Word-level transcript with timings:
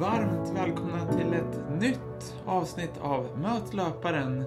varmt 0.00 0.50
välkomna 0.54 1.12
till 1.12 1.34
ett 1.34 1.80
nytt 1.80 2.34
avsnitt 2.46 2.92
av 3.00 3.38
Möt 3.38 3.74
löparen. 3.74 4.44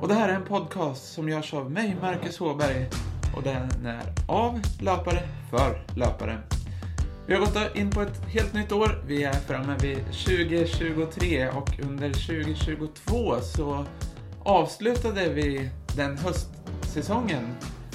Och 0.00 0.08
det 0.08 0.14
här 0.14 0.28
är 0.28 0.34
en 0.34 0.44
podcast 0.44 1.12
som 1.12 1.28
görs 1.28 1.54
av 1.54 1.70
mig, 1.70 1.96
Marcus 2.00 2.38
Håberg. 2.38 2.90
Och 3.36 3.42
den 3.42 3.86
är 3.86 4.02
av 4.28 4.60
löpare 4.80 5.22
för 5.50 5.82
löpare. 5.96 6.38
Vi 7.26 7.34
har 7.34 7.40
gått 7.40 7.76
in 7.76 7.90
på 7.90 8.00
ett 8.00 8.24
helt 8.28 8.52
nytt 8.54 8.72
år. 8.72 9.04
Vi 9.06 9.24
är 9.24 9.32
framme 9.32 9.76
vid 9.80 9.98
2023 10.04 11.48
och 11.48 11.80
under 11.82 12.08
2022 12.12 13.40
så 13.40 13.84
avslutade 14.42 15.28
vi 15.28 15.70
den 15.96 16.18
höstsäsongen 16.18 17.54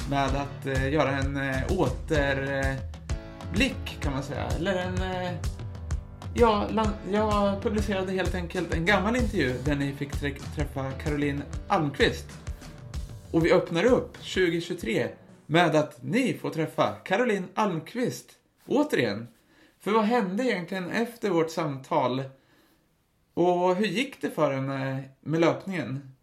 med 0.09 0.29
att 0.35 0.65
eh, 0.65 0.93
göra 0.93 1.11
en 1.11 1.37
eh, 1.37 1.57
återblick 1.69 2.77
kan 4.01 4.13
man 4.13 4.23
säga. 4.23 4.47
Eller 4.57 4.75
en... 4.75 5.01
Eh, 5.01 5.31
jag, 6.37 6.87
jag 7.11 7.61
publicerade 7.61 8.11
helt 8.11 8.35
enkelt 8.35 8.73
en 8.73 8.85
gammal 8.85 9.15
intervju 9.15 9.53
där 9.65 9.75
ni 9.75 9.93
fick 9.93 10.11
träffa 10.55 10.91
Caroline 10.91 11.43
Almqvist. 11.67 12.25
Och 13.31 13.45
vi 13.45 13.51
öppnar 13.51 13.85
upp 13.85 14.13
2023 14.13 15.07
med 15.45 15.75
att 15.75 16.03
ni 16.03 16.33
får 16.33 16.49
träffa 16.49 16.91
Caroline 16.91 17.47
Almqvist 17.53 18.31
återigen. 18.65 19.27
För 19.79 19.91
vad 19.91 20.03
hände 20.03 20.43
egentligen 20.43 20.89
efter 20.89 21.29
vårt 21.29 21.51
samtal? 21.51 22.23
Och 23.33 23.75
hur 23.75 23.87
gick 23.87 24.21
det 24.21 24.29
för 24.29 24.53
henne 24.53 25.03
med 25.21 25.39
löpningen? 25.39 26.15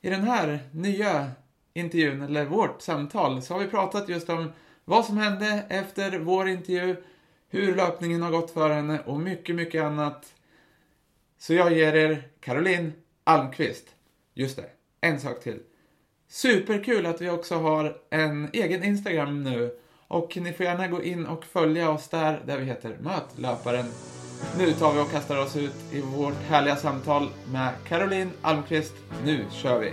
I 0.00 0.10
den 0.10 0.22
här 0.22 0.58
nya 0.72 1.30
intervjun, 1.74 2.22
eller 2.22 2.44
vårt 2.44 2.82
samtal, 2.82 3.42
så 3.42 3.54
har 3.54 3.60
vi 3.60 3.66
pratat 3.66 4.08
just 4.08 4.28
om 4.28 4.52
vad 4.84 5.04
som 5.04 5.16
hände 5.16 5.66
efter 5.68 6.18
vår 6.18 6.48
intervju, 6.48 6.96
hur 7.54 7.74
löpningen 7.74 8.22
har 8.22 8.30
gått 8.30 8.50
för 8.50 8.70
henne 8.70 9.00
och 9.06 9.20
mycket, 9.20 9.56
mycket 9.56 9.82
annat. 9.82 10.34
Så 11.38 11.54
jag 11.54 11.72
ger 11.72 11.94
er 11.94 12.28
Caroline 12.40 12.92
Almqvist. 13.24 13.84
Just 14.34 14.56
det, 14.56 14.66
en 15.00 15.20
sak 15.20 15.40
till. 15.42 15.58
Superkul 16.28 17.06
att 17.06 17.20
vi 17.20 17.30
också 17.30 17.54
har 17.54 17.96
en 18.10 18.48
egen 18.52 18.84
Instagram 18.84 19.42
nu 19.42 19.78
och 20.08 20.36
ni 20.36 20.52
får 20.52 20.66
gärna 20.66 20.88
gå 20.88 21.02
in 21.02 21.26
och 21.26 21.44
följa 21.44 21.90
oss 21.90 22.08
där, 22.08 22.42
där 22.46 22.58
vi 22.58 22.64
heter 22.64 22.96
Möt 23.00 23.38
löparen. 23.38 23.86
Nu 24.58 24.72
tar 24.72 24.92
vi 24.92 25.00
och 25.00 25.10
kastar 25.10 25.42
oss 25.42 25.56
ut 25.56 25.74
i 25.92 26.00
vårt 26.00 26.42
härliga 26.48 26.76
samtal 26.76 27.28
med 27.52 27.72
Caroline 27.88 28.30
Almqvist. 28.42 28.94
Nu 29.24 29.44
kör 29.52 29.80
vi! 29.80 29.92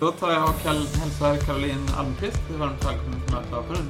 Då 0.00 0.12
tar 0.12 0.30
jag 0.30 0.48
och 0.48 0.60
hälsar 1.00 1.46
Caroline 1.46 1.86
Almqvist 1.98 2.50
varmt 2.50 2.84
välkommen 2.84 3.20
till 3.20 3.34
Möt 3.34 3.50
löparen. 3.50 3.86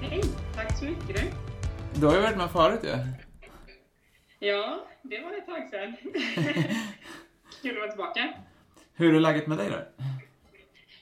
Hej, 0.00 0.22
tack 0.54 0.78
så 0.78 0.84
mycket 0.84 1.16
du. 1.16 1.22
Du 2.00 2.06
har 2.06 2.14
ju 2.14 2.20
varit 2.20 2.36
med 2.36 2.50
förut 2.50 2.80
ju. 2.82 2.88
Ja. 2.88 3.06
ja, 4.38 4.86
det 5.02 5.20
var 5.20 5.32
ett 5.32 5.46
tag 5.46 5.68
sedan. 5.70 5.96
Kul 7.62 7.70
att 7.70 7.76
vara 7.76 7.88
tillbaka. 7.90 8.34
Hur 8.94 9.14
är 9.14 9.20
läget 9.20 9.46
med 9.46 9.58
dig 9.58 9.70
då? 9.70 10.04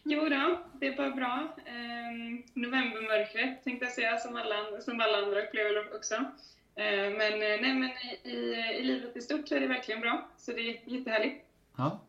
Jo 0.03 0.29
då, 0.29 0.59
det 0.73 0.87
är 0.87 0.97
bara 0.97 1.11
bra. 1.11 1.55
Ehm, 1.67 2.43
novembermörkret 2.55 3.65
tänkte 3.65 3.87
jag 3.87 3.95
säga, 3.95 4.19
som 4.19 4.37
alla, 4.37 4.81
som 4.81 5.01
alla 5.01 5.19
andra 5.19 5.43
upplever 5.43 5.97
också. 5.97 6.15
Ehm, 6.77 7.13
men 7.13 7.33
eh, 7.33 7.61
nej, 7.61 7.75
men 7.75 7.91
i, 8.25 8.37
i 8.79 8.83
livet 8.83 9.17
i 9.17 9.21
stort 9.21 9.49
så 9.49 9.55
är 9.55 9.61
det 9.61 9.67
verkligen 9.67 10.01
bra, 10.01 10.29
så 10.37 10.53
det 10.53 10.61
är 10.61 10.81
jättehärligt. 10.85 11.45
Ja. 11.77 12.01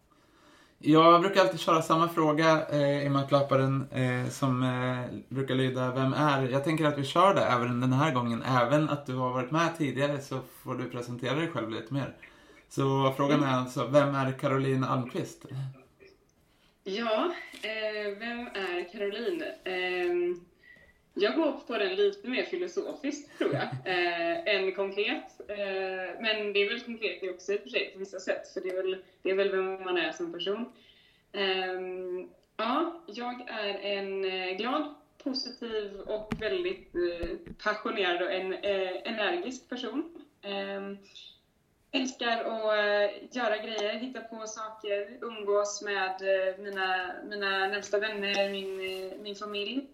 Jag 0.79 1.21
brukar 1.21 1.41
alltid 1.41 1.59
köra 1.59 1.81
samma 1.81 2.09
fråga 2.09 2.65
eh, 2.71 3.05
i 3.05 3.09
Mötlöparen 3.09 3.87
eh, 3.91 4.29
som 4.29 4.63
eh, 4.63 5.19
brukar 5.29 5.55
lyda 5.55 5.91
Vem 5.91 6.13
är? 6.13 6.49
Jag 6.49 6.63
tänker 6.63 6.85
att 6.85 6.97
vi 6.97 7.03
kör 7.03 7.33
det 7.33 7.41
även 7.41 7.81
den 7.81 7.93
här 7.93 8.13
gången. 8.13 8.43
Även 8.43 8.89
att 8.89 9.05
du 9.05 9.15
har 9.15 9.33
varit 9.33 9.51
med 9.51 9.77
tidigare 9.77 10.21
så 10.21 10.39
får 10.63 10.75
du 10.75 10.89
presentera 10.89 11.35
dig 11.35 11.47
själv 11.47 11.69
lite 11.69 11.93
mer. 11.93 12.13
Så 12.69 13.13
frågan 13.17 13.43
är 13.43 13.53
alltså, 13.53 13.87
vem 13.87 14.15
är 14.15 14.31
Caroline 14.31 14.83
Almqvist? 14.83 15.45
Ja, 16.83 17.31
eh, 17.61 18.19
vem 18.19 18.39
är 18.47 18.91
Caroline? 18.91 19.43
Ehm, 19.63 20.39
jag 21.19 21.35
går 21.35 21.51
på 21.67 21.77
den 21.77 21.95
lite 21.95 22.27
mer 22.27 22.43
filosofiskt, 22.43 23.37
tror 23.37 23.53
jag, 23.53 23.63
eh, 23.63 24.55
än 24.55 24.71
konkret. 24.71 25.41
Eh, 25.47 26.21
men 26.21 26.53
det 26.53 26.59
är 26.59 26.69
väl 26.69 26.79
konkret 26.79 27.21
det 27.21 27.29
också 27.29 27.53
i 27.53 27.57
och 27.57 27.61
för 27.61 27.69
sig, 27.69 27.91
på 27.93 27.99
vissa 27.99 28.19
sätt, 28.19 28.47
för 28.53 28.61
det 28.61 28.69
är 28.69 28.83
väl, 28.83 28.97
det 29.21 29.29
är 29.29 29.35
väl 29.35 29.51
vem 29.51 29.83
man 29.83 29.97
är 29.97 30.11
som 30.11 30.33
person. 30.33 30.73
Eh, 31.31 31.81
ja, 32.57 33.03
jag 33.07 33.49
är 33.49 33.79
en 33.79 34.25
eh, 34.25 34.57
glad, 34.57 34.95
positiv 35.23 35.99
och 35.99 36.33
väldigt 36.39 36.95
eh, 36.95 37.29
passionerad 37.63 38.21
och 38.21 38.31
en, 38.31 38.53
eh, 38.53 39.11
energisk 39.11 39.69
person 39.69 40.25
ehm, 40.41 40.97
älskar 41.91 42.37
att 42.37 42.77
eh, 42.77 43.37
göra 43.37 43.57
grejer, 43.57 43.93
hitta 43.93 44.21
på 44.21 44.47
saker, 44.47 45.17
umgås 45.21 45.81
med 45.81 46.11
eh, 46.21 46.57
mina, 46.59 47.11
mina 47.29 47.67
närmsta 47.67 47.99
vänner, 47.99 48.49
min, 48.49 48.77
min 49.23 49.35
familj. 49.35 49.87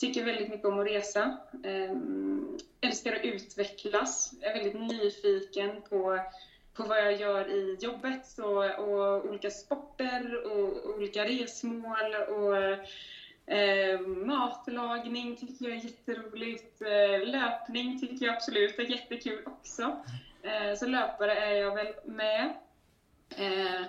Tycker 0.00 0.24
väldigt 0.24 0.48
mycket 0.48 0.66
om 0.66 0.78
att 0.78 0.86
resa. 0.86 1.38
Ehm, 1.64 2.58
älskar 2.80 3.12
att 3.12 3.24
utvecklas. 3.24 4.34
Är 4.40 4.54
väldigt 4.54 4.80
nyfiken 4.80 5.82
på, 5.88 6.18
på 6.74 6.84
vad 6.84 6.98
jag 6.98 7.20
gör 7.20 7.48
i 7.50 7.76
jobbet 7.80 8.38
och, 8.38 8.88
och 8.88 9.24
olika 9.24 9.50
sporter 9.50 10.46
och 10.46 10.94
olika 10.94 11.24
resmål. 11.24 12.14
Och, 12.14 12.86
Eh, 13.50 14.00
matlagning 14.00 15.36
tycker 15.36 15.64
jag 15.64 15.78
är 15.78 15.84
jätteroligt. 15.84 16.82
Eh, 16.82 17.28
löpning 17.28 18.00
tycker 18.00 18.26
jag 18.26 18.34
absolut 18.34 18.78
är 18.78 18.82
jättekul 18.82 19.42
också. 19.46 20.04
Eh, 20.42 20.74
så 20.78 20.86
löpare 20.86 21.34
är 21.34 21.54
jag 21.54 21.74
väl 21.74 21.94
med. 22.04 22.54
Eh, 23.36 23.82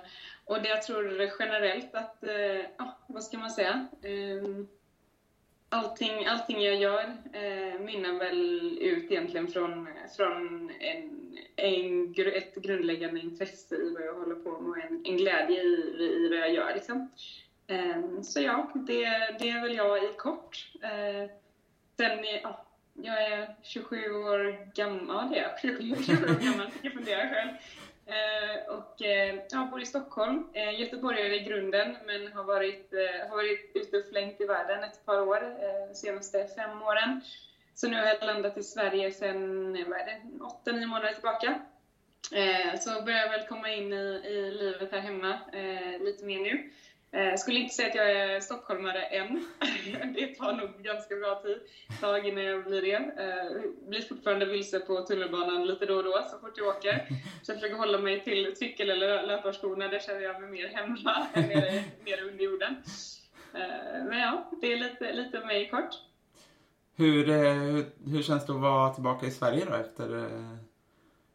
och 0.45 0.61
det 0.61 0.69
jag 0.69 0.81
tror 0.81 1.31
generellt 1.39 1.95
att, 1.95 2.23
eh, 2.23 2.61
ja, 2.77 2.97
vad 3.07 3.23
ska 3.23 3.37
man 3.37 3.51
säga? 3.51 3.87
Ehm, 4.03 4.67
Allting, 5.73 6.25
allting 6.25 6.61
jag 6.61 6.75
gör 6.75 7.03
eh, 7.33 7.79
mynnar 7.79 8.19
väl 8.19 8.77
ut 8.81 9.11
egentligen 9.11 9.47
från, 9.47 9.89
från 10.17 10.71
en, 10.79 11.37
en, 11.55 12.15
ett 12.17 12.55
grundläggande 12.55 13.19
intresse 13.19 13.75
i 13.75 13.93
vad 13.93 14.05
jag 14.05 14.13
håller 14.13 14.35
på 14.35 14.59
med 14.59 14.69
och 14.69 14.77
en, 14.77 15.05
en 15.05 15.17
glädje 15.17 15.63
i, 15.63 16.03
i 16.03 16.29
vad 16.29 16.39
jag 16.39 16.53
gör. 16.53 16.73
Liksom. 16.73 17.09
Eh, 17.67 18.21
så 18.21 18.41
ja, 18.41 18.71
det, 18.75 19.03
det 19.39 19.49
är 19.49 19.61
väl 19.61 19.75
jag 19.75 20.03
i 20.03 20.13
kort. 20.17 20.71
Eh, 20.81 21.29
sen, 21.97 22.25
ja, 22.43 22.65
jag 22.93 23.23
är 23.23 23.55
27 23.63 24.11
år 24.11 24.73
gammal, 24.75 25.29
det 25.29 25.39
är 25.39 25.43
jag. 25.43 25.59
27 26.01 26.13
år 26.13 26.51
gammal, 26.51 26.67
jag 26.81 26.93
funderar 26.93 27.29
själv. 27.29 27.51
Eh, 28.11 28.75
och 28.75 29.01
eh, 29.01 29.35
jag 29.51 29.69
bor 29.69 29.81
i 29.81 29.85
Stockholm, 29.85 30.43
eh, 30.53 30.79
göteborgare 30.79 31.35
i 31.35 31.43
grunden, 31.43 31.97
men 32.05 32.33
har 32.33 32.43
varit, 32.43 32.93
eh, 32.93 33.29
har 33.29 33.35
varit 33.35 33.71
ute 33.75 33.97
och 33.97 34.09
flängt 34.09 34.41
i 34.41 34.45
världen 34.45 34.83
ett 34.83 35.05
par 35.05 35.21
år, 35.21 35.43
eh, 35.43 35.87
de 35.89 35.95
senaste 35.95 36.47
fem 36.55 36.81
åren. 36.81 37.21
Så 37.73 37.87
nu 37.87 37.97
har 37.97 38.07
jag 38.07 38.25
landat 38.25 38.57
i 38.57 38.63
Sverige 38.63 39.11
sedan, 39.11 39.75
eh, 39.75 39.87
vad 39.87 39.99
är 39.99 40.05
det, 40.05 40.21
8-9 40.39 40.85
månader 40.85 41.13
tillbaka. 41.13 41.61
Eh, 42.31 42.79
så 42.79 43.01
börjar 43.01 43.19
jag 43.19 43.29
väl 43.29 43.47
komma 43.47 43.69
in 43.69 43.93
i, 43.93 44.21
i 44.25 44.51
livet 44.51 44.91
här 44.91 44.99
hemma 44.99 45.39
eh, 45.53 46.03
lite 46.05 46.25
mer 46.25 46.39
nu. 46.39 46.69
Jag 47.13 47.27
eh, 47.27 47.35
skulle 47.35 47.59
inte 47.59 47.75
säga 47.75 47.89
att 47.89 47.95
jag 47.95 48.11
är 48.11 48.39
stockholmare 48.39 49.01
än. 49.03 49.45
Det 50.15 50.35
tar 50.35 50.53
nog 50.53 50.69
ganska 50.83 51.15
bra 51.15 51.41
tid, 51.41 51.59
tag 52.01 52.27
innan 52.27 52.43
jag 52.43 52.63
blir 52.63 52.81
det. 52.81 52.93
Eh, 52.93 53.89
blir 53.89 54.01
fortfarande 54.01 54.45
vilse 54.45 54.79
på 54.79 55.01
tunnelbanan 55.01 55.67
lite 55.67 55.85
då 55.85 55.95
och 55.95 56.03
då 56.03 56.27
så 56.31 56.39
fort 56.39 56.57
jag 56.57 56.67
åker. 56.67 57.07
Så 57.43 57.51
jag 57.51 57.59
försöker 57.59 57.75
hålla 57.75 57.97
mig 57.97 58.23
till 58.23 58.55
cykel 58.55 58.89
eller 58.89 59.27
löparskorna, 59.27 59.87
där 59.87 59.99
känner 59.99 60.21
jag 60.21 60.41
mig 60.41 60.51
mer 60.51 60.67
hemma 60.67 61.27
än 61.33 61.47
nere, 61.47 61.83
nere 62.05 62.21
under 62.21 62.43
jorden. 62.43 62.75
Eh, 63.53 64.05
men 64.05 64.19
ja, 64.19 64.51
det 64.61 64.73
är 64.73 64.77
lite, 64.77 65.13
lite 65.13 65.41
om 65.41 65.47
mig 65.47 65.69
kort. 65.69 65.95
Hur, 66.95 67.25
hur, 67.25 67.85
hur 68.11 68.21
känns 68.21 68.45
det 68.45 68.53
att 68.53 68.59
vara 68.59 68.93
tillbaka 68.93 69.25
i 69.25 69.31
Sverige 69.31 69.65
då 69.65 69.75
efter... 69.75 70.29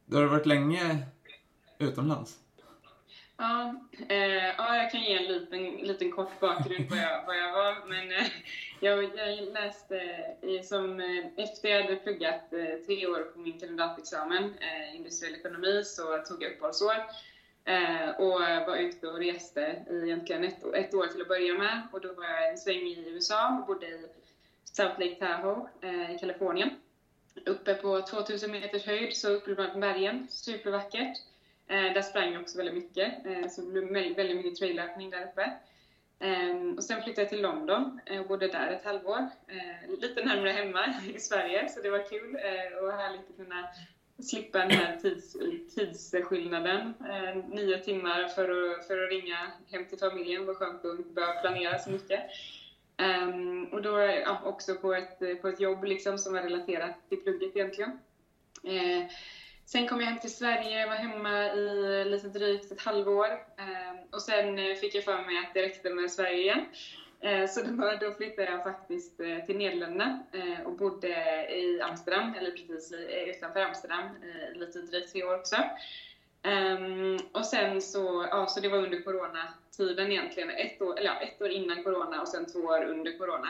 Du 0.07 0.17
har 0.17 0.25
varit 0.25 0.47
länge 0.47 0.99
utomlands? 1.79 2.46
Ja, 3.39 3.75
eh, 4.09 4.47
ja, 4.59 4.77
jag 4.77 4.91
kan 4.91 5.01
ge 5.01 5.17
en 5.17 5.33
liten, 5.33 5.77
liten 5.77 6.13
kort 6.13 6.41
bakgrund 6.41 6.89
på 6.89 6.97
jag, 6.97 7.27
vad 7.27 7.39
jag 7.39 7.53
var. 7.53 7.87
Men 7.87 8.13
eh, 8.13 8.27
jag, 8.81 9.05
jag, 9.05 9.53
läste, 9.53 9.99
eh, 10.43 10.63
som, 10.63 11.01
eh, 11.01 11.45
efter 11.45 11.69
jag 11.69 11.83
hade 11.83 11.97
pluggat 11.97 12.53
eh, 12.53 12.87
tre 12.87 13.07
år 13.07 13.21
på 13.21 13.39
min 13.39 13.61
kandidatexamen, 13.61 14.45
eh, 14.45 14.97
industriell 14.97 15.35
ekonomi, 15.35 15.85
så 15.85 16.19
tog 16.19 16.43
jag 16.43 16.53
uppehållsår. 16.53 16.95
Eh, 17.65 18.11
och 18.11 18.41
var 18.41 18.77
ute 18.77 19.07
och 19.07 19.19
reste 19.19 19.85
i 19.91 20.03
egentligen 20.03 20.45
ett, 20.45 20.75
ett 20.75 20.95
år 20.95 21.07
till 21.07 21.23
att 21.23 21.29
börja 21.29 21.55
med. 21.55 21.83
Och 21.93 22.01
då 22.01 22.13
var 22.13 22.25
jag 22.25 22.51
en 22.51 22.59
sväng 22.59 22.87
i 22.87 23.05
USA 23.09 23.59
och 23.59 23.67
bodde 23.67 23.87
i 23.87 24.07
South 24.65 25.01
Lake 25.01 25.15
Tahoe 25.15 25.69
eh, 25.81 26.15
i 26.15 26.19
Kalifornien. 26.19 26.71
Uppe 27.47 27.75
på 27.75 28.03
2000 28.03 28.51
meters 28.51 28.87
höjd, 28.87 29.17
så 29.17 29.31
uppe 29.31 29.55
bland 29.55 29.81
bergen. 29.81 30.27
Supervackert. 30.31 31.19
Eh, 31.69 31.95
där 31.95 32.03
sprang 32.03 32.33
jag 32.33 32.43
också 32.43 32.59
väldigt 32.59 32.75
mycket, 32.75 33.27
eh, 33.27 33.49
så 33.49 33.61
det 33.61 33.83
blev 33.83 34.17
väldigt 34.17 34.37
mycket 34.37 34.55
traillöpning 34.59 35.11
där 35.11 35.25
uppe. 35.25 35.53
Ehm, 36.19 36.75
och 36.77 36.85
sen 36.85 37.03
flyttade 37.03 37.23
jag 37.23 37.29
till 37.29 37.43
London 37.43 38.01
eh, 38.07 38.21
och 38.21 38.27
bodde 38.27 38.49
där 38.49 38.71
ett 38.71 38.85
halvår. 38.85 39.29
Eh, 39.49 40.01
lite 40.01 40.25
närmare 40.25 40.51
hemma 40.51 40.95
i 41.15 41.19
Sverige, 41.19 41.69
så 41.69 41.81
det 41.81 41.91
var 41.91 42.11
kul 42.11 42.37
eh, 42.37 42.79
och 42.85 42.93
härligt 42.93 43.31
att 43.31 43.37
kunna 43.37 43.69
slippa 44.23 44.59
den 44.59 44.71
här 44.71 44.97
tids, 44.97 45.37
tidsskillnaden. 45.75 46.95
Ehm, 47.11 47.41
nio 47.41 47.79
timmar 47.79 48.29
för 48.29 48.43
att, 48.43 48.87
för 48.87 49.03
att 49.03 49.11
ringa 49.11 49.53
hem 49.71 49.85
till 49.85 49.99
familjen 49.99 50.47
var 50.47 50.55
skönt 50.55 50.85
att 50.85 50.99
inte 50.99 51.13
behöva 51.13 51.41
planera 51.41 51.79
så 51.79 51.91
mycket. 51.91 52.21
Um, 52.99 53.65
och 53.65 53.83
då 53.83 53.99
ja, 53.99 54.41
också 54.45 54.75
på 54.75 54.95
ett, 54.95 55.43
på 55.43 55.49
ett 55.49 55.61
jobb 55.61 55.85
liksom, 55.85 56.19
som 56.19 56.33
var 56.33 56.43
relaterat 56.43 57.09
till 57.09 57.19
plugget 57.19 57.57
egentligen. 57.57 57.99
Sen 59.67 59.89
kom 59.89 60.01
jag 60.01 60.07
hem 60.07 60.19
till 60.19 60.35
Sverige, 60.35 60.87
var 60.87 60.95
hemma 60.95 61.53
i 61.53 62.05
lite 62.05 62.29
drygt 62.29 62.73
ett 62.73 62.81
halvår 62.81 63.27
ehm, 63.57 63.97
och 64.11 64.23
sen 64.23 64.59
eh, 64.59 64.75
fick 64.75 64.95
jag 64.95 65.05
för 65.05 65.23
mig 65.23 65.39
att 65.39 65.55
det 65.55 65.63
räckte 65.63 65.91
med 65.91 66.11
Sverige 66.11 66.41
igen. 66.41 66.65
Ehm, 67.21 67.49
så 67.49 67.63
då, 68.01 68.13
flyttade 68.13 68.51
jag 68.51 68.63
faktiskt 68.63 69.21
eh, 69.21 69.39
till 69.47 69.57
Nederländerna 69.57 70.23
eh, 70.33 70.67
och 70.67 70.73
bodde 70.73 71.09
i 71.51 71.81
Amsterdam, 71.83 72.35
eller 72.35 72.51
precis 72.51 72.93
utanför 73.27 73.61
Amsterdam, 73.61 74.09
i 74.55 74.59
lite 74.59 74.79
drygt 74.79 75.13
tre 75.13 75.25
år 75.25 75.35
också. 75.35 75.57
Ehm, 76.43 77.19
och 77.33 77.47
sen 77.47 77.83
så, 77.83 78.27
ja, 78.31 78.47
så 78.47 78.61
det 78.61 78.69
var 78.69 78.79
under 78.79 79.03
coronatiden 79.03 80.13
egentligen, 80.13 80.51
ett 80.51 80.83
år, 80.83 80.99
eller 80.99 81.11
ja, 81.11 81.21
ett 81.21 81.43
år 81.43 81.49
innan 81.49 81.85
corona 81.85 82.21
och 82.21 82.29
sen 82.29 82.47
två 82.47 82.59
år 82.59 82.85
under 82.85 83.19
corona. 83.19 83.49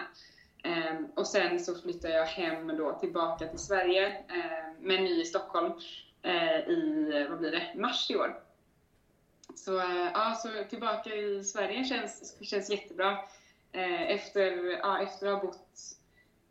Och 1.15 1.27
sen 1.27 1.61
så 1.61 1.75
flyttade 1.75 2.15
jag 2.15 2.25
hem 2.25 2.77
då 2.77 2.99
tillbaka 3.01 3.47
till 3.47 3.59
Sverige, 3.59 4.25
men 4.81 5.05
ny 5.05 5.21
i 5.21 5.25
Stockholm 5.25 5.73
Eh, 6.27 6.69
i, 6.69 7.27
vad 7.31 7.39
blir 7.39 7.51
det, 7.51 7.73
mars 7.75 8.11
i 8.11 8.17
år. 8.17 8.41
Så, 9.55 9.79
eh, 9.79 10.11
ja, 10.15 10.35
så 10.35 10.49
tillbaka 10.71 11.15
i 11.15 11.45
Sverige 11.45 11.85
känns, 11.85 12.37
känns 12.41 12.71
jättebra. 12.71 13.19
Eh, 13.73 14.11
efter, 14.11 14.71
ja, 14.71 15.03
efter 15.03 15.27
att 15.27 15.35
ha 15.35 15.43
bott 15.43 15.79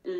i, 0.04 0.12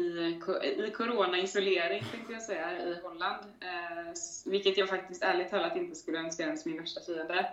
i 0.88 0.94
corona-isolering, 0.98 2.04
tänkte 2.12 2.34
jag 2.34 2.42
säga, 2.42 2.80
i 2.80 3.00
Holland. 3.04 3.46
Eh, 3.60 4.14
vilket 4.46 4.78
jag 4.78 4.90
faktiskt 4.90 5.24
ärligt 5.24 5.50
talat 5.50 5.76
inte 5.76 5.96
skulle 5.96 6.20
önska 6.20 6.44
ens 6.44 6.66
min 6.66 6.78
värsta 6.78 7.02
fiende. 7.02 7.50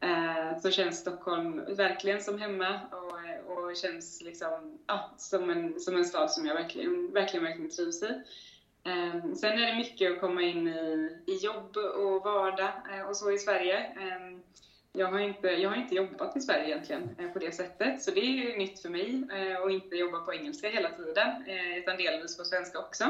Eh, 0.00 0.60
så 0.60 0.70
känns 0.70 1.00
Stockholm 1.00 1.64
verkligen 1.74 2.22
som 2.22 2.38
hemma 2.38 2.80
och, 2.90 3.58
och 3.58 3.76
känns 3.76 4.22
liksom, 4.22 4.78
ja, 4.86 5.10
som, 5.16 5.50
en, 5.50 5.80
som 5.80 5.96
en 5.96 6.04
stad 6.04 6.30
som 6.30 6.46
jag 6.46 6.54
verkligen, 6.54 7.12
verkligen, 7.12 7.44
verkligen 7.44 7.70
trivs 7.70 8.02
i. 8.02 8.22
Um, 8.88 9.34
sen 9.34 9.58
är 9.58 9.66
det 9.66 9.76
mycket 9.76 10.12
att 10.12 10.20
komma 10.20 10.42
in 10.42 10.68
i, 10.68 11.16
i 11.26 11.36
jobb 11.36 11.76
och 11.76 12.24
vardag 12.24 12.72
uh, 12.92 13.08
och 13.08 13.16
så 13.16 13.32
i 13.32 13.38
Sverige. 13.38 13.86
Um, 13.96 14.42
jag, 14.92 15.06
har 15.06 15.18
inte, 15.18 15.48
jag 15.48 15.70
har 15.70 15.76
inte 15.76 15.94
jobbat 15.94 16.36
i 16.36 16.40
Sverige 16.40 16.66
egentligen 16.66 17.16
uh, 17.20 17.32
på 17.32 17.38
det 17.38 17.52
sättet, 17.52 18.02
så 18.02 18.10
det 18.10 18.20
är 18.20 18.50
ju 18.50 18.56
nytt 18.56 18.82
för 18.82 18.88
mig 18.88 19.22
uh, 19.32 19.62
att 19.62 19.70
inte 19.70 19.96
jobba 19.96 20.20
på 20.20 20.34
engelska 20.34 20.68
hela 20.68 20.90
tiden, 20.90 21.44
utan 21.76 21.96
delvis 21.96 22.36
på 22.36 22.44
svenska 22.44 22.78
också. 22.78 23.04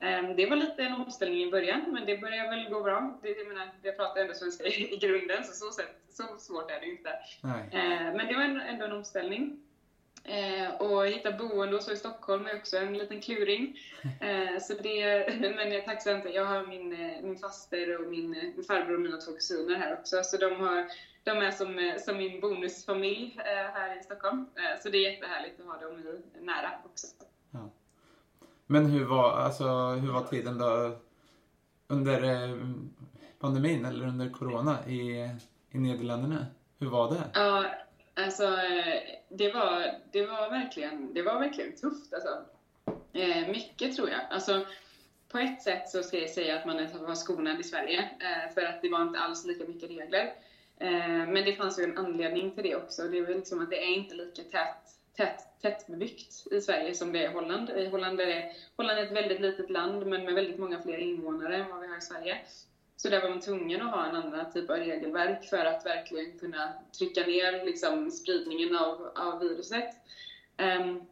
Um, 0.00 0.36
det 0.36 0.46
var 0.46 0.56
lite 0.56 0.82
en 0.82 0.92
omställning 0.92 1.42
i 1.42 1.50
början, 1.50 1.82
men 1.92 2.06
det 2.06 2.18
börjar 2.18 2.50
väl 2.50 2.72
gå 2.72 2.82
bra. 2.82 3.18
Det, 3.22 3.28
jag, 3.28 3.48
menar, 3.48 3.68
jag 3.82 3.96
pratar 3.96 4.20
ändå 4.20 4.34
svenska 4.34 4.64
i, 4.66 4.98
grunden, 5.00 5.44
så 5.44 5.52
så, 5.52 5.72
sätt, 5.72 6.00
så 6.10 6.22
svårt 6.38 6.70
är 6.70 6.80
det 6.80 6.86
inte. 6.86 7.10
men 8.16 8.26
det 8.28 8.34
var 8.34 8.42
ändå 8.42 8.84
en 8.84 8.92
omställning. 8.92 9.62
Eh, 10.28 10.74
och 10.74 11.06
hitta 11.06 11.32
boende 11.32 11.76
och 11.76 11.82
så 11.82 11.92
i 11.92 11.96
Stockholm 11.96 12.46
är 12.46 12.56
också 12.56 12.76
en 12.76 12.98
liten 12.98 13.20
kluring. 13.20 13.78
Eh, 14.20 14.60
så 14.60 14.74
det, 14.82 15.28
men 15.56 15.72
jag 15.72 15.82
är 15.82 15.86
tacksam 15.86 16.20
jag 16.34 16.44
har 16.44 16.66
min, 16.66 16.92
eh, 16.92 17.22
min 17.22 17.38
faster 17.38 18.00
och 18.00 18.10
min, 18.10 18.30
min 18.30 18.64
farbror 18.64 18.94
och 18.94 19.00
mina 19.00 19.16
två 19.16 19.32
kusiner 19.32 19.76
här 19.76 19.92
också. 19.92 20.22
Så 20.22 20.36
de, 20.36 20.60
har, 20.60 20.86
de 21.24 21.30
är 21.30 21.50
som, 21.50 21.78
eh, 21.78 21.96
som 21.98 22.16
min 22.16 22.40
bonusfamilj 22.40 23.38
eh, 23.38 23.72
här 23.74 24.00
i 24.00 24.02
Stockholm. 24.02 24.46
Eh, 24.54 24.82
så 24.82 24.88
det 24.88 24.98
är 24.98 25.12
jättehärligt 25.12 25.60
att 25.60 25.66
ha 25.66 25.88
dem 25.88 25.98
i, 25.98 26.44
nära 26.44 26.70
också. 26.84 27.06
Ja. 27.50 27.70
Men 28.66 28.86
hur 28.86 29.04
var, 29.04 29.32
alltså, 29.32 29.64
hur 29.90 30.12
var 30.12 30.22
tiden 30.22 30.58
då 30.58 30.98
under 31.88 32.58
pandemin 33.38 33.84
eller 33.84 34.06
under 34.06 34.30
corona 34.30 34.86
i, 34.86 35.30
i 35.70 35.78
Nederländerna? 35.78 36.46
Hur 36.78 36.88
var 36.88 37.10
det? 37.10 37.22
Ja, 37.34 37.64
Alltså, 38.18 38.44
eh, 38.44 39.02
det 39.28 39.52
var, 39.52 40.00
det 40.12 40.26
var, 40.26 40.50
verkligen, 40.50 41.14
det 41.14 41.22
var 41.22 41.38
verkligen 41.40 41.76
tufft. 41.76 42.14
Alltså. 42.14 42.44
Eh, 43.12 43.48
mycket 43.48 43.96
tror 43.96 44.10
jag. 44.10 44.20
Alltså, 44.30 44.66
på 45.28 45.38
ett 45.38 45.62
sätt 45.62 45.88
så 45.88 46.02
ska 46.02 46.18
jag 46.18 46.30
säga 46.30 46.56
att 46.56 46.64
man 46.64 46.76
var 47.06 47.14
skonad 47.14 47.60
i 47.60 47.64
Sverige, 47.64 47.98
eh, 48.00 48.54
för 48.54 48.62
att 48.62 48.82
det 48.82 48.88
var 48.88 49.02
inte 49.02 49.18
alls 49.18 49.44
lika 49.44 49.64
mycket 49.64 49.90
regler. 49.90 50.32
Eh, 50.80 51.26
men 51.28 51.44
det 51.44 51.56
fanns 51.56 51.78
ju 51.78 51.84
en 51.84 51.98
anledning 51.98 52.50
till 52.50 52.62
det 52.62 52.76
också. 52.76 53.02
Det 53.02 53.18
är 53.18 53.22
väl 53.22 53.36
liksom 53.36 53.62
att 53.62 53.70
det 53.70 53.82
är 53.82 53.94
inte 53.94 54.14
lika 54.14 54.42
tätt, 54.42 54.86
tätt, 55.16 55.60
tättbebyggt 55.62 56.46
i 56.50 56.60
Sverige 56.60 56.94
som 56.94 57.12
det 57.12 57.24
är 57.24 57.30
i 57.30 57.32
Holland. 57.32 57.70
I 57.70 57.86
Holland 57.86 58.20
är, 58.20 58.52
Holland 58.76 58.98
är 58.98 59.04
ett 59.04 59.12
väldigt 59.12 59.40
litet 59.40 59.70
land, 59.70 60.06
men 60.06 60.24
med 60.24 60.34
väldigt 60.34 60.58
många 60.58 60.82
fler 60.82 60.98
invånare 60.98 61.56
än 61.56 61.70
vad 61.70 61.80
vi 61.80 61.86
har 61.86 61.98
i 61.98 62.00
Sverige. 62.00 62.38
Så 62.96 63.08
där 63.08 63.22
var 63.22 63.28
man 63.28 63.40
tvungen 63.40 63.82
att 63.82 63.90
ha 63.90 64.06
en 64.06 64.16
annan 64.16 64.52
typ 64.52 64.70
av 64.70 64.76
regelverk 64.76 65.44
för 65.44 65.64
att 65.64 65.86
verkligen 65.86 66.38
kunna 66.38 66.72
trycka 66.98 67.26
ner 67.26 67.64
liksom, 67.64 68.10
spridningen 68.10 68.76
av, 68.76 69.12
av 69.14 69.40
viruset. 69.40 69.90
Um, 70.58 71.06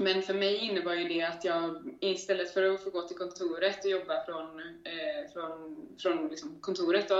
men 0.00 0.22
för 0.22 0.34
mig 0.34 0.56
innebar 0.56 0.94
ju 0.94 1.08
det 1.08 1.22
att 1.22 1.44
jag 1.44 1.96
istället 2.00 2.54
för 2.54 2.74
att 2.74 2.82
få 2.82 2.90
gå 2.90 3.02
till 3.02 3.16
kontoret 3.16 3.84
och 3.84 3.90
jobba 3.90 4.24
från, 4.24 4.60
eh, 4.60 5.32
från, 5.32 5.76
från 5.98 6.28
liksom 6.28 6.60
kontoret 6.60 7.08
då, 7.08 7.18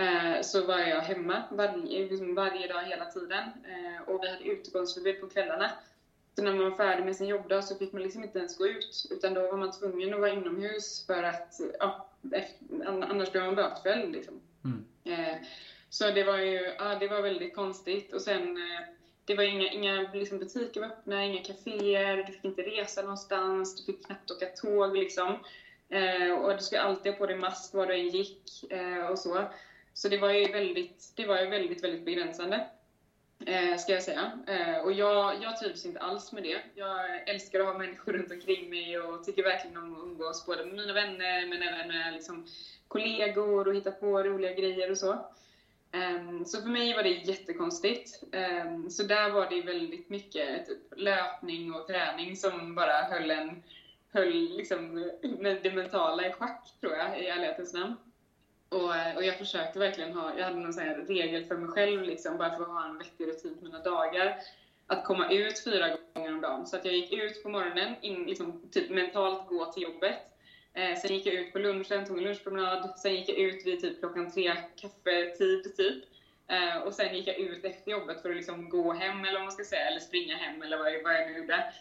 eh, 0.00 0.42
så 0.42 0.62
var 0.66 0.78
jag 0.78 1.00
hemma 1.00 1.42
varje, 1.50 2.08
liksom 2.08 2.34
varje 2.34 2.66
dag 2.66 2.82
hela 2.82 3.04
tiden. 3.04 3.44
Eh, 3.44 4.08
och 4.08 4.22
vi 4.22 4.28
hade 4.28 4.44
utegångsförbud 4.44 5.20
på 5.20 5.28
kvällarna. 5.28 5.70
Så 6.36 6.42
när 6.42 6.52
man 6.52 6.70
var 6.70 6.76
färdig 6.76 7.04
med 7.04 7.16
sin 7.16 7.26
jobbdag 7.26 7.64
så 7.64 7.76
fick 7.76 7.92
man 7.92 8.02
liksom 8.02 8.24
inte 8.24 8.38
ens 8.38 8.58
gå 8.58 8.66
ut, 8.66 9.06
utan 9.10 9.34
då 9.34 9.40
var 9.40 9.56
man 9.56 9.72
tvungen 9.72 10.14
att 10.14 10.20
vara 10.20 10.30
inomhus 10.30 11.06
för 11.06 11.22
att 11.22 11.60
ja, 11.78 12.08
annars 12.84 13.32
blir 13.32 13.42
man 13.42 13.54
bötfälld. 13.54 14.12
Liksom. 14.12 14.40
Mm. 14.64 14.84
Eh, 15.04 15.36
så 15.88 16.10
det 16.10 16.24
var 16.24 16.38
ju 16.38 16.74
ja, 16.78 16.94
det 17.00 17.08
var 17.08 17.22
väldigt 17.22 17.54
konstigt. 17.54 18.12
Och 18.12 18.20
sen, 18.20 18.56
eh, 18.56 18.86
det 19.24 19.34
var 19.34 19.44
inga, 19.44 19.72
inga 19.72 20.12
liksom 20.12 20.38
butiker 20.38 20.80
var 20.80 20.88
öppna, 20.88 21.24
inga 21.24 21.42
kaféer, 21.42 22.16
du 22.16 22.32
fick 22.32 22.44
inte 22.44 22.62
resa 22.62 23.02
någonstans, 23.02 23.76
du 23.76 23.92
fick 23.92 24.06
knappt 24.06 24.30
åka 24.30 24.46
tåg. 24.46 24.96
Liksom. 24.96 25.38
Eh, 25.88 26.32
och 26.32 26.56
du 26.56 26.62
skulle 26.62 26.82
alltid 26.82 27.12
ha 27.12 27.18
på 27.18 27.26
dig 27.26 27.36
mask 27.36 27.74
var 27.74 27.86
du 27.86 27.94
än 27.94 28.08
gick 28.08 28.64
och 29.10 29.18
så. 29.18 29.44
Så 29.94 30.08
det 30.08 30.18
var 30.18 30.30
ju 30.30 30.52
väldigt, 30.52 31.12
det 31.16 31.26
var 31.26 31.40
ju 31.40 31.46
väldigt, 31.46 31.84
väldigt 31.84 32.04
begränsande 32.04 32.66
eh, 33.46 33.76
ska 33.76 33.92
jag 33.92 34.02
säga. 34.02 34.38
Eh, 34.46 34.78
och 34.78 34.92
jag, 34.92 35.42
jag 35.42 35.56
trivs 35.56 35.86
inte 35.86 36.00
alls 36.00 36.32
med 36.32 36.42
det. 36.42 36.60
Jag 36.74 37.28
älskar 37.28 37.60
att 37.60 37.66
ha 37.66 37.78
människor 37.78 38.12
runt 38.12 38.32
omkring 38.32 38.70
mig 38.70 38.98
och 38.98 39.24
tycker 39.24 39.42
verkligen 39.42 39.76
om 39.76 39.92
att 39.92 40.04
umgås 40.04 40.46
både 40.46 40.64
med 40.64 40.74
mina 40.74 40.92
vänner 40.92 41.46
men 41.46 41.62
även 41.62 41.88
med 41.88 42.12
liksom, 42.12 42.46
kollegor 42.88 43.68
och 43.68 43.74
hitta 43.74 43.90
på 43.90 44.22
roliga 44.22 44.52
grejer 44.52 44.90
och 44.90 44.98
så. 44.98 45.26
Ehm, 45.92 46.44
så 46.44 46.62
för 46.62 46.68
mig 46.68 46.94
var 46.94 47.02
det 47.02 47.10
jättekonstigt. 47.10 48.22
Ehm, 48.32 48.90
så 48.90 49.02
där 49.02 49.30
var 49.30 49.50
det 49.50 49.62
väldigt 49.62 50.08
mycket 50.08 50.66
typ, 50.66 50.78
löpning 50.96 51.74
och 51.74 51.86
träning 51.86 52.36
som 52.36 52.74
bara 52.74 53.02
höll 53.02 53.30
en 53.30 53.62
höll 54.12 54.32
liksom, 54.32 55.10
det 55.62 55.74
mentala 55.74 56.26
i 56.26 56.32
schack, 56.32 56.74
tror 56.80 56.92
jag, 56.92 57.22
i 57.22 57.26
ärlighetens 57.26 57.74
namn. 57.74 57.96
Och, 58.72 58.96
eh, 58.96 59.16
och 59.16 59.24
jag 59.24 59.38
försökte 59.38 59.78
verkligen 59.78 60.12
ha, 60.12 60.38
jag 60.38 60.44
hade 60.44 60.56
någon 60.56 60.72
sån 60.72 60.82
här 60.82 61.04
regel 61.08 61.44
för 61.44 61.56
mig 61.56 61.68
själv, 61.68 62.02
liksom, 62.02 62.38
bara 62.38 62.56
för 62.56 62.62
att 62.62 62.68
ha 62.68 62.84
en 62.84 62.98
vettig 62.98 63.26
rutin 63.26 63.56
på 63.58 63.64
mina 63.64 63.78
dagar. 63.78 64.36
Att 64.86 65.04
komma 65.04 65.32
ut 65.32 65.64
fyra 65.64 65.96
gånger 66.14 66.34
om 66.34 66.40
dagen. 66.40 66.66
Så 66.66 66.76
att 66.76 66.84
jag 66.84 66.94
gick 66.94 67.12
ut 67.12 67.42
på 67.42 67.48
morgonen, 67.48 67.94
in, 68.00 68.24
liksom, 68.24 68.68
typ 68.70 68.90
mentalt 68.90 69.48
gå 69.48 69.72
till 69.72 69.82
jobbet. 69.82 70.16
Eh, 70.74 70.98
sen 70.98 71.14
gick 71.14 71.26
jag 71.26 71.34
ut 71.34 71.52
på 71.52 71.58
lunchen, 71.58 72.06
tog 72.06 72.18
en 72.18 72.24
lunchpromenad. 72.24 72.98
Sen 72.98 73.14
gick 73.14 73.28
jag 73.28 73.38
ut 73.38 73.66
vid 73.66 73.80
typ 73.80 73.98
klockan 73.98 74.30
tre, 74.30 74.52
kaffetid 74.76 75.76
typ. 75.76 76.04
Eh, 76.48 76.82
och 76.82 76.94
sen 76.94 77.16
gick 77.16 77.26
jag 77.26 77.38
ut 77.38 77.64
efter 77.64 77.90
jobbet 77.90 78.22
för 78.22 78.30
att 78.30 78.36
liksom 78.36 78.68
gå 78.68 78.92
hem, 78.92 79.24
eller 79.24 79.32
vad 79.32 79.42
man 79.42 79.52
ska 79.52 79.64
säga, 79.64 79.86
eller 79.86 80.00
springa 80.00 80.36
hem 80.36 80.62
eller 80.62 80.78
vad 80.78 81.02
vad 81.04 81.14
jag 81.14 81.30
nu 81.30 81.38
gjorde. 81.38 81.72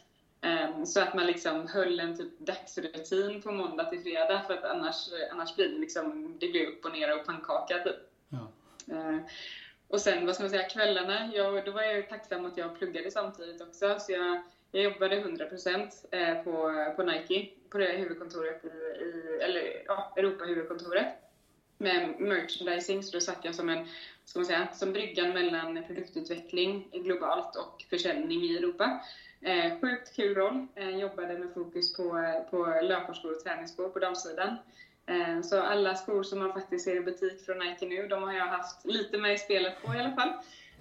Um, 0.44 0.86
så 0.86 1.02
att 1.02 1.14
man 1.14 1.26
liksom 1.26 1.68
höll 1.68 2.00
en 2.00 2.18
typ 2.18 2.40
dagsrutin 2.40 3.42
på 3.42 3.52
måndag 3.52 3.86
till 3.86 4.02
fredag 4.02 4.44
för 4.48 4.54
att 4.54 4.64
annars, 4.64 5.10
annars 5.32 5.56
blir 5.56 5.70
det 5.70 5.78
liksom, 5.78 6.36
det 6.40 6.48
blir 6.48 6.68
upp 6.68 6.86
och 6.86 6.92
ner 6.92 7.20
och 7.20 7.26
pannkaka 7.26 7.80
typ. 7.84 7.96
Ja. 8.30 8.52
Uh, 8.96 9.20
och 9.88 10.02
sen, 10.02 10.26
vad 10.26 10.36
ska 10.36 10.44
man 10.44 10.50
säga, 10.50 10.70
kvällarna, 10.70 11.32
jag, 11.34 11.66
då 11.66 11.72
var 11.72 11.82
jag 11.82 12.10
tacksam 12.10 12.46
att 12.46 12.58
jag 12.58 12.78
pluggade 12.78 13.12
samtidigt 13.12 13.62
också. 13.62 13.96
Så 14.00 14.12
jag, 14.12 14.42
jag 14.72 14.84
jobbade 14.84 15.16
100% 15.16 15.90
eh, 16.12 16.44
på, 16.44 16.52
på 16.96 17.04
Nike, 17.04 17.50
på 17.70 17.78
det 17.78 17.88
huvudkontoret 17.88 18.66
i, 18.66 18.68
i 19.04 19.40
eller 19.42 19.84
ja, 19.86 20.14
Europa-huvudkontoret 20.18 21.08
med 21.78 22.20
merchandising, 22.20 23.04
så 23.04 23.12
då 23.12 23.22
satt 23.22 23.46
jag 23.46 23.56
som 23.56 23.70
en, 23.70 23.88
ska 24.26 24.40
man 24.40 24.46
säga, 24.46 24.68
som 24.74 24.94
bryggan 24.94 25.34
mellan 25.34 25.84
produktutveckling 25.88 26.90
globalt 26.92 27.56
och 27.56 27.86
försäljning 27.90 28.44
i 28.44 28.58
Europa. 28.58 29.02
Eh, 29.42 29.80
sjukt 29.82 30.16
kul 30.16 30.36
roll. 30.36 30.68
Eh, 30.76 30.98
jobbade 30.98 31.38
med 31.40 31.54
fokus 31.54 31.94
på, 31.94 32.34
på 32.50 32.80
löparskor 32.82 33.32
och 33.32 33.44
träningsskor 33.44 33.90
på 33.90 34.00
damsidan. 34.00 34.58
Eh, 35.06 35.42
så 35.42 35.62
alla 35.62 35.96
skor 35.96 36.24
som 36.24 36.40
man 36.40 36.54
faktiskt 36.54 36.86
ser 36.86 36.96
i 36.96 37.02
butik 37.02 37.46
från 37.46 37.60
Nike 37.60 37.86
nu, 37.86 38.08
de 38.08 38.24
har 38.24 38.34
jag 38.34 38.46
haft 38.46 38.86
lite 38.86 39.18
med 39.18 39.34
i 39.34 39.38
spelet 39.38 39.84
på 39.84 39.96
i 39.96 40.00
alla 40.00 40.12
fall. 40.12 40.34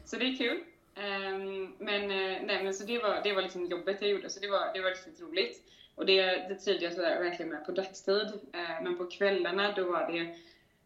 Så 0.05 0.17
det 0.17 0.25
är 0.25 0.37
kul. 0.37 0.61
Eh, 0.95 1.39
men, 1.79 2.03
eh, 2.03 2.43
nej, 2.43 2.65
men 2.65 2.75
så 2.75 2.85
det 2.85 2.99
var, 2.99 3.21
det 3.25 3.33
var 3.33 3.43
liksom 3.43 3.67
jobbet 3.67 3.97
jag 4.01 4.11
gjorde, 4.11 4.31
så 4.31 4.41
det 4.41 4.49
var, 4.49 4.73
det 4.75 4.81
var 4.81 4.91
riktigt 4.91 5.21
roligt. 5.21 5.63
Och 5.95 6.07
det, 6.07 6.23
det 6.23 6.55
trivdes 6.55 6.83
jag 6.83 6.93
sådär 6.93 7.23
verkligen 7.23 7.51
med 7.51 7.67
på 7.67 7.73
dagstid. 7.73 8.41
Eh, 8.53 8.83
men 8.83 8.97
på 8.97 9.07
kvällarna 9.07 9.73
då 9.77 9.85
var 9.85 10.13
det, 10.13 10.37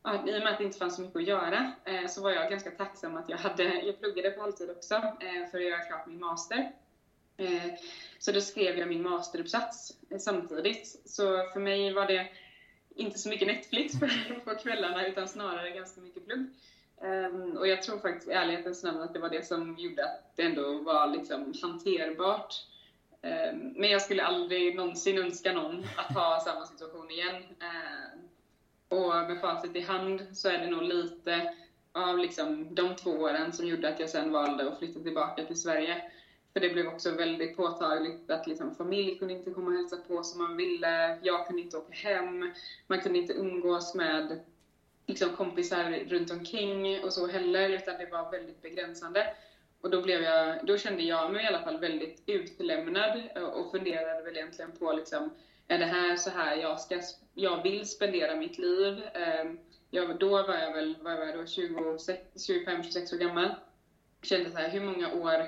ja, 0.02 0.28
i 0.28 0.38
och 0.38 0.42
med 0.42 0.52
att 0.52 0.58
det 0.58 0.64
inte 0.64 0.78
fanns 0.78 0.96
så 0.96 1.02
mycket 1.02 1.16
att 1.16 1.26
göra, 1.26 1.72
så 2.08 2.22
var 2.22 2.30
jag 2.30 2.50
ganska 2.50 2.70
tacksam 2.70 3.16
att 3.16 3.28
jag 3.28 3.38
hade, 3.38 3.62
jag 3.62 4.00
pluggade 4.00 4.30
på 4.30 4.40
halvtid 4.40 4.70
också 4.70 5.02
för 5.50 5.58
att 5.58 5.64
göra 5.64 5.80
klart 5.80 6.06
min 6.06 6.20
master. 6.20 6.72
Eh, 7.36 7.74
så 8.18 8.32
då 8.32 8.40
skrev 8.40 8.78
jag 8.78 8.88
min 8.88 9.02
masteruppsats 9.02 9.96
eh, 10.10 10.18
samtidigt. 10.18 11.02
Så 11.04 11.22
för 11.52 11.60
mig 11.60 11.92
var 11.92 12.06
det 12.06 12.28
inte 12.94 13.18
så 13.18 13.28
mycket 13.28 13.48
Netflix 13.48 14.00
på 14.44 14.54
kvällarna 14.62 15.06
utan 15.06 15.28
snarare 15.28 15.70
ganska 15.70 16.00
mycket 16.00 16.26
plugg. 16.26 16.46
Ehm, 17.02 17.56
och 17.56 17.68
jag 17.68 17.82
tror 17.82 17.98
faktiskt 17.98 18.28
i 18.28 18.32
ärlighetens 18.32 18.82
namn 18.82 19.00
att 19.00 19.12
det 19.12 19.18
var 19.18 19.28
det 19.28 19.46
som 19.46 19.78
gjorde 19.78 20.04
att 20.04 20.36
det 20.36 20.42
ändå 20.42 20.78
var 20.78 21.06
liksom 21.06 21.54
hanterbart. 21.62 22.54
Ehm, 23.22 23.72
men 23.76 23.90
jag 23.90 24.02
skulle 24.02 24.24
aldrig 24.24 24.76
någonsin 24.76 25.18
önska 25.18 25.52
någon 25.52 25.86
att 25.96 26.14
ha 26.14 26.40
samma 26.44 26.66
situation 26.66 27.10
igen. 27.10 27.42
Ehm, 27.60 28.28
och 28.88 29.14
med 29.14 29.40
facit 29.40 29.76
i 29.76 29.80
hand 29.80 30.26
så 30.32 30.48
är 30.48 30.58
det 30.58 30.66
nog 30.66 30.82
lite 30.82 31.54
av 31.92 32.18
liksom 32.18 32.74
de 32.74 32.96
två 32.96 33.10
åren 33.10 33.52
som 33.52 33.66
gjorde 33.66 33.88
att 33.88 34.00
jag 34.00 34.10
sen 34.10 34.32
valde 34.32 34.68
att 34.68 34.78
flytta 34.78 35.00
tillbaka 35.00 35.44
till 35.44 35.60
Sverige. 35.60 36.02
För 36.54 36.61
det 36.61 36.70
blev 36.70 36.88
också 36.88 37.11
väldigt 37.11 37.56
påtagligt 37.56 38.30
att 38.30 38.46
liksom, 38.46 38.75
familj 38.75 39.18
kunde 39.18 39.34
inte 39.34 39.50
komma 39.50 39.70
och 39.70 39.76
hälsa 39.76 39.96
på 39.96 40.23
som 40.23 40.38
man 40.38 40.56
ville. 40.56 41.18
Jag 41.23 41.46
kunde 41.46 41.62
inte 41.62 41.76
åka 41.76 41.92
hem. 41.92 42.50
Man 42.87 43.00
kunde 43.00 43.18
inte 43.18 43.32
umgås 43.32 43.94
med 43.94 44.40
liksom, 45.06 45.30
kompisar 45.37 45.90
runt 46.08 46.30
omkring 46.30 47.04
och 47.04 47.12
så 47.12 47.26
heller, 47.26 47.70
utan 47.70 47.99
det 47.99 48.06
var 48.06 48.30
väldigt 48.30 48.62
begränsande. 48.62 49.34
Och 49.80 49.90
då, 49.90 50.02
blev 50.02 50.23
jag, 50.23 50.66
då 50.66 50.76
kände 50.76 51.02
jag 51.02 51.32
mig 51.32 51.44
i 51.44 51.46
alla 51.46 51.62
fall 51.62 51.80
väldigt 51.80 52.23
utlämnad 52.26 53.23
och 53.54 53.70
funderade 53.70 54.23
väl 54.23 54.37
egentligen 54.37 54.73
på 54.73 54.92
liksom, 54.92 55.30
är 55.68 55.78
det 55.78 55.84
här 55.84 56.16
så 56.16 56.30
här 56.30 56.56
jag, 56.56 56.80
ska, 56.80 57.00
jag 57.34 57.62
vill 57.62 57.88
spendera 57.88 58.37
mitt 58.37 58.58
liv? 58.58 59.02
Ehm, 59.14 59.58
jag, 59.90 60.18
då 60.18 60.28
var 60.28 60.54
jag 60.54 60.73
väl, 60.73 60.96
var 61.00 61.12
jag 61.12 61.34
då, 61.34 61.42
25-26 61.42 63.14
år 63.14 63.18
gammal. 63.18 63.54
Kände 64.23 64.50
så 64.50 64.58
här, 64.58 64.68
hur 64.68 64.80
många 64.80 65.12
år 65.12 65.46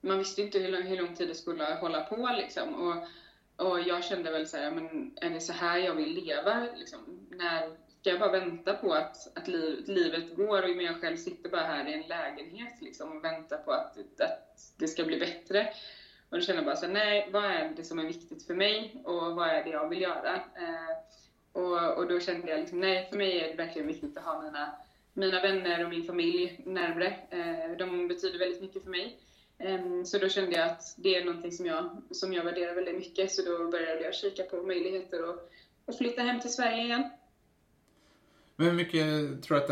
man 0.00 0.18
visste 0.18 0.42
inte 0.42 0.58
hur, 0.58 0.82
hur 0.82 0.96
lång 0.96 1.14
tid 1.14 1.28
det 1.28 1.34
skulle 1.34 1.64
hålla 1.64 2.00
på 2.00 2.30
liksom. 2.38 2.74
Och, 2.74 3.06
och 3.66 3.80
jag 3.80 4.04
kände 4.04 4.30
väl 4.30 4.46
såhär, 4.46 4.70
men 4.70 5.12
är 5.20 5.30
det 5.30 5.40
så 5.40 5.52
här 5.52 5.78
jag 5.78 5.94
vill 5.94 6.24
leva? 6.24 6.66
Liksom, 6.76 7.26
när 7.30 7.70
ska 8.00 8.10
jag 8.10 8.20
bara 8.20 8.40
vänta 8.40 8.74
på 8.74 8.92
att, 8.92 9.36
att 9.38 9.48
liv, 9.48 9.84
livet 9.86 10.36
går 10.36 10.62
och 10.62 10.82
jag 10.82 11.00
själv 11.00 11.16
sitter 11.16 11.50
bara 11.50 11.62
här 11.62 11.88
i 11.88 11.94
en 11.94 12.08
lägenhet 12.08 12.80
liksom, 12.80 13.16
och 13.16 13.24
väntar 13.24 13.58
på 13.58 13.72
att, 13.72 13.98
att 14.20 14.74
det 14.76 14.88
ska 14.88 15.04
bli 15.04 15.18
bättre? 15.18 15.72
Och 16.30 16.38
då 16.38 16.40
kände 16.44 16.58
jag 16.58 16.64
bara 16.64 16.76
så 16.76 16.86
nej, 16.86 17.28
vad 17.32 17.44
är 17.44 17.72
det 17.76 17.84
som 17.84 17.98
är 17.98 18.04
viktigt 18.04 18.46
för 18.46 18.54
mig 18.54 19.02
och 19.04 19.36
vad 19.36 19.48
är 19.48 19.64
det 19.64 19.70
jag 19.70 19.88
vill 19.88 20.00
göra? 20.00 20.34
Eh, 20.34 20.96
och, 21.52 21.96
och 21.98 22.08
då 22.08 22.20
kände 22.20 22.50
jag 22.50 22.60
liksom, 22.60 22.80
nej, 22.80 23.08
för 23.10 23.16
mig 23.16 23.40
är 23.40 23.48
det 23.48 23.54
verkligen 23.54 23.88
viktigt 23.88 24.16
att 24.16 24.24
ha 24.24 24.42
mina, 24.42 24.72
mina 25.12 25.40
vänner 25.40 25.84
och 25.84 25.90
min 25.90 26.04
familj 26.04 26.60
närmre. 26.64 27.06
Eh, 27.30 27.76
de 27.78 28.08
betyder 28.08 28.38
väldigt 28.38 28.62
mycket 28.62 28.82
för 28.82 28.90
mig. 28.90 29.18
Ehm, 29.58 30.04
så 30.04 30.18
då 30.18 30.28
kände 30.28 30.56
jag 30.56 30.68
att 30.68 30.94
det 30.96 31.16
är 31.16 31.24
någonting 31.24 31.52
som 31.52 31.66
jag, 31.66 32.02
som 32.10 32.32
jag 32.32 32.44
värderar 32.44 32.74
väldigt 32.74 32.96
mycket, 32.96 33.32
så 33.32 33.42
då 33.42 33.70
började 33.70 34.02
jag 34.02 34.14
kika 34.14 34.42
på 34.42 34.62
möjligheter 34.62 35.30
att, 35.30 35.50
att 35.86 35.98
flytta 35.98 36.22
hem 36.22 36.40
till 36.40 36.52
Sverige 36.52 36.82
igen. 36.82 37.10
Men 38.56 38.66
hur 38.66 38.74
mycket 38.74 39.42
tror 39.42 39.56
du 39.56 39.62
att 39.62 39.68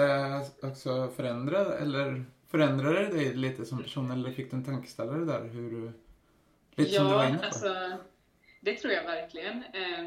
det 0.61 0.67
också 0.69 1.09
förändrade, 1.17 1.79
eller 1.79 2.25
förändrade 2.51 3.01
det 3.01 3.13
dig 3.13 3.35
lite 3.35 3.65
som 3.65 3.83
person, 3.83 4.11
eller 4.11 4.33
fick 4.33 4.51
du 4.51 4.57
en 4.57 4.65
tankeställare 4.65 5.25
där? 5.25 5.45
Hur, 5.45 5.93
lite 6.75 6.91
ja, 6.91 7.01
som 7.01 7.11
du 7.11 7.15
var 7.15 7.29
inne 7.29 7.39
på. 7.39 7.45
Alltså, 7.45 7.93
det 8.61 8.75
tror 8.75 8.93
jag 8.93 9.05
verkligen. 9.05 9.65
Eh, 9.73 10.05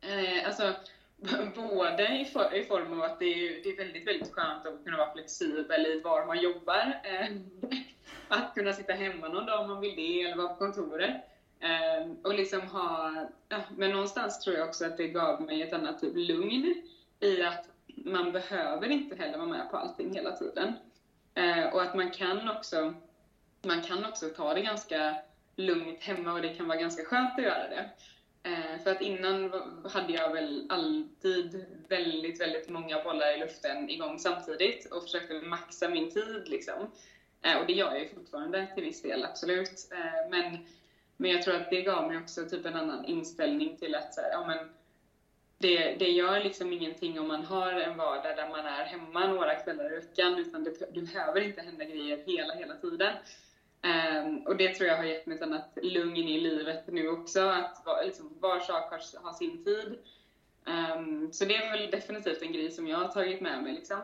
eh, 0.00 0.46
alltså, 0.46 0.74
både 1.54 2.08
i, 2.08 2.24
for, 2.24 2.54
i, 2.54 2.64
form 2.64 2.92
av 2.92 3.02
att 3.02 3.18
det 3.18 3.24
är, 3.24 3.62
det 3.62 3.68
är 3.68 3.76
väldigt, 3.76 4.06
väldigt 4.06 4.32
skönt 4.32 4.66
att 4.66 4.84
kunna 4.84 4.96
vara 4.96 5.12
flexibel 5.12 5.86
i 5.86 6.00
var 6.00 6.26
man 6.26 6.40
jobbar. 6.40 7.00
Eh, 7.04 7.28
att 8.28 8.54
kunna 8.54 8.72
sitta 8.72 8.92
hemma 8.92 9.28
någon 9.28 9.46
dag 9.46 9.60
om 9.60 9.70
man 9.70 9.80
vill 9.80 9.96
det, 9.96 10.22
eller 10.22 10.36
vara 10.36 10.48
på 10.48 10.54
kontoret. 10.54 11.16
Ehm, 11.60 12.16
och 12.22 12.34
liksom 12.34 12.60
ha, 12.60 13.12
ja, 13.48 13.60
men 13.76 13.90
någonstans 13.90 14.40
tror 14.40 14.56
jag 14.56 14.68
också 14.68 14.84
att 14.84 14.96
det 14.96 15.08
gav 15.08 15.42
mig 15.42 15.62
ett 15.62 15.72
annat 15.72 16.00
typ 16.00 16.12
lugn 16.14 16.82
i 17.20 17.42
att 17.42 17.68
man 17.86 18.32
behöver 18.32 18.88
inte 18.88 19.16
heller 19.16 19.38
vara 19.38 19.48
med 19.48 19.70
på 19.70 19.76
allting 19.76 20.14
hela 20.14 20.36
tiden. 20.36 20.72
Eh, 21.34 21.74
och 21.74 21.82
att 21.82 21.94
man 21.94 22.10
kan 22.10 22.50
också, 22.50 22.94
man 23.62 23.82
kan 23.82 24.04
också 24.04 24.28
ta 24.28 24.54
det 24.54 24.62
ganska 24.62 25.16
lugnt 25.56 26.02
hemma 26.02 26.32
och 26.32 26.42
det 26.42 26.54
kan 26.54 26.68
vara 26.68 26.78
ganska 26.78 27.04
skönt 27.04 27.38
att 27.38 27.44
göra 27.44 27.68
det. 27.68 27.90
Eh, 28.42 28.82
för 28.84 28.90
att 28.90 29.00
innan 29.00 29.52
hade 29.84 30.12
jag 30.12 30.32
väl 30.32 30.66
alltid 30.68 31.64
väldigt, 31.88 32.40
väldigt 32.40 32.68
många 32.68 33.02
bollar 33.02 33.36
i 33.36 33.38
luften 33.38 33.90
igång 33.90 34.18
samtidigt 34.18 34.86
och 34.92 35.02
försökte 35.02 35.34
maxa 35.34 35.88
min 35.88 36.10
tid 36.10 36.48
liksom. 36.48 36.90
Eh, 37.42 37.60
och 37.60 37.66
det 37.66 37.72
gör 37.72 37.92
jag 37.92 38.00
ju 38.00 38.08
fortfarande 38.08 38.66
till 38.74 38.84
viss 38.84 39.02
del, 39.02 39.24
absolut. 39.24 39.88
Eh, 39.92 40.30
men, 40.30 40.58
men 41.16 41.30
jag 41.30 41.42
tror 41.42 41.54
att 41.54 41.70
det 41.70 41.82
gav 41.82 42.08
mig 42.08 42.18
också 42.18 42.44
typ 42.44 42.66
en 42.66 42.76
annan 42.76 43.04
inställning 43.04 43.76
till 43.76 43.94
att 43.94 44.14
så 44.14 44.20
här, 44.20 44.30
ja, 44.30 44.46
men 44.46 44.58
det, 45.58 45.94
det 45.94 46.10
gör 46.10 46.40
liksom 46.40 46.72
ingenting 46.72 47.20
om 47.20 47.28
man 47.28 47.44
har 47.44 47.72
en 47.72 47.96
vardag 47.96 48.36
där 48.36 48.48
man 48.48 48.66
är 48.66 48.84
hemma 48.84 49.26
några 49.26 49.54
kvällar 49.54 49.92
i 49.92 49.96
veckan, 49.96 50.38
utan 50.38 50.64
det, 50.64 50.94
det 50.94 51.00
behöver 51.00 51.40
inte 51.40 51.62
hända 51.62 51.84
grejer 51.84 52.22
hela, 52.26 52.54
hela 52.54 52.74
tiden. 52.74 53.16
Um, 53.84 54.46
och 54.46 54.56
det 54.56 54.74
tror 54.74 54.88
jag 54.88 54.96
har 54.96 55.04
gett 55.04 55.26
mig 55.26 55.36
ett 55.36 55.42
annat 55.42 55.78
lugn 55.82 56.16
i 56.16 56.40
livet 56.40 56.84
nu 56.86 57.08
också, 57.08 57.40
att 57.40 57.86
liksom, 58.04 58.36
var 58.40 58.60
sak 58.60 58.90
har, 58.90 59.22
har 59.22 59.32
sin 59.32 59.64
tid. 59.64 59.98
Um, 60.64 61.32
så 61.32 61.44
det 61.44 61.56
är 61.56 61.72
väl 61.72 61.90
definitivt 61.90 62.42
en 62.42 62.52
grej 62.52 62.70
som 62.70 62.86
jag 62.86 62.98
har 62.98 63.08
tagit 63.08 63.40
med 63.40 63.62
mig. 63.62 63.72
Liksom. 63.72 64.00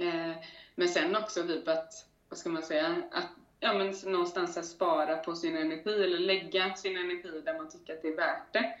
Uh, 0.00 0.32
men 0.74 0.88
sen 0.88 1.16
också 1.16 1.42
typ 1.42 1.68
att, 1.68 1.92
vad 2.28 2.38
ska 2.38 2.48
man 2.48 2.62
säga, 2.62 3.02
att 3.10 3.28
ja, 3.60 3.72
men 3.72 3.94
någonstans 4.12 4.56
att 4.56 4.66
spara 4.66 5.16
på 5.16 5.34
sin 5.34 5.56
energi 5.56 6.04
eller 6.04 6.18
lägga 6.18 6.74
sin 6.74 6.96
energi 6.96 7.42
där 7.44 7.54
man 7.54 7.68
tycker 7.68 7.92
att 7.92 8.02
det 8.02 8.08
är 8.08 8.16
värt 8.16 8.52
det. 8.52 8.74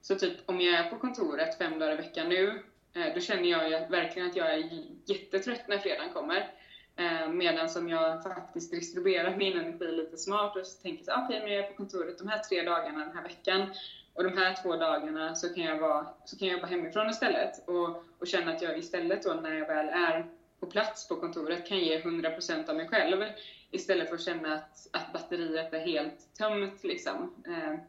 Så 0.00 0.14
typ 0.14 0.36
om 0.46 0.60
jag 0.60 0.74
är 0.74 0.90
på 0.90 0.96
kontoret 0.96 1.58
fem 1.58 1.78
dagar 1.78 1.92
i 1.92 1.96
veckan 1.96 2.28
nu, 2.28 2.62
uh, 2.96 3.14
då 3.14 3.20
känner 3.20 3.48
jag 3.48 3.90
verkligen 3.90 4.28
att 4.28 4.36
jag 4.36 4.54
är 4.54 4.70
jättetrött 5.04 5.68
när 5.68 5.78
fredagen 5.78 6.12
kommer. 6.12 6.57
Eh, 6.98 7.28
medan 7.28 7.68
som 7.68 7.88
jag 7.88 8.22
faktiskt 8.22 8.70
distribuerar 8.70 9.36
min 9.36 9.58
energi 9.58 9.92
lite 9.92 10.16
smart 10.16 10.56
och 10.56 10.62
tänker 10.82 11.04
så 11.04 11.10
ah, 11.10 11.24
okej, 11.24 11.36
okay, 11.36 11.40
men 11.40 11.56
jag 11.56 11.64
är 11.64 11.70
på 11.70 11.76
kontoret 11.76 12.18
de 12.18 12.28
här 12.28 12.38
tre 12.38 12.62
dagarna 12.62 12.98
den 12.98 13.16
här 13.16 13.22
veckan 13.22 13.70
och 14.14 14.24
de 14.24 14.38
här 14.38 14.62
två 14.62 14.76
dagarna 14.76 15.34
så 15.34 15.54
kan 15.54 15.64
jag, 15.64 15.78
vara, 15.78 16.06
så 16.24 16.38
kan 16.38 16.48
jag 16.48 16.54
jobba 16.54 16.66
hemifrån 16.66 17.10
istället 17.10 17.68
och, 17.68 18.04
och 18.18 18.26
känna 18.26 18.52
att 18.52 18.62
jag 18.62 18.78
istället 18.78 19.22
då 19.22 19.34
när 19.34 19.54
jag 19.54 19.66
väl 19.66 19.88
är 19.88 20.26
på 20.60 20.66
plats 20.66 21.08
på 21.08 21.16
kontoret 21.16 21.68
kan 21.68 21.78
ge 21.78 22.00
100% 22.00 22.70
av 22.70 22.76
mig 22.76 22.88
själv 22.88 23.24
istället 23.70 24.08
för 24.08 24.14
att 24.14 24.22
känna 24.22 24.54
att, 24.54 24.88
att 24.92 25.12
batteriet 25.12 25.74
är 25.74 25.86
helt 25.86 26.34
tömt. 26.38 26.84
Liksom. 26.84 27.34
Eh, 27.46 27.80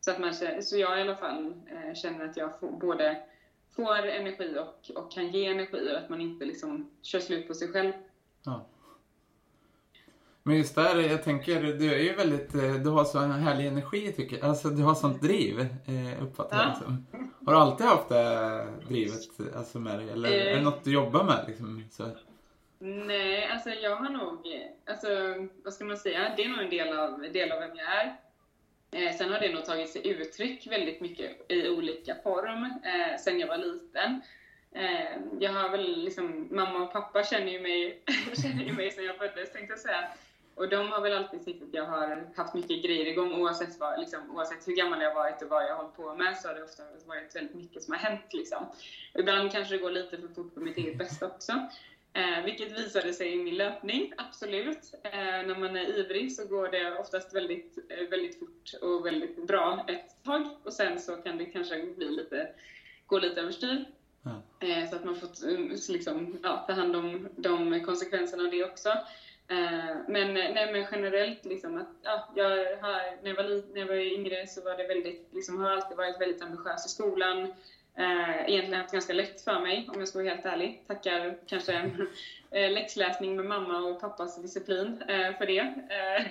så, 0.00 0.10
att 0.10 0.18
man, 0.18 0.34
så 0.62 0.76
jag 0.76 0.98
i 0.98 1.02
alla 1.02 1.16
fall 1.16 1.54
eh, 1.66 1.94
känner 1.94 2.24
att 2.24 2.36
jag 2.36 2.60
får, 2.60 2.70
både 2.70 3.22
får 3.76 4.06
energi 4.06 4.58
och, 4.58 4.96
och 4.96 5.12
kan 5.12 5.28
ge 5.28 5.46
energi 5.46 5.92
och 5.92 5.98
att 5.98 6.08
man 6.08 6.20
inte 6.20 6.44
liksom 6.44 6.90
kör 7.02 7.20
slut 7.20 7.48
på 7.48 7.54
sig 7.54 7.68
själv. 7.68 7.92
Ja. 8.44 8.66
Men 10.42 10.56
just 10.56 10.74
där, 10.74 11.00
jag 11.00 11.22
tänker, 11.22 11.62
du 11.62 11.94
är 11.94 11.98
ju 11.98 12.14
väldigt, 12.14 12.54
eh, 12.54 12.74
du 12.74 12.90
har 12.90 13.04
så 13.04 13.18
härlig 13.18 13.66
energi 13.66 14.12
tycker 14.12 14.36
jag. 14.36 14.46
Alltså 14.46 14.68
du 14.68 14.82
har 14.82 14.94
sånt 14.94 15.22
driv, 15.22 15.60
eh, 15.60 16.22
uppfattar 16.22 16.58
jag 16.58 16.68
liksom. 16.68 17.06
Har 17.46 17.52
du 17.52 17.58
alltid 17.58 17.86
haft 17.86 18.08
det 18.08 18.66
drivet 18.88 19.20
alltså, 19.56 19.78
med 19.78 19.98
dig? 19.98 20.10
Eller 20.10 20.30
är 20.30 20.56
det 20.56 20.62
något 20.62 20.84
du 20.84 20.92
jobbar 20.92 21.24
med 21.24 21.44
liksom? 21.48 21.84
Så? 21.90 22.08
Nej, 22.78 23.48
alltså 23.48 23.70
jag 23.70 23.96
har 23.96 24.10
nog, 24.10 24.46
alltså 24.86 25.08
vad 25.64 25.72
ska 25.74 25.84
man 25.84 25.96
säga, 25.96 26.32
det 26.36 26.44
är 26.44 26.48
nog 26.48 26.58
en 26.58 26.70
del 26.70 26.98
av, 26.98 27.20
del 27.20 27.52
av 27.52 27.60
vem 27.60 27.76
jag 27.76 27.86
är. 27.86 28.16
Eh, 28.90 29.16
sen 29.16 29.32
har 29.32 29.40
det 29.40 29.54
nog 29.54 29.64
tagit 29.64 29.90
sig 29.90 30.08
uttryck 30.08 30.66
väldigt 30.66 31.00
mycket 31.00 31.50
i 31.52 31.68
olika 31.68 32.14
form 32.22 32.64
eh, 32.64 33.18
sen 33.18 33.40
jag 33.40 33.48
var 33.48 33.58
liten. 33.58 34.20
Eh, 34.78 35.18
jag 35.38 35.52
har 35.52 35.68
väl 35.68 36.04
liksom, 36.04 36.48
mamma 36.50 36.78
och 36.78 36.92
pappa 36.92 37.24
känner 37.24 37.52
ju 37.52 37.60
mig, 37.60 38.02
känner 38.42 38.64
ju 38.64 38.72
mig 38.72 38.90
sedan 38.90 39.04
jag 39.04 39.16
föddes 39.16 39.52
tänkte 39.52 39.72
jag 39.72 39.78
säga. 39.78 40.08
Och 40.54 40.68
de 40.68 40.88
har 40.88 41.00
väl 41.00 41.16
alltid 41.16 41.44
tyckt 41.44 41.62
att 41.62 41.74
jag 41.74 41.84
har 41.84 42.24
haft 42.36 42.54
mycket 42.54 42.84
grejer 42.84 43.06
igång 43.06 43.32
oavsett, 43.34 43.80
vad, 43.80 44.00
liksom, 44.00 44.36
oavsett 44.36 44.68
hur 44.68 44.76
gammal 44.76 45.02
jag 45.02 45.14
varit 45.14 45.42
och 45.42 45.48
vad 45.48 45.62
jag 45.62 45.68
har 45.68 45.76
hållit 45.76 45.96
på 45.96 46.14
med 46.14 46.36
så 46.36 46.48
har 46.48 46.54
det 46.54 46.64
ofta 46.64 46.82
varit 47.06 47.36
väldigt 47.36 47.54
mycket 47.54 47.82
som 47.82 47.94
har 47.94 48.00
hänt. 48.00 48.32
Liksom. 48.32 48.66
Ibland 49.14 49.52
kanske 49.52 49.74
det 49.74 49.82
går 49.82 49.90
lite 49.90 50.16
för 50.18 50.28
fort 50.28 50.54
för 50.54 50.60
mitt 50.60 50.76
eget 50.76 50.98
bästa 50.98 51.26
också. 51.26 51.52
Eh, 52.12 52.44
vilket 52.44 52.78
visade 52.78 53.12
sig 53.12 53.32
i 53.32 53.36
min 53.36 53.56
löpning, 53.56 54.12
absolut. 54.16 54.94
Eh, 55.02 55.12
när 55.12 55.58
man 55.58 55.76
är 55.76 55.98
ivrig 55.98 56.32
så 56.32 56.46
går 56.46 56.68
det 56.68 56.98
oftast 56.98 57.34
väldigt, 57.34 57.78
eh, 57.88 58.08
väldigt 58.08 58.38
fort 58.38 58.72
och 58.82 59.06
väldigt 59.06 59.46
bra 59.46 59.84
ett 59.88 60.24
tag 60.24 60.48
och 60.64 60.72
sen 60.72 61.00
så 61.00 61.16
kan 61.16 61.38
det 61.38 61.44
kanske 61.44 61.86
bli 61.96 62.10
lite, 62.10 62.48
gå 63.06 63.18
lite 63.18 63.40
överstyr. 63.40 63.84
Ja. 64.28 64.66
Eh, 64.66 64.90
så 64.90 64.96
att 64.96 65.04
man 65.04 65.16
får 65.16 65.28
eh, 65.48 65.58
liksom, 65.88 66.38
ja, 66.42 66.64
ta 66.66 66.72
hand 66.72 66.96
om 66.96 67.28
de 67.36 67.84
konsekvenserna 67.84 68.42
av 68.42 68.50
det 68.50 68.64
också. 68.64 68.88
Eh, 69.48 69.96
men, 70.08 70.34
nej, 70.34 70.72
men 70.72 70.86
generellt, 70.92 71.44
liksom, 71.44 71.76
att, 71.76 71.88
ja, 72.02 72.28
jag 72.34 72.50
har, 72.76 73.22
när, 73.22 73.28
jag 73.30 73.34
var, 73.34 73.72
när 73.72 73.80
jag 73.80 73.86
var 73.86 73.94
yngre 73.94 74.46
så 74.46 74.60
var 74.60 74.76
det 74.76 74.86
väldigt, 74.86 75.28
liksom, 75.32 75.58
har 75.58 75.70
jag 75.70 75.78
alltid 75.78 75.96
varit 75.96 76.20
väldigt 76.20 76.42
ambitiös 76.42 76.86
i 76.86 76.88
skolan. 76.88 77.52
Eh, 77.98 78.48
egentligen 78.48 78.80
haft 78.80 78.92
ganska 78.92 79.12
lätt 79.12 79.40
för 79.40 79.60
mig, 79.60 79.88
om 79.92 79.98
jag 79.98 80.08
ska 80.08 80.18
vara 80.18 80.28
helt 80.28 80.46
ärlig. 80.46 80.84
Tackar 80.86 81.38
kanske 81.46 81.90
eh, 82.50 82.70
läxläsning 82.70 83.36
med 83.36 83.44
mamma 83.44 83.78
och 83.78 84.00
pappas 84.00 84.42
disciplin 84.42 85.02
eh, 85.02 85.38
för 85.38 85.46
det. 85.46 85.58
Eh, 85.58 86.26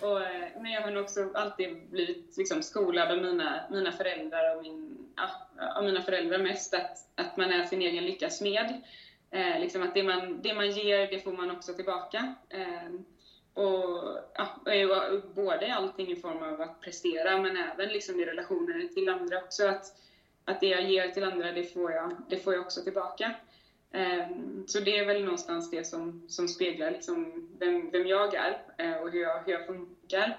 och, 0.08 0.22
eh, 0.22 0.48
men 0.60 0.72
jag 0.72 0.82
har 0.82 0.90
nog 0.90 1.04
också 1.04 1.30
alltid 1.34 1.90
blivit 1.90 2.36
liksom, 2.36 2.62
skolad 2.62 3.10
av 3.10 3.18
mina, 3.18 3.60
mina 3.70 3.92
föräldrar 3.92 4.56
och 4.56 4.62
min, 4.62 5.08
ja, 5.16 5.30
av 5.76 5.84
mina 5.84 6.02
föräldrar 6.02 6.38
mest, 6.38 6.74
att, 6.74 6.98
att 7.14 7.36
man 7.36 7.50
är 7.50 7.64
sin 7.64 7.82
egen 7.82 8.04
lyckas 8.04 8.38
smed. 8.38 8.82
Eh, 9.30 9.60
liksom 9.60 9.82
att 9.82 9.94
det 9.94 10.02
man, 10.02 10.42
det 10.42 10.54
man 10.54 10.70
ger, 10.70 11.06
det 11.06 11.20
får 11.20 11.32
man 11.32 11.50
också 11.50 11.72
tillbaka. 11.72 12.34
Eh, 12.48 12.90
och, 13.54 14.18
ja, 14.34 14.60
både 15.34 15.74
allting 15.74 16.10
i 16.10 16.16
form 16.16 16.42
av 16.42 16.60
att 16.60 16.80
prestera, 16.80 17.38
men 17.38 17.56
även 17.56 17.88
liksom 17.88 18.20
i 18.20 18.24
relationer 18.24 18.88
till 18.88 19.08
andra 19.08 19.38
också. 19.38 19.66
Att, 19.68 19.84
att 20.48 20.60
det 20.60 20.66
jag 20.66 20.82
ger 20.82 21.08
till 21.08 21.24
andra, 21.24 21.52
det 21.52 21.64
får 21.64 21.92
jag, 21.92 22.12
det 22.28 22.38
får 22.38 22.54
jag 22.54 22.62
också 22.62 22.82
tillbaka. 22.82 23.34
Ehm, 23.92 24.64
så 24.66 24.80
det 24.80 24.98
är 24.98 25.06
väl 25.06 25.24
någonstans 25.24 25.70
det 25.70 25.86
som, 25.86 26.22
som 26.28 26.48
speglar 26.48 26.90
liksom 26.90 27.48
vem, 27.58 27.90
vem 27.90 28.06
jag 28.06 28.34
är 28.34 28.60
eh, 28.78 29.02
och 29.02 29.10
hur 29.10 29.20
jag, 29.20 29.42
hur 29.44 29.52
jag 29.52 29.66
funkar. 29.66 30.38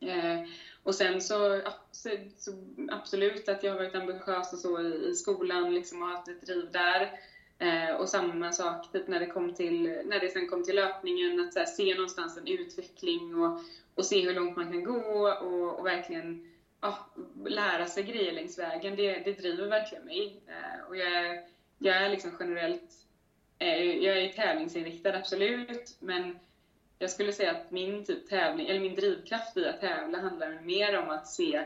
Ehm, 0.00 0.46
och 0.82 0.94
sen 0.94 1.20
så, 1.20 1.60
så, 1.90 2.08
så, 2.38 2.52
absolut 2.90 3.48
att 3.48 3.62
jag 3.62 3.70
har 3.70 3.78
varit 3.78 3.94
ambitiös 3.94 4.52
och 4.52 4.58
så 4.58 4.80
i, 4.80 5.08
i 5.08 5.14
skolan 5.14 5.74
liksom, 5.74 6.02
och 6.02 6.08
haft 6.08 6.28
ett 6.28 6.46
driv 6.46 6.70
där. 6.72 7.10
Ehm, 7.58 7.96
och 7.96 8.08
samma 8.08 8.52
sak 8.52 8.92
typ 8.92 9.08
när 9.08 9.20
det 9.20 9.26
kom 9.26 9.54
till, 9.54 9.82
när 10.04 10.20
det 10.20 10.28
sen 10.28 10.48
kom 10.48 10.64
till 10.64 10.76
löpningen, 10.76 11.40
att 11.40 11.54
här, 11.54 11.64
se 11.64 11.94
någonstans 11.94 12.36
en 12.36 12.46
utveckling 12.46 13.34
och, 13.34 13.60
och 13.94 14.06
se 14.06 14.26
hur 14.26 14.34
långt 14.34 14.56
man 14.56 14.70
kan 14.70 14.84
gå 14.84 15.28
och, 15.28 15.78
och 15.78 15.86
verkligen 15.86 16.53
ja, 16.84 17.06
lära 17.46 17.86
sig 17.86 18.02
grejer 18.02 18.32
längs 18.32 18.58
vägen. 18.58 18.96
Det, 18.96 19.18
det 19.24 19.32
driver 19.32 19.66
verkligen 19.66 20.04
mig. 20.04 20.42
Eh, 20.46 20.88
och 20.88 20.96
jag, 20.96 21.12
är, 21.12 21.42
jag 21.78 21.96
är 21.96 22.08
liksom 22.08 22.36
generellt, 22.40 22.92
eh, 23.58 23.82
jag 23.82 24.18
är 24.18 24.32
tävlingsinriktad 24.32 25.16
absolut, 25.16 25.96
men 26.00 26.38
jag 26.98 27.10
skulle 27.10 27.32
säga 27.32 27.50
att 27.50 27.70
min 27.70 28.04
typ 28.04 28.28
tävling, 28.28 28.66
eller 28.66 28.80
min 28.80 28.94
drivkraft 28.94 29.56
i 29.56 29.66
att 29.68 29.80
tävla 29.80 30.18
handlar 30.18 30.60
mer 30.60 30.98
om 30.98 31.10
att 31.10 31.28
se 31.28 31.64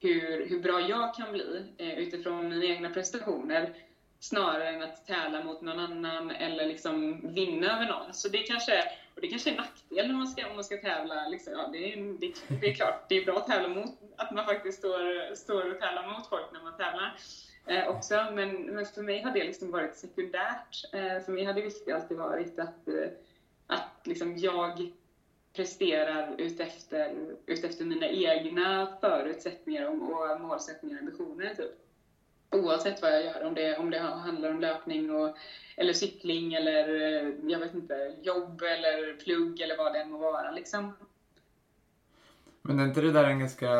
hur, 0.00 0.46
hur 0.46 0.62
bra 0.62 0.80
jag 0.80 1.14
kan 1.14 1.32
bli 1.32 1.64
eh, 1.76 1.98
utifrån 1.98 2.48
mina 2.48 2.64
egna 2.64 2.90
prestationer 2.90 3.74
snarare 4.20 4.68
än 4.68 4.82
att 4.82 5.06
tävla 5.06 5.44
mot 5.44 5.60
någon 5.60 5.78
annan 5.78 6.30
eller 6.30 6.66
liksom 6.66 7.20
vinna 7.34 7.76
över 7.76 7.86
någon. 7.86 8.14
Så 8.14 8.28
det 8.28 8.38
kanske, 8.38 8.84
och 9.14 9.20
det 9.20 9.28
kanske 9.28 9.50
är 9.50 9.52
en 9.52 9.56
nackdel 9.56 10.08
när 10.08 10.14
man 10.14 10.28
ska, 10.28 10.48
om 10.48 10.54
man 10.54 10.64
ska 10.64 10.76
tävla. 10.76 11.28
Liksom, 11.28 11.52
ja, 11.52 11.68
det, 11.72 11.92
är, 11.92 11.96
det, 12.20 12.34
det, 12.60 12.70
är 12.70 12.74
klart, 12.74 13.08
det 13.08 13.14
är 13.14 13.24
bra 13.24 13.36
att 13.36 13.46
tävla 13.46 13.68
mot, 13.68 13.98
att 14.16 14.30
man 14.30 14.46
faktiskt 14.46 14.78
står, 14.78 15.34
står 15.34 15.70
och 15.70 15.80
tävlar 15.80 16.18
mot 16.18 16.26
folk 16.26 16.52
när 16.52 16.62
man 16.62 16.76
tävlar. 16.76 17.16
Eh, 17.66 17.88
också, 17.88 18.26
men, 18.32 18.62
men 18.62 18.86
för 18.86 19.02
mig 19.02 19.22
har 19.22 19.30
det 19.30 19.44
liksom 19.44 19.70
varit 19.70 19.96
sekundärt. 19.96 20.84
Eh, 20.92 21.24
för 21.24 21.32
mig 21.32 21.44
har 21.44 21.54
det 21.54 21.62
viktiga 21.62 21.96
alltid 21.96 22.16
varit 22.16 22.58
att, 22.58 22.88
eh, 22.88 23.08
att 23.66 24.00
liksom 24.04 24.36
jag 24.36 24.92
presterar 25.52 26.34
utefter, 26.38 27.36
utefter 27.46 27.84
mina 27.84 28.08
egna 28.08 28.96
förutsättningar 29.00 29.86
och, 29.86 29.92
och 29.94 30.40
målsättningar 30.40 30.96
och 30.96 31.00
ambitioner. 31.00 31.54
Typ 31.54 31.83
oavsett 32.54 33.02
vad 33.02 33.12
jag 33.12 33.24
gör, 33.24 33.44
om 33.44 33.54
det, 33.54 33.76
om 33.76 33.90
det 33.90 33.98
handlar 33.98 34.50
om 34.50 34.60
löpning 34.60 35.10
och, 35.14 35.36
eller 35.76 35.92
cykling 35.92 36.54
eller 36.54 36.88
jag 37.50 37.58
vet 37.58 37.74
inte, 37.74 38.14
jobb 38.22 38.62
eller 38.62 39.16
plugg 39.16 39.60
eller 39.60 39.76
vad 39.76 39.92
det 39.92 40.00
än 40.00 40.10
må 40.10 40.18
vara. 40.18 40.50
Liksom. 40.50 40.92
Men 42.62 42.80
är 42.80 42.84
inte 42.84 43.00
det 43.00 43.12
där 43.12 43.24
en 43.24 43.38
ganska, 43.38 43.70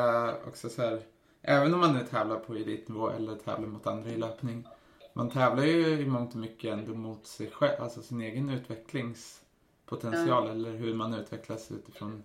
också 0.46 0.68
så 0.68 0.82
här, 0.82 1.00
även 1.42 1.74
om 1.74 1.80
man 1.80 1.94
nu 1.94 2.04
tävlar 2.04 2.36
på 2.36 2.54
elitnivå 2.54 3.10
eller 3.10 3.34
tävlar 3.36 3.68
mot 3.68 3.86
andra 3.86 4.10
i 4.10 4.16
löpning, 4.16 4.66
man 5.12 5.30
tävlar 5.30 5.64
ju 5.64 6.00
i 6.00 6.06
mångt 6.06 6.32
och 6.32 6.40
mycket 6.40 6.72
ändå 6.72 6.94
mot 6.94 7.26
sig 7.26 7.50
själv, 7.50 7.82
alltså 7.82 8.02
sin 8.02 8.20
egen 8.20 8.50
utvecklingspotential 8.50 10.44
mm. 10.44 10.56
eller 10.56 10.70
hur 10.70 10.94
man 10.94 11.14
utvecklas 11.14 11.72
utifrån, 11.72 12.22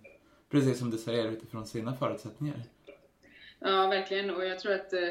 precis 0.50 0.78
som 0.78 0.90
du 0.90 0.98
säger, 0.98 1.28
utifrån 1.28 1.66
sina 1.66 1.96
förutsättningar. 1.96 2.62
Ja, 3.58 3.86
verkligen. 3.86 4.30
Och 4.30 4.44
jag 4.44 4.60
tror 4.60 4.72
att 4.72 4.92
eh, 4.92 5.08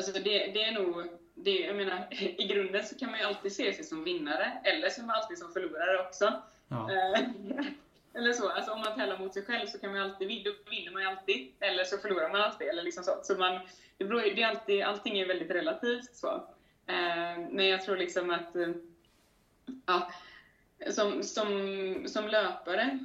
Alltså 0.00 0.12
det, 0.12 0.46
det 0.54 0.64
är 0.64 0.72
nog, 0.72 1.06
det, 1.34 1.58
jag 1.60 1.76
menar, 1.76 2.06
i 2.40 2.46
grunden 2.46 2.84
så 2.84 2.98
kan 2.98 3.10
man 3.10 3.20
ju 3.20 3.26
alltid 3.26 3.52
se 3.52 3.72
sig 3.74 3.84
som 3.84 4.04
vinnare, 4.04 4.52
eller 4.64 4.90
som 4.90 5.10
alltid 5.10 5.38
som 5.38 5.52
förlorare 5.52 6.06
också. 6.06 6.42
Ja. 6.68 6.90
Eh, 6.92 7.24
eller 8.14 8.32
så, 8.32 8.48
alltså 8.48 8.72
om 8.72 8.80
man 8.80 8.94
tävlar 8.94 9.18
mot 9.18 9.34
sig 9.34 9.44
själv 9.44 9.66
så 9.66 9.78
kan 9.78 9.92
man 9.92 10.00
alltid, 10.00 10.44
då 10.44 10.70
vinner 10.70 10.92
man 10.92 11.02
ju 11.02 11.08
alltid, 11.08 11.52
eller 11.60 11.84
så 11.84 11.98
förlorar 11.98 12.28
man 12.28 12.40
alltid. 12.40 12.68
Eller 12.68 12.82
liksom 12.82 13.04
så. 13.04 13.20
så 13.22 13.34
man, 13.34 13.60
det 13.98 14.04
beror, 14.04 14.20
det 14.20 14.42
är 14.42 14.48
alltid, 14.48 14.82
allting 14.82 15.18
är 15.18 15.26
väldigt 15.26 15.50
relativt. 15.50 16.16
så. 16.16 16.34
Eh, 16.86 17.38
men 17.50 17.66
jag 17.66 17.82
tror 17.84 17.96
liksom 17.96 18.30
att, 18.30 18.56
eh, 18.56 18.68
ja, 19.86 20.12
som, 20.90 21.22
som, 21.22 22.04
som 22.06 22.28
löpare 22.28 22.98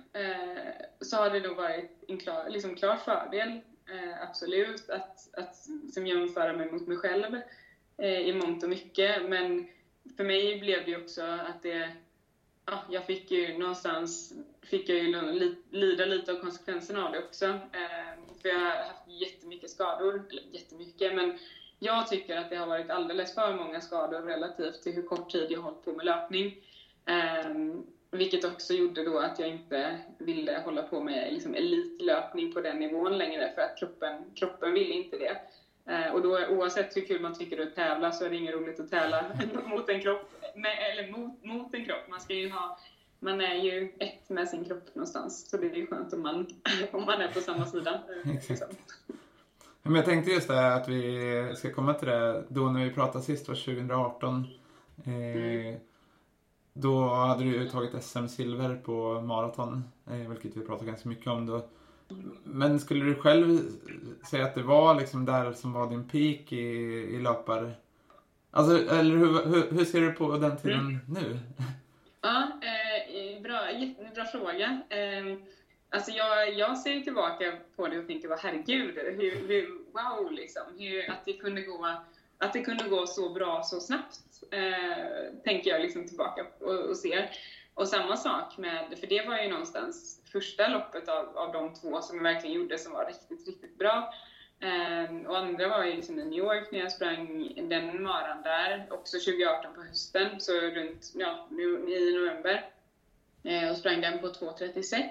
så 1.02 1.18
har 1.18 1.30
det 1.30 1.40
då 1.40 1.54
varit 1.54 2.04
en 2.08 2.18
klar, 2.18 2.50
liksom 2.50 2.76
klar 2.76 2.96
fördel 2.96 3.62
eh, 3.90 4.22
absolut, 4.30 4.90
att, 4.90 5.30
att 5.38 5.56
som 5.94 6.08
jämföra 6.08 6.54
mig 6.54 6.72
mot 6.72 6.88
mig 6.88 6.98
själv 6.98 7.36
eh, 7.98 8.20
i 8.20 8.34
mångt 8.34 8.64
och 8.64 8.70
mycket. 8.70 9.30
Men 9.30 9.68
för 10.18 10.24
mig 10.24 10.60
blev 10.60 10.86
det 10.86 10.98
också 10.98 11.22
att 11.22 11.64
det, 11.64 11.92
ja, 12.66 12.80
jag 12.90 13.06
fick 13.06 13.32
ju 13.32 13.58
någonstans, 13.58 14.34
fick 14.62 14.90
jag 14.90 14.98
ju 14.98 15.32
li, 15.32 15.56
lida 15.70 16.06
lite 16.06 16.32
av 16.32 16.40
konsekvenserna 16.40 17.06
av 17.06 17.12
det 17.12 17.20
också. 17.20 17.46
Eh, 17.46 18.40
för 18.42 18.50
jag 18.50 18.60
har 18.60 18.88
haft 18.88 19.08
jättemycket 19.08 19.70
skador, 19.70 20.24
eller 20.30 20.44
jättemycket, 20.52 21.16
men 21.16 21.38
jag 21.80 22.08
tycker 22.08 22.38
att 22.38 22.50
det 22.50 22.56
har 22.56 22.68
varit 22.68 22.90
alldeles 22.90 23.34
för 23.36 23.54
många 23.54 23.82
skador 23.82 24.22
relativt 24.22 24.84
till 24.84 24.94
hur 24.94 25.04
kort 25.04 25.32
tid 25.32 25.52
jag 25.52 25.58
har 25.58 25.64
hållit 25.64 25.86
på 25.86 25.94
med 25.94 26.06
löpning. 26.06 26.56
Um, 27.46 27.86
vilket 28.16 28.46
också 28.46 28.74
gjorde 28.74 29.04
då 29.04 29.20
att 29.20 29.40
jag 29.40 29.50
inte 29.50 30.00
ville 30.18 30.60
hålla 30.60 30.84
på 30.84 31.02
med 31.02 31.34
liksom 31.34 31.56
elitlöpning 31.56 32.54
på 32.54 32.62
den 32.62 32.80
nivån 32.80 33.18
längre 33.18 33.52
för 33.56 33.62
att 33.62 33.78
kroppen, 33.80 34.24
kroppen 34.36 34.74
ville 34.74 34.94
inte 34.94 35.18
det. 35.18 35.38
Eh, 35.94 36.14
och 36.14 36.22
då 36.22 36.48
oavsett 36.48 36.98
hur 36.98 37.06
kul 37.06 37.22
man 37.22 37.34
tycker 37.34 37.68
att 37.68 37.76
tävla 37.76 38.12
så 38.12 38.26
är 38.26 38.30
det 38.30 38.36
inget 38.36 38.56
roligt 38.56 38.80
att 38.80 38.90
tävla 38.90 39.26
mot 39.66 39.90
en 39.90 40.02
kropp. 40.02 40.32
Med, 40.56 40.92
eller 40.92 41.12
mot, 41.12 41.44
mot 41.44 41.74
en 41.74 41.86
kropp. 41.86 42.08
Man 42.10 42.20
ska 42.22 42.34
ju 42.34 42.50
ha 42.50 42.80
man 43.20 43.42
är 43.42 43.56
ju 43.56 43.94
ett 44.00 44.30
med 44.30 44.50
sin 44.50 44.66
kropp 44.66 44.96
någonstans. 44.96 45.50
Så 45.50 45.58
det 45.58 45.68
är 45.68 45.76
ju 45.76 45.88
skönt 45.88 46.14
om 46.14 46.22
man, 46.22 46.48
om 46.92 47.06
man 47.06 47.22
är 47.22 47.28
på 47.28 47.40
samma 47.40 47.66
sida. 47.66 48.02
Liksom. 48.24 48.68
Men 49.82 49.96
jag 49.96 50.06
tänkte 50.06 50.32
just 50.32 50.48
det 50.48 50.74
att 50.74 50.88
vi 50.88 51.54
ska 51.56 51.74
komma 51.74 51.94
till 51.94 52.08
det. 52.08 52.44
Då 52.48 52.70
när 52.70 52.84
vi 52.84 52.94
pratade 52.94 53.24
sist 53.24 53.48
var 53.48 53.56
2018. 53.56 54.48
Eh, 55.06 55.14
mm. 55.14 55.80
Då 56.78 57.08
hade 57.08 57.44
du 57.44 57.50
ju 57.50 57.70
tagit 57.70 58.04
SM-silver 58.04 58.76
på 58.76 59.22
maraton, 59.22 59.84
eh, 60.08 60.30
vilket 60.30 60.58
vi 60.58 60.66
pratade 60.66 60.92
ganska 60.92 61.10
mycket 61.10 61.28
om 61.28 61.46
då. 61.46 61.66
Men 62.44 62.80
skulle 62.80 63.06
du 63.06 63.16
själv 63.16 63.60
säga 64.30 64.46
att 64.46 64.56
det 64.56 64.64
var 64.64 64.96
liksom 64.96 65.26
där 65.26 65.54
som 65.54 65.74
var 65.74 65.90
din 65.90 66.10
peak 66.10 66.52
i, 66.52 66.66
i 67.16 67.20
löpar... 67.20 67.76
Alltså, 68.52 68.94
eller 68.94 69.18
hur, 69.18 69.46
hur, 69.46 69.72
hur 69.72 69.86
ser 69.86 70.02
du 70.02 70.12
på 70.14 70.38
den 70.38 70.58
tiden 70.58 70.80
mm. 70.80 71.00
nu? 71.08 71.40
Ja, 72.22 72.52
eh, 72.62 73.42
bra, 73.42 73.72
jättebra 73.72 74.26
fråga. 74.26 74.82
Eh, 74.90 75.38
alltså 75.90 76.12
jag, 76.12 76.54
jag 76.54 76.78
ser 76.78 77.02
tillbaka 77.02 77.58
på 77.76 77.88
det 77.88 78.00
och 78.00 78.08
tänker, 78.08 78.28
vad 78.28 78.40
herregud, 78.40 78.96
hur, 78.96 79.48
hur, 79.48 79.68
wow 79.94 80.32
liksom. 80.32 80.64
Hur, 80.78 81.12
att 81.12 81.26
det 81.26 81.34
kunde 81.34 81.62
gå 81.62 81.88
att 82.38 82.54
det 82.54 82.64
kunde 82.64 82.90
gå 82.90 83.08
så 83.08 83.30
bra 83.30 83.64
så 83.64 83.80
snabbt, 83.80 84.20
eh, 84.52 85.34
tänker 85.44 85.70
jag 85.70 85.82
liksom 85.82 86.08
tillbaka 86.08 86.46
och, 86.60 86.90
och 86.90 86.98
ser. 86.98 87.30
Och 87.74 87.88
samma 87.88 88.18
sak 88.18 88.58
med, 88.58 89.00
för 89.00 89.08
det 89.08 89.28
var 89.28 89.38
ju 89.38 89.50
någonstans 89.50 90.22
första 90.32 90.68
loppet 90.68 91.10
av, 91.10 91.38
av 91.38 91.52
de 91.54 91.74
två 91.74 92.02
som 92.02 92.18
jag 92.18 92.24
verkligen 92.24 92.56
gjorde 92.56 92.78
som 92.78 92.94
var 92.94 93.06
riktigt, 93.06 93.48
riktigt 93.48 93.78
bra. 93.78 94.14
Eh, 94.60 95.28
och 95.28 95.38
andra 95.38 95.68
var 95.68 95.84
ju 95.84 95.96
liksom 95.96 96.20
i 96.20 96.26
New 96.26 96.40
York 96.40 96.72
när 96.72 96.80
jag 96.80 96.92
sprang 96.92 97.54
den 97.70 98.04
maran 98.04 98.42
där, 98.44 98.88
också 98.90 99.18
2018 99.18 99.74
på 99.76 99.82
hösten, 99.82 100.40
så 100.40 100.54
runt, 100.54 101.12
ja, 101.16 101.48
nu, 101.52 101.64
i 101.90 102.14
november. 102.14 102.70
Eh, 103.44 103.72
och 103.72 103.78
sprang 103.78 104.02
den 104.02 104.20
på 104.20 104.28
2.36. 104.28 105.04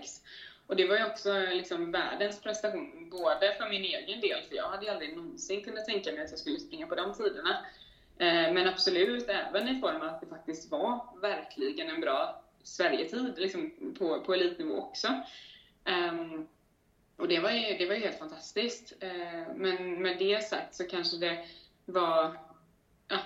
Och 0.67 0.77
det 0.77 0.87
var 0.87 0.97
ju 0.97 1.05
också 1.05 1.33
liksom 1.51 1.93
världens 1.93 2.41
prestation, 2.41 3.11
både 3.11 3.55
för 3.59 3.69
min 3.69 3.85
egen 3.85 4.21
del, 4.21 4.43
för 4.49 4.57
jag 4.57 4.69
hade 4.69 4.85
ju 4.85 4.91
aldrig 4.91 5.17
någonsin 5.17 5.65
kunnat 5.65 5.85
tänka 5.85 6.13
mig 6.13 6.25
att 6.25 6.31
jag 6.31 6.39
skulle 6.39 6.59
springa 6.59 6.87
på 6.87 6.95
de 6.95 7.15
tiderna. 7.15 7.67
Eh, 8.19 8.53
men 8.53 8.69
absolut 8.69 9.29
även 9.29 9.69
i 9.69 9.81
form 9.81 9.97
av 9.97 10.09
att 10.09 10.21
det 10.21 10.27
faktiskt 10.27 10.71
var 10.71 11.01
verkligen 11.21 11.91
en 11.91 12.01
bra 12.01 12.41
Sverigetid 12.63 13.35
liksom 13.37 13.95
på, 13.99 14.21
på 14.21 14.35
elitnivå 14.35 14.77
också. 14.77 15.09
Um, 15.85 16.49
och 17.17 17.29
det 17.29 17.41
var, 17.41 17.51
ju, 17.51 17.79
det 17.79 17.87
var 17.87 17.95
ju 17.95 18.01
helt 18.01 18.19
fantastiskt. 18.19 18.93
Uh, 19.03 19.55
men 19.57 20.03
med 20.03 20.19
det 20.19 20.45
sagt 20.45 20.75
så 20.75 20.85
kanske 20.85 21.17
det 21.17 21.45
var... 21.85 22.37
Ja, 23.09 23.19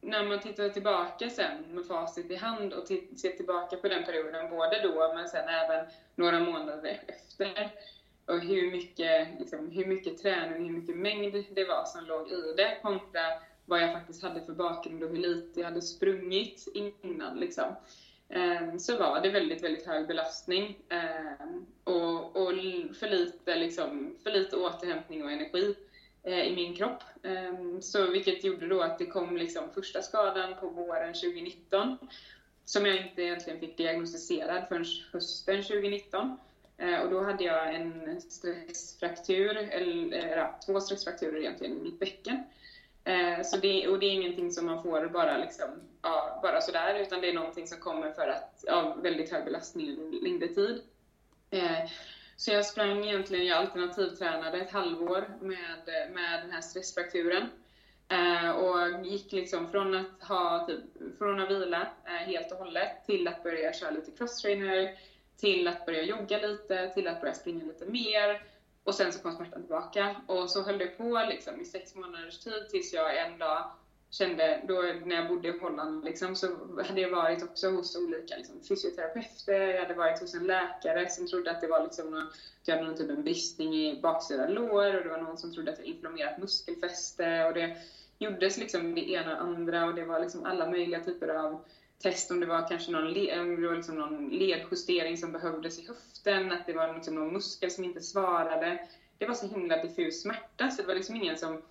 när 0.00 0.24
man 0.24 0.40
tittar 0.40 0.68
tillbaka 0.68 1.30
sen 1.30 1.62
med 1.68 1.86
facit 1.86 2.30
i 2.30 2.36
hand 2.36 2.72
och 2.72 2.86
ser 2.88 3.36
tillbaka 3.36 3.76
på 3.76 3.88
den 3.88 4.04
perioden, 4.04 4.50
både 4.50 4.82
då 4.82 5.14
men 5.14 5.28
sen 5.28 5.48
även 5.48 5.86
några 6.14 6.40
månader 6.40 7.02
efter, 7.06 7.70
och 8.26 8.40
hur 8.40 8.70
mycket, 8.70 9.28
liksom, 9.38 9.70
hur 9.70 9.86
mycket 9.86 10.18
träning, 10.18 10.64
hur 10.64 10.80
mycket 10.80 10.96
mängd 10.96 11.44
det 11.50 11.64
var 11.64 11.84
som 11.84 12.04
låg 12.04 12.30
i 12.30 12.54
det 12.56 12.78
kontra 12.82 13.20
vad 13.66 13.82
jag 13.82 13.92
faktiskt 13.92 14.22
hade 14.22 14.40
för 14.40 14.52
bakgrund 14.52 15.02
och 15.02 15.10
hur 15.10 15.16
lite 15.16 15.60
jag 15.60 15.68
hade 15.68 15.82
sprungit 15.82 16.68
innan. 16.74 17.40
Liksom. 17.40 17.64
Ehm, 18.28 18.78
så 18.78 18.98
var 18.98 19.20
det 19.20 19.30
väldigt, 19.30 19.64
väldigt 19.64 19.86
hög 19.86 20.06
belastning 20.06 20.78
ehm, 20.88 21.66
och, 21.84 22.36
och 22.36 22.52
för, 22.96 23.10
lite, 23.10 23.56
liksom, 23.56 24.16
för 24.22 24.30
lite 24.30 24.56
återhämtning 24.56 25.24
och 25.24 25.30
energi 25.32 25.74
eh, 26.22 26.42
i 26.42 26.54
min 26.54 26.74
kropp. 26.74 27.02
Ehm, 27.22 27.82
så 27.82 28.06
vilket 28.06 28.44
gjorde 28.44 28.68
då 28.68 28.80
att 28.80 28.98
det 28.98 29.06
kom 29.06 29.36
liksom 29.36 29.64
första 29.74 30.02
skadan 30.02 30.54
på 30.60 30.68
våren 30.68 31.14
2019 31.14 31.98
som 32.66 32.86
jag 32.86 32.96
inte 32.96 33.22
egentligen 33.22 33.60
fick 33.60 33.76
diagnostiserad 33.76 34.68
förrän 34.68 34.84
hösten 35.12 35.62
2019. 35.62 36.36
Eh, 36.78 37.00
och 37.00 37.10
då 37.10 37.22
hade 37.22 37.44
jag 37.44 37.74
en 37.74 38.20
stressfraktur, 38.20 39.56
eller 39.56 40.18
eh, 40.18 40.30
ja, 40.30 40.60
två 40.66 40.80
stressfrakturer 40.80 41.38
egentligen 41.38 41.76
i 41.76 41.80
mitt 41.80 41.98
bäcken. 41.98 42.42
Eh, 43.06 43.42
så 43.42 43.56
det, 43.56 43.88
och 43.88 43.98
det 43.98 44.06
är 44.06 44.12
ingenting 44.12 44.52
som 44.52 44.66
man 44.66 44.82
får 44.82 45.06
bara, 45.06 45.38
liksom, 45.38 45.68
ja, 46.02 46.40
bara 46.42 46.60
sådär, 46.60 46.94
utan 46.94 47.20
det 47.20 47.28
är 47.28 47.34
någonting 47.34 47.66
som 47.66 47.78
kommer 47.78 48.12
för 48.12 48.28
att, 48.28 48.64
ja, 48.66 48.96
väldigt 49.02 49.32
hög 49.32 49.44
belastning 49.44 49.98
under 49.98 50.20
längre 50.20 50.48
tid. 50.48 50.82
Eh, 51.50 51.90
så 52.36 52.50
jag 52.50 52.66
sprang 52.66 53.04
egentligen, 53.04 53.46
jag 53.46 53.58
alternativtränade 53.58 54.58
ett 54.58 54.70
halvår 54.70 55.28
med, 55.40 56.10
med 56.12 56.40
den 56.42 56.50
här 56.50 56.60
stressfrakturen. 56.60 57.46
Eh, 58.08 58.50
och 58.50 59.06
gick 59.06 59.32
liksom 59.32 59.70
från 59.70 59.94
att, 59.94 60.28
ha, 60.28 60.66
typ, 60.66 61.18
från 61.18 61.40
att 61.40 61.50
vila 61.50 61.88
eh, 62.04 62.10
helt 62.12 62.52
och 62.52 62.58
hållet 62.58 63.06
till 63.06 63.28
att 63.28 63.42
börja 63.42 63.72
köra 63.72 63.90
lite 63.90 64.10
crosstrainer, 64.10 64.90
till 65.36 65.68
att 65.68 65.86
börja 65.86 66.02
jogga 66.02 66.38
lite, 66.38 66.88
till 66.94 67.08
att 67.08 67.20
börja 67.20 67.34
springa 67.34 67.64
lite 67.64 67.86
mer 67.86 68.42
och 68.86 68.94
sen 68.94 69.12
så 69.12 69.18
kom 69.18 69.32
smärtan 69.32 69.62
tillbaka. 69.62 70.16
Och 70.26 70.50
så 70.50 70.62
höll 70.62 70.78
det 70.78 70.86
på 70.86 71.22
liksom, 71.28 71.60
i 71.60 71.64
sex 71.64 71.94
månaders 71.94 72.38
tid 72.38 72.68
tills 72.70 72.92
jag 72.92 73.18
en 73.18 73.38
dag 73.38 73.70
kände, 74.10 74.60
då 74.68 74.74
när 75.04 75.16
jag 75.16 75.28
bodde 75.28 75.48
i 75.48 75.58
Holland, 75.58 76.04
liksom, 76.04 76.36
så 76.36 76.46
hade 76.82 77.00
jag 77.00 77.08
varit 77.08 77.42
också 77.42 77.70
hos 77.70 77.96
olika 77.96 78.36
liksom, 78.36 78.60
fysioterapeuter, 78.68 79.68
jag 79.68 79.80
hade 79.80 79.94
varit 79.94 80.20
hos 80.20 80.34
en 80.34 80.46
läkare 80.46 81.10
som 81.10 81.26
trodde 81.26 81.50
att 81.50 81.60
det 81.60 81.66
var 81.66 81.82
liksom 81.82 82.10
någon, 82.10 82.20
att 82.20 82.68
jag 82.68 82.74
hade 82.74 82.86
någon 82.86 82.96
typ 82.96 83.10
av 83.10 83.22
bristning 83.22 83.74
i 83.74 84.00
baksida 84.02 84.46
lår 84.46 84.94
och 84.94 85.02
det 85.02 85.08
var 85.08 85.18
någon 85.18 85.38
som 85.38 85.52
trodde 85.52 85.70
att 85.70 85.78
jag 85.78 85.86
inflammerat 85.86 86.38
muskelfäste 86.38 87.44
och 87.44 87.54
det 87.54 87.76
gjordes 88.18 88.56
liksom 88.58 88.94
det 88.94 89.10
ena 89.10 89.36
och 89.36 89.42
andra 89.42 89.86
och 89.86 89.94
det 89.94 90.04
var 90.04 90.20
liksom 90.20 90.44
alla 90.44 90.66
möjliga 90.66 91.00
typer 91.00 91.28
av 91.28 91.60
test 91.98 92.30
om 92.30 92.40
det 92.40 92.46
var 92.46 92.68
kanske 92.68 92.92
någon, 92.92 93.14
det 93.14 93.66
var 93.66 93.76
liksom 93.76 93.94
någon 93.94 94.28
ledjustering 94.28 95.16
som 95.16 95.32
behövdes 95.32 95.78
i 95.78 95.86
höften, 95.86 96.52
att 96.52 96.66
det 96.66 96.72
var 96.72 96.94
liksom 96.94 97.14
någon 97.14 97.32
muskel 97.32 97.70
som 97.70 97.84
inte 97.84 98.00
svarade. 98.00 98.88
Det 99.18 99.26
var 99.26 99.34
så 99.34 99.46
himla 99.46 99.82
diffus 99.82 100.22
smärta 100.22 100.70
så 100.70 100.82
det 100.82 100.88
var 100.88 100.94
liksom 100.94 101.16
ingen 101.16 101.38
som, 101.38 101.62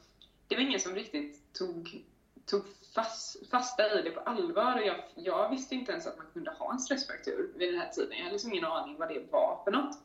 det 0.48 0.56
var 0.56 0.62
ingen 0.62 0.80
som 0.80 0.96
riktigt 0.96 1.54
tog, 1.54 2.04
tog 2.46 2.62
fast, 2.96 3.50
fasta 3.50 4.00
i 4.00 4.02
det 4.02 4.12
på 4.12 4.20
allvar. 4.20 4.80
Och 4.82 4.88
jag, 4.88 5.04
jag 5.16 5.50
visste 5.50 5.76
inte 5.76 5.92
ens 5.92 6.08
att 6.08 6.18
man 6.18 6.28
kunde 6.34 6.52
ha 6.52 6.72
en 6.72 6.80
stressfraktur 6.80 7.52
vid 7.56 7.74
den 7.74 7.82
här 7.82 7.90
tiden. 7.90 8.12
Jag 8.12 8.24
hade 8.24 8.32
liksom 8.32 8.54
ingen 8.54 8.66
aning 8.66 8.98
vad 8.98 9.10
det 9.10 9.32
var 9.32 9.62
för 9.64 9.72
något. 9.72 9.98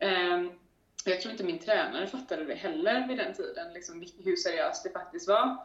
Um, 0.00 0.52
jag 1.04 1.20
tror 1.20 1.32
inte 1.32 1.44
min 1.44 1.58
tränare 1.58 2.06
fattade 2.06 2.44
det 2.44 2.54
heller 2.54 3.08
vid 3.08 3.18
den 3.18 3.34
tiden, 3.34 3.72
liksom 3.72 4.06
hur 4.24 4.36
seriöst 4.36 4.84
det 4.84 4.90
faktiskt 4.90 5.28
var. 5.28 5.56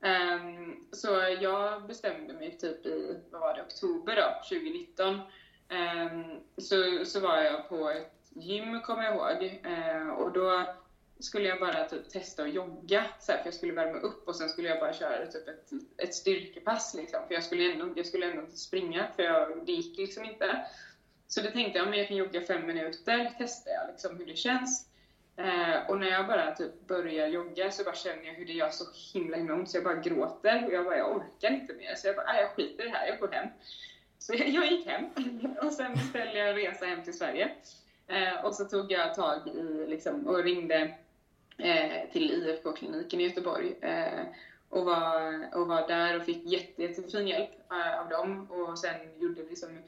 Um, 0.00 0.86
så 0.92 1.08
jag 1.40 1.86
bestämde 1.86 2.34
mig 2.34 2.58
typ 2.58 2.86
i, 2.86 3.20
vad 3.30 3.40
var 3.40 3.54
det, 3.54 3.62
oktober 3.62 4.16
då, 4.16 4.48
2019. 4.48 5.14
Um, 5.14 5.22
ehm, 5.68 6.40
så, 6.56 7.04
så 7.04 7.20
var 7.20 7.42
jag 7.42 7.68
på 7.68 7.90
ett 7.90 8.14
gym, 8.30 8.80
kommer 8.80 9.02
jag 9.04 9.14
ihåg. 9.14 9.60
Uh, 9.66 10.08
och 10.08 10.32
då 10.32 10.64
skulle 11.20 11.48
jag 11.48 11.60
bara 11.60 11.84
typ 11.84 12.10
testa 12.10 12.42
att 12.42 12.54
jogga, 12.54 13.06
så 13.20 13.32
här, 13.32 13.38
för 13.38 13.46
jag 13.46 13.54
skulle 13.54 13.72
värma 13.72 13.98
upp 13.98 14.28
och 14.28 14.36
sen 14.36 14.48
skulle 14.48 14.68
jag 14.68 14.80
bara 14.80 14.92
köra 14.92 15.26
typ 15.26 15.48
ett, 15.48 15.70
ett 15.96 16.14
styrkepass. 16.14 16.94
Liksom, 16.94 17.20
för 17.26 17.34
jag 17.34 17.44
skulle, 17.44 17.72
ändå, 17.72 17.92
jag 17.96 18.06
skulle 18.06 18.30
ändå 18.30 18.42
inte 18.42 18.56
springa, 18.56 19.06
för 19.16 19.22
jag, 19.22 19.66
det 19.66 19.72
gick 19.72 19.98
liksom 19.98 20.24
inte. 20.24 20.66
Så 21.28 21.40
då 21.40 21.50
tänkte 21.50 21.78
jag, 21.78 21.88
men 21.88 21.98
jag 21.98 22.08
kan 22.08 22.16
jogga 22.16 22.40
fem 22.40 22.66
minuter, 22.66 23.34
testar 23.38 23.70
jag 23.70 23.88
liksom 23.90 24.16
hur 24.16 24.26
det 24.26 24.36
känns. 24.36 24.87
Eh, 25.38 25.90
och 25.90 25.98
när 25.98 26.06
jag 26.06 26.26
bara 26.26 26.54
typ 26.54 26.86
börjar 26.86 27.26
jogga 27.26 27.70
så 27.70 27.84
bara 27.84 27.94
känner 27.94 28.24
jag 28.24 28.34
hur 28.34 28.46
det 28.46 28.52
gör 28.52 28.70
så 28.70 28.84
himla 29.12 29.36
himla 29.36 29.54
ont 29.54 29.70
så 29.70 29.76
jag 29.76 29.84
bara 29.84 29.94
gråter 29.94 30.66
och 30.66 30.72
jag 30.72 30.84
bara, 30.84 30.96
jag 30.96 31.16
orkar 31.16 31.50
inte 31.50 31.74
mer. 31.74 31.94
Så 31.94 32.06
jag 32.06 32.16
bara, 32.16 32.40
jag 32.40 32.50
skiter 32.50 32.84
i 32.84 32.88
det 32.88 32.96
här, 32.96 33.06
jag 33.06 33.20
går 33.20 33.28
hem. 33.28 33.48
Så 34.18 34.34
jag, 34.34 34.48
jag 34.48 34.72
gick 34.72 34.86
hem 34.86 35.04
och 35.62 35.72
sen 35.72 35.94
beställde 35.94 36.38
jag 36.38 36.48
en 36.48 36.54
resa 36.54 36.86
hem 36.86 37.02
till 37.04 37.18
Sverige. 37.18 37.50
Eh, 38.06 38.44
och 38.44 38.54
så 38.54 38.64
tog 38.64 38.92
jag 38.92 39.14
tag 39.14 39.48
i 39.48 39.86
liksom, 39.88 40.26
och 40.26 40.44
ringde 40.44 40.94
eh, 41.58 42.10
till 42.12 42.30
IFK-kliniken 42.30 43.20
i 43.20 43.24
Göteborg. 43.24 43.74
Eh, 43.80 44.24
och, 44.68 44.84
var, 44.84 45.48
och 45.54 45.66
var 45.66 45.88
där 45.88 46.16
och 46.16 46.24
fick 46.24 46.46
jätte, 46.46 46.82
jättefin 46.82 47.28
hjälp 47.28 47.50
eh, 47.70 48.00
av 48.00 48.08
dem. 48.08 48.50
Och 48.50 48.78
sen 48.78 48.96
gjorde 49.18 49.42
vi 49.42 49.48
liksom 49.48 49.78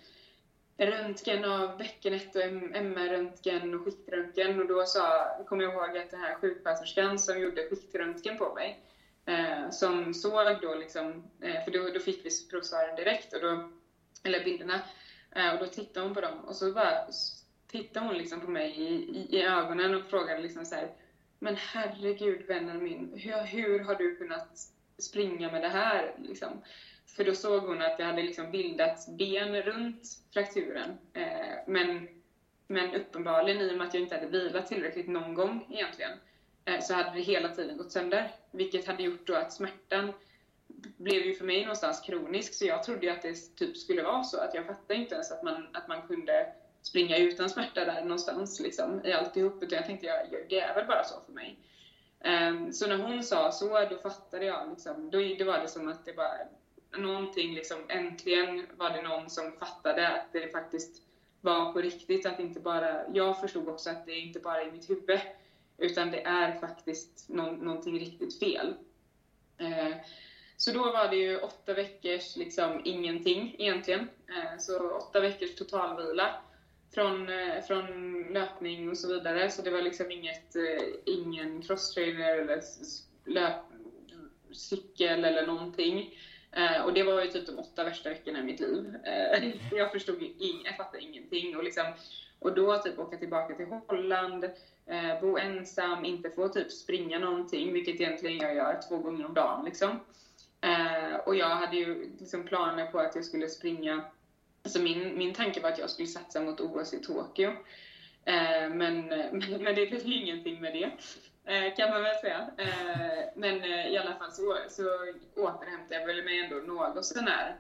röntgen 0.87 1.45
av 1.45 1.79
bäckenet 1.79 2.37
och 2.37 2.43
MR-röntgen 2.43 3.75
och 3.75 3.85
skiktröntgen. 3.85 4.61
Och 4.61 4.67
då 4.67 4.87
sa, 4.87 5.27
kommer 5.49 5.65
jag 5.65 5.73
ihåg 5.73 5.97
att 5.97 6.11
den 6.11 6.21
här 6.21 6.35
sjuksköterskan 6.35 7.19
som 7.19 7.41
gjorde 7.41 7.69
skiktröntgen 7.69 8.39
på 8.39 8.55
mig 8.55 8.81
eh, 9.27 9.71
som 9.71 10.15
såg 10.15 10.61
då 10.63 10.75
liksom, 10.75 11.31
eh, 11.43 11.65
för 11.65 11.71
då, 11.71 11.91
då 11.95 12.01
fick 12.01 12.25
vi 12.25 12.31
provsvaren 12.51 12.97
direkt 12.97 13.33
och 13.33 13.41
då, 13.41 13.71
eller 14.25 14.45
bilderna 14.45 14.83
eh, 15.37 15.55
och 15.55 15.59
då 15.59 15.67
tittade 15.67 16.07
hon 16.07 16.15
på 16.15 16.21
dem. 16.21 16.45
Och 16.45 16.57
så 16.57 16.73
bara 16.73 17.07
tittade 17.67 18.07
hon 18.07 18.19
liksom 18.19 18.41
på 18.41 18.51
mig 18.51 18.71
i, 18.71 18.89
i, 18.89 19.37
i 19.37 19.43
ögonen 19.43 19.95
och 19.95 20.11
frågade 20.11 20.43
liksom 20.43 20.65
så 20.65 20.75
här, 20.75 20.93
men 21.39 21.57
herregud 21.57 22.47
vännen 22.47 22.85
min, 22.85 23.13
hur, 23.17 23.43
hur 23.43 23.79
har 23.79 23.95
du 23.95 24.17
kunnat 24.17 24.59
springa 24.99 25.53
med 25.53 25.63
det 25.63 25.69
här? 25.69 26.15
Liksom? 26.19 26.63
För 27.17 27.25
då 27.25 27.35
såg 27.35 27.63
hon 27.63 27.83
att 27.83 27.97
det 27.97 28.05
hade 28.05 28.23
liksom 28.23 28.51
bildats 28.51 29.09
ben 29.17 29.63
runt 29.63 30.03
frakturen. 30.33 30.99
Eh, 31.13 31.59
men, 31.67 32.09
men 32.67 32.95
uppenbarligen, 32.95 33.63
i 33.63 33.73
och 33.73 33.79
med 33.79 33.87
att 33.87 33.95
jag 33.95 34.03
inte 34.03 34.15
hade 34.15 34.27
vilat 34.27 34.67
tillräckligt 34.67 35.09
någon 35.09 35.35
gång 35.35 35.67
egentligen, 35.71 36.13
eh, 36.65 36.81
så 36.81 36.95
hade 36.95 37.11
det 37.11 37.21
hela 37.21 37.49
tiden 37.49 37.77
gått 37.77 37.93
sönder. 37.93 38.31
Vilket 38.51 38.87
hade 38.87 39.03
gjort 39.03 39.27
då 39.27 39.35
att 39.35 39.53
smärtan 39.53 40.13
blev 40.97 41.27
ju 41.27 41.35
för 41.35 41.45
mig 41.45 41.61
någonstans 41.61 42.01
kronisk, 42.01 42.55
så 42.55 42.67
jag 42.67 42.83
trodde 42.83 43.07
ju 43.07 43.13
att 43.13 43.23
det 43.23 43.57
typ 43.57 43.77
skulle 43.77 44.03
vara 44.03 44.23
så. 44.23 44.41
Att 44.41 44.55
jag 44.55 44.67
fattade 44.67 45.01
inte 45.01 45.15
ens 45.15 45.33
att 45.33 45.43
man, 45.43 45.69
att 45.73 45.89
man 45.89 46.03
kunde 46.03 46.53
springa 46.83 47.17
utan 47.17 47.51
smärta 47.51 47.85
där 47.85 48.03
någonstans 48.03 48.61
liksom, 48.61 49.05
i 49.05 49.13
alltihop. 49.13 49.63
Utan 49.63 49.77
jag 49.77 49.87
tänkte, 49.87 50.07
ja, 50.07 50.15
det 50.49 50.61
är 50.61 50.75
väl 50.75 50.87
bara 50.87 51.05
så 51.05 51.21
för 51.27 51.33
mig. 51.33 51.59
Ehm, 52.21 52.73
så 52.73 52.87
när 52.87 52.97
hon 52.97 53.23
sa 53.23 53.53
så, 53.53 53.85
då 53.91 53.97
fattade 53.97 54.45
jag 54.45 54.71
liksom, 54.71 55.11
då, 55.11 55.19
då 55.39 55.45
var 55.45 55.59
det 55.59 55.69
som 55.69 55.89
att 55.89 56.05
det 56.05 56.13
bara 56.13 56.39
någonting 56.99 57.55
liksom, 57.55 57.79
äntligen 57.89 58.67
var 58.77 58.91
det 58.91 59.03
någon 59.03 59.31
som 59.31 59.53
fattade 59.53 60.09
att 60.09 60.33
det 60.33 60.53
faktiskt 60.53 61.03
var 61.41 61.73
på 61.73 61.81
riktigt. 61.81 62.27
Att 62.27 62.41
inte 62.41 62.61
bara, 62.61 63.09
jag 63.13 63.41
förstod 63.41 63.69
också 63.69 63.91
att 63.91 64.07
det 64.07 64.19
inte 64.19 64.41
bara 64.41 64.63
är 64.63 64.69
i 64.69 64.73
mitt 64.73 64.91
huvud, 64.91 65.21
utan 65.79 66.11
det 66.11 66.23
är 66.23 66.61
faktiskt 66.61 67.29
no 67.29 67.43
någonting 67.43 67.99
riktigt 67.99 68.39
fel. 68.39 68.75
Eh, 69.59 69.97
så 70.57 70.73
då 70.73 70.93
var 70.93 71.09
det 71.09 71.17
ju 71.17 71.39
åtta 71.39 71.75
veckors 71.75 72.37
liksom 72.37 72.81
ingenting 72.85 73.55
egentligen. 73.59 74.01
Eh, 74.01 74.59
så 74.59 74.91
åtta 74.91 75.21
veckors 75.21 75.55
totalvila 75.55 76.35
från, 76.95 77.29
eh, 77.29 77.63
från 77.63 78.23
löpning 78.23 78.91
och 78.91 78.99
så 78.99 79.09
vidare. 79.09 79.51
Så 79.51 79.63
det 79.63 79.71
var 79.71 79.83
liksom 79.83 80.11
inget, 80.11 80.57
eh, 80.57 80.89
ingen 81.05 81.63
crosstrainer 81.63 82.39
eller 82.39 82.63
löp, 83.25 83.65
cykel 84.53 85.25
eller 85.25 85.47
någonting. 85.47 86.15
Eh, 86.53 86.85
och 86.85 86.93
det 86.93 87.03
var 87.03 87.23
ju 87.23 87.31
typ 87.31 87.47
de 87.47 87.59
åtta 87.59 87.85
värsta 87.85 88.09
veckorna 88.09 88.39
i 88.39 88.43
mitt 88.43 88.61
liv. 88.61 88.97
Eh, 89.05 89.53
jag 89.73 89.93
förstod 89.93 90.23
ing, 90.23 90.63
jag 90.65 90.77
fattade 90.77 91.03
ingenting. 91.03 91.57
Och, 91.57 91.65
liksom, 91.65 91.85
och 92.39 92.55
då 92.55 92.79
typ 92.79 92.99
åka 92.99 93.17
tillbaka 93.17 93.55
till 93.55 93.67
Holland, 93.67 94.45
eh, 94.87 95.21
bo 95.21 95.39
ensam, 95.39 96.05
inte 96.05 96.31
få 96.31 96.49
typ 96.49 96.73
springa 96.73 97.19
någonting, 97.19 97.73
vilket 97.73 98.01
egentligen 98.01 98.39
jag 98.39 98.55
gör 98.55 98.81
två 98.89 98.99
gånger 98.99 99.27
om 99.27 99.35
dagen. 99.35 99.65
Liksom. 99.65 100.01
Eh, 100.61 101.17
och 101.17 101.37
jag 101.37 101.49
hade 101.49 101.77
ju 101.77 102.11
liksom 102.19 102.45
planer 102.45 102.87
på 102.87 102.99
att 102.99 103.15
jag 103.15 103.25
skulle 103.25 103.49
springa, 103.49 104.05
alltså 104.63 104.81
min, 104.81 105.19
min 105.19 105.35
tanke 105.35 105.61
var 105.61 105.71
att 105.71 105.79
jag 105.79 105.91
skulle 105.91 106.09
satsa 106.09 106.41
mot 106.41 106.61
OS 106.61 106.95
i 106.95 106.99
Tokyo. 106.99 107.49
Eh, 108.25 108.69
men, 108.71 109.07
men, 109.07 109.31
men 109.63 109.75
det 109.75 109.91
blev 109.91 110.07
ju 110.07 110.15
ingenting 110.15 110.61
med 110.61 110.73
det. 110.73 110.91
Eh, 111.45 111.75
kan 111.77 111.91
man 111.91 112.03
väl 112.03 112.17
säga. 112.17 112.51
Eh, 112.57 113.29
men 113.35 113.65
eh, 113.65 113.87
i 113.89 113.99
alla 113.99 114.15
fall 114.15 114.33
så, 114.33 114.57
så 114.69 114.85
återhämtade 115.37 115.95
jag 115.95 116.07
väl 116.07 116.25
mig 116.25 116.39
ändå 116.39 116.57
något 116.57 117.05
sånär 117.05 117.57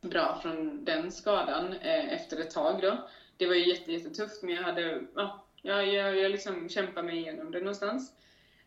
bra 0.00 0.38
från 0.42 0.84
den 0.84 1.12
skadan 1.12 1.72
efter 1.72 2.40
ett 2.40 2.50
tag 2.50 2.82
då. 2.82 3.08
Det 3.36 3.46
var 3.46 3.54
ju 3.54 3.68
jättetufft 3.68 4.42
men 4.42 4.54
jag 4.54 4.62
hade, 4.62 5.02
ja, 5.14 5.44
jag, 5.62 5.86
jag, 5.86 6.16
jag 6.16 6.30
liksom 6.30 6.68
kämpade 6.68 7.06
mig 7.06 7.18
igenom 7.18 7.50
det 7.50 7.58
någonstans. 7.60 8.12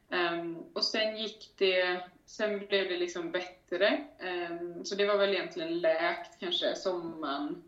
Ehm, 0.10 0.58
och 0.74 0.84
sen 0.84 1.18
gick 1.18 1.52
det, 1.58 2.02
sen 2.26 2.60
blev 2.60 2.90
det 2.90 2.98
liksom 2.98 3.32
bättre. 3.32 4.04
Ehm, 4.20 4.86
så 4.86 4.96
det 4.96 5.06
var 5.06 5.18
väl 5.18 5.34
egentligen 5.34 5.80
läkt 5.80 6.40
kanske 6.40 6.76
sommaren. 6.76 7.64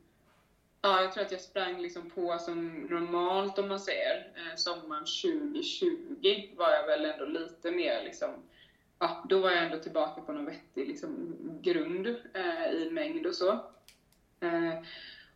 Ja, 0.83 1.01
jag 1.01 1.13
tror 1.13 1.23
att 1.23 1.31
jag 1.31 1.41
sprang 1.41 1.81
liksom 1.81 2.09
på 2.09 2.39
som 2.39 2.67
normalt 2.67 3.59
om 3.59 3.67
man 3.67 3.79
säger. 3.79 4.33
Eh, 4.35 4.55
sommaren 4.55 5.05
2020 5.05 6.55
var 6.57 6.71
jag 6.71 6.85
väl 6.85 7.05
ändå 7.05 7.25
lite 7.25 7.71
mer 7.71 8.03
liksom, 8.03 8.29
ja, 8.99 9.25
då 9.29 9.39
var 9.39 9.51
jag 9.51 9.63
ändå 9.63 9.77
tillbaka 9.77 10.21
på 10.21 10.31
någon 10.31 10.45
vettig 10.45 10.87
liksom, 10.87 11.37
grund 11.61 12.07
eh, 12.33 12.71
i 12.71 12.89
mängd 12.91 13.25
och 13.25 13.35
så. 13.35 13.51
Eh, 14.39 14.79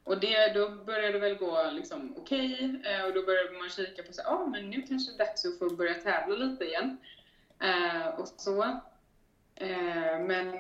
och 0.04 0.20
det, 0.20 0.54
då 0.54 0.70
började 0.70 1.12
det 1.12 1.20
väl 1.20 1.36
gå 1.36 1.70
liksom 1.72 2.14
okej 2.18 2.54
okay, 2.54 2.94
eh, 2.94 3.06
och 3.06 3.14
då 3.14 3.22
började 3.22 3.52
man 3.52 3.70
kika 3.70 4.04
på 4.04 4.14
så 4.14 4.22
ah, 4.22 4.46
men 4.46 4.70
nu 4.70 4.82
kanske 4.82 5.12
det 5.12 5.24
är 5.24 5.26
dags 5.26 5.46
att 5.46 5.60
få 5.60 5.76
börja 5.76 5.94
tävla 5.94 6.36
lite 6.36 6.66
igen. 6.66 6.98
Eh, 7.60 8.08
och 8.08 8.28
så. 8.28 8.82
Eh, 9.56 10.20
men, 10.20 10.52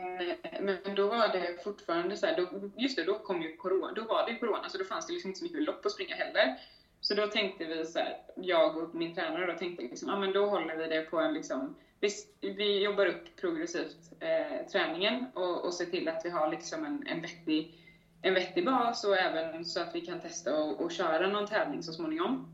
men 0.59 0.95
då 0.95 1.07
var 1.07 1.27
det 1.27 1.63
fortfarande 1.63 2.17
så 2.17 2.25
här, 2.25 2.37
då, 2.37 2.69
just 2.77 2.97
det, 2.97 3.03
då 3.03 3.19
kom 3.19 3.41
ju 3.41 3.55
corona, 3.55 3.93
då 3.95 4.03
var 4.03 4.25
det 4.25 4.31
ju 4.31 4.37
corona 4.37 4.69
så 4.69 4.77
då 4.77 4.83
fanns 4.83 5.07
det 5.07 5.13
liksom 5.13 5.29
inte 5.29 5.39
så 5.39 5.45
mycket 5.45 5.63
lopp 5.63 5.85
att 5.85 5.91
springa 5.91 6.15
heller. 6.15 6.55
Så 7.01 7.13
då 7.13 7.27
tänkte 7.27 7.65
vi 7.65 7.85
så 7.85 7.99
här, 7.99 8.17
jag 8.35 8.77
och 8.77 8.95
min 8.95 9.15
tränare 9.15 9.51
då 9.51 9.57
tänkte 9.57 9.83
liksom, 9.83 10.09
ja 10.09 10.15
ah, 10.15 10.19
men 10.19 10.33
då 10.33 10.45
håller 10.45 10.75
vi 10.75 10.87
det 10.87 11.01
på 11.01 11.19
en 11.19 11.33
liksom, 11.33 11.75
vi, 11.99 12.09
vi 12.41 12.83
jobbar 12.83 13.05
upp 13.05 13.35
progressivt 13.41 14.11
eh, 14.19 14.67
träningen 14.71 15.25
och, 15.33 15.65
och 15.65 15.73
ser 15.73 15.85
till 15.85 16.07
att 16.07 16.25
vi 16.25 16.29
har 16.29 16.51
liksom 16.51 16.85
en, 16.85 17.07
en 17.07 17.21
vettig 17.21 17.81
en 18.21 18.33
vettig 18.33 18.65
bas 18.65 19.03
och 19.03 19.17
även 19.17 19.65
så 19.65 19.81
att 19.81 19.95
vi 19.95 20.01
kan 20.01 20.21
testa 20.21 20.63
och, 20.63 20.81
och 20.81 20.91
köra 20.91 21.27
någon 21.27 21.47
tävling 21.47 21.83
så 21.83 21.93
småningom. 21.93 22.47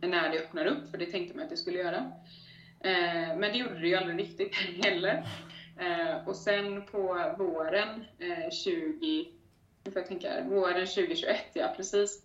När 0.00 0.30
det 0.30 0.38
öppnar 0.38 0.66
upp, 0.66 0.90
för 0.90 0.98
det 0.98 1.06
tänkte 1.06 1.36
man 1.36 1.44
att 1.44 1.50
det 1.50 1.56
skulle 1.56 1.78
göra. 1.78 2.12
Eh, 2.80 3.36
men 3.38 3.40
det 3.40 3.58
gjorde 3.58 3.80
det 3.80 3.88
ju 3.88 3.94
aldrig 3.94 4.18
riktigt 4.18 4.54
heller. 4.84 5.24
Eh, 5.78 6.28
och 6.28 6.36
sen 6.36 6.82
på 6.82 7.34
våren 7.38 8.04
eh, 8.18 8.50
20, 8.50 9.28
får 9.84 9.92
jag 9.94 10.06
tänka, 10.06 10.44
våren 10.44 10.86
2021, 10.86 11.36
ja 11.52 11.74
precis. 11.76 12.22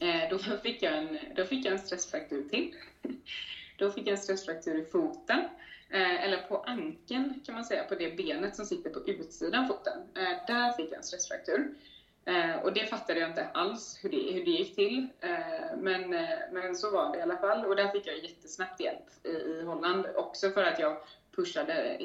Eh, 0.00 0.30
då, 0.30 0.38
fick 0.62 0.82
jag 0.82 0.98
en, 0.98 1.18
då 1.36 1.44
fick 1.44 1.66
jag 1.66 1.72
en 1.72 1.78
stressfraktur 1.78 2.48
till. 2.48 2.74
då 3.78 3.90
fick 3.90 4.06
jag 4.06 4.12
en 4.12 4.18
stressfraktur 4.18 4.78
i 4.78 4.84
foten. 4.84 5.40
Eh, 5.90 6.24
eller 6.24 6.38
på 6.38 6.56
ankeln 6.56 7.40
kan 7.46 7.54
man 7.54 7.64
säga, 7.64 7.84
på 7.84 7.94
det 7.94 8.16
benet 8.16 8.56
som 8.56 8.64
sitter 8.64 8.90
på 8.90 9.00
utsidan 9.06 9.68
foten. 9.68 9.98
Eh, 10.14 10.46
där 10.46 10.72
fick 10.72 10.86
jag 10.90 10.96
en 10.96 11.02
stressfraktur. 11.02 11.74
Eh, 12.24 12.62
och 12.62 12.72
det 12.72 12.86
fattade 12.86 13.20
jag 13.20 13.30
inte 13.30 13.46
alls 13.54 13.98
hur 14.02 14.10
det, 14.10 14.32
hur 14.32 14.44
det 14.44 14.50
gick 14.50 14.74
till. 14.74 15.08
Eh, 15.20 15.76
men, 15.76 16.14
eh, 16.14 16.38
men 16.52 16.76
så 16.76 16.90
var 16.90 17.12
det 17.12 17.18
i 17.18 17.22
alla 17.22 17.36
fall. 17.36 17.64
Och 17.64 17.76
där 17.76 17.88
fick 17.88 18.06
jag 18.06 18.18
jättesnabbt 18.18 18.80
hjälp 18.80 19.04
i, 19.24 19.28
i 19.28 19.62
Holland. 19.62 20.06
Också 20.16 20.50
för 20.50 20.64
att 20.64 20.78
jag 20.78 20.96
pushade 21.36 21.98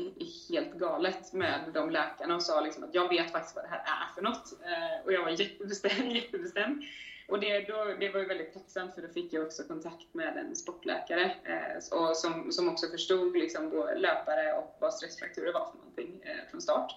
helt 0.50 0.74
galet 0.74 1.34
med 1.34 1.60
de 1.74 1.90
läkarna 1.90 2.36
och 2.36 2.44
sa 2.44 2.62
liksom 2.62 2.84
att 2.84 2.96
jag 2.96 3.10
vet 3.10 3.32
faktiskt 3.32 3.56
vad 3.56 3.66
det 3.66 3.70
här 3.70 3.80
är 3.86 4.16
för 4.16 4.22
något. 4.22 4.54
Eh, 4.64 5.06
och 5.06 5.14
jag 5.14 5.24
var 5.24 5.30
jättebestämd, 5.30 6.12
jättebestämd. 6.16 6.84
Och 7.28 7.40
det, 7.40 7.60
då, 7.60 7.96
det 8.00 8.10
var 8.10 8.20
ju 8.20 8.26
väldigt 8.26 8.54
tacksamt 8.54 8.96
för 8.96 9.02
då 9.02 9.08
fick 9.08 9.34
jag 9.34 9.46
också 9.46 9.64
kontakt 9.64 10.14
med 10.14 10.38
en 10.38 10.56
sportläkare 10.56 11.36
eh, 11.44 12.00
och 12.00 12.18
som, 12.18 12.52
som 12.52 12.70
också 12.70 12.88
förstod 12.88 13.38
liksom 13.38 13.70
då 13.70 13.90
löpare 13.96 14.54
och 14.54 14.78
vad 14.80 14.94
stressfrakturer 14.94 15.54
var 15.54 15.66
för 15.72 15.78
någonting 15.78 16.22
eh, 16.24 16.50
från 16.52 16.62
start. 16.62 16.92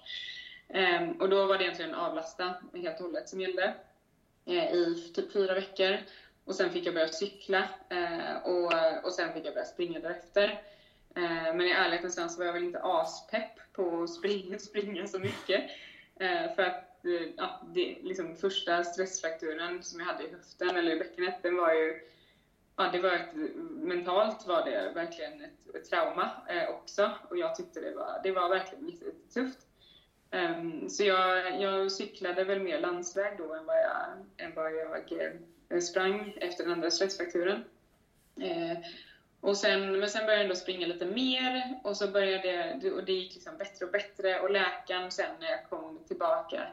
Eh, 0.74 1.10
och 1.20 1.28
då 1.28 1.46
var 1.46 1.58
det 1.58 1.64
egentligen 1.64 1.94
avlasta 1.94 2.54
helt 2.74 3.00
och 3.00 3.06
hållet 3.06 3.28
som 3.28 3.40
gällde 3.40 3.74
eh, 4.46 4.72
i 4.72 5.12
typ 5.14 5.32
fyra 5.32 5.54
veckor. 5.54 5.96
Och 6.44 6.54
sen 6.54 6.70
fick 6.70 6.86
jag 6.86 6.94
börja 6.94 7.08
cykla 7.08 7.68
eh, 7.88 8.36
och, 8.44 8.72
och 9.04 9.12
sen 9.12 9.32
fick 9.32 9.46
jag 9.46 9.54
börja 9.54 9.66
springa 9.66 10.00
därefter. 10.00 10.62
Eh, 11.16 11.54
men 11.54 11.60
i 11.60 11.70
ärlighetens 11.70 12.16
namn 12.16 12.30
så 12.30 12.38
var 12.38 12.46
jag 12.46 12.52
väl 12.52 12.64
inte 12.64 12.82
aspepp 12.82 13.72
på 13.72 14.02
att 14.02 14.10
springa, 14.10 14.58
springa 14.68 15.06
så 15.06 15.18
mycket. 15.18 15.70
Ehm, 16.20 16.54
för 16.54 16.62
att 16.62 17.04
eh, 17.04 17.28
ja, 17.36 17.62
det, 17.74 17.96
liksom 18.02 18.36
första 18.36 18.84
stressfrakturen 18.84 19.82
som 19.82 20.00
jag 20.00 20.06
hade 20.06 20.24
i 20.24 20.32
höften 20.32 20.76
eller 20.76 20.92
i 20.92 20.98
bäckenet, 20.98 21.42
den 21.42 21.56
var 21.56 21.74
ju 21.74 22.00
Ja, 22.76 22.90
det 22.92 22.98
var 22.98 23.12
ett, 23.12 23.34
mentalt 23.70 24.46
var 24.46 24.64
det 24.64 24.92
verkligen 24.94 25.44
ett, 25.44 25.74
ett 25.74 25.90
trauma 25.90 26.30
eh, 26.48 26.70
också 26.70 27.10
och 27.28 27.38
jag 27.38 27.54
tyckte 27.54 27.80
det 27.80 27.94
var, 27.94 28.20
det 28.22 28.32
var 28.32 28.48
verkligen 28.48 28.88
jättetufft. 28.88 29.58
Um, 30.32 30.90
så 30.90 31.04
jag, 31.04 31.60
jag 31.60 31.92
cyklade 31.92 32.44
väl 32.44 32.60
mer 32.60 32.80
landsväg 32.80 33.38
då 33.38 33.54
än 33.54 33.66
vad 33.66 33.76
jag, 33.76 34.26
än 34.46 34.54
vad 34.54 34.74
jag 34.74 35.12
eh, 35.68 35.80
sprang 35.80 36.34
efter 36.40 36.64
den 36.64 36.72
andra 36.72 36.90
stressfrakturen. 36.90 37.64
Eh, 38.40 38.78
och 39.40 39.56
sen, 39.56 40.00
men 40.00 40.08
sen 40.08 40.26
började 40.26 40.42
jag 40.42 40.42
ändå 40.42 40.54
springa 40.54 40.86
lite 40.86 41.06
mer 41.06 41.80
och 41.84 41.96
så 41.96 42.08
började 42.08 42.78
det, 42.82 42.90
och 42.90 43.04
det 43.04 43.12
gick 43.12 43.34
liksom 43.34 43.56
bättre 43.56 43.86
och 43.86 43.92
bättre 43.92 44.40
och 44.40 44.50
läkaren 44.50 45.10
sen 45.10 45.30
när 45.40 45.50
jag 45.50 45.64
kom 45.70 46.04
tillbaka 46.08 46.66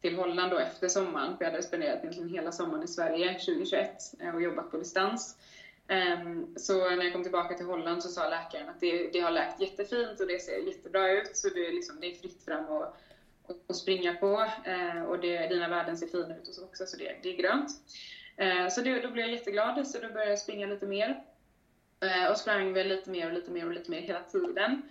till 0.00 0.16
Holland 0.16 0.50
då 0.50 0.58
efter 0.58 0.88
sommaren, 0.88 1.36
för 1.36 1.44
jag 1.44 1.50
hade 1.50 1.62
spenderat 1.62 1.98
egentligen 1.98 2.28
hela 2.28 2.52
sommaren 2.52 2.84
i 2.84 2.88
Sverige 2.88 3.32
2021 3.32 3.90
eh, 4.20 4.34
och 4.34 4.42
jobbat 4.42 4.70
på 4.70 4.76
distans. 4.76 5.36
Ehm, 5.88 6.46
så 6.56 6.90
när 6.90 7.02
jag 7.04 7.12
kom 7.12 7.22
tillbaka 7.22 7.54
till 7.54 7.66
Holland 7.66 8.02
så 8.02 8.08
sa 8.08 8.28
läkaren 8.28 8.68
att 8.68 8.80
det, 8.80 9.12
det 9.12 9.20
har 9.20 9.30
läkt 9.30 9.60
jättefint 9.60 10.20
och 10.20 10.26
det 10.26 10.42
ser 10.42 10.58
jättebra 10.58 11.10
ut 11.10 11.36
så 11.36 11.48
det 11.48 11.66
är, 11.66 11.72
liksom, 11.72 12.00
det 12.00 12.06
är 12.06 12.14
fritt 12.14 12.44
fram 12.44 12.64
och, 12.64 12.96
och 13.66 13.76
springa 13.76 14.12
på 14.14 14.46
ehm, 14.64 15.04
och 15.04 15.20
det, 15.20 15.46
dina 15.46 15.68
värden 15.68 15.96
ser 15.96 16.06
fina 16.06 16.36
ut 16.36 16.48
och 16.48 16.54
så 16.54 16.64
också 16.64 16.86
så 16.86 16.96
det, 16.96 17.16
det 17.22 17.28
är 17.28 17.36
grönt. 17.36 17.70
Ehm, 18.36 18.70
så 18.70 18.80
det, 18.80 19.00
då 19.00 19.10
blev 19.10 19.26
jag 19.26 19.34
jätteglad 19.34 19.86
så 19.86 19.98
då 19.98 20.08
började 20.08 20.30
jag 20.30 20.38
springa 20.38 20.66
lite 20.66 20.86
mer 20.86 21.22
och 22.30 22.36
sprang 22.36 22.72
väl 22.72 22.88
lite 22.88 23.10
mer 23.10 23.26
och 23.26 23.32
lite 23.32 23.50
mer 23.50 23.66
och 23.66 23.72
lite 23.72 23.90
mer 23.90 24.00
hela 24.00 24.20
tiden. 24.20 24.82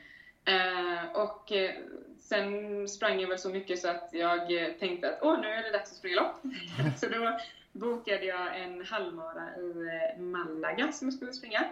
Och 1.14 1.52
eh, 1.52 1.76
sen 2.20 2.88
sprang 2.88 3.20
jag 3.20 3.30
väl 3.30 3.40
så 3.40 3.50
mycket 3.50 3.80
så 3.80 3.88
att 3.88 4.10
jag 4.12 4.64
eh, 4.64 4.72
tänkte 4.72 5.10
att 5.10 5.20
åh, 5.22 5.42
nu 5.42 5.48
är 5.48 5.64
det 5.64 5.72
dags 5.72 5.92
att 5.92 5.98
springa 5.98 6.16
lopp. 6.16 6.42
så 6.98 7.08
då 7.08 7.40
bokade 7.74 8.26
jag 8.26 8.62
en 8.62 8.86
halvmara 8.86 9.56
i 9.58 9.88
eh, 9.88 10.22
Malaga 10.22 10.92
som 10.92 11.08
jag 11.08 11.14
skulle 11.14 11.34
springa. 11.34 11.70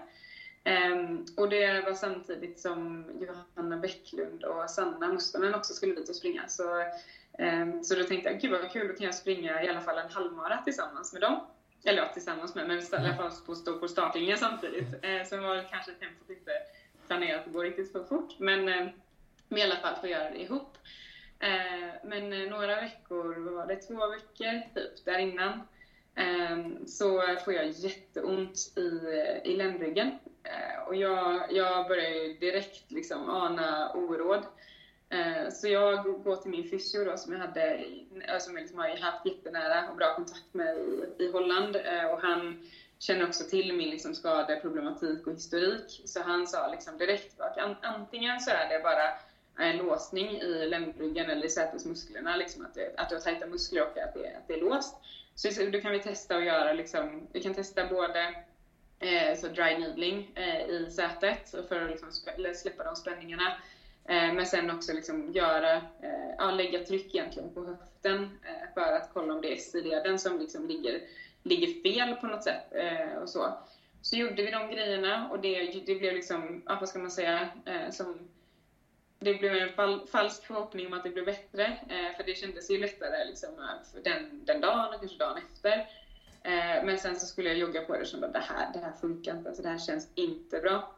Um, 0.93 1.25
och 1.37 1.49
det 1.49 1.81
var 1.81 1.93
samtidigt 1.93 2.59
som 2.59 3.05
Johanna 3.19 3.77
Bäcklund 3.77 4.43
och 4.43 4.69
Sanna 4.69 5.07
Mustonen 5.07 5.55
också 5.55 5.73
skulle 5.73 5.95
dit 5.95 6.09
och 6.09 6.15
springa. 6.15 6.47
Så, 6.47 6.83
um, 7.39 7.83
så 7.83 7.95
då 7.95 8.03
tänkte 8.03 8.29
jag, 8.29 8.41
gud 8.41 8.51
vad 8.51 8.71
kul, 8.71 8.87
då 8.87 8.93
kan 8.93 9.05
jag 9.05 9.15
springa 9.15 9.63
i 9.63 9.69
alla 9.69 9.81
fall 9.81 9.97
en 9.97 10.11
halvmara 10.11 10.57
tillsammans 10.57 11.13
med 11.13 11.21
dem. 11.21 11.39
Eller 11.83 12.01
ja, 12.01 12.13
tillsammans 12.13 12.55
med, 12.55 12.67
men 12.67 12.79
i 12.79 12.83
alla 12.91 13.15
fall 13.15 13.55
stå 13.55 13.79
på 13.79 13.87
startlinjen 13.87 14.37
samtidigt. 14.37 15.05
Uh, 15.05 15.23
sen 15.25 15.43
var 15.43 15.69
kanske 15.69 15.91
tempot 15.91 16.29
inte 16.29 16.51
planerat 17.07 17.47
att 17.47 17.53
gå 17.53 17.63
riktigt 17.63 17.91
för 17.91 18.03
fort. 18.03 18.39
Men 18.39 18.67
uh, 18.67 18.89
men 19.51 19.59
i 19.59 19.63
alla 19.63 19.77
fall 19.77 19.95
få 19.95 20.07
göra 20.07 20.29
det 20.29 20.41
ihop. 20.41 20.77
Eh, 21.39 21.93
men 22.03 22.33
eh, 22.33 22.49
några 22.49 22.81
veckor, 22.81 23.35
vad 23.39 23.53
var 23.53 23.67
det, 23.67 23.75
två 23.75 24.09
veckor 24.09 24.73
typ 24.75 25.05
där 25.05 25.17
innan 25.17 25.67
Ehm, 26.15 26.88
så 26.88 27.21
får 27.45 27.54
jag 27.54 27.69
jätteont 27.69 28.74
i, 28.78 28.89
i 29.43 29.56
ländryggen. 29.56 30.12
Eh, 30.43 30.88
och 30.88 30.95
jag, 30.95 31.52
jag 31.52 31.88
börjar 31.88 32.39
direkt 32.39 32.91
liksom 32.91 33.30
ana 33.30 33.93
oråd. 33.93 34.43
Eh, 35.10 35.50
så 35.52 35.67
jag 35.67 36.24
går 36.24 36.36
till 36.36 36.52
min 36.52 36.69
fysio 36.69 37.06
då, 37.06 37.17
som 37.17 37.34
jag 37.34 37.39
hade, 37.39 37.86
alltså, 38.28 38.47
som 38.47 38.56
jag 38.56 38.62
liksom 38.62 38.80
har 38.80 38.97
haft 38.97 39.26
jättenära 39.26 39.89
och 39.89 39.95
bra 39.95 40.15
kontakt 40.15 40.54
med 40.54 40.78
i, 40.78 41.24
i 41.24 41.32
Holland. 41.32 41.76
Eh, 41.76 42.06
och 42.06 42.21
han 42.21 42.69
känner 43.00 43.28
också 43.28 43.43
till 43.43 43.74
min 43.74 43.89
liksom 43.89 44.15
skadeproblematik 44.15 45.28
och 45.28 45.34
historik. 45.34 46.02
Så 46.06 46.21
han 46.21 46.47
sa 46.47 46.67
liksom 46.67 46.97
direkt 46.97 47.39
att 47.39 47.58
antingen 47.82 48.39
så 48.39 48.52
är 48.52 48.69
det 48.69 48.84
bara 48.84 49.13
en 49.58 49.78
låsning 49.78 50.30
i 50.30 50.67
ländryggen 50.67 51.30
eller 51.30 51.45
i 51.45 51.50
sätesmusklerna, 51.50 52.36
liksom 52.36 52.65
att, 52.65 52.74
det, 52.74 52.93
att 52.97 53.10
du 53.10 53.15
har 53.15 53.21
tajta 53.21 53.45
muskler 53.45 53.82
och 53.82 53.97
att 53.97 54.13
det, 54.13 54.38
att 54.38 54.47
det 54.47 54.54
är 54.54 54.62
låst. 54.62 54.95
Så 55.41 55.63
då 55.71 55.82
kan 55.82 55.91
vi 55.91 55.99
testa 55.99 56.36
att 56.36 56.45
göra, 56.45 56.73
liksom, 56.73 57.27
vi 57.34 57.43
kan 57.43 57.54
testa 57.54 57.88
både 57.88 58.36
eh, 58.99 59.38
så 59.38 59.47
dry 59.47 59.77
needling 59.77 60.32
eh, 60.36 60.69
i 60.69 60.91
sätet 60.91 61.49
för 61.67 61.82
att 61.82 61.89
liksom 61.89 62.12
släppa 62.56 62.84
de 62.84 62.95
spänningarna. 62.95 63.47
Eh, 64.06 64.34
men 64.34 64.45
sen 64.45 64.71
också 64.71 64.93
liksom 64.93 65.32
göra, 65.32 65.75
eh, 65.75 66.30
ja, 66.38 66.51
lägga 66.51 66.86
tryck 66.86 67.15
egentligen 67.15 67.54
på 67.54 67.65
höften 67.65 68.23
eh, 68.23 68.73
för 68.73 68.93
att 68.93 69.10
kolla 69.13 69.34
om 69.34 69.41
det 69.41 69.54
är 69.54 69.58
sidleden 69.58 70.19
som 70.19 70.39
liksom 70.39 70.67
ligger, 70.67 71.01
ligger 71.43 71.82
fel 71.84 72.15
på 72.15 72.27
något 72.27 72.43
sätt. 72.43 72.63
Eh, 72.71 73.17
och 73.21 73.30
så. 73.30 73.58
så 74.01 74.15
gjorde 74.15 74.43
vi 74.43 74.51
de 74.51 74.69
grejerna 74.69 75.30
och 75.30 75.39
det, 75.39 75.84
det 75.86 75.95
blev 75.95 76.13
liksom, 76.13 76.63
ja, 76.65 76.77
vad 76.80 76.89
ska 76.89 76.99
man 76.99 77.12
säga, 77.12 77.49
eh, 77.65 77.89
som 77.91 78.30
det 79.21 79.34
blev 79.34 79.55
en 79.55 79.73
fal 79.73 80.07
falsk 80.07 80.45
förhoppning 80.45 80.88
om 80.88 80.93
att 80.93 81.03
det 81.03 81.10
blev 81.10 81.25
bättre, 81.25 81.65
eh, 81.65 82.17
för 82.17 82.23
det 82.25 82.38
kändes 82.38 82.71
ju 82.71 82.77
lättare 82.77 83.25
liksom, 83.25 83.49
eh, 83.49 84.01
den, 84.03 84.45
den 84.45 84.62
dagen 84.62 84.93
och 84.93 84.99
kanske 84.99 85.17
dagen 85.17 85.38
efter. 85.38 85.77
Eh, 86.43 86.86
men 86.86 86.97
sen 86.97 87.19
så 87.19 87.25
skulle 87.25 87.49
jag 87.49 87.57
jogga 87.57 87.81
på 87.81 87.93
det 87.93 87.99
och 87.99 88.07
kände 88.07 88.27
att 88.27 88.34
det 88.34 88.39
här, 88.39 88.73
det 88.73 88.79
här 88.79 88.93
funkar 89.01 89.38
inte, 89.38 89.49
alltså, 89.49 89.63
det 89.63 89.69
här 89.69 89.79
känns 89.79 90.10
inte 90.15 90.60
bra. 90.60 90.95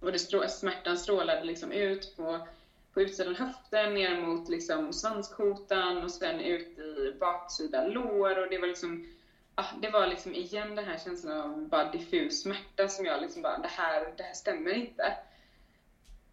Och 0.00 0.12
det 0.12 0.18
strå 0.18 0.48
smärtan 0.48 0.98
strålade 0.98 1.44
liksom 1.44 1.72
ut 1.72 2.16
på, 2.16 2.46
på 2.94 3.00
utsidan 3.00 3.34
höften, 3.34 3.94
ner 3.94 4.20
mot 4.20 4.48
liksom 4.48 4.92
svanskotan 4.92 6.04
och 6.04 6.10
sen 6.10 6.40
ut 6.40 6.78
i 6.78 7.16
baksida 7.20 7.86
lår 7.86 8.38
och 8.38 8.50
det 8.50 8.58
var 8.58 8.68
liksom 8.68 9.06
ah, 9.54 9.66
det 9.82 9.90
var 9.90 10.06
liksom 10.06 10.34
igen 10.34 10.74
den 10.74 10.84
här 10.84 10.98
känslan 10.98 11.40
av 11.40 11.68
bara 11.68 11.92
diffus 11.92 12.42
smärta 12.42 12.88
som 12.88 13.04
jag 13.04 13.22
liksom 13.22 13.42
bara, 13.42 13.58
det 13.58 13.68
här, 13.68 14.14
det 14.16 14.22
här 14.22 14.34
stämmer 14.34 14.72
inte. 14.72 15.16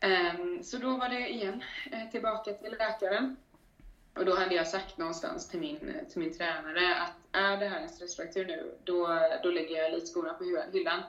Um, 0.01 0.63
så 0.63 0.77
då 0.77 0.97
var 0.97 1.09
det 1.09 1.29
igen 1.29 1.63
eh, 1.91 2.09
tillbaka 2.11 2.53
till 2.53 2.75
läkaren. 2.79 3.37
Och 4.13 4.25
då 4.25 4.35
hade 4.35 4.55
jag 4.55 4.67
sagt 4.67 4.97
någonstans 4.97 5.49
till 5.49 5.59
min, 5.59 5.95
eh, 5.95 6.07
till 6.07 6.19
min 6.19 6.33
tränare 6.33 6.95
att 6.95 7.15
är 7.31 7.57
det 7.57 7.65
här 7.65 7.81
en 7.81 7.89
stressfraktur 7.89 8.45
nu, 8.45 8.71
då, 8.83 9.19
då 9.43 9.51
lägger 9.51 9.77
jag 9.77 9.85
elitskorna 9.85 10.33
på 10.33 10.43
hyllan. 10.73 11.01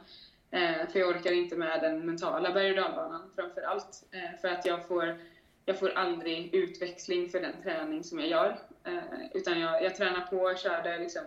Eh, 0.50 0.88
för 0.92 0.98
jag 0.98 1.08
orkar 1.08 1.32
inte 1.32 1.56
med 1.56 1.80
den 1.80 2.06
mentala 2.06 2.52
berg 2.52 2.70
och 2.70 2.76
dalbanan 2.76 3.30
framför 3.36 3.62
allt. 3.62 4.04
Eh, 4.10 4.40
för 4.40 4.48
att 4.48 4.66
jag 4.66 4.88
får, 4.88 5.18
jag 5.64 5.78
får 5.78 5.90
aldrig 5.90 6.54
utväxling 6.54 7.28
för 7.28 7.40
den 7.40 7.62
träning 7.62 8.04
som 8.04 8.18
jag 8.18 8.28
gör. 8.28 8.58
Eh, 8.84 9.26
utan 9.34 9.60
jag, 9.60 9.84
jag 9.84 9.96
tränar 9.96 10.20
på, 10.20 10.54
körde 10.56 10.98
liksom, 10.98 11.22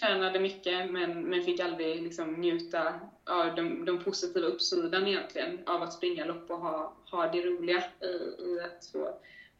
tränade 0.00 0.40
mycket 0.40 0.90
men, 0.90 1.22
men 1.22 1.42
fick 1.42 1.60
aldrig 1.60 2.02
liksom 2.02 2.32
njuta 2.32 3.00
av 3.30 3.54
de, 3.54 3.84
de 3.84 4.04
positiva 4.04 4.46
uppsidan 4.46 5.06
egentligen 5.06 5.58
av 5.66 5.82
att 5.82 5.92
springa 5.92 6.24
lopp 6.24 6.50
och 6.50 6.58
ha, 6.58 6.92
ha 7.10 7.26
det 7.26 7.42
roliga 7.42 7.84
i, 8.00 8.06
i 8.44 8.60
att 8.60 8.86
få, 8.92 9.14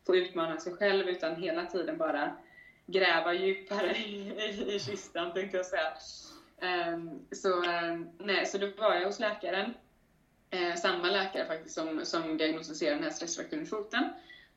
få 0.07 0.17
utmana 0.17 0.61
sig 0.61 0.73
själv 0.73 1.09
utan 1.09 1.37
hela 1.37 1.67
tiden 1.67 1.99
bara 1.99 2.37
gräva 2.87 3.35
djupare 3.35 3.97
i, 3.97 4.33
i, 4.39 4.75
i 4.75 4.79
kistan 4.79 5.33
tänkte 5.33 5.57
jag 5.57 5.67
säga. 5.67 5.93
Um, 6.93 7.21
så, 7.33 7.65
um, 7.65 8.11
nej, 8.19 8.47
så 8.47 8.59
då 8.59 8.67
var 8.79 8.95
jag 8.95 9.07
hos 9.07 9.21
läkaren, 9.21 9.75
uh, 10.55 10.75
samma 10.75 11.11
läkare 11.11 11.47
faktiskt 11.47 11.75
som, 11.75 12.05
som 12.05 12.37
diagnostiserade 12.37 12.97
den 12.97 13.05
här 13.05 13.11
stressfrakturen 13.11 13.63
i 13.63 13.67
foten. 13.67 14.05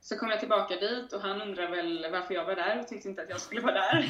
Så 0.03 0.17
kom 0.17 0.29
jag 0.29 0.39
tillbaka 0.39 0.75
dit 0.75 1.13
och 1.13 1.21
han 1.21 1.41
undrade 1.41 1.75
väl 1.75 2.07
varför 2.11 2.33
jag 2.33 2.45
var 2.45 2.55
där 2.55 2.79
och 2.79 2.87
tyckte 2.87 3.09
inte 3.09 3.21
att 3.21 3.29
jag 3.29 3.41
skulle 3.41 3.61
vara 3.61 3.73
där. 3.73 4.09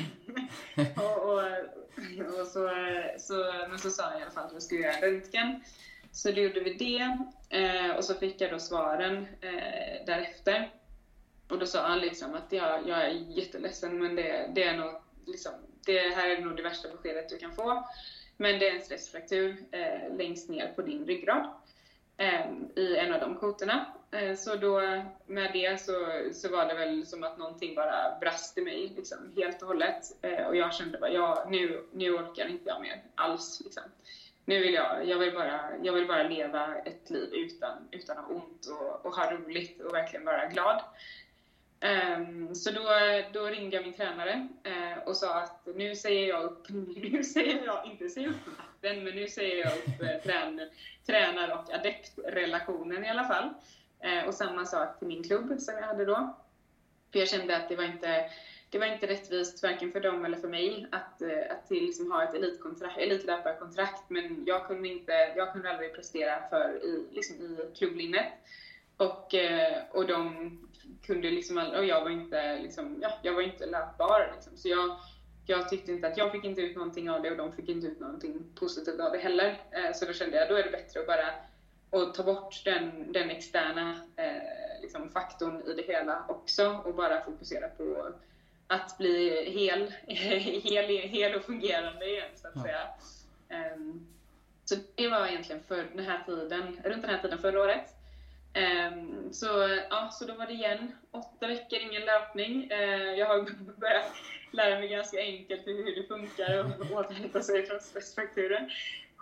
och, 0.96 1.30
och, 1.30 2.40
och, 2.40 2.48
så, 2.48 2.70
så, 3.18 3.54
men 3.70 3.80
så 3.80 3.90
sa 3.90 4.12
jag 4.12 4.20
i 4.20 4.24
alla 4.24 4.32
fall 4.32 4.46
att 4.46 4.54
jag 4.54 4.64
skulle 4.64 4.82
göra 4.82 5.02
röntgen. 5.02 5.64
Så 6.12 6.32
då 6.32 6.42
gjorde 6.42 6.60
vi 6.60 6.74
det 6.74 7.18
eh, 7.58 7.96
och 7.96 8.04
så 8.04 8.14
fick 8.14 8.42
jag 8.42 8.52
då 8.52 8.60
svaren 8.60 9.28
eh, 9.42 10.06
därefter. 10.06 10.72
Och 11.50 11.60
då 11.60 11.66
sa 11.66 11.88
han 11.88 12.00
liksom 12.00 12.34
att 12.34 12.52
jag, 12.52 12.88
jag 12.88 13.06
är 13.06 13.10
jätteledsen 13.10 14.00
men 14.00 14.16
det, 14.16 14.52
det 14.56 14.64
är 14.64 14.78
nog 14.78 15.02
liksom, 15.26 15.54
det 15.86 16.16
här 16.16 16.30
är 16.30 16.42
nog 16.42 16.58
det 16.58 16.64
värsta 16.64 16.90
beskedet 16.90 17.30
du 17.30 17.38
kan 17.38 17.56
få. 17.56 17.88
Men 18.38 18.60
det 18.60 18.70
är 18.70 18.76
en 18.76 18.82
stressfraktur 18.82 19.64
eh, 19.72 20.18
längst 20.18 20.50
ner 20.50 20.68
på 20.68 20.82
din 20.82 21.06
ryggrad 21.06 21.50
eh, 22.18 22.52
i 22.76 22.98
en 22.98 23.14
av 23.14 23.20
de 23.20 23.36
kotorna. 23.36 23.94
Eh, 24.14 24.36
så 24.36 24.56
då 24.56 24.82
med 25.26 25.54
det 25.54 25.82
så, 25.82 25.94
så 26.34 26.50
var 26.50 26.66
det 26.66 26.74
väl 26.74 27.06
som 27.06 27.24
att 27.24 27.38
någonting 27.38 27.76
bara 27.76 28.18
brast 28.22 28.58
i 28.58 28.62
mig 28.62 28.94
liksom, 28.96 29.18
helt 29.36 29.62
och 29.62 29.68
hållet. 29.68 30.04
Eh, 30.22 30.48
och 30.48 30.56
jag 30.56 30.74
kände 30.74 30.98
bara, 30.98 31.12
ja, 31.12 31.46
nu, 31.50 31.84
nu 31.92 32.14
orkar 32.14 32.48
inte 32.48 32.70
jag 32.70 32.82
mer 32.82 33.04
alls. 33.16 33.62
Liksom. 33.64 33.84
Nu 34.46 34.60
vill 34.60 34.74
jag, 34.74 35.08
jag 35.08 35.18
vill, 35.18 35.34
bara, 35.34 35.70
jag 35.84 35.94
vill 35.94 36.08
bara 36.08 36.24
leva 36.24 36.76
ett 36.76 37.10
liv 37.10 37.30
utan, 37.34 37.88
utan 37.92 38.18
att 38.18 38.26
ha 38.26 38.34
ont 38.34 38.66
och, 38.66 39.06
och 39.06 39.16
ha 39.16 39.32
roligt 39.32 39.82
och 39.82 39.94
verkligen 39.94 40.26
vara 40.26 40.46
glad. 40.46 40.84
Um, 42.18 42.56
så 42.56 42.72
då, 42.72 42.84
då 43.34 43.46
ringde 43.46 43.76
jag 43.76 43.86
min 43.86 43.94
tränare 43.94 44.48
uh, 44.68 45.08
och 45.08 45.18
sa 45.18 45.42
att 45.42 45.68
nu 45.76 45.96
säger 45.96 46.28
jag 46.28 46.44
upp, 46.44 46.70
nu 46.96 47.24
säger 47.24 47.66
jag, 47.66 47.86
inte 47.86 48.10
säger 48.10 48.28
upp 48.28 48.48
matten, 48.58 49.04
men 49.04 49.16
nu 49.16 49.28
säger 49.28 49.66
jag 49.66 49.78
upp 49.78 50.02
uh, 50.02 50.24
trän, 50.24 50.70
tränar 51.06 51.50
och 51.58 51.74
adeptrelationen 51.74 53.06
i 53.06 53.10
alla 53.10 53.24
fall. 53.24 53.50
Eh, 54.04 54.28
och 54.28 54.34
samma 54.34 54.66
sak 54.66 55.00
till 55.00 55.08
min 55.08 55.24
klubb 55.24 55.60
som 55.60 55.76
jag 55.76 55.84
hade 55.84 56.06
då. 56.06 56.36
För 57.12 57.20
jag 57.20 57.28
kände 57.28 57.58
att 57.58 57.70
det 57.70 57.76
var 57.76 57.84
inte, 57.84 58.30
det 58.70 58.80
var 58.80 58.86
inte 58.86 59.08
rättvist 59.08 59.64
varken 59.64 59.92
för 59.92 60.00
dem 60.00 60.26
eller 60.26 60.38
för 60.38 60.48
mig 60.48 60.88
att, 60.92 61.22
eh, 61.22 61.30
att 61.50 61.70
liksom 61.70 62.12
ha 62.12 62.24
ett 62.24 62.36
elitkontrakt, 62.36 62.98
elitlöparkontrakt, 62.98 64.10
men 64.10 64.44
jag 64.46 64.68
kunde, 64.68 64.88
inte, 64.88 65.12
jag 65.36 65.54
kunde 65.54 65.70
aldrig 65.70 65.96
prestera 65.96 66.50
för 66.50 66.86
i, 66.86 67.08
liksom 67.12 67.36
i 67.36 67.78
klubblinnet. 67.78 68.28
Och, 68.98 69.34
eh, 69.34 69.84
och 69.92 70.08
de 70.08 70.58
kunde 71.06 71.32
liksom 71.32 71.58
aldrig, 71.58 71.80
och 71.80 71.86
jag 71.86 72.04
var 72.04 72.10
inte, 72.10 72.60
liksom, 72.60 73.00
ja, 73.02 73.12
jag 73.22 73.34
var 73.34 73.42
inte 73.42 73.66
löpbar. 73.66 74.32
Liksom. 74.36 74.58
Så 74.58 74.70
jag, 74.70 74.98
jag 75.46 75.70
tyckte 75.70 75.92
inte 75.92 76.08
att 76.08 76.18
jag 76.18 76.32
fick 76.32 76.44
inte 76.44 76.62
ut 76.62 76.76
någonting 76.76 77.10
av 77.10 77.22
det 77.22 77.32
och 77.32 77.38
de 77.38 77.52
fick 77.52 77.70
inte 77.70 77.88
ut 77.88 78.00
någonting 78.00 78.44
positivt 78.56 79.00
av 79.00 79.12
det 79.12 79.18
heller. 79.18 79.58
Så 79.94 80.06
då 80.06 80.14
kände 80.14 80.38
jag, 80.38 80.50
då 80.50 80.56
är 80.56 80.64
det 80.64 80.72
bättre 80.72 81.00
att 81.00 81.08
bara 81.08 81.34
och 81.94 82.14
ta 82.14 82.24
bort 82.24 82.62
den, 82.66 83.12
den 83.12 83.30
externa 83.30 83.96
eh, 84.16 84.82
liksom 84.82 85.10
faktorn 85.10 85.62
i 85.68 85.74
det 85.74 85.94
hela 85.94 86.26
också 86.28 86.82
och 86.86 86.96
bara 86.96 87.24
fokusera 87.26 87.68
på 87.68 88.14
att 88.68 88.98
bli 88.98 89.50
hel, 89.52 89.94
hel, 90.64 90.98
hel 90.98 91.36
och 91.36 91.44
fungerande 91.44 92.06
igen 92.06 92.30
så 92.36 92.48
att 92.48 92.54
ja. 92.56 92.64
säga. 92.64 92.88
Um, 93.76 94.08
så 94.66 94.76
det 94.96 95.08
var 95.08 95.28
egentligen 95.28 95.64
för 95.64 95.86
den 95.96 96.06
här 96.06 96.24
tiden, 96.26 96.82
runt 96.84 97.02
den 97.02 97.10
här 97.10 97.22
tiden 97.22 97.40
förra 97.40 97.62
året. 97.62 97.96
Um, 98.92 99.34
så, 99.34 99.80
ja, 99.90 100.10
så 100.12 100.26
då 100.26 100.36
var 100.36 100.48
det 100.48 100.54
igen 100.54 100.96
åtta 101.12 101.48
veckor, 101.48 101.80
ingen 101.80 102.06
löpning. 102.06 102.72
Uh, 102.72 103.14
jag 103.20 103.28
har 103.28 103.42
börjat 103.80 104.12
lära 104.52 104.80
mig 104.80 104.88
ganska 104.88 105.20
enkelt 105.20 105.68
hur 105.68 105.96
det 105.96 106.08
funkar 106.08 106.58
att 106.58 106.92
återhämta 106.92 107.42
sig 107.42 107.66
från 107.66 107.80
stressfrakturen. 107.80 108.70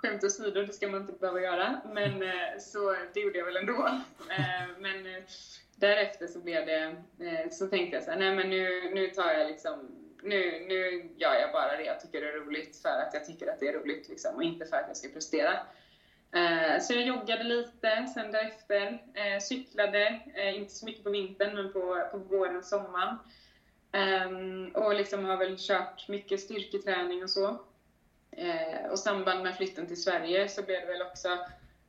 Skämt 0.02 0.24
åsido, 0.24 0.62
det 0.62 0.74
ska 0.74 0.88
man 0.88 1.02
inte 1.02 1.14
behöva 1.14 1.42
göra. 1.42 1.82
Men 1.94 2.24
uh, 2.24 2.60
så 2.60 2.96
det 3.14 3.20
gjorde 3.20 3.38
jag 3.38 3.46
väl 3.46 3.58
ändå. 3.58 3.74
Uh, 3.74 4.00
men 4.80 5.24
därefter 5.76 6.28
så 6.28 6.40
blev 6.40 6.66
det, 6.66 6.96
så 7.52 7.68
tänkte 7.68 7.96
jag 7.96 8.04
så 8.04 8.12
här, 8.12 8.20
nej 8.20 8.36
men 8.36 8.50
nu, 8.50 8.92
nu 8.94 9.08
tar 9.08 9.32
jag 9.32 9.48
liksom 9.48 10.02
nu, 10.24 10.66
nu 10.68 11.10
gör 11.18 11.34
jag 11.34 11.52
bara 11.52 11.78
det 11.78 11.84
jag 11.84 12.00
tycker 12.00 12.22
är 12.22 12.40
roligt 12.40 12.78
för 12.82 12.90
att 12.90 13.14
jag 13.14 13.26
tycker 13.26 13.48
att 13.48 13.60
det 13.60 13.68
är 13.68 13.74
roligt 13.74 14.10
liksom, 14.10 14.36
och 14.36 14.44
inte 14.44 14.66
för 14.66 14.78
att 14.78 14.88
jag 14.88 14.98
ska 14.98 15.10
prestera. 15.10 15.54
Eh, 16.32 16.82
så 16.82 16.94
jag 16.94 17.04
joggade 17.04 17.44
lite 17.44 18.08
sen 18.14 18.32
därefter, 18.32 19.04
eh, 19.14 19.40
cyklade, 19.42 20.20
eh, 20.36 20.58
inte 20.58 20.74
så 20.74 20.86
mycket 20.86 21.04
på 21.04 21.10
vintern 21.10 21.56
men 21.56 21.74
på, 21.74 22.08
på 22.12 22.18
våren 22.18 22.58
och 22.58 22.64
sommaren. 22.64 23.18
Ehm, 23.92 24.70
och 24.70 24.96
liksom 24.96 25.26
har 25.26 25.38
väl 25.38 25.56
kört 25.60 26.08
mycket 26.08 26.40
styrketräning 26.40 27.24
och 27.24 27.30
så. 27.30 27.60
Eh, 28.32 28.90
och 28.90 28.94
i 28.94 28.98
samband 28.98 29.44
med 29.44 29.58
flytten 29.58 29.88
till 29.88 30.04
Sverige 30.04 30.50
så 30.50 30.62
blev 30.64 30.82
det 30.82 30.88
väl 30.88 31.02
också 31.02 31.40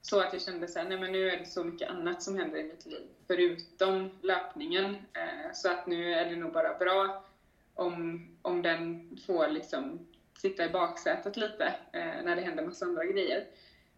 så 0.02 0.20
att 0.20 0.32
jag 0.32 0.42
kände 0.42 0.66
att 0.66 1.10
nu 1.10 1.30
är 1.30 1.38
det 1.38 1.46
så 1.46 1.64
mycket 1.64 1.90
annat 1.90 2.22
som 2.22 2.38
händer 2.38 2.58
i 2.58 2.62
mitt 2.62 2.86
liv 2.86 3.06
förutom 3.26 4.10
löpningen. 4.22 4.94
Eh, 4.94 5.52
så 5.54 5.70
att 5.70 5.86
nu 5.86 6.14
är 6.14 6.30
det 6.30 6.36
nog 6.36 6.52
bara 6.52 6.78
bra 6.78 7.24
om, 7.74 8.26
om 8.42 8.62
den 8.62 9.10
får 9.26 9.48
liksom 9.48 10.06
sitta 10.38 10.64
i 10.64 10.68
baksätet 10.68 11.36
lite 11.36 11.64
eh, 11.92 12.22
när 12.24 12.36
det 12.36 12.42
händer 12.42 12.66
massa 12.66 12.86
andra 12.86 13.04
grejer. 13.04 13.44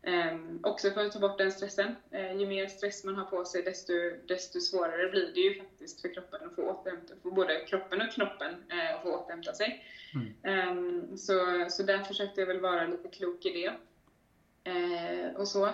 Um, 0.07 0.61
också 0.63 0.91
för 0.91 1.07
att 1.07 1.13
ta 1.13 1.19
bort 1.19 1.39
den 1.39 1.53
stressen. 1.53 1.97
Uh, 2.15 2.41
ju 2.41 2.47
mer 2.47 2.67
stress 2.67 3.05
man 3.05 3.15
har 3.15 3.25
på 3.25 3.45
sig 3.45 3.63
desto, 3.63 3.93
desto 4.29 4.61
svårare 4.61 5.09
blir 5.11 5.33
det 5.35 5.41
ju 5.41 5.59
faktiskt 5.59 6.01
för 6.01 6.15
kroppen 6.15 6.41
att 6.47 6.55
få 6.55 6.63
återhämta, 6.63 7.15
för 7.23 7.31
både 7.31 7.61
kroppen 7.61 8.01
och 8.01 8.11
knoppen 8.11 8.51
uh, 8.51 8.95
att 8.95 9.03
få 9.03 9.19
återhämta 9.19 9.53
sig. 9.53 9.85
Mm. 10.15 10.79
Um, 10.79 11.17
så, 11.17 11.67
så 11.69 11.83
där 11.83 11.99
försökte 11.99 12.41
jag 12.41 12.47
väl 12.47 12.61
vara 12.61 12.87
lite 12.87 13.09
klok 13.09 13.47
i 13.47 13.51
det. 13.51 13.73
Och 15.37 15.49
så. 15.49 15.71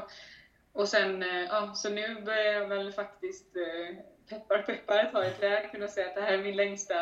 Och 0.72 0.88
sen, 0.88 1.22
ja, 1.48 1.72
så 1.74 1.90
nu 1.90 2.20
börjar 2.20 2.52
jag 2.52 2.68
väl 2.68 2.92
faktiskt, 2.92 3.52
peppar 4.28 4.62
peppar, 4.62 5.10
ta 5.12 5.26
i 5.26 5.30
trä, 5.30 5.68
kunna 5.72 5.88
säga 5.88 6.08
att 6.08 6.14
det 6.14 6.20
här 6.20 6.32
är 6.32 6.42
min 6.42 6.56
längsta 6.56 6.94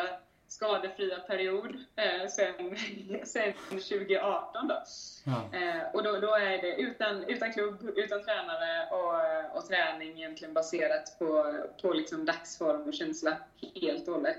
skadefria 0.49 1.19
period 1.19 1.77
eh, 1.95 2.27
sen, 2.29 2.75
sen 3.23 3.53
2018 3.69 4.67
då. 4.67 4.83
Ja. 5.25 5.57
Eh, 5.57 5.93
och 5.93 6.03
då, 6.03 6.19
då, 6.19 6.35
är 6.35 6.61
det 6.61 6.75
utan, 6.75 7.23
utan 7.23 7.53
klubb, 7.53 7.91
utan 7.95 8.23
tränare 8.23 8.89
och, 8.91 9.57
och 9.57 9.67
träning 9.67 10.17
egentligen 10.17 10.53
baserat 10.53 11.19
på, 11.19 11.55
på 11.81 11.93
liksom 11.93 12.25
dagsform 12.25 12.81
och 12.81 12.93
känsla 12.93 13.37
helt 13.81 14.07
och 14.07 14.13
hållet. 14.13 14.37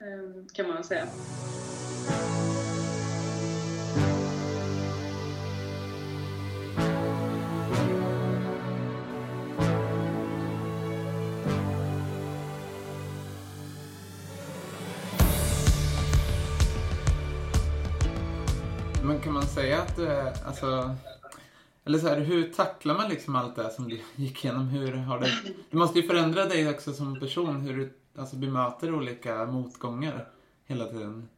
Eh, 0.00 0.46
kan 0.54 0.68
man 0.68 0.84
säga. 0.84 1.06
Man 19.34 19.46
säga 19.46 19.82
att, 19.82 19.98
eh, 19.98 20.46
alltså, 20.46 20.94
eller 21.84 21.98
så 21.98 22.08
här, 22.08 22.20
hur 22.20 22.52
tacklar 22.52 22.94
man 22.94 23.10
liksom 23.10 23.36
allt 23.36 23.56
det 23.56 23.70
som 23.70 23.88
du 23.88 24.00
gick 24.16 24.44
igenom? 24.44 24.68
Hur 24.68 24.92
har 24.92 25.20
det, 25.20 25.30
det 25.70 25.76
måste 25.76 25.98
ju 25.98 26.06
förändra 26.06 26.44
dig 26.44 26.70
också 26.70 26.92
som 26.92 27.20
person, 27.20 27.60
hur 27.60 27.76
du 27.76 27.92
alltså, 28.18 28.36
bemöter 28.36 28.94
olika 28.94 29.44
motgångar 29.44 30.28
hela 30.66 30.86
tiden. 30.86 31.28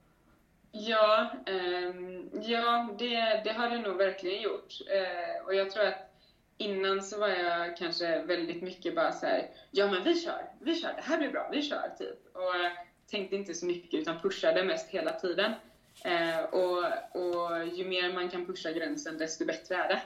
Ja, 0.73 1.31
eh, 1.47 1.95
ja 2.43 2.89
det, 2.99 3.41
det 3.45 3.53
har 3.53 3.71
det 3.71 3.79
nog 3.79 3.97
verkligen 3.97 4.43
gjort. 4.43 4.75
Eh, 4.87 5.47
och 5.47 5.55
jag 5.55 5.71
tror 5.71 5.85
att 5.85 6.13
innan 6.59 7.03
så 7.03 7.21
var 7.21 7.29
jag 7.29 7.77
kanske 7.77 8.23
väldigt 8.23 8.63
mycket 8.63 8.95
bara 8.95 9.13
så 9.13 9.27
här, 9.27 9.51
ja 9.71 9.91
men 9.91 10.05
vi 10.05 10.15
kör, 10.21 10.43
vi 10.61 10.75
kör, 10.75 10.93
det 10.97 11.03
här 11.03 11.19
blir 11.19 11.31
bra, 11.31 11.49
vi 11.53 11.63
kör 11.63 11.95
typ. 11.99 12.37
Och 12.37 12.87
tänkte 13.11 13.37
inte 13.37 13.55
så 13.55 13.67
mycket 13.67 14.01
utan 14.01 14.21
pushade 14.21 14.65
mest 14.65 14.91
hela 14.91 15.13
tiden. 15.13 15.53
Eh, 16.05 16.45
och, 16.45 16.85
och 17.13 17.67
ju 17.67 17.85
mer 17.85 18.13
man 18.13 18.29
kan 18.29 18.47
pusha 18.47 18.73
gränsen 18.73 19.19
desto 19.19 19.45
bättre 19.45 19.75
är 19.75 19.89
det. 19.89 20.03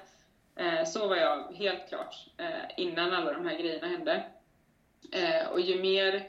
Eh, 0.63 0.85
så 0.85 1.09
var 1.09 1.17
jag 1.17 1.53
helt 1.53 1.89
klart 1.89 2.15
eh, 2.37 2.71
innan 2.77 3.13
alla 3.13 3.33
de 3.33 3.47
här 3.47 3.59
grejerna 3.59 3.87
hände. 3.87 4.25
Eh, 5.13 5.49
och 5.53 5.61
ju 5.61 5.83
mer, 5.83 6.29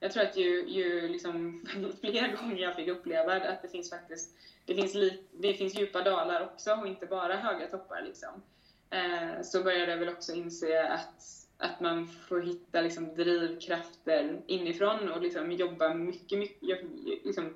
jag 0.00 0.12
tror 0.12 0.22
att 0.22 0.36
ju, 0.36 0.68
ju 0.68 1.08
liksom, 1.08 1.64
fler 2.00 2.36
gånger 2.36 2.62
jag 2.62 2.76
fick 2.76 2.88
uppleva 2.88 3.32
att 3.32 3.62
det 3.62 3.68
finns 3.68 3.90
faktiskt, 3.90 4.36
det 4.66 4.74
finns, 4.74 4.94
li, 4.94 5.24
det 5.32 5.54
finns 5.54 5.78
djupa 5.78 6.02
dalar 6.02 6.44
också 6.44 6.72
och 6.72 6.86
inte 6.86 7.06
bara 7.06 7.36
höga 7.36 7.66
toppar 7.66 8.02
liksom. 8.02 8.42
Eh, 8.90 9.42
så 9.42 9.62
började 9.62 9.92
jag 9.92 9.98
väl 9.98 10.08
också 10.08 10.32
inse 10.32 10.88
att, 10.88 11.24
att 11.58 11.80
man 11.80 12.08
får 12.08 12.42
hitta 12.42 12.80
liksom 12.80 13.14
drivkrafter 13.14 14.40
inifrån 14.46 15.08
och 15.08 15.22
liksom 15.22 15.52
jobba 15.52 15.94
mycket, 15.94 16.38
mycket, 16.38 16.80
liksom, 17.24 17.54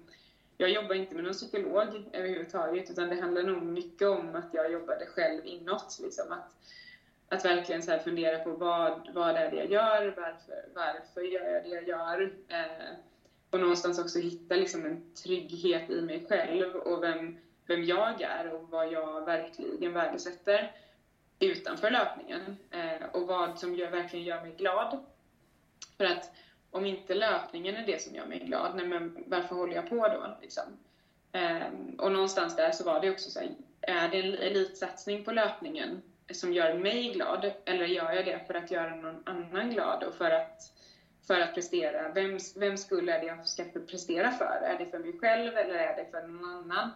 jag 0.56 0.70
jobbar 0.70 0.94
inte 0.94 1.14
med 1.14 1.24
någon 1.24 1.32
psykolog 1.32 2.08
överhuvudtaget 2.12 2.90
utan 2.90 3.08
det 3.08 3.20
handlar 3.20 3.42
nog 3.42 3.62
mycket 3.62 4.08
om 4.08 4.34
att 4.34 4.54
jag 4.54 4.72
jobbade 4.72 5.06
själv 5.06 5.46
inåt. 5.46 5.98
Liksom, 6.02 6.32
att, 6.32 6.52
att 7.28 7.44
verkligen 7.44 7.82
så 7.82 7.98
fundera 7.98 8.38
på 8.38 8.50
vad, 8.50 9.08
vad 9.14 9.36
är 9.36 9.50
det 9.50 9.56
jag 9.56 9.70
gör, 9.70 10.14
varför, 10.16 10.64
varför 10.74 11.20
gör 11.20 11.50
jag 11.50 11.62
det 11.62 11.68
jag 11.68 11.88
gör? 11.88 12.32
Eh, 12.48 12.94
och 13.50 13.60
någonstans 13.60 13.98
också 13.98 14.18
hitta 14.18 14.54
liksom 14.54 14.84
en 14.84 15.14
trygghet 15.14 15.90
i 15.90 16.02
mig 16.02 16.26
själv 16.28 16.76
och 16.76 17.02
vem, 17.02 17.38
vem 17.66 17.84
jag 17.84 18.22
är 18.22 18.52
och 18.52 18.68
vad 18.68 18.92
jag 18.92 19.24
verkligen 19.24 19.92
värdesätter 19.92 20.72
utanför 21.38 21.90
löpningen. 21.90 22.56
Eh, 22.70 23.08
och 23.12 23.26
vad 23.26 23.58
som 23.58 23.74
gör, 23.74 23.90
verkligen 23.90 24.24
gör 24.24 24.42
mig 24.42 24.54
glad. 24.58 25.04
För 25.96 26.04
att 26.04 26.30
om 26.70 26.86
inte 26.86 27.14
löpningen 27.14 27.76
är 27.76 27.86
det 27.86 28.02
som 28.02 28.14
gör 28.14 28.26
mig 28.26 28.38
glad, 28.38 28.76
nej 28.76 28.86
men 28.86 29.24
varför 29.26 29.54
håller 29.54 29.74
jag 29.74 29.88
på 29.88 30.08
då? 30.08 30.36
Liksom? 30.42 30.64
Um, 31.32 31.94
och 31.98 32.12
någonstans 32.12 32.56
där 32.56 32.70
så 32.70 32.84
var 32.84 33.00
det 33.00 33.10
också 33.10 33.30
så 33.30 33.40
här, 33.40 33.48
är 33.80 34.08
det 34.08 34.18
en 34.18 34.34
elitsatsning 34.34 35.24
på 35.24 35.32
löpningen 35.32 36.02
som 36.32 36.52
gör 36.52 36.74
mig 36.74 37.12
glad 37.12 37.52
eller 37.64 37.86
gör 37.86 38.12
jag 38.12 38.24
det 38.24 38.40
för 38.46 38.54
att 38.54 38.70
göra 38.70 38.94
någon 38.94 39.22
annan 39.26 39.70
glad 39.70 40.02
och 40.02 40.14
för 40.14 40.30
att, 40.30 40.62
för 41.26 41.40
att 41.40 41.54
prestera? 41.54 42.12
Vem, 42.12 42.38
vem 42.56 42.76
skulle 42.76 43.12
är 43.12 43.20
det 43.20 43.26
jag 43.26 43.48
ska 43.48 43.64
prestera 43.64 44.30
för? 44.30 44.60
Är 44.64 44.78
det 44.78 44.86
för 44.86 44.98
mig 44.98 45.18
själv 45.18 45.56
eller 45.56 45.74
är 45.74 45.96
det 45.96 46.10
för 46.10 46.26
någon 46.26 46.44
annan? 46.44 46.90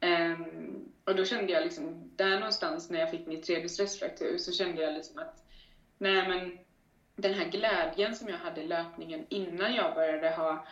Um, 0.00 0.92
och 1.04 1.16
då 1.16 1.24
kände 1.24 1.52
jag 1.52 1.62
liksom, 1.62 2.10
där 2.16 2.36
någonstans 2.38 2.90
när 2.90 3.00
jag 3.00 3.10
fick 3.10 3.26
min 3.26 3.42
tredje 3.42 3.68
stressfraktur 3.68 4.38
så 4.38 4.52
kände 4.52 4.82
jag 4.82 4.92
liksom 4.92 5.18
att 5.18 5.44
nej 5.98 6.28
men 6.28 6.58
den 7.16 7.34
här 7.34 7.44
glädjen 7.44 8.14
som 8.14 8.28
jag 8.28 8.38
hade 8.38 8.62
i 8.62 8.66
löpningen 8.66 9.26
innan 9.28 9.74
jag 9.74 9.94
började 9.94 10.30
ha 10.30 10.66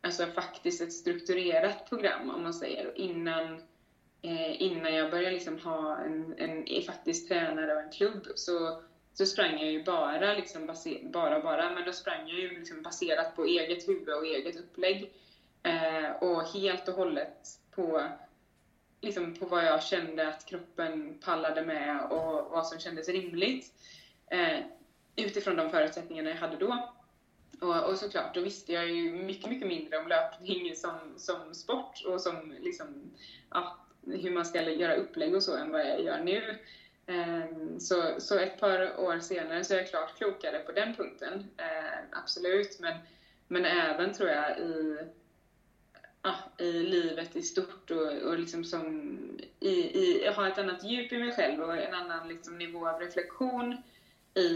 alltså 0.00 0.26
faktiskt 0.26 0.80
ett 0.80 0.92
strukturerat 0.92 1.88
program 1.88 2.30
om 2.30 2.42
man 2.42 2.54
säger 2.54 2.98
innan, 2.98 3.54
eh, 4.22 4.62
innan 4.62 4.94
jag 4.94 5.10
började 5.10 5.34
liksom 5.34 5.58
ha 5.58 5.98
en, 5.98 6.34
en 6.38 6.82
faktiskt 6.82 7.28
tränare 7.28 7.74
och 7.74 7.80
en 7.80 7.90
klubb 7.90 8.26
så, 8.34 8.82
så 9.14 9.26
sprang 9.26 9.60
jag 9.60 9.72
ju 9.72 9.84
bara, 9.84 10.34
liksom 10.34 10.66
baser, 10.66 10.98
bara 11.02 11.40
bara, 11.40 11.70
men 11.70 11.84
då 11.84 11.92
sprang 11.92 12.28
jag 12.28 12.38
ju 12.38 12.58
liksom 12.58 12.82
baserat 12.82 13.36
på 13.36 13.44
eget 13.44 13.88
huvud 13.88 14.14
och 14.14 14.26
eget 14.26 14.56
upplägg 14.56 15.12
eh, 15.62 16.10
och 16.20 16.42
helt 16.44 16.88
och 16.88 16.94
hållet 16.94 17.48
på 17.70 18.02
liksom 19.00 19.34
på 19.34 19.46
vad 19.46 19.64
jag 19.64 19.82
kände 19.82 20.28
att 20.28 20.46
kroppen 20.46 21.18
pallade 21.24 21.64
med 21.64 22.00
och 22.10 22.50
vad 22.50 22.66
som 22.66 22.78
kändes 22.78 23.08
rimligt. 23.08 23.72
Eh, 24.30 24.58
utifrån 25.16 25.56
de 25.56 25.70
förutsättningarna 25.70 26.30
jag 26.30 26.36
hade 26.36 26.56
då. 26.56 26.94
Och, 27.60 27.90
och 27.90 27.98
såklart, 27.98 28.34
då 28.34 28.40
visste 28.40 28.72
jag 28.72 28.88
ju 28.88 29.12
mycket, 29.12 29.50
mycket 29.50 29.68
mindre 29.68 29.98
om 29.98 30.08
löpning 30.08 30.74
som, 30.76 30.98
som 31.16 31.54
sport 31.54 32.02
och 32.06 32.20
som 32.20 32.54
liksom, 32.60 32.86
ja, 33.50 33.78
hur 34.06 34.30
man 34.30 34.46
ska 34.46 34.62
göra 34.62 34.94
upplägg 34.94 35.34
och 35.34 35.42
så 35.42 35.56
än 35.56 35.72
vad 35.72 35.80
jag 35.80 36.02
gör 36.02 36.20
nu. 36.20 36.58
Ehm, 37.06 37.80
så, 37.80 38.20
så 38.20 38.38
ett 38.38 38.60
par 38.60 39.00
år 39.00 39.18
senare 39.18 39.64
så 39.64 39.74
är 39.74 39.78
jag 39.78 39.88
klart 39.88 40.16
klokare 40.16 40.58
på 40.58 40.72
den 40.72 40.94
punkten, 40.94 41.50
ehm, 41.56 42.04
absolut. 42.12 42.78
Men, 42.80 42.94
men 43.48 43.64
även 43.64 44.14
tror 44.14 44.28
jag 44.28 44.58
i, 44.58 44.98
ja, 46.22 46.34
i 46.58 46.72
livet 46.72 47.36
i 47.36 47.42
stort 47.42 47.90
och, 47.90 48.12
och 48.12 48.38
liksom 48.38 48.64
som 48.64 49.16
i, 49.60 49.70
i, 49.70 50.28
ha 50.36 50.48
ett 50.48 50.58
annat 50.58 50.84
djup 50.84 51.12
i 51.12 51.18
mig 51.18 51.32
själv 51.32 51.62
och 51.62 51.76
en 51.76 51.94
annan 51.94 52.28
liksom 52.28 52.58
nivå 52.58 52.88
av 52.88 53.00
reflektion 53.00 53.82
i, 54.36 54.48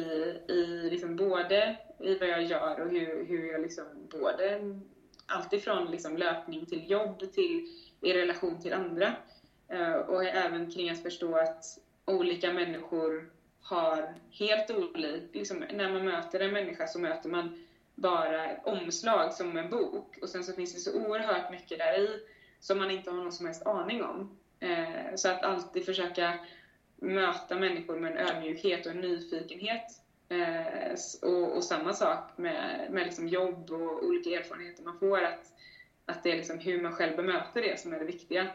i 0.49 0.91
liksom 0.91 1.17
både 1.17 1.77
i 1.99 2.15
vad 2.15 2.29
jag 2.29 2.43
gör 2.43 2.81
och 2.81 2.91
hur, 2.91 3.25
hur 3.25 3.53
jag 3.53 3.61
liksom 3.61 3.85
både 4.11 4.61
alltifrån 5.27 5.91
liksom 5.91 6.17
löpning 6.17 6.67
till 6.67 6.91
jobb 6.91 7.33
till 7.33 7.69
i 8.01 8.13
relation 8.13 8.63
till 8.63 8.73
andra. 8.73 9.15
Eh, 9.69 9.93
och 9.93 10.25
även 10.25 10.71
kring 10.71 10.91
att 10.91 11.03
förstå 11.03 11.37
att 11.37 11.65
olika 12.05 12.53
människor 12.53 13.31
har 13.63 14.15
helt 14.31 14.71
olika, 14.71 15.09
liksom, 15.33 15.65
när 15.73 15.93
man 15.93 16.05
möter 16.05 16.41
en 16.41 16.53
människa 16.53 16.87
så 16.87 16.99
möter 16.99 17.29
man 17.29 17.67
bara 17.95 18.51
ett 18.51 18.67
omslag 18.67 19.33
som 19.33 19.57
en 19.57 19.71
bok 19.71 20.19
och 20.23 20.29
sen 20.29 20.45
så 20.45 20.53
finns 20.53 20.75
det 20.75 20.81
så 20.81 21.01
oerhört 21.01 21.51
mycket 21.51 21.79
där 21.79 21.99
i 21.99 22.21
som 22.61 22.79
man 22.79 22.91
inte 22.91 23.11
har 23.11 23.17
någon 23.17 23.33
som 23.33 23.47
helst 23.47 23.67
aning 23.67 24.03
om. 24.03 24.39
Eh, 24.61 25.15
så 25.17 25.29
att 25.29 25.43
alltid 25.43 25.85
försöka 25.85 26.39
möta 27.01 27.59
människor 27.59 27.97
med 27.97 28.13
en 28.13 28.29
ödmjukhet 28.29 28.87
och 28.87 28.93
en 28.93 29.01
nyfikenhet. 29.01 29.87
Eh, 30.29 30.93
och, 31.23 31.57
och, 31.57 31.65
samma 31.65 31.93
sak 31.93 32.39
med, 32.39 32.87
med 32.91 33.07
liksom 33.07 33.29
jobb 33.29 33.71
och 33.71 34.05
olika 34.05 34.31
erfarenheter 34.31 34.83
man 34.83 34.99
får. 34.99 35.23
Att, 35.23 35.53
att 36.07 36.23
det 36.23 36.33
är 36.33 36.37
liksom 36.37 36.59
hur 36.59 36.83
man 36.83 36.93
själv 36.93 37.17
bemöter 37.17 37.63
det 37.63 37.81
som 37.81 37.93
är 37.93 37.99
det 37.99 38.05
viktiga. 38.05 38.49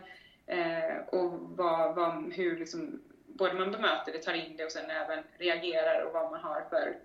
Eh, 0.46 0.98
och 1.08 1.32
vad, 1.40 1.96
vad, 1.96 2.34
hur 2.34 2.58
liksom, 2.58 3.02
både 3.28 3.54
man 3.54 3.72
bemöter 3.72 4.12
det, 4.12 4.20
tar 4.20 4.34
in 4.34 4.58
det 4.58 4.66
och 4.66 4.72
sen 4.72 4.90
även 4.90 5.24
reagerar 5.38 6.06
och 6.06 6.14
vad 6.14 6.32
man 6.32 6.40
har 6.42 6.62
för, 6.70 6.98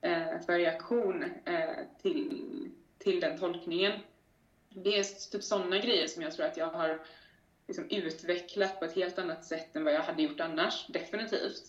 eh, 0.00 0.40
för 0.46 0.58
reaktion 0.58 1.24
eh, 1.44 1.70
till, 2.02 2.44
till 2.98 3.20
den 3.20 3.38
tolkningen. 3.38 3.92
Det 4.68 4.98
är 4.98 5.30
typ 5.30 5.42
sådana 5.42 5.78
grejer 5.78 6.06
som 6.06 6.22
jag 6.22 6.32
tror 6.32 6.46
att 6.46 6.56
jag 6.56 6.66
har 6.66 7.00
liksom 7.68 7.90
utvecklat 7.90 8.78
på 8.78 8.84
ett 8.84 8.94
helt 8.94 9.18
annat 9.18 9.44
sätt 9.44 9.76
än 9.76 9.84
vad 9.84 9.94
jag 9.94 10.00
hade 10.00 10.22
gjort 10.22 10.40
annars, 10.40 10.86
definitivt. 10.86 11.62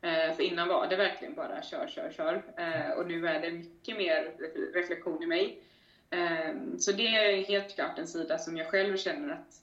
Eh, 0.00 0.36
för 0.36 0.42
innan 0.42 0.68
var 0.68 0.86
det 0.86 0.96
verkligen 0.96 1.34
bara 1.34 1.62
kör, 1.62 1.88
kör, 1.88 2.12
kör. 2.12 2.42
Eh, 2.56 2.90
och 2.90 3.06
nu 3.06 3.26
är 3.26 3.40
det 3.40 3.50
mycket 3.50 3.96
mer 3.96 4.32
reflektion 4.72 5.22
i 5.22 5.26
mig. 5.26 5.62
Eh, 6.10 6.54
så 6.78 6.92
det 6.92 7.06
är 7.06 7.44
helt 7.44 7.74
klart 7.74 7.98
en 7.98 8.06
sida 8.06 8.38
som 8.38 8.56
jag 8.56 8.66
själv 8.66 8.96
känner 8.96 9.32
att, 9.32 9.60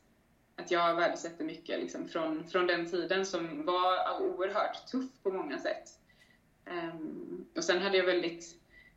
att 0.56 0.72
jag 0.72 0.96
värdesätter 0.96 1.44
mycket 1.44 1.80
liksom, 1.80 2.08
från, 2.08 2.48
från 2.48 2.68
den 2.68 2.90
tiden 2.90 3.26
som 3.26 3.66
var 3.66 4.22
oerhört 4.22 4.88
tuff 4.88 5.10
på 5.24 5.32
många 5.32 5.60
sätt. 5.60 5.90
Eh, 6.66 6.96
och 7.56 7.64
sen 7.64 7.82
hade 7.82 7.98
jag 7.98 8.06
väldigt, 8.06 8.46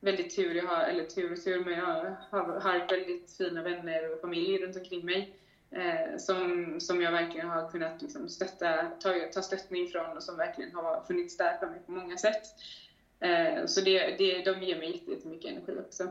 väldigt 0.00 0.36
tur, 0.36 0.54
jag 0.54 0.66
har, 0.66 0.84
eller 0.84 1.04
tur 1.04 1.32
och 1.32 1.44
tur, 1.44 1.64
men 1.64 1.74
jag 1.74 1.86
har, 2.30 2.60
har 2.60 2.88
väldigt 2.88 3.36
fina 3.36 3.62
vänner 3.62 4.12
och 4.12 4.20
familj 4.20 4.58
runt 4.58 4.76
omkring 4.76 5.04
mig 5.04 5.36
eh, 5.74 6.18
som, 6.18 6.74
som 6.80 7.02
jag 7.02 7.12
verkligen 7.12 7.48
har 7.48 7.70
kunnat 7.70 8.02
liksom 8.02 8.28
stötta, 8.28 8.90
ta, 9.00 9.14
ta 9.32 9.42
stöttning 9.42 9.88
från 9.88 10.16
och 10.16 10.22
som 10.22 10.36
verkligen 10.36 10.74
har 10.74 11.04
funnits 11.06 11.36
där 11.36 11.58
för 11.58 11.66
mig 11.66 11.80
på 11.86 11.92
många 11.92 12.16
sätt. 12.16 12.42
Eh, 13.20 13.66
så 13.66 13.80
det, 13.80 14.16
det, 14.18 14.44
de 14.44 14.62
ger 14.62 14.78
mig 14.78 15.04
jättemycket 15.06 15.50
energi 15.50 15.78
också. 15.86 16.08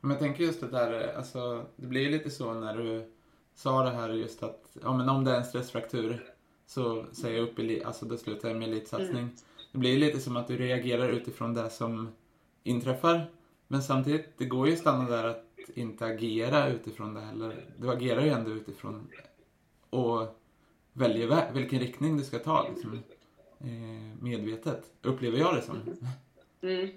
Men 0.00 0.10
jag 0.10 0.18
tänker 0.18 0.44
just 0.44 0.60
det 0.60 0.68
där, 0.68 1.16
alltså, 1.16 1.66
det 1.76 1.86
blir 1.86 2.00
ju 2.00 2.10
lite 2.10 2.30
så 2.30 2.54
när 2.54 2.76
du 2.76 3.12
sa 3.54 3.82
det 3.82 3.90
här 3.90 4.10
just 4.10 4.42
att 4.42 4.76
ja, 4.82 4.96
men 4.96 5.08
om 5.08 5.24
det 5.24 5.30
är 5.30 5.36
en 5.36 5.44
stressfraktur 5.44 6.32
så 6.66 7.06
säger 7.12 7.38
jag 7.38 7.48
upp, 7.48 7.86
alltså 7.86 8.04
då 8.04 8.16
slutar 8.16 8.48
jag 8.48 8.58
med 8.58 8.68
elitsatsning. 8.68 9.22
Mm. 9.22 9.36
Det 9.72 9.78
blir 9.78 9.90
ju 9.90 9.98
lite 9.98 10.20
som 10.20 10.36
att 10.36 10.48
du 10.48 10.56
reagerar 10.56 11.08
utifrån 11.08 11.54
det 11.54 11.70
som 11.70 12.12
inträffar. 12.62 13.30
Men 13.68 13.82
samtidigt, 13.82 14.38
det 14.38 14.44
går 14.44 14.66
ju 14.66 14.72
att 14.72 14.78
stanna 14.78 15.10
där 15.10 15.24
att 15.24 15.47
inte 15.74 16.06
agera 16.06 16.68
utifrån 16.68 17.14
det 17.14 17.20
heller. 17.20 17.64
Du 17.76 17.90
agerar 17.90 18.20
ju 18.20 18.28
ändå 18.28 18.50
utifrån 18.50 19.10
och 19.90 20.38
väljer 20.92 21.52
vilken 21.52 21.80
riktning 21.80 22.16
du 22.16 22.24
ska 22.24 22.38
ta 22.38 22.68
liksom, 22.68 23.02
eh, 23.60 24.22
medvetet. 24.22 24.84
Upplever 25.02 25.38
jag 25.38 25.54
det 25.54 25.62
som. 25.62 25.82
Mm. 26.62 26.80
mm. 26.80 26.90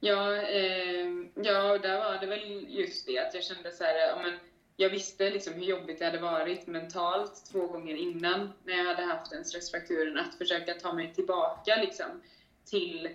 Ja, 0.00 0.36
eh, 0.36 1.06
ja, 1.34 1.78
där 1.78 1.98
var 1.98 2.20
det 2.20 2.26
väl 2.26 2.66
just 2.68 3.06
det 3.06 3.18
att 3.18 3.34
jag 3.34 3.44
kände 3.44 3.72
så 3.72 3.84
här, 3.84 3.94
ja, 3.94 4.18
men 4.22 4.38
jag 4.76 4.90
visste 4.90 5.30
liksom 5.30 5.54
hur 5.54 5.64
jobbigt 5.64 5.98
det 5.98 6.04
hade 6.04 6.20
varit 6.20 6.66
mentalt 6.66 7.44
två 7.52 7.66
gånger 7.66 7.96
innan 7.96 8.52
när 8.64 8.76
jag 8.76 8.84
hade 8.84 9.02
haft 9.02 9.30
den 9.30 9.44
stressfrakturen 9.44 10.18
att 10.18 10.34
försöka 10.34 10.74
ta 10.74 10.92
mig 10.92 11.14
tillbaka 11.14 11.76
liksom 11.76 12.22
till 12.64 13.08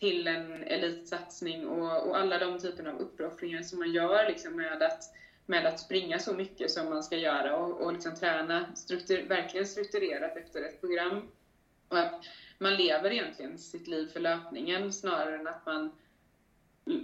till 0.00 0.28
en 0.28 0.62
elitsatsning 0.62 1.68
och, 1.68 2.08
och 2.08 2.18
alla 2.18 2.38
de 2.38 2.58
typerna 2.58 2.90
av 2.90 3.00
uppoffringar 3.00 3.62
som 3.62 3.78
man 3.78 3.92
gör 3.92 4.28
liksom 4.28 4.56
med, 4.56 4.82
att, 4.82 5.02
med 5.46 5.66
att 5.66 5.80
springa 5.80 6.18
så 6.18 6.34
mycket 6.34 6.70
som 6.70 6.90
man 6.90 7.02
ska 7.02 7.16
göra 7.16 7.56
och, 7.56 7.80
och 7.80 7.92
liksom 7.92 8.14
träna 8.16 8.76
struktur, 8.76 9.28
verkligen 9.28 9.66
strukturerat 9.66 10.36
efter 10.36 10.62
ett 10.62 10.80
program. 10.80 11.28
Och 11.88 11.98
att 11.98 12.24
man 12.58 12.76
lever 12.76 13.10
egentligen 13.10 13.58
sitt 13.58 13.86
liv 13.86 14.08
för 14.12 14.20
löpningen 14.20 14.92
snarare 14.92 15.36
än 15.36 15.46
att 15.46 15.66
man 15.66 15.90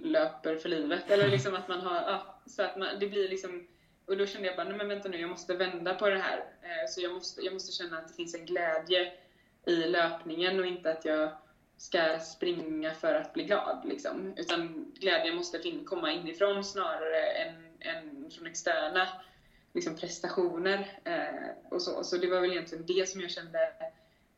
löper 0.04 0.56
för 0.56 0.68
livet. 0.68 1.10
Eller 1.10 1.28
liksom 1.28 1.54
att 1.54 1.68
man 1.68 1.80
har, 1.80 1.96
ja, 1.96 2.40
så 2.46 2.62
att 2.62 2.76
man, 2.76 2.98
det 2.98 3.06
blir 3.06 3.28
liksom 3.28 3.66
och 4.06 4.16
då 4.16 4.26
kände 4.26 4.46
jag 4.46 4.56
bara, 4.56 4.68
nej 4.68 4.76
men 4.76 4.88
vänta 4.88 5.08
nu, 5.08 5.20
jag 5.20 5.30
måste 5.30 5.54
vända 5.54 5.94
på 5.94 6.08
det 6.08 6.18
här. 6.18 6.38
Eh, 6.38 6.88
så 6.88 7.00
jag 7.00 7.12
måste, 7.12 7.40
jag 7.40 7.52
måste 7.52 7.72
känna 7.72 7.98
att 7.98 8.08
det 8.08 8.14
finns 8.14 8.34
en 8.34 8.46
glädje 8.46 9.12
i 9.66 9.86
löpningen 9.86 10.60
och 10.60 10.66
inte 10.66 10.90
att 10.90 11.04
jag 11.04 11.30
ska 11.76 12.18
springa 12.18 12.94
för 12.94 13.14
att 13.14 13.32
bli 13.32 13.44
glad. 13.44 13.82
Liksom. 13.84 14.34
Utan 14.36 14.92
glädjen 14.94 15.36
måste 15.36 15.58
komma 15.84 16.12
inifrån 16.12 16.64
snarare 16.64 17.22
än, 17.22 17.54
än 17.80 18.30
från 18.30 18.46
externa 18.46 19.08
liksom, 19.72 19.96
prestationer. 19.96 21.00
Eh, 21.04 21.70
och 21.70 21.82
så. 21.82 22.04
så 22.04 22.16
det 22.16 22.26
var 22.26 22.40
väl 22.40 22.50
egentligen 22.50 22.86
det 22.86 23.08
som 23.08 23.20
jag 23.20 23.30
kände 23.30 23.58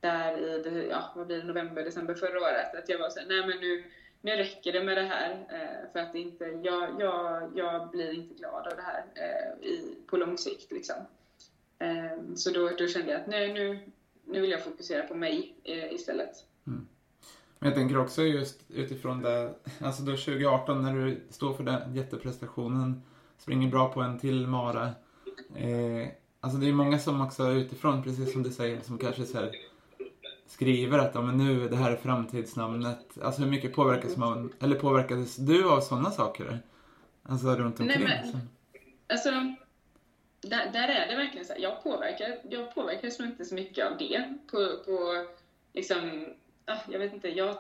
där 0.01 0.39
i 0.39 0.89
ja, 0.91 1.13
vad 1.17 1.27
blir 1.27 1.37
det, 1.37 1.45
november, 1.45 1.85
december 1.85 2.15
förra 2.15 2.41
året. 2.41 2.75
Att 2.75 2.89
jag 2.89 2.99
var 2.99 3.11
såhär, 3.11 3.27
nej 3.27 3.47
men 3.47 3.59
nu, 3.61 3.85
nu 4.21 4.37
räcker 4.37 4.73
det 4.73 4.83
med 4.83 4.97
det 4.97 5.03
här. 5.03 5.31
Eh, 5.51 5.93
för 5.93 5.99
att 5.99 6.13
det 6.13 6.19
inte, 6.19 6.45
jag, 6.45 7.01
jag, 7.01 7.53
jag 7.55 7.91
blir 7.91 8.15
inte 8.15 8.35
glad 8.35 8.67
av 8.67 8.77
det 8.77 8.83
här 8.83 9.05
eh, 9.15 9.69
i, 9.69 9.97
på 10.07 10.17
lång 10.17 10.39
sikt. 10.39 10.73
Liksom. 10.73 10.97
Eh, 11.79 12.35
så 12.35 12.51
då, 12.51 12.69
då 12.79 12.87
kände 12.87 13.13
jag 13.13 13.21
att 13.21 13.27
nej, 13.27 13.53
nu, 13.53 13.79
nu 14.25 14.41
vill 14.41 14.51
jag 14.51 14.65
fokusera 14.65 15.03
på 15.03 15.15
mig 15.15 15.55
eh, 15.65 15.93
istället. 15.93 16.48
Men 17.59 17.69
jag 17.69 17.75
tänker 17.75 17.99
också 17.99 18.23
just 18.23 18.61
utifrån 18.69 19.23
det, 19.23 19.55
alltså 19.81 20.03
då 20.03 20.13
2018 20.13 20.83
när 20.83 20.95
du 20.95 21.21
står 21.31 21.55
för 21.55 21.65
den 21.65 21.95
jätteprestationen, 21.95 23.03
springer 23.39 23.71
bra 23.71 23.93
på 23.93 24.01
en 24.01 24.19
till 24.19 24.47
mara. 24.47 24.91
Eh, 25.57 26.09
alltså 26.41 26.59
det 26.59 26.69
är 26.69 26.73
många 26.73 26.99
som 26.99 27.21
också 27.21 27.51
utifrån, 27.51 28.03
precis 28.03 28.33
som 28.33 28.43
du 28.43 28.51
säger, 28.51 28.81
som 28.81 28.99
kanske 28.99 29.25
så 29.25 29.39
här, 29.39 29.53
skriver 30.47 30.99
att 30.99 31.15
ja, 31.15 31.21
men 31.21 31.37
nu, 31.37 31.69
det 31.69 31.77
här 31.77 31.91
är 31.91 31.97
framtidsnamnet. 31.97 33.19
Alltså 33.23 33.43
hur 33.43 33.51
mycket 33.51 33.73
påverkas 33.73 34.17
man, 34.17 34.53
eller 34.61 34.77
påverkades 34.77 35.37
du 35.37 35.71
av 35.71 35.81
sådana 35.81 36.11
saker? 36.11 36.59
Alltså 37.23 37.47
runt 37.47 37.81
omkring? 37.81 38.05
Nej, 38.05 38.33
men, 38.33 38.49
alltså, 39.07 39.31
där, 40.41 40.73
där, 40.73 40.89
är 40.89 41.09
det 41.09 41.17
verkligen 41.17 41.47
så 41.47 41.53
här, 41.53 41.61
jag, 41.61 41.83
påverkar, 41.83 42.39
jag 42.51 42.75
påverkas 42.75 43.19
nog 43.19 43.29
inte 43.29 43.45
så 43.45 43.55
mycket 43.55 43.87
av 43.87 43.99
det. 43.99 44.39
På, 44.51 44.57
på 44.85 45.27
liksom, 45.73 46.27
jag 46.89 46.99
vet 46.99 47.13
inte, 47.13 47.29
jag, 47.29 47.59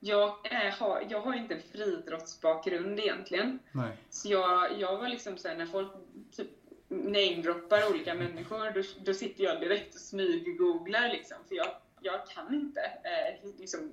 jag, 0.00 0.52
är, 0.52 0.70
har, 0.70 1.06
jag 1.10 1.20
har 1.20 1.34
inte 1.34 1.54
en 1.54 1.62
friidrottsbakgrund 1.72 3.00
egentligen. 3.00 3.58
Nej. 3.72 3.96
Så 4.10 4.28
jag, 4.28 4.80
jag 4.80 4.98
var 4.98 5.08
liksom 5.08 5.38
såhär, 5.38 5.56
när 5.56 5.66
folk 5.66 5.92
typ 6.36 6.48
namedroppar 6.88 7.90
olika 7.90 8.14
människor, 8.14 8.70
då, 8.70 8.82
då 9.04 9.14
sitter 9.14 9.44
jag 9.44 9.60
direkt 9.60 9.94
och 9.94 10.00
smyggooglar 10.00 11.08
liksom. 11.08 11.36
För 11.48 11.54
jag, 11.54 11.68
jag 12.00 12.26
kan 12.26 12.54
inte 12.54 12.80
eh, 12.80 13.50
liksom, 13.58 13.92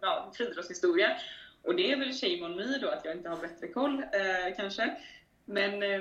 ja, 0.00 0.32
friidrottshistoria. 0.34 1.16
Och 1.62 1.76
det 1.76 1.92
är 1.92 1.96
väl 1.96 2.12
shame 2.12 2.42
on 2.42 2.56
me 2.56 2.78
då 2.78 2.88
att 2.88 3.04
jag 3.04 3.16
inte 3.16 3.28
har 3.28 3.36
bättre 3.36 3.68
koll 3.68 3.98
eh, 3.98 4.56
kanske. 4.56 4.96
Men, 5.44 5.82
eh, 5.82 6.00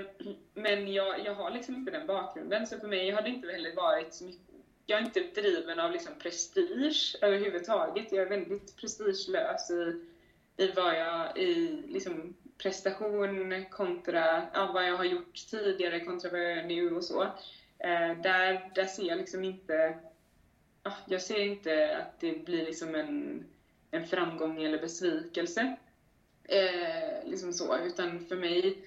men 0.54 0.94
jag, 0.94 1.26
jag 1.26 1.36
har 1.36 1.52
liksom 1.52 1.76
inte 1.76 1.92
den 1.92 2.08
bakgrunden, 2.08 2.68
så 2.68 2.80
för 2.80 2.88
mig 2.88 3.12
har 3.12 3.22
det 3.22 3.30
inte 3.30 3.52
heller 3.52 3.76
varit 3.76 4.14
så 4.14 4.26
mycket 4.26 4.51
jag 4.92 5.02
är 5.02 5.06
inte 5.06 5.42
driven 5.42 5.80
av 5.80 5.92
liksom 5.92 6.14
prestige 6.20 7.16
överhuvudtaget. 7.22 8.12
Jag 8.12 8.22
är 8.22 8.30
väldigt 8.30 8.76
prestigelös 8.78 9.72
i, 9.72 10.02
i 10.58 10.72
vad 10.72 11.00
jag, 11.00 11.38
i 11.38 11.84
liksom 11.88 12.36
prestation 12.58 13.66
kontra 13.70 14.48
ja, 14.54 14.72
vad 14.74 14.88
jag 14.88 14.98
har 14.98 15.04
gjort 15.04 15.34
tidigare 15.50 16.00
kontra 16.00 16.30
vad 16.32 16.40
jag 16.40 16.58
gör 16.58 16.64
nu 16.64 16.96
och 16.96 17.04
så. 17.04 17.24
Eh, 17.80 18.22
där, 18.24 18.72
där 18.76 18.86
ser 18.86 19.04
jag 19.04 19.18
liksom 19.18 19.44
inte, 19.44 20.00
ah, 20.84 20.98
jag 21.08 21.22
ser 21.22 21.40
inte 21.40 21.98
att 21.98 22.20
det 22.20 22.46
blir 22.46 22.66
liksom 22.66 22.96
en, 22.96 23.46
en 23.92 24.08
framgång 24.08 24.64
eller 24.64 24.80
besvikelse. 24.80 25.76
Eh, 26.44 27.26
liksom 27.30 27.54
så, 27.54 27.78
utan 27.78 28.26
för 28.26 28.36
mig 28.36 28.78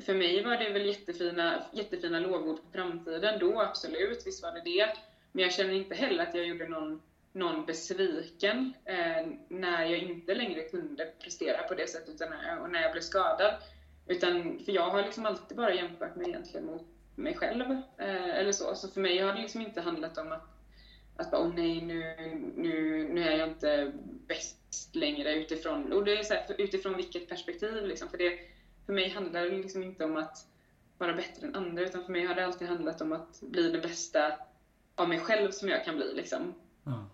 för 0.00 0.14
mig 0.14 0.44
var 0.44 0.56
det 0.56 0.70
väl 0.70 0.86
jättefina, 0.86 1.64
jättefina 1.72 2.20
lovord 2.20 2.58
för 2.58 2.78
framtiden 2.78 3.38
då, 3.38 3.60
absolut. 3.60 4.26
Visst 4.26 4.42
var 4.42 4.52
det 4.52 4.60
det. 4.64 4.96
Men 5.32 5.42
jag 5.42 5.52
känner 5.52 5.72
inte 5.72 5.94
heller 5.94 6.22
att 6.22 6.34
jag 6.34 6.46
gjorde 6.46 6.68
någon, 6.68 7.02
någon 7.32 7.66
besviken 7.66 8.74
eh, 8.84 9.26
när 9.48 9.84
jag 9.84 9.98
inte 9.98 10.34
längre 10.34 10.62
kunde 10.62 11.12
prestera 11.22 11.62
på 11.62 11.74
det 11.74 11.90
sättet 11.90 12.14
utan, 12.14 12.58
och 12.60 12.70
när 12.70 12.82
jag 12.82 12.92
blev 12.92 13.02
skadad. 13.02 13.54
Utan, 14.06 14.58
för 14.64 14.72
jag 14.72 14.90
har 14.90 15.02
liksom 15.02 15.26
alltid 15.26 15.56
bara 15.56 15.74
jämfört 15.74 16.16
mig 16.16 16.28
egentligen 16.28 16.66
mot 16.66 16.86
mig 17.14 17.34
själv. 17.34 17.70
Eh, 17.98 18.38
eller 18.38 18.52
så. 18.52 18.74
Så 18.74 18.88
för 18.88 19.00
mig 19.00 19.18
har 19.18 19.32
det 19.32 19.42
liksom 19.42 19.60
inte 19.60 19.80
handlat 19.80 20.18
om 20.18 20.32
att, 20.32 20.48
att 21.16 21.30
bara, 21.30 21.42
oh 21.42 21.54
nej, 21.54 21.80
nu, 21.80 22.14
nu, 22.56 23.04
nu 23.04 23.28
är 23.28 23.38
jag 23.38 23.48
inte 23.48 23.92
bäst 24.26 24.94
längre 24.94 25.34
utifrån, 25.34 25.92
och 25.92 26.04
det 26.04 26.18
är 26.18 26.22
så 26.22 26.34
här, 26.34 26.54
utifrån 26.58 26.96
vilket 26.96 27.28
perspektiv 27.28 27.86
liksom. 27.86 28.08
För, 28.08 28.18
det, 28.18 28.38
för 28.86 28.92
mig 28.92 29.08
handlar 29.08 29.42
det 29.42 29.50
liksom 29.50 29.82
inte 29.82 30.04
om 30.04 30.16
att 30.16 30.46
vara 30.98 31.12
bättre 31.12 31.46
än 31.46 31.56
andra, 31.56 31.82
utan 31.82 32.04
för 32.04 32.12
mig 32.12 32.24
har 32.24 32.34
det 32.34 32.44
alltid 32.44 32.68
handlat 32.68 33.00
om 33.00 33.12
att 33.12 33.40
bli 33.40 33.68
det 33.68 33.78
bästa 33.78 34.32
av 34.94 35.08
mig 35.08 35.20
själv 35.20 35.50
som 35.50 35.68
jag 35.68 35.84
kan 35.84 35.96
bli. 35.96 36.14
Liksom. 36.14 36.54
Ja. 36.84 37.06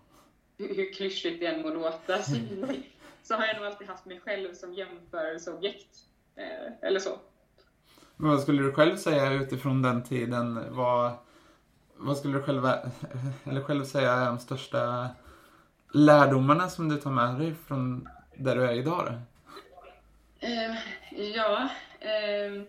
Hur, 0.57 0.75
hur 0.75 0.93
klyschigt 0.93 1.39
det 1.39 1.45
än 1.45 1.61
må 1.61 1.69
låta 1.69 2.23
så, 2.23 2.35
så 3.23 3.35
har 3.35 3.45
jag 3.45 3.55
nog 3.55 3.65
alltid 3.65 3.87
haft 3.87 4.05
mig 4.05 4.19
själv 4.19 4.53
som 4.53 4.73
jämförelseobjekt. 4.73 5.97
Eh, 6.35 6.87
eller 6.87 6.99
så. 6.99 7.19
Men 8.15 8.29
vad 8.29 8.41
skulle 8.41 8.63
du 8.63 8.71
själv 8.71 8.97
säga 8.97 9.33
utifrån 9.33 9.81
den 9.81 10.03
tiden? 10.03 10.75
Vad, 10.75 11.11
vad 11.95 12.17
skulle 12.17 12.37
du 12.37 12.43
själv, 12.43 12.65
eller 13.43 13.61
själv 13.61 13.85
säga 13.85 14.11
är 14.11 14.25
de 14.25 14.39
största 14.39 15.09
lärdomarna 15.93 16.69
som 16.69 16.89
du 16.89 16.97
tar 16.97 17.11
med 17.11 17.39
dig 17.39 17.55
från 17.67 18.09
där 18.35 18.55
du 18.55 18.63
är 18.63 18.73
idag? 18.73 19.05
Då? 19.05 19.13
Eh, 20.47 20.75
ja, 21.35 21.69
eh, 21.99 22.63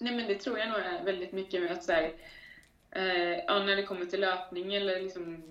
nej 0.00 0.16
men 0.16 0.26
det 0.26 0.34
tror 0.34 0.58
jag 0.58 0.68
nog 0.68 0.78
är 0.78 1.04
väldigt 1.04 1.32
mycket 1.32 1.62
med 1.62 1.72
att 1.72 1.84
så 1.84 1.92
här, 1.92 2.12
eh, 2.90 3.44
ja, 3.46 3.58
när 3.58 3.76
det 3.76 3.82
kommer 3.82 4.06
till 4.06 4.20
löpning 4.20 4.74
eller 4.74 5.00
liksom 5.00 5.42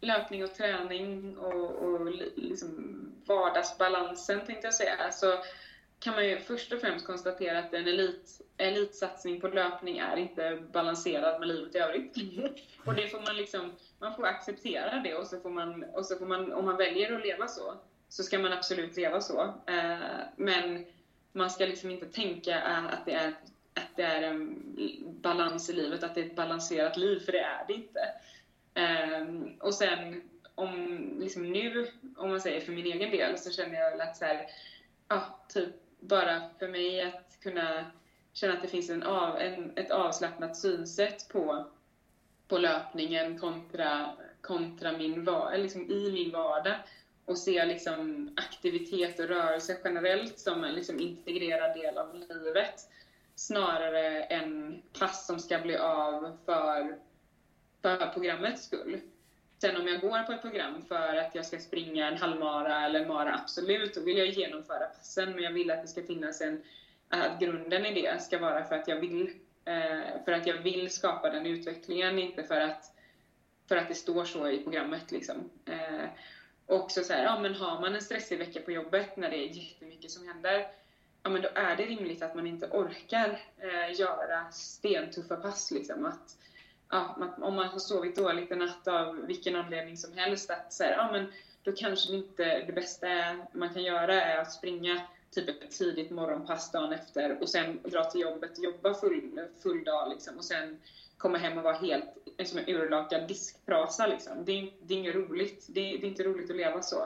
löpning 0.00 0.44
och 0.44 0.54
träning 0.54 1.38
och, 1.38 1.70
och 1.70 2.10
liksom 2.36 3.00
vardagsbalansen 3.26 4.46
tänkte 4.46 4.66
jag 4.66 4.74
säga, 4.74 5.12
så 5.12 5.38
kan 5.98 6.14
man 6.14 6.28
ju 6.28 6.38
först 6.38 6.72
och 6.72 6.80
främst 6.80 7.06
konstatera 7.06 7.58
att 7.58 7.74
en 7.74 7.86
elit, 7.86 8.40
elitsatsning 8.56 9.40
på 9.40 9.48
löpning 9.48 9.98
är 9.98 10.16
inte 10.16 10.62
balanserad 10.72 11.40
med 11.40 11.48
livet 11.48 11.74
i 11.74 11.78
övrigt. 11.78 12.16
och 12.84 12.94
det 12.94 13.08
får 13.08 13.20
man 13.20 13.36
liksom, 13.36 13.72
man 13.98 14.14
får 14.14 14.26
acceptera 14.26 15.00
det 15.00 15.14
och 15.14 15.26
så 15.26 15.40
får 15.40 15.50
man, 15.50 15.84
och 15.84 16.06
så 16.06 16.16
får 16.16 16.26
man, 16.26 16.52
om 16.52 16.64
man 16.64 16.76
väljer 16.76 17.14
att 17.14 17.26
leva 17.26 17.48
så, 17.48 17.74
så 18.08 18.22
ska 18.22 18.38
man 18.38 18.52
absolut 18.52 18.96
leva 18.96 19.20
så. 19.20 19.40
Eh, 19.66 19.98
men 20.36 20.84
man 21.32 21.50
ska 21.50 21.66
liksom 21.66 21.90
inte 21.90 22.06
tänka 22.06 22.60
att 22.60 23.06
det 23.06 23.12
är 23.12 23.34
att 23.74 23.96
det 23.96 24.02
är 24.02 24.22
en 24.22 24.62
balans 25.20 25.70
i 25.70 25.72
livet, 25.72 26.02
att 26.02 26.14
det 26.14 26.20
är 26.20 26.26
ett 26.26 26.36
balanserat 26.36 26.96
liv, 26.96 27.20
för 27.20 27.32
det 27.32 27.40
är 27.40 27.64
det 27.68 27.74
inte. 27.74 28.00
Um, 28.74 29.54
och 29.60 29.74
sen 29.74 30.22
om 30.54 30.98
liksom 31.20 31.52
nu, 31.52 31.86
om 32.16 32.30
man 32.30 32.40
säger 32.40 32.60
för 32.60 32.72
min 32.72 32.86
egen 32.86 33.10
del, 33.10 33.38
så 33.38 33.50
känner 33.50 33.80
jag 33.80 33.90
väl 33.90 34.00
att 34.00 34.16
så 34.16 34.24
här, 34.24 34.46
ja, 35.08 35.38
typ 35.48 35.74
bara 36.00 36.42
för 36.58 36.68
mig 36.68 37.02
att 37.02 37.38
kunna 37.42 37.84
känna 38.32 38.54
att 38.54 38.62
det 38.62 38.68
finns 38.68 38.90
en 38.90 39.02
av, 39.02 39.38
en, 39.38 39.72
ett 39.76 39.90
avslappnat 39.90 40.56
synsätt 40.56 41.28
på, 41.28 41.66
på 42.48 42.58
löpningen 42.58 43.38
kontra, 43.38 44.16
kontra 44.40 44.92
min, 44.92 45.28
liksom 45.56 45.90
i 45.90 46.12
min 46.12 46.30
vardag 46.30 46.76
och 47.24 47.38
se 47.38 47.64
liksom 47.64 48.30
aktivitet 48.36 49.18
och 49.18 49.28
rörelse 49.28 49.76
generellt 49.84 50.38
som 50.38 50.64
en 50.64 50.74
liksom 50.74 51.00
integrerad 51.00 51.76
del 51.76 51.98
av 51.98 52.14
livet 52.14 52.88
snarare 53.36 54.22
än 54.22 54.82
pass 54.98 55.26
som 55.26 55.38
ska 55.38 55.58
bli 55.58 55.76
av 55.76 56.36
för, 56.46 56.98
för 57.82 58.06
programmets 58.06 58.64
skull. 58.64 59.00
Sen 59.60 59.76
om 59.76 59.88
jag 59.88 60.00
går 60.00 60.22
på 60.22 60.32
ett 60.32 60.42
program 60.42 60.84
för 60.88 61.14
att 61.14 61.34
jag 61.34 61.46
ska 61.46 61.58
springa 61.58 62.08
en 62.08 62.16
halvmara 62.16 62.86
eller 62.86 63.00
en 63.00 63.08
mara, 63.08 63.34
absolut, 63.34 63.94
då 63.94 64.00
vill 64.00 64.18
jag 64.18 64.28
genomföra 64.28 64.86
passen, 64.86 65.34
men 65.34 65.44
jag 65.44 65.50
vill 65.50 65.70
att 65.70 65.82
det 65.82 65.88
ska 65.88 66.02
finnas 66.02 66.40
en, 66.40 66.62
att 67.08 67.40
grunden 67.40 67.86
i 67.86 68.02
det 68.02 68.22
ska 68.22 68.38
vara 68.38 68.64
för 68.64 68.74
att 68.74 68.88
jag 68.88 68.96
vill, 68.96 69.30
eh, 69.64 70.24
för 70.24 70.32
att 70.32 70.46
jag 70.46 70.56
vill 70.56 70.90
skapa 70.90 71.30
den 71.30 71.46
utvecklingen, 71.46 72.18
inte 72.18 72.44
för 72.44 72.60
att, 72.60 72.92
för 73.68 73.76
att 73.76 73.88
det 73.88 73.94
står 73.94 74.24
så 74.24 74.48
i 74.48 74.62
programmet 74.62 75.10
liksom. 75.10 75.50
Eh, 75.64 76.08
och 76.66 76.90
så, 76.90 77.04
så 77.04 77.12
här, 77.12 77.24
ja 77.24 77.38
men 77.38 77.54
har 77.54 77.80
man 77.80 77.94
en 77.94 78.02
stressig 78.02 78.38
vecka 78.38 78.60
på 78.60 78.72
jobbet 78.72 79.16
när 79.16 79.30
det 79.30 79.36
är 79.36 79.48
jättemycket 79.48 80.10
som 80.10 80.28
händer, 80.28 80.66
ja, 81.24 81.30
men 81.30 81.42
då 81.42 81.48
är 81.54 81.76
det 81.76 81.84
rimligt 81.84 82.22
att 82.22 82.34
man 82.34 82.46
inte 82.46 82.66
orkar 82.66 83.40
eh, 83.58 84.00
göra 84.00 84.50
stentuffa 84.50 85.36
pass. 85.36 85.70
Liksom. 85.70 86.06
Att, 86.06 86.36
ja, 86.90 87.16
man, 87.18 87.42
om 87.42 87.54
man 87.54 87.68
har 87.68 87.78
sovit 87.78 88.16
dåligt 88.16 88.50
en 88.50 88.58
natt 88.58 88.88
av 88.88 89.26
vilken 89.26 89.56
anledning 89.56 89.96
som 89.96 90.12
helst, 90.12 90.50
att 90.50 90.72
så 90.72 90.84
här, 90.84 90.92
ja, 90.92 91.08
men 91.12 91.32
då 91.62 91.72
kanske 91.72 92.12
det 92.12 92.16
inte 92.16 92.64
det 92.66 92.72
bästa 92.72 93.06
man 93.52 93.74
kan 93.74 93.82
göra 93.82 94.22
är 94.22 94.38
att 94.38 94.52
springa 94.52 95.00
typ 95.30 95.48
ett 95.48 95.70
tidigt 95.70 96.10
morgonpass 96.10 96.72
dagen 96.72 96.92
efter 96.92 97.42
och 97.42 97.48
sen 97.48 97.80
dra 97.84 98.04
till 98.04 98.20
jobbet 98.20 98.58
och 98.58 98.64
jobba 98.64 98.94
full, 98.94 99.40
full 99.62 99.84
dag 99.84 100.08
liksom, 100.10 100.36
och 100.36 100.44
sen 100.44 100.80
komma 101.16 101.38
hem 101.38 101.58
och 101.58 101.64
vara 101.64 101.76
helt 101.76 102.04
som 102.44 102.58
en 102.58 102.68
urlakad 102.68 103.28
diskprasa. 103.28 104.06
Liksom. 104.06 104.44
Det, 104.44 104.52
är, 104.52 104.70
det 104.82 104.94
är 104.94 104.98
inget 104.98 105.14
roligt. 105.14 105.66
Det 105.68 105.80
är, 105.80 105.98
det 105.98 106.06
är, 106.06 106.08
inte 106.08 106.22
roligt 106.22 106.50
att 106.50 106.56
leva 106.56 106.82
så. 106.82 107.02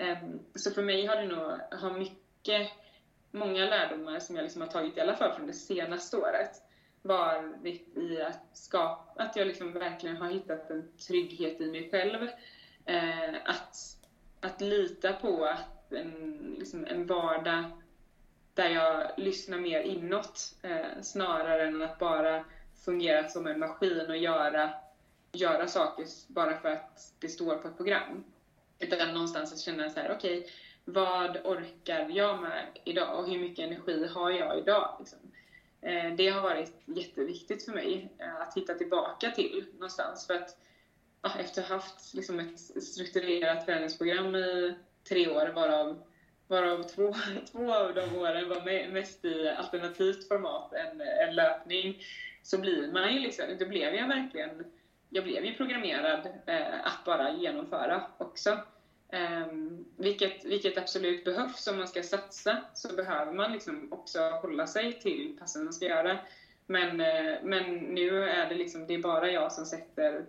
Um, 0.00 0.40
så 0.54 0.70
för 0.70 0.82
mig 0.82 1.06
har 1.06 1.16
det 1.16 1.26
nog 1.26 1.80
har 1.80 1.98
mycket 1.98 2.70
många 3.32 3.64
lärdomar 3.64 4.20
som 4.20 4.36
jag 4.36 4.42
liksom 4.42 4.62
har 4.62 4.68
tagit, 4.68 4.96
i 4.96 5.00
alla 5.00 5.16
fall 5.16 5.32
från 5.32 5.46
det 5.46 5.52
senaste 5.52 6.16
året, 6.16 6.62
varit 7.02 7.96
i 7.96 8.22
att 8.22 8.56
skapa, 8.56 9.22
att 9.22 9.36
jag 9.36 9.46
liksom 9.46 9.72
verkligen 9.72 10.16
har 10.16 10.30
hittat 10.30 10.70
en 10.70 10.96
trygghet 10.96 11.60
i 11.60 11.70
mig 11.70 11.90
själv. 11.90 12.28
Eh, 12.84 13.34
att, 13.44 13.76
att 14.40 14.60
lita 14.60 15.12
på 15.12 15.44
att 15.44 15.92
en, 15.92 16.56
liksom 16.58 16.84
en 16.84 17.06
vardag 17.06 17.64
där 18.54 18.68
jag 18.68 19.10
lyssnar 19.16 19.58
mer 19.58 19.80
inåt 19.80 20.54
eh, 20.62 21.02
snarare 21.02 21.66
än 21.66 21.82
att 21.82 21.98
bara 21.98 22.44
fungera 22.84 23.28
som 23.28 23.46
en 23.46 23.58
maskin 23.58 24.10
och 24.10 24.16
göra, 24.16 24.70
göra 25.32 25.66
saker 25.66 26.06
bara 26.28 26.60
för 26.60 26.68
att 26.68 27.14
det 27.18 27.28
står 27.28 27.56
på 27.56 27.68
ett 27.68 27.76
program. 27.76 28.24
Utan 28.78 29.14
någonstans 29.14 29.52
att 29.52 29.60
känna 29.60 29.90
så 29.90 30.00
här, 30.00 30.12
okej, 30.16 30.38
okay, 30.38 30.50
vad 30.84 31.46
orkar 31.46 32.08
jag 32.10 32.40
med 32.40 32.66
idag 32.84 33.18
och 33.18 33.26
hur 33.26 33.38
mycket 33.38 33.66
energi 33.66 34.06
har 34.06 34.30
jag 34.30 34.58
idag? 34.58 34.96
Liksom. 34.98 35.18
Eh, 35.80 36.14
det 36.16 36.28
har 36.28 36.42
varit 36.42 36.82
jätteviktigt 36.84 37.64
för 37.64 37.72
mig 37.72 38.12
eh, 38.18 38.36
att 38.36 38.56
hitta 38.56 38.74
tillbaka 38.74 39.30
till 39.30 39.66
någonstans. 39.72 40.26
För 40.26 40.34
att 40.34 40.56
ja, 41.22 41.30
efter 41.38 41.62
att 41.62 41.68
ha 41.68 41.76
haft 41.76 42.14
liksom, 42.14 42.40
ett 42.40 42.84
strukturerat 42.84 43.66
träningsprogram 43.66 44.36
i 44.36 44.74
tre 45.08 45.28
år, 45.28 45.48
varav, 45.48 46.02
varav 46.46 46.82
två, 46.82 47.14
två 47.52 47.74
av 47.74 47.94
de 47.94 48.16
åren 48.16 48.48
var 48.48 48.88
mest 48.92 49.24
i 49.24 49.48
alternativt 49.48 50.28
format 50.28 50.72
än, 50.72 51.00
än 51.00 51.34
löpning, 51.34 52.02
så 52.42 52.58
blir 52.58 52.92
man 52.92 53.14
ju 53.14 53.20
liksom, 53.20 53.44
då 53.58 53.66
blev 53.66 53.94
jag 53.94 54.08
verkligen, 54.08 54.64
jag 55.08 55.24
blev 55.24 55.44
ju 55.44 55.54
programmerad 55.54 56.26
eh, 56.46 56.86
att 56.86 57.04
bara 57.04 57.32
genomföra 57.32 58.02
också. 58.18 58.58
Um, 59.12 59.84
vilket, 59.96 60.44
vilket 60.44 60.78
absolut 60.78 61.24
behövs 61.24 61.66
om 61.66 61.78
man 61.78 61.88
ska 61.88 62.02
satsa, 62.02 62.58
så 62.74 62.94
behöver 62.94 63.32
man 63.32 63.52
liksom 63.52 63.92
också 63.92 64.20
hålla 64.20 64.66
sig 64.66 65.00
till 65.00 65.36
passen 65.38 65.64
man 65.64 65.72
ska 65.72 65.84
göra. 65.84 66.18
Men, 66.66 67.00
uh, 67.00 67.36
men 67.42 67.76
nu 67.76 68.24
är 68.24 68.48
det 68.48 68.54
liksom, 68.54 68.86
det 68.86 68.94
är 68.94 69.02
bara 69.02 69.30
jag 69.30 69.52
som 69.52 69.66
sätter, 69.66 70.24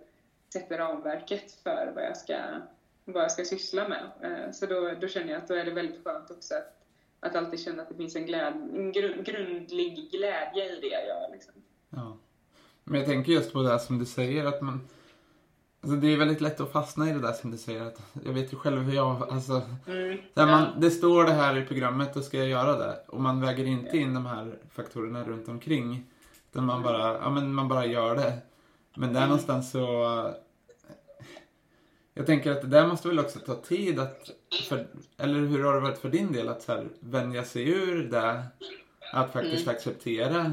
sätter 0.52 0.78
ramverket 0.78 1.52
för 1.62 1.92
vad 1.94 2.04
jag 2.04 2.16
ska, 2.16 2.36
vad 3.04 3.22
jag 3.22 3.32
ska 3.32 3.44
syssla 3.44 3.88
med. 3.88 4.10
Uh, 4.24 4.52
så 4.52 4.66
då, 4.66 4.94
då 5.00 5.08
känner 5.08 5.32
jag 5.32 5.42
att 5.42 5.48
då 5.48 5.54
är 5.54 5.64
det 5.64 5.70
väldigt 5.70 6.04
skönt 6.04 6.30
också 6.30 6.54
att, 6.54 6.80
att 7.20 7.36
alltid 7.36 7.60
känna 7.60 7.82
att 7.82 7.88
det 7.88 7.94
finns 7.94 8.16
en, 8.16 8.26
gläd, 8.26 8.52
en 8.52 8.92
grund, 8.92 9.26
grundlig 9.26 10.10
glädje 10.10 10.76
i 10.76 10.80
det 10.80 10.88
jag 10.88 11.06
gör. 11.06 11.28
Liksom. 11.32 11.54
Ja. 11.90 12.16
Men 12.84 13.00
jag 13.00 13.08
tänker 13.08 13.32
just 13.32 13.52
på 13.52 13.62
det 13.62 13.78
som 13.78 13.98
du 13.98 14.06
säger, 14.06 14.44
att 14.44 14.60
man 14.60 14.88
Alltså 15.84 15.96
det 15.96 16.12
är 16.12 16.16
väldigt 16.16 16.40
lätt 16.40 16.60
att 16.60 16.72
fastna 16.72 17.10
i 17.10 17.12
det 17.12 17.20
där 17.20 17.32
som 17.32 17.50
du 17.50 17.58
säger. 17.58 17.82
Att 17.82 18.00
jag 18.24 18.32
vet 18.32 18.52
ju 18.52 18.56
själv 18.56 18.82
hur 18.82 18.94
jag... 18.94 19.28
Alltså, 19.30 19.62
mm, 19.86 20.18
där 20.34 20.46
man, 20.46 20.80
Det 20.80 20.90
står 20.90 21.24
det 21.24 21.32
här 21.32 21.56
i 21.56 21.66
programmet, 21.66 22.14
då 22.14 22.22
ska 22.22 22.38
jag 22.38 22.48
göra 22.48 22.78
det. 22.78 23.00
Och 23.08 23.20
man 23.20 23.40
väger 23.40 23.64
inte 23.64 23.96
in 23.98 24.14
de 24.14 24.26
här 24.26 24.58
faktorerna 24.70 25.24
runt 25.24 25.48
omkring. 25.48 26.04
Utan 26.50 26.64
man 26.64 26.82
bara, 26.82 27.18
ja, 27.18 27.30
men 27.30 27.54
man 27.54 27.68
bara 27.68 27.86
gör 27.86 28.16
det. 28.16 28.38
Men 28.96 29.12
där 29.12 29.20
mm. 29.20 29.28
någonstans 29.28 29.70
så... 29.70 30.34
Jag 32.14 32.26
tänker 32.26 32.50
att 32.50 32.62
det 32.62 32.68
där 32.68 32.86
måste 32.86 33.08
väl 33.08 33.18
också 33.18 33.38
ta 33.38 33.54
tid 33.54 33.98
att... 33.98 34.30
För, 34.68 34.86
eller 35.16 35.40
hur 35.40 35.64
har 35.64 35.74
det 35.74 35.80
varit 35.80 35.98
för 35.98 36.08
din 36.08 36.32
del 36.32 36.48
att 36.48 36.62
så 36.62 36.72
här, 36.72 36.88
vänja 37.00 37.44
sig 37.44 37.68
ur 37.68 38.08
det? 38.10 38.44
Att 39.12 39.32
faktiskt 39.32 39.66
mm. 39.66 39.76
acceptera 39.76 40.52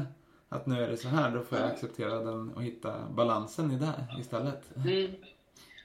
att 0.52 0.66
nu 0.66 0.84
är 0.84 0.88
det 0.88 0.96
så 0.96 1.08
här, 1.08 1.30
då 1.30 1.42
får 1.42 1.58
jag 1.58 1.70
acceptera 1.70 2.14
den 2.14 2.52
och 2.54 2.62
hitta 2.62 3.08
balansen 3.10 3.70
i 3.70 3.76
det 3.76 4.20
istället. 4.20 4.76
Mm. 4.76 5.14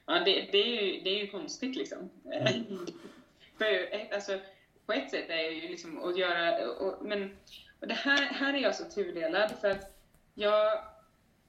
Ja, 0.05 0.13
det, 0.13 0.49
det, 0.51 0.57
är 0.57 0.83
ju, 0.83 1.01
det 1.03 1.09
är 1.09 1.19
ju 1.19 1.27
konstigt 1.27 1.75
liksom. 1.75 2.09
Mm. 2.25 2.85
För, 3.57 3.89
alltså, 4.13 4.39
på 4.85 4.93
ett 4.93 5.11
sätt 5.11 5.29
är 5.29 5.35
det 5.35 5.51
ju 5.51 5.67
liksom 5.67 6.03
att 6.03 6.17
göra, 6.17 6.69
och, 6.69 7.05
men 7.05 7.37
och 7.79 7.87
det 7.87 7.93
här, 7.93 8.21
här 8.21 8.53
är 8.53 8.57
jag 8.57 8.75
så 8.75 8.83
tudelad 8.83 9.51
för 9.61 9.69
att 9.69 9.97
jag, 10.33 10.79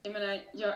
jag 0.03 0.13
menar, 0.13 0.41
jag 0.53 0.73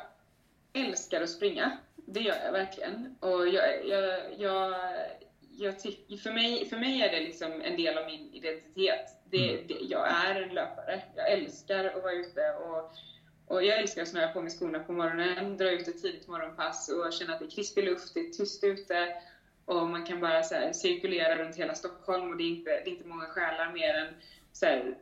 älskar 0.73 1.21
att 1.21 1.29
springa. 1.29 1.77
Det 1.95 2.19
gör 2.19 2.35
jag 2.45 2.51
verkligen. 2.51 3.15
Och 3.19 3.47
jag, 3.47 3.87
jag, 3.87 4.19
jag, 4.37 4.75
jag 5.57 5.79
tycker, 5.79 6.17
för, 6.17 6.31
mig, 6.31 6.69
för 6.69 6.77
mig 6.77 7.01
är 7.01 7.11
det 7.11 7.19
liksom 7.19 7.61
en 7.61 7.77
del 7.77 7.97
av 7.97 8.05
min 8.05 8.33
identitet. 8.33 9.22
Det, 9.33 9.53
mm. 9.53 9.67
det, 9.67 9.73
jag 9.73 10.07
är 10.07 10.41
en 10.41 10.53
löpare. 10.53 11.03
Jag 11.15 11.31
älskar 11.31 11.85
att 11.85 12.03
vara 12.03 12.13
ute 12.13 12.53
och, 12.53 12.91
och 13.47 13.63
jag 13.63 13.79
älskar 13.79 14.01
att 14.01 14.07
snöra 14.07 14.27
på 14.27 14.41
mig 14.41 14.51
skorna 14.51 14.79
på 14.79 14.93
morgonen, 14.93 15.57
dra 15.57 15.71
ut 15.71 15.87
ett 15.87 16.01
tidigt 16.01 16.27
morgonpass 16.27 16.89
och 16.89 17.13
känna 17.13 17.33
att 17.33 17.39
det 17.39 17.45
är 17.45 17.49
krispig 17.49 17.83
luft, 17.83 18.13
det 18.13 18.19
är 18.19 18.29
tyst 18.29 18.63
ute 18.63 19.07
och 19.65 19.87
man 19.87 20.05
kan 20.05 20.19
bara 20.19 20.41
här, 20.41 20.73
cirkulera 20.73 21.35
runt 21.35 21.55
hela 21.55 21.75
Stockholm 21.75 22.31
och 22.31 22.37
det 22.37 22.43
är 22.43 22.47
inte, 22.47 22.69
det 22.69 22.89
är 22.89 22.91
inte 22.91 23.07
många 23.07 23.25
själar 23.25 23.73
mer 23.73 23.93
än 23.93 24.07
här, 24.61 24.97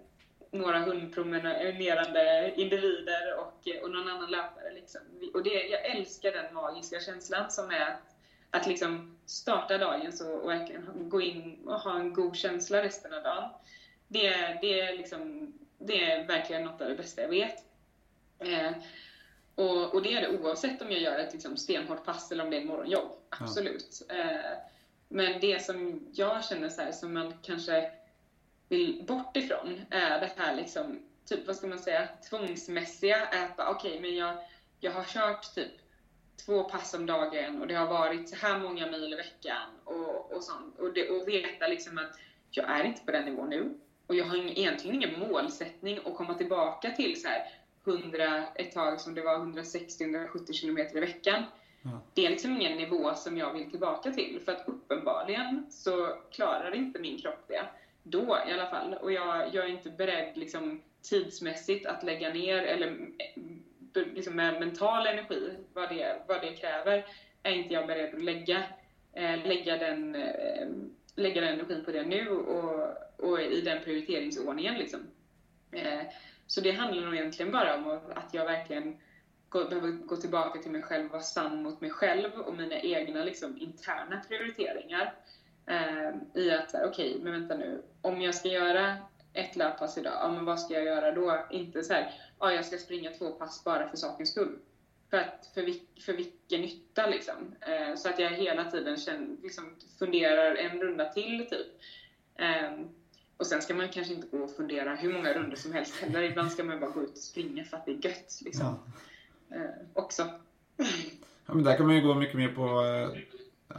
några 0.51 0.79
hundpromenerande 0.79 2.53
individer 2.55 3.38
och, 3.38 3.84
och 3.84 3.91
någon 3.91 4.07
annan 4.07 4.32
löpare. 4.32 4.73
Liksom. 4.73 5.01
Och 5.34 5.43
det, 5.43 5.49
jag 5.49 5.86
älskar 5.86 6.32
den 6.32 6.53
magiska 6.53 6.99
känslan 6.99 7.51
som 7.51 7.69
är 7.69 7.82
att, 7.82 8.15
att 8.49 8.67
liksom 8.67 9.17
starta 9.25 9.77
dagen 9.77 10.11
så 10.11 10.32
och 10.34 10.49
verkligen 10.49 11.09
gå 11.09 11.21
in 11.21 11.67
och 11.67 11.79
ha 11.79 11.99
en 11.99 12.13
god 12.13 12.36
känsla 12.36 12.84
resten 12.84 13.13
av 13.13 13.23
dagen 13.23 13.49
det, 14.12 14.57
det, 14.62 14.80
är 14.80 14.97
liksom, 14.97 15.53
det 15.78 16.12
är 16.12 16.28
verkligen 16.28 16.64
något 16.64 16.82
av 16.82 16.89
det 16.89 16.95
bästa 16.95 17.22
jag 17.22 17.30
vet. 17.30 17.66
Eh, 18.39 18.72
och, 19.55 19.95
och, 19.95 20.01
det 20.01 20.14
är 20.14 20.22
det 20.22 20.38
oavsett 20.38 20.82
om 20.82 20.91
jag 20.91 21.01
gör 21.01 21.20
ett 21.20 21.34
liksom, 21.34 21.57
stenhårt 21.57 22.05
pass 22.05 22.32
eller 22.32 22.43
om 22.43 22.49
det 22.49 22.57
är 22.57 22.62
ett 22.62 22.68
morgonjobb. 22.68 23.12
Absolut. 23.30 24.01
Ja. 24.07 24.16
Eh, 24.16 24.57
men 25.07 25.39
det 25.39 25.66
som 25.66 26.07
jag 26.14 26.45
känner 26.45 26.70
så 26.70 26.82
här, 26.82 26.91
som 26.91 27.14
man 27.14 27.34
kanske 27.41 27.91
vill 28.70 29.03
bort 29.03 29.38
ifrån 29.38 29.82
är 29.89 30.20
det 30.20 30.32
här 30.38 30.55
liksom, 30.55 30.99
typ 31.26 31.47
vad 31.47 31.55
ska 31.55 31.68
man 31.68 31.80
säga, 31.80 32.09
tvångsmässiga. 32.30 33.18
Okej, 33.57 33.76
okay, 33.76 33.99
men 33.99 34.16
jag, 34.16 34.38
jag 34.80 34.91
har 34.91 35.03
kört 35.03 35.55
typ 35.55 35.72
två 36.45 36.64
pass 36.64 36.93
om 36.93 37.05
dagen 37.05 37.62
och 37.62 37.68
det 37.68 37.76
har 37.76 37.88
varit 37.88 38.30
så 38.30 38.36
här 38.36 38.59
många 38.59 38.88
mil 38.88 39.14
i 39.14 39.16
veckan 39.16 39.70
och, 39.84 40.32
och 40.32 40.43
sånt. 40.43 40.80
Och, 40.80 40.93
det, 40.93 41.09
och 41.09 41.28
veta 41.28 41.68
liksom 41.68 41.97
att 41.97 42.20
jag 42.51 42.70
är 42.70 42.84
inte 42.84 43.05
på 43.05 43.12
den 43.12 43.26
nivån 43.26 43.49
nu. 43.49 43.74
Och 44.12 44.18
jag 44.18 44.26
har 44.26 44.38
egentligen 44.38 44.95
ingen 44.95 45.20
målsättning 45.20 45.99
att 46.05 46.16
komma 46.16 46.34
tillbaka 46.34 46.91
till 46.91 47.22
så 47.22 47.28
här 47.28 47.47
100, 47.86 48.47
ett 48.55 48.72
tag 48.72 49.01
som 49.01 49.16
det 49.16 49.22
var 49.22 49.38
160-170 49.38 50.62
km 50.62 50.78
i 50.78 50.99
veckan. 50.99 51.43
Ja. 51.82 52.01
Det 52.14 52.26
är 52.26 52.30
liksom 52.30 52.51
ingen 52.51 52.78
nivå 52.78 53.16
som 53.16 53.38
jag 53.38 53.53
vill 53.53 53.72
tillbaka 53.72 54.12
till. 54.12 54.41
För 54.45 54.51
att 54.51 54.68
uppenbarligen 54.68 55.66
så 55.70 56.07
klarar 56.32 56.76
inte 56.76 56.99
min 56.99 57.22
kropp 57.22 57.43
det. 57.47 57.62
Då 58.03 58.38
i 58.49 58.53
alla 58.53 58.70
fall. 58.70 58.93
Och 58.93 59.12
jag, 59.12 59.55
jag 59.55 59.66
är 59.66 59.70
inte 59.70 59.89
beredd 59.89 60.38
liksom, 60.38 60.82
tidsmässigt 61.09 61.86
att 61.86 62.03
lägga 62.03 62.34
ner, 62.34 62.57
eller 62.57 63.07
liksom 63.93 64.36
med 64.36 64.59
mental 64.59 65.07
energi, 65.07 65.53
vad 65.74 65.89
det, 65.89 66.22
vad 66.28 66.41
det 66.41 66.53
kräver, 66.53 67.05
är 67.43 67.51
inte 67.51 67.74
jag 67.74 67.88
beredd 67.88 68.16
att 68.16 68.24
lägga, 68.24 68.64
eh, 69.14 69.45
lägga, 69.47 69.78
den, 69.78 70.16
eh, 70.16 70.68
lägga 71.16 71.41
den 71.41 71.53
energin 71.53 71.86
på 71.86 71.91
det 71.91 72.03
nu. 72.03 72.30
Och, 72.30 72.97
och 73.18 73.41
i 73.41 73.62
den 73.62 73.84
prioriteringsordningen. 73.84 74.76
Liksom. 74.76 74.99
Eh, 75.72 76.01
så 76.47 76.62
det 76.62 76.72
handlar 76.72 77.05
nog 77.05 77.16
egentligen 77.16 77.51
bara 77.51 77.76
om 77.76 77.99
att 78.16 78.34
jag 78.34 78.45
verkligen 78.45 78.97
gå, 79.49 79.66
behöver 79.66 79.91
gå 79.91 80.16
tillbaka 80.16 80.59
till 80.59 80.72
mig 80.72 80.82
själv 80.82 81.05
och 81.05 81.12
vara 81.12 81.22
sann 81.22 81.64
mot 81.64 81.82
mig 81.82 81.89
själv 81.89 82.34
och 82.34 82.55
mina 82.55 82.76
egna 82.76 83.24
liksom, 83.24 83.57
interna 83.57 84.22
prioriteringar. 84.28 85.14
Eh, 85.66 86.09
I 86.34 86.51
att, 86.51 86.74
okej, 86.74 86.89
okay, 86.89 87.24
men 87.24 87.32
vänta 87.32 87.57
nu, 87.57 87.82
om 88.01 88.22
jag 88.22 88.36
ska 88.36 88.47
göra 88.47 88.95
ett 89.34 89.55
löppass 89.55 89.97
idag, 89.97 90.14
ja, 90.14 90.32
men 90.32 90.45
vad 90.45 90.59
ska 90.59 90.74
jag 90.74 90.84
göra 90.84 91.12
då? 91.12 91.47
Inte 91.51 91.84
så 91.84 91.93
här, 91.93 92.14
ja, 92.39 92.53
jag 92.53 92.66
ska 92.66 92.78
springa 92.78 93.12
två 93.12 93.32
pass 93.32 93.64
bara 93.64 93.89
för 93.89 93.97
sakens 93.97 94.32
skull. 94.32 94.59
För, 95.12 95.18
att, 95.18 95.49
för, 95.53 95.74
för 96.01 96.14
vilken 96.14 96.62
nytta 96.62 97.07
liksom? 97.07 97.55
Eh, 97.62 97.95
så 97.95 98.09
att 98.09 98.20
jag 98.20 98.30
hela 98.30 98.72
tiden 98.72 98.97
känner, 98.97 99.28
liksom, 99.43 99.76
funderar 99.99 100.55
en 100.55 100.82
runda 100.82 101.05
till 101.05 101.47
typ. 101.49 101.68
Eh, 102.36 102.86
och 103.38 103.47
sen 103.47 103.62
ska 103.62 103.74
man 103.74 103.89
kanske 103.89 104.14
inte 104.14 104.38
gå 104.38 104.43
och 104.43 104.55
fundera 104.55 104.95
hur 104.95 105.14
många 105.14 105.34
runder 105.34 105.57
som 105.57 105.74
helst 105.74 105.95
heller. 105.95 106.22
Ibland 106.22 106.51
ska 106.51 106.64
man 106.64 106.80
bara 106.80 106.89
gå 106.89 107.03
ut 107.03 107.12
och 107.12 107.18
springa 107.18 107.64
för 107.64 107.78
att 107.78 107.86
det 107.86 107.91
är 107.91 108.05
gött. 108.05 108.41
Liksom. 108.41 108.80
Ja. 109.49 109.55
Eh, 109.55 109.72
också. 109.93 110.30
Ja, 111.45 111.53
men 111.53 111.64
där 111.64 111.78
kan 111.78 111.86
man 111.86 111.95
ju 111.95 112.01
gå 112.01 112.14
mycket 112.14 112.36
mer 112.36 112.55
på, 112.55 112.86
eh, 112.86 113.22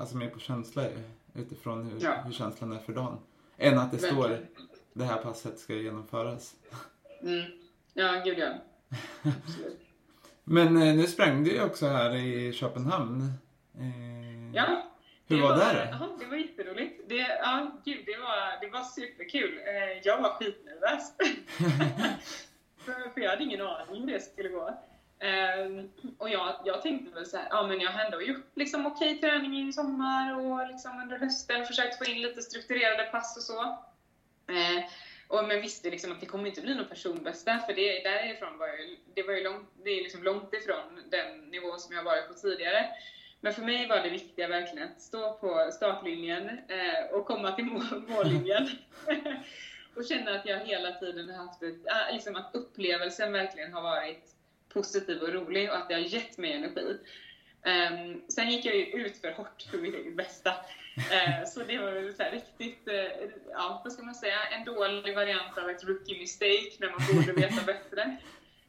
alltså 0.01 0.17
mer 0.17 0.31
på 0.31 0.39
känsla 0.39 0.89
utifrån 1.35 1.85
hur, 1.85 2.05
ja. 2.05 2.23
hur 2.27 2.33
känslan 2.33 2.73
är 2.73 2.79
för 2.79 2.93
dagen. 2.93 3.19
Än 3.57 3.79
att 3.79 3.91
det 3.91 3.97
Verkligen. 3.97 4.25
står 4.25 4.47
det 4.93 5.05
här 5.05 5.23
passet 5.23 5.59
ska 5.59 5.75
genomföras. 5.75 6.55
Mm. 7.23 7.43
Ja, 7.95 8.23
gud 8.25 8.39
ja. 8.39 8.55
Men 10.45 10.77
eh, 10.77 10.95
nu 10.95 11.07
sprang 11.07 11.45
du 11.45 11.53
ju 11.53 11.63
också 11.63 11.87
här 11.87 12.15
i 12.15 12.53
Köpenhamn. 12.53 13.33
Eh, 13.79 14.55
ja. 14.55 14.83
Hur 15.27 15.43
var, 15.43 15.49
var 15.49 15.75
det? 15.75 15.89
Ja, 16.01 16.09
det 16.21 16.27
var 16.27 16.37
jätteroligt. 16.37 17.09
Det, 17.09 17.17
ja, 17.17 17.71
gud, 17.85 18.03
det 18.07 18.17
var, 18.17 18.61
det 18.61 18.71
var 18.71 18.83
superkul. 18.83 19.59
Eh, 19.59 19.99
jag 20.05 20.23
var 20.23 20.31
skitnervös. 20.31 21.13
för, 22.85 23.11
för 23.15 23.21
jag 23.21 23.31
hade 23.31 23.45
ingen 23.45 23.61
aning 23.61 24.01
hur 24.01 24.13
det 24.13 24.21
skulle 24.21 24.49
gå. 24.49 24.79
Um, 25.23 25.91
och 26.19 26.31
jag, 26.31 26.57
jag 26.65 26.83
tänkte 26.83 27.15
väl 27.15 27.27
så 27.27 27.37
här, 27.37 27.47
ja 27.51 27.67
men 27.67 27.81
jag 27.81 27.91
har 27.91 28.05
ändå 28.05 28.23
gjort 28.23 28.47
liksom 28.55 28.87
okej 28.87 29.19
träning 29.19 29.69
i 29.69 29.73
sommar 29.73 30.41
och 30.41 30.69
liksom 30.69 31.01
under 31.03 31.19
hösten 31.19 31.67
försökt 31.67 31.99
få 31.99 32.05
in 32.05 32.23
lite 32.23 32.43
strukturerade 32.43 33.05
pass 33.05 33.37
och 33.37 33.43
så. 33.43 33.63
Uh, 34.51 34.85
och 35.33 35.45
men 35.45 35.61
visste 35.61 35.91
liksom 35.91 36.13
att 36.13 36.21
det 36.21 36.27
kommer 36.27 36.49
inte 36.49 36.61
bli 36.61 36.75
någon 36.75 36.89
personbästa, 36.89 37.59
för 37.59 37.73
det, 37.73 38.03
därifrån 38.03 38.59
var 38.59 38.67
jag, 38.67 38.77
det 39.15 39.23
var 39.23 39.35
ju 39.35 39.45
långt, 39.45 39.71
det 39.85 39.91
är 39.91 40.03
liksom 40.03 40.23
långt 40.23 40.55
ifrån 40.55 41.03
den 41.11 41.39
nivå 41.51 41.79
som 41.79 41.95
jag 41.95 42.03
varit 42.03 42.29
på 42.29 42.35
tidigare. 42.35 42.87
Men 43.41 43.53
för 43.53 43.63
mig 43.63 43.89
var 43.89 44.01
det 44.01 44.09
viktiga 44.09 44.49
verkligen 44.49 44.89
att 44.89 45.01
stå 45.01 45.33
på 45.33 45.71
startlinjen 45.73 46.49
eh, 46.49 47.15
och 47.15 47.27
komma 47.27 47.53
till 47.53 47.65
mål, 47.65 48.03
mållinjen. 48.09 48.71
och 49.95 50.05
känna 50.05 50.35
att 50.35 50.47
jag 50.47 50.59
hela 50.59 50.93
tiden 50.93 51.31
har 51.31 51.47
haft 51.47 51.63
ett, 51.63 51.87
äh, 51.87 52.15
liksom 52.15 52.37
att 52.37 52.55
upplevelsen 52.55 53.33
verkligen 53.33 53.73
har 53.73 53.83
varit 53.83 54.25
positiv 54.69 55.23
och 55.23 55.33
rolig 55.33 55.71
och 55.71 55.77
att 55.77 55.89
det 55.89 55.95
har 55.95 56.01
gett 56.01 56.39
mig 56.39 56.53
energi. 56.53 56.99
Um, 57.65 58.23
sen 58.29 58.51
gick 58.51 58.65
jag 58.65 58.77
ju 58.77 58.83
ut 58.83 59.17
för 59.17 59.33
hårt 59.33 59.63
för 59.71 59.79
mitt 59.79 59.95
eget 59.95 60.17
bästa. 60.17 60.51
Uh, 60.99 61.47
så 61.47 61.61
det 61.61 61.79
var 61.79 62.13
så 62.13 62.23
riktigt, 62.33 62.89
uh, 62.89 63.31
ja 63.51 63.81
vad 63.85 63.93
ska 63.93 64.03
man 64.03 64.15
säga, 64.15 64.39
en 64.59 64.65
dålig 64.65 65.15
variant 65.15 65.59
av 65.59 65.71
ett 65.71 65.85
rookie 65.85 66.19
mistake 66.19 66.73
när 66.79 66.91
man 66.91 67.01
borde 67.15 67.33
veta 67.33 67.63
bättre. 67.67 68.17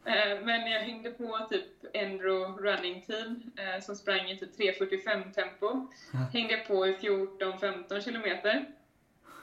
Uh, 0.07 0.45
men 0.45 0.71
jag 0.71 0.79
hängde 0.79 1.11
på 1.11 1.47
typ 1.49 1.65
Endro 1.93 2.57
running 2.57 3.01
team 3.01 3.51
som 3.81 3.95
sprang 3.95 4.29
i 4.29 4.37
typ 4.37 4.59
3.45 4.59 5.33
tempo. 5.33 5.87
Hängde 6.33 6.57
på 6.57 6.87
i 6.87 6.95
14-15 6.95 8.01
kilometer. 8.01 8.65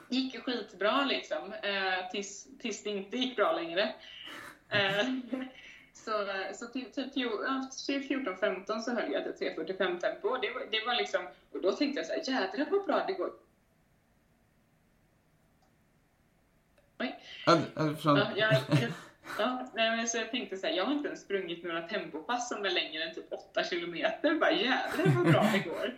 Gick 0.09 0.35
ju 0.35 0.41
skitbra 0.41 1.05
liksom, 1.05 1.55
tills, 2.13 2.49
tills 2.59 2.83
det 2.83 2.91
inte 2.91 3.17
gick 3.17 3.37
bra 3.37 3.53
längre. 3.53 3.95
Så, 6.05 6.27
så 6.55 6.67
till, 6.67 6.93
typ 6.93 7.15
14-15 8.11 8.81
så 8.81 8.91
höll 8.91 9.13
jag 9.13 9.37
till 9.39 9.49
3.45 9.49 10.01
tempo. 10.01 10.37
Det 10.37 10.49
det 10.71 10.87
var 10.87 10.95
liksom, 10.95 11.21
och 11.53 11.63
då 11.63 11.73
tänkte 11.73 12.01
jag 12.01 12.07
så 12.25 12.33
här, 12.33 12.41
jädrar 12.41 12.71
vad 12.71 12.87
bra 12.87 13.05
det 13.07 13.13
går. 13.13 13.33
Oj. 16.99 17.21
Ja, 18.17 18.33
jag, 18.37 18.55
ja, 19.39 19.69
men 19.75 20.09
så 20.09 20.19
jag 20.19 20.31
tänkte 20.31 20.57
så 20.57 20.67
här, 20.67 20.75
jag 20.75 20.85
har 20.85 20.93
inte 20.93 21.09
ens 21.09 21.21
sprungit 21.21 21.65
några 21.65 21.83
tempopass 21.83 22.49
som 22.49 22.65
är 22.65 22.71
längre 22.71 23.03
än 23.03 23.15
typ 23.15 23.33
8 23.33 23.65
kilometer. 23.65 24.35
Bara 24.35 24.53
jädrar 24.53 25.15
vad 25.17 25.33
bra 25.33 25.51
det 25.53 25.59
går. 25.59 25.95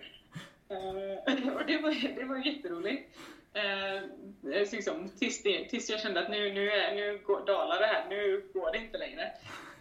Uh, 0.71 1.55
och 1.57 1.67
det 1.67 1.79
var, 1.79 2.17
det 2.17 2.25
var 2.25 2.37
jätteroligt. 2.37 3.19
Eh, 3.55 4.03
liksom, 4.73 5.11
tills, 5.19 5.43
det, 5.43 5.69
tills 5.69 5.91
jag 5.91 6.01
kände 6.01 6.21
att 6.21 6.31
nu, 6.31 6.53
nu, 6.53 6.71
är, 6.71 6.95
nu 6.95 7.21
går, 7.27 7.47
dalar 7.47 7.81
det 7.81 7.87
här, 7.87 8.07
nu 8.09 8.51
går 8.55 8.73
det 8.73 8.79
inte 8.79 8.99
längre. 8.99 9.33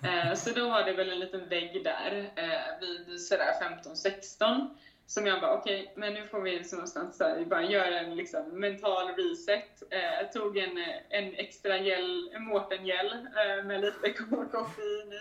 Eh, 0.03 0.33
så 0.33 0.49
då 0.49 0.69
var 0.69 0.83
det 0.83 0.93
väl 0.93 1.11
en 1.11 1.19
liten 1.19 1.49
vägg 1.49 1.83
där 1.83 2.31
eh, 2.35 2.79
vid 2.79 3.21
sådär 3.21 3.53
15-16 3.83 4.69
som 5.11 5.25
jag 5.25 5.41
bara, 5.41 5.57
okej, 5.57 5.81
okay, 5.81 5.93
men 5.95 6.13
nu 6.13 6.27
får 6.27 6.41
vi 6.41 6.51
liksom 6.51 6.77
någonstans 6.77 7.17
så 7.17 7.23
här, 7.23 7.45
bara 7.45 7.63
göra 7.63 7.99
en 7.99 8.15
liksom, 8.15 8.59
mental 8.59 9.07
reset. 9.15 9.83
Eh, 9.89 10.29
tog 10.33 10.57
en, 10.57 10.77
en 11.09 11.33
extra 11.33 11.77
gel, 11.77 12.31
en 12.33 12.43
Mårten-gel 12.43 13.11
eh, 13.11 13.65
med 13.65 13.81
lite 13.81 14.13
koffein 14.51 15.13
i 15.13 15.19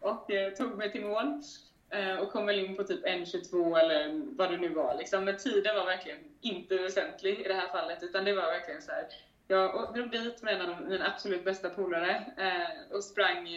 och 0.00 0.30
eh, 0.30 0.52
tog 0.52 0.76
mig 0.78 0.92
till 0.92 1.04
mål. 1.04 1.42
Eh, 1.90 2.16
och 2.16 2.32
kom 2.32 2.46
väl 2.46 2.58
in 2.58 2.76
på 2.76 2.84
typ 2.84 3.04
1.22 3.04 3.78
eller 3.78 4.22
vad 4.36 4.50
det 4.50 4.56
nu 4.56 4.68
var. 4.68 4.94
Liksom. 4.94 5.24
Men 5.24 5.36
tiden 5.36 5.76
var 5.76 5.84
verkligen 5.84 6.18
inte 6.40 6.76
väsentlig 6.76 7.40
i 7.40 7.48
det 7.48 7.54
här 7.54 7.68
fallet, 7.68 8.02
utan 8.02 8.24
det 8.24 8.32
var 8.32 8.42
verkligen 8.42 8.82
så 8.82 8.92
här, 8.92 9.06
jag 9.48 9.94
drog 9.94 10.10
dit 10.10 10.42
med 10.42 10.54
en 10.54 10.70
av 10.70 10.82
mina 10.82 11.06
absolut 11.06 11.44
bästa 11.44 11.70
polare 11.70 12.24
eh, 12.36 12.96
och 12.96 13.04
sprang, 13.04 13.48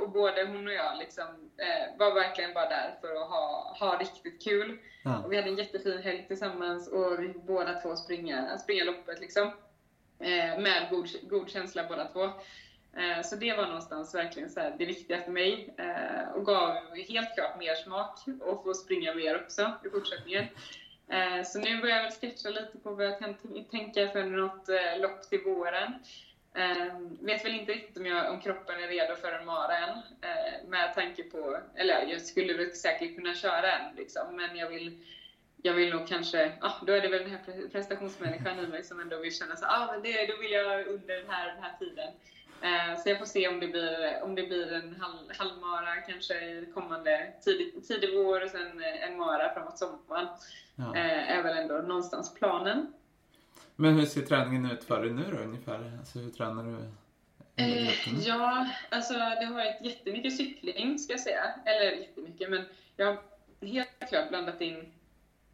och 0.00 0.10
både 0.10 0.44
hon 0.44 0.66
och 0.66 0.72
jag 0.72 0.98
liksom, 0.98 1.50
eh, 1.56 1.98
var 1.98 2.14
verkligen 2.14 2.54
bara 2.54 2.68
där 2.68 2.94
för 3.00 3.22
att 3.22 3.28
ha, 3.28 3.76
ha 3.80 3.98
riktigt 3.98 4.44
kul. 4.44 4.78
Ja. 5.04 5.22
Och 5.24 5.32
vi 5.32 5.36
hade 5.36 5.48
en 5.48 5.56
jättefin 5.56 6.02
helg 6.02 6.24
tillsammans 6.28 6.88
och 6.88 7.22
vi 7.22 7.28
båda 7.28 7.80
två 7.80 7.96
springa, 7.96 8.58
springa 8.58 8.84
loppet 8.84 9.20
liksom. 9.20 9.46
Eh, 10.18 10.60
med 10.60 10.86
god, 10.90 11.08
god 11.22 11.50
känsla 11.50 11.84
båda 11.88 12.08
två. 12.08 12.30
Eh, 12.96 13.22
så 13.22 13.36
det 13.36 13.56
var 13.56 13.66
någonstans 13.66 14.14
verkligen 14.14 14.50
så 14.50 14.60
här, 14.60 14.74
det 14.78 14.84
viktiga 14.84 15.22
för 15.22 15.32
mig 15.32 15.74
eh, 15.76 16.32
och 16.34 16.46
gav 16.46 16.76
helt 17.08 17.34
klart 17.34 17.58
mer 17.58 17.74
smak 17.74 18.18
och 18.40 18.64
få 18.64 18.74
springa 18.74 19.14
mer 19.14 19.40
också 19.40 19.72
i 19.84 19.90
fortsättningen. 19.90 20.44
Eh, 21.08 21.44
så 21.44 21.58
nu 21.58 21.80
börjar 21.80 21.96
jag 21.96 22.02
väl 22.02 22.12
sketcha 22.12 22.50
lite 22.50 22.78
på 22.82 22.90
vad 22.90 23.06
jag 23.06 23.18
kan 23.18 23.34
tänka 23.70 24.08
för 24.08 24.24
något 24.24 24.68
lopp 24.98 25.22
till 25.22 25.40
våren. 25.40 25.92
Vet 27.20 27.44
väl 27.44 27.54
inte 27.54 27.72
riktigt 27.72 27.96
om, 27.96 28.06
jag, 28.06 28.32
om 28.32 28.40
kroppen 28.40 28.82
är 28.82 28.88
redo 28.88 29.16
för 29.16 29.32
en 29.32 29.46
mara 29.46 29.78
än. 29.78 29.98
Med 30.68 30.94
tanke 30.94 31.22
på, 31.22 31.58
eller 31.74 32.06
jag 32.06 32.20
skulle 32.20 32.54
väl 32.54 32.72
säkert 32.72 33.16
kunna 33.16 33.34
köra 33.34 33.78
en 33.78 33.96
liksom, 33.96 34.36
men 34.36 34.56
jag 34.56 34.68
vill 34.68 35.04
jag 35.62 35.74
vill 35.74 35.90
nog 35.90 36.08
kanske, 36.08 36.52
ah, 36.60 36.84
då 36.86 36.92
är 36.92 37.00
det 37.00 37.08
väl 37.08 37.22
den 37.22 37.30
här 37.30 37.68
prestationsmänniskan 37.68 38.58
i 38.58 38.66
mig 38.66 38.84
som 38.84 39.00
ändå 39.00 39.18
vill 39.18 39.36
känna 39.36 39.56
så 39.56 39.66
ah, 39.66 39.88
men 39.92 40.02
det, 40.02 40.26
då 40.26 40.36
vill 40.36 40.52
jag 40.52 40.86
under 40.86 41.16
den 41.16 41.30
här, 41.30 41.54
den 41.54 41.62
här 41.62 41.76
tiden. 41.78 42.12
Eh, 42.62 43.02
så 43.02 43.08
jag 43.08 43.18
får 43.18 43.26
se 43.26 43.48
om 43.48 43.60
det 43.60 43.68
blir, 43.68 44.22
om 44.22 44.34
det 44.34 44.42
blir 44.42 44.72
en 44.72 44.96
halv, 45.00 45.18
halvmara 45.38 45.96
kanske 45.96 46.64
kommande 46.74 47.32
tidig, 47.44 47.86
tidig 47.88 48.10
vår 48.16 48.44
och 48.44 48.50
sen 48.50 48.82
en 48.82 49.16
mara 49.16 49.54
framåt 49.54 49.78
sommaren. 49.78 50.28
Ja. 50.76 50.96
Eh, 50.96 51.30
är 51.38 51.42
väl 51.42 51.58
ändå 51.58 51.74
någonstans 51.74 52.34
planen. 52.34 52.92
Men 53.76 53.94
hur 53.94 54.06
ser 54.06 54.22
träningen 54.22 54.70
ut 54.70 54.84
för 54.84 55.02
dig 55.02 55.12
nu 55.12 55.24
då 55.32 55.38
ungefär? 55.38 55.92
Alltså, 55.98 56.18
hur 56.18 56.30
tränar 56.30 56.64
du? 56.64 56.76
Eh, 57.62 58.26
ja, 58.26 58.68
alltså 58.90 59.14
det 59.14 59.44
har 59.44 59.54
varit 59.54 59.80
jättemycket 59.80 60.36
cykling 60.36 60.98
ska 60.98 61.12
jag 61.12 61.20
säga. 61.20 61.44
Eller 61.64 61.90
jättemycket, 61.90 62.50
men 62.50 62.64
jag 62.96 63.06
har 63.06 63.18
helt 63.60 64.08
klart 64.08 64.28
blandat 64.28 64.60
in 64.60 64.92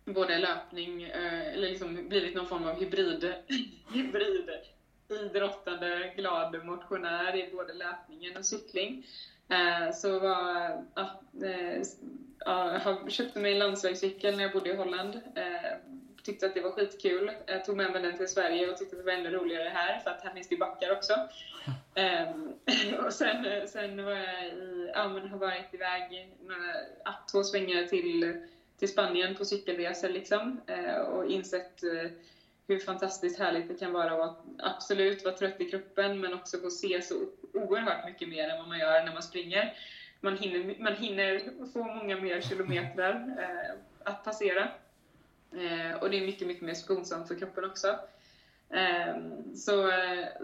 både 0.04 0.38
löpning, 0.38 1.02
eh, 1.02 1.46
eller 1.54 1.68
liksom 1.68 2.08
blivit 2.08 2.34
någon 2.34 2.46
form 2.46 2.64
av 2.64 2.80
hybrid, 2.80 3.34
hybrid 3.92 4.50
idrottande, 5.10 6.12
glad 6.16 6.64
motionär 6.64 7.36
i 7.36 7.50
både 7.52 7.72
löpningen 7.72 8.36
och 8.36 8.44
cykling. 8.44 9.06
Eh, 9.48 9.94
så 9.94 10.18
var, 10.18 10.84
ja, 10.94 11.20
eh, 11.42 11.82
jag 12.38 13.10
köpte 13.12 13.38
mig 13.38 13.52
en 13.52 13.58
landsvägscykel 13.58 14.36
när 14.36 14.42
jag 14.42 14.52
bodde 14.52 14.70
i 14.70 14.76
Holland. 14.76 15.14
Eh, 15.34 15.78
tyckte 16.22 16.46
att 16.46 16.54
det 16.54 16.60
var 16.60 16.70
skitkul. 16.70 17.30
Jag 17.46 17.64
tog 17.64 17.76
med 17.76 17.92
mig 17.92 18.02
den 18.02 18.16
till 18.16 18.28
Sverige 18.28 18.70
och 18.70 18.76
tyckte 18.76 18.96
att 18.96 19.02
det 19.02 19.12
var 19.12 19.18
ännu 19.18 19.30
roligare 19.30 19.68
här 19.68 20.00
för 20.00 20.10
att 20.10 20.22
här 20.22 20.34
finns 20.34 20.48
det 20.48 20.56
backar 20.56 20.92
också. 20.92 21.14
och 23.06 23.12
sen, 23.12 23.68
sen 23.68 24.04
var 24.04 24.12
jag 24.12 24.46
i, 24.46 24.90
ja, 24.94 25.08
men 25.08 25.28
har 25.28 25.38
varit 25.38 25.74
iväg 25.74 26.34
några, 26.40 26.74
ja, 27.04 27.14
två 27.32 27.42
svängar 27.42 27.84
till, 27.84 28.46
till 28.78 28.88
Spanien 28.88 29.34
på 29.34 29.44
cykelresor 29.44 30.08
liksom 30.08 30.60
och 31.08 31.26
insett 31.26 31.82
hur 32.66 32.78
fantastiskt 32.78 33.38
härligt 33.38 33.68
det 33.68 33.74
kan 33.74 33.92
vara 33.92 34.24
att 34.24 34.38
absolut 34.58 35.24
vara 35.24 35.36
trött 35.36 35.60
i 35.60 35.70
kroppen 35.70 36.20
men 36.20 36.34
också 36.34 36.58
få 36.58 36.70
se 36.70 37.02
så 37.02 37.14
oerhört 37.52 38.04
mycket 38.04 38.28
mer 38.28 38.48
än 38.48 38.58
vad 38.58 38.68
man 38.68 38.78
gör 38.78 39.04
när 39.04 39.12
man 39.12 39.22
springer. 39.22 39.74
Man 40.20 40.36
hinner, 40.36 40.82
man 40.82 40.96
hinner 40.96 41.42
få 41.72 41.84
många 41.84 42.16
mer 42.16 42.40
kilometrar 42.40 43.36
eh, 43.38 43.78
att 44.04 44.24
passera. 44.24 44.68
Eh, 45.52 45.96
och 46.00 46.10
det 46.10 46.18
är 46.18 46.26
mycket, 46.26 46.46
mycket 46.46 46.62
mer 46.62 46.74
skonsamt 46.74 47.28
för 47.28 47.34
kroppen 47.34 47.64
också. 47.64 47.98
Ehm, 48.70 49.32
eh, 49.32 49.54
så, 49.54 49.90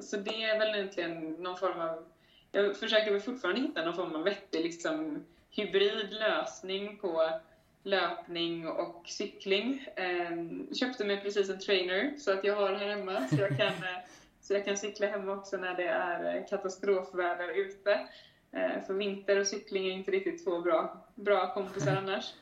så 0.03 0.17
det 0.17 0.45
är 0.45 0.59
väl 0.59 0.75
egentligen 0.75 1.31
någon 1.31 1.59
form 1.59 1.81
av... 1.81 2.05
Jag 2.53 2.77
försöker 2.77 3.13
väl 3.13 3.21
fortfarande 3.21 3.61
hitta 3.61 3.85
någon 3.85 3.97
form 3.97 4.15
av 4.15 4.25
vettig 4.25 4.65
liksom, 4.65 5.25
hybrid 5.51 6.13
lösning 6.13 6.99
på 6.99 7.41
löpning 7.83 8.69
och 8.69 9.03
cykling. 9.09 9.87
Eh, 9.97 10.75
köpte 10.75 11.05
mig 11.05 11.21
precis 11.21 11.51
en 11.51 11.59
trainer 11.59 12.15
så 12.19 12.33
att 12.33 12.45
jag 12.45 12.57
har 12.57 12.75
här 12.75 12.89
hemma 12.89 13.29
så 13.29 13.37
jag 13.37 13.57
kan, 13.57 13.67
eh, 13.67 13.99
så 14.41 14.53
jag 14.55 14.65
kan 14.65 14.77
cykla 14.77 15.07
hemma 15.07 15.33
också 15.33 15.57
när 15.57 15.75
det 15.75 15.87
är 15.89 16.37
eh, 16.37 16.47
katastrofväder 16.47 17.49
ute. 17.49 18.09
Eh, 18.53 18.85
för 18.87 18.95
vinter 18.95 19.41
och 19.41 19.47
cykling 19.47 19.87
är 19.87 19.91
inte 19.91 20.11
riktigt 20.11 20.45
två 20.45 20.61
bra, 20.61 21.07
bra 21.15 21.55
kompisar 21.55 21.97
annars. 22.03 22.35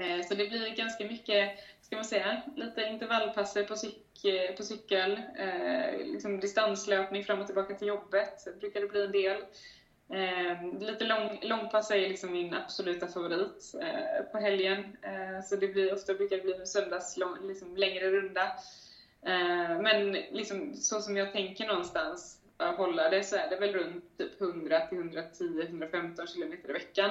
Eh, 0.00 0.26
så 0.26 0.34
det 0.34 0.48
blir 0.48 0.76
ganska 0.76 1.04
mycket, 1.04 1.58
ska 1.80 1.96
man 1.96 2.04
säga, 2.04 2.42
lite 2.56 2.82
intervallpasser 2.82 3.64
på, 3.64 3.76
cyk, 3.76 4.56
på 4.56 4.62
cykel, 4.62 5.20
eh, 5.38 5.98
liksom 5.98 6.40
distanslöpning 6.40 7.24
fram 7.24 7.40
och 7.40 7.46
tillbaka 7.46 7.74
till 7.74 7.88
jobbet 7.88 8.60
brukar 8.60 8.80
det 8.80 8.86
bli 8.86 9.04
en 9.04 9.12
del. 9.12 9.42
Eh, 10.08 10.80
lite 10.80 11.04
lång, 11.04 11.38
långpass 11.42 11.90
är 11.90 12.08
liksom 12.08 12.32
min 12.32 12.54
absoluta 12.54 13.08
favorit 13.08 13.74
eh, 13.80 14.24
på 14.32 14.38
helgen. 14.38 14.96
Eh, 15.02 15.44
så 15.44 15.56
det 15.56 15.68
blir, 15.68 15.94
ofta 15.94 16.14
brukar 16.14 16.36
det 16.36 16.42
bli 16.42 16.66
söndags 16.66 17.16
lång, 17.16 17.48
liksom 17.48 17.76
längre 17.76 18.10
runda. 18.10 18.42
Eh, 19.22 19.80
men 19.80 20.12
liksom, 20.12 20.74
så 20.74 21.00
som 21.00 21.16
jag 21.16 21.32
tänker 21.32 21.66
någonstans 21.66 22.40
att 22.56 22.76
hålla 22.76 23.10
det 23.10 23.22
så 23.22 23.36
är 23.36 23.50
det 23.50 23.56
väl 23.56 23.72
runt 23.72 24.18
typ 24.18 24.40
100 24.40 24.80
till 24.80 24.98
110, 24.98 25.62
115 25.62 26.26
kilometer 26.26 26.70
i 26.70 26.72
veckan. 26.72 27.10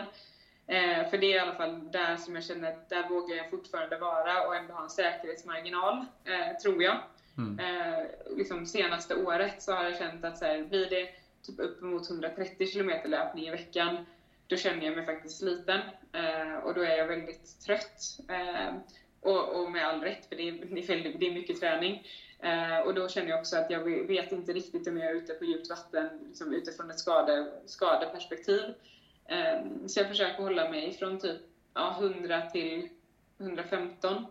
Eh, 0.68 1.10
för 1.10 1.18
det 1.18 1.34
är 1.34 1.36
i 1.36 1.40
alla 1.40 1.56
fall 1.56 1.92
där 1.92 2.18
som 2.18 2.36
jag 2.36 2.44
känner 2.44 2.72
att 2.72 2.90
där 2.90 3.10
vågar 3.10 3.36
jag 3.36 3.50
fortfarande 3.50 3.98
vara 3.98 4.48
och 4.48 4.56
ändå 4.56 4.74
ha 4.74 4.84
en 4.84 4.90
säkerhetsmarginal, 4.90 6.06
eh, 6.26 6.58
tror 6.58 6.84
jag. 6.84 6.98
Mm. 7.38 7.60
liksom 8.38 8.66
senaste 8.66 9.16
året 9.16 9.62
så 9.62 9.74
har 9.74 9.84
jag 9.84 9.98
känt 9.98 10.26
att 10.26 10.38
så 10.38 10.46
här, 10.46 10.64
blir 10.64 10.90
det 10.90 11.10
typ 11.46 11.60
uppemot 11.60 12.10
130 12.10 12.68
kilometer 12.68 13.10
löpning 13.10 13.48
i 13.48 13.52
veckan, 13.52 14.06
då 14.48 14.56
känner 14.56 14.86
jag 14.86 14.96
mig 14.96 15.06
faktiskt 15.06 15.38
sliten 15.38 15.82
eh, 16.14 16.56
och 16.64 16.74
då 16.74 16.82
är 16.82 16.98
jag 16.98 17.08
väldigt 17.08 17.62
trött. 17.66 18.20
Eh, 18.30 18.76
och, 19.22 19.62
och, 19.62 19.72
med 19.72 19.88
all 19.88 20.02
rätt, 20.02 20.26
för 20.26 20.36
det 20.36 20.50
är, 20.50 21.18
det 21.20 21.28
är 21.28 21.34
mycket 21.34 21.60
träning. 21.60 22.08
Eh, 22.40 22.80
och 22.80 22.94
då 22.94 23.10
känner 23.10 23.30
jag 23.30 23.40
också 23.40 23.58
att 23.58 23.70
jag 23.70 24.08
vet 24.08 24.32
inte 24.32 24.54
riktigt 24.54 24.88
om 24.88 24.98
jag 24.98 25.12
är 25.12 25.16
ute 25.16 25.34
på 25.34 25.46
djupt 25.46 25.70
vatten 25.70 26.10
liksom 26.28 26.54
utifrån 26.54 26.90
ett 26.90 27.00
skade, 27.00 27.52
skadeperspektiv. 27.66 28.64
Eh, 29.26 29.60
så 29.88 30.00
jag 30.00 30.08
försöker 30.08 30.44
hålla 30.44 30.70
mig 30.70 30.94
från 30.94 31.20
typ 31.20 31.42
ja, 31.74 31.98
100 32.00 32.42
till 32.42 32.90
115 33.38 34.26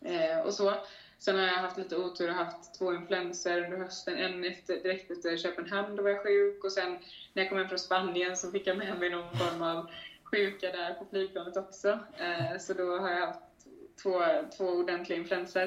eh, 0.00 0.38
och 0.38 0.54
så. 0.54 0.74
Sen 1.24 1.36
har 1.36 1.46
jag 1.46 1.54
haft 1.54 1.78
lite 1.78 1.96
otur 1.96 2.28
och 2.28 2.34
haft 2.34 2.78
två 2.78 2.94
influenser 2.94 3.64
under 3.64 3.76
hösten. 3.76 4.16
En 4.18 4.44
efter, 4.44 4.76
direkt 4.76 5.10
efter 5.10 5.36
Köpenhamn, 5.36 5.96
då 5.96 6.02
var 6.02 6.10
jag 6.10 6.22
sjuk. 6.22 6.64
Och 6.64 6.72
sen 6.72 6.98
när 7.32 7.42
jag 7.42 7.48
kom 7.48 7.58
hem 7.58 7.68
från 7.68 7.78
Spanien 7.78 8.36
så 8.36 8.50
fick 8.50 8.66
jag 8.66 8.76
med 8.76 8.98
mig 8.98 9.10
någon 9.10 9.38
form 9.38 9.62
av 9.62 9.90
sjuka 10.24 10.72
där 10.72 10.94
på 10.94 11.04
flygplanet 11.10 11.56
också. 11.56 11.98
Eh, 12.18 12.58
så 12.58 12.74
då 12.74 12.98
har 12.98 13.10
jag 13.10 13.26
haft 13.26 13.40
två, 14.02 14.22
två 14.56 14.64
ordentliga 14.64 15.18
influenser. 15.18 15.66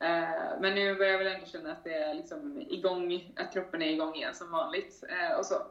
Eh, 0.00 0.60
men 0.60 0.74
nu 0.74 0.94
börjar 0.94 1.12
jag 1.12 1.18
väl 1.18 1.34
ändå 1.34 1.46
känna 1.46 1.72
att 1.72 1.84
det 1.84 1.94
är 1.94 2.14
liksom 2.14 2.60
igång, 2.60 3.32
att 3.36 3.52
kroppen 3.52 3.82
är 3.82 3.90
igång 3.90 4.14
igen 4.14 4.34
som 4.34 4.50
vanligt. 4.50 5.04
Eh, 5.08 5.38
och 5.38 5.46
så. 5.46 5.62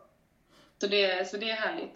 Så, 0.78 0.88
det, 0.88 1.30
så 1.30 1.38
det 1.38 1.50
är 1.50 1.56
härligt. 1.56 1.96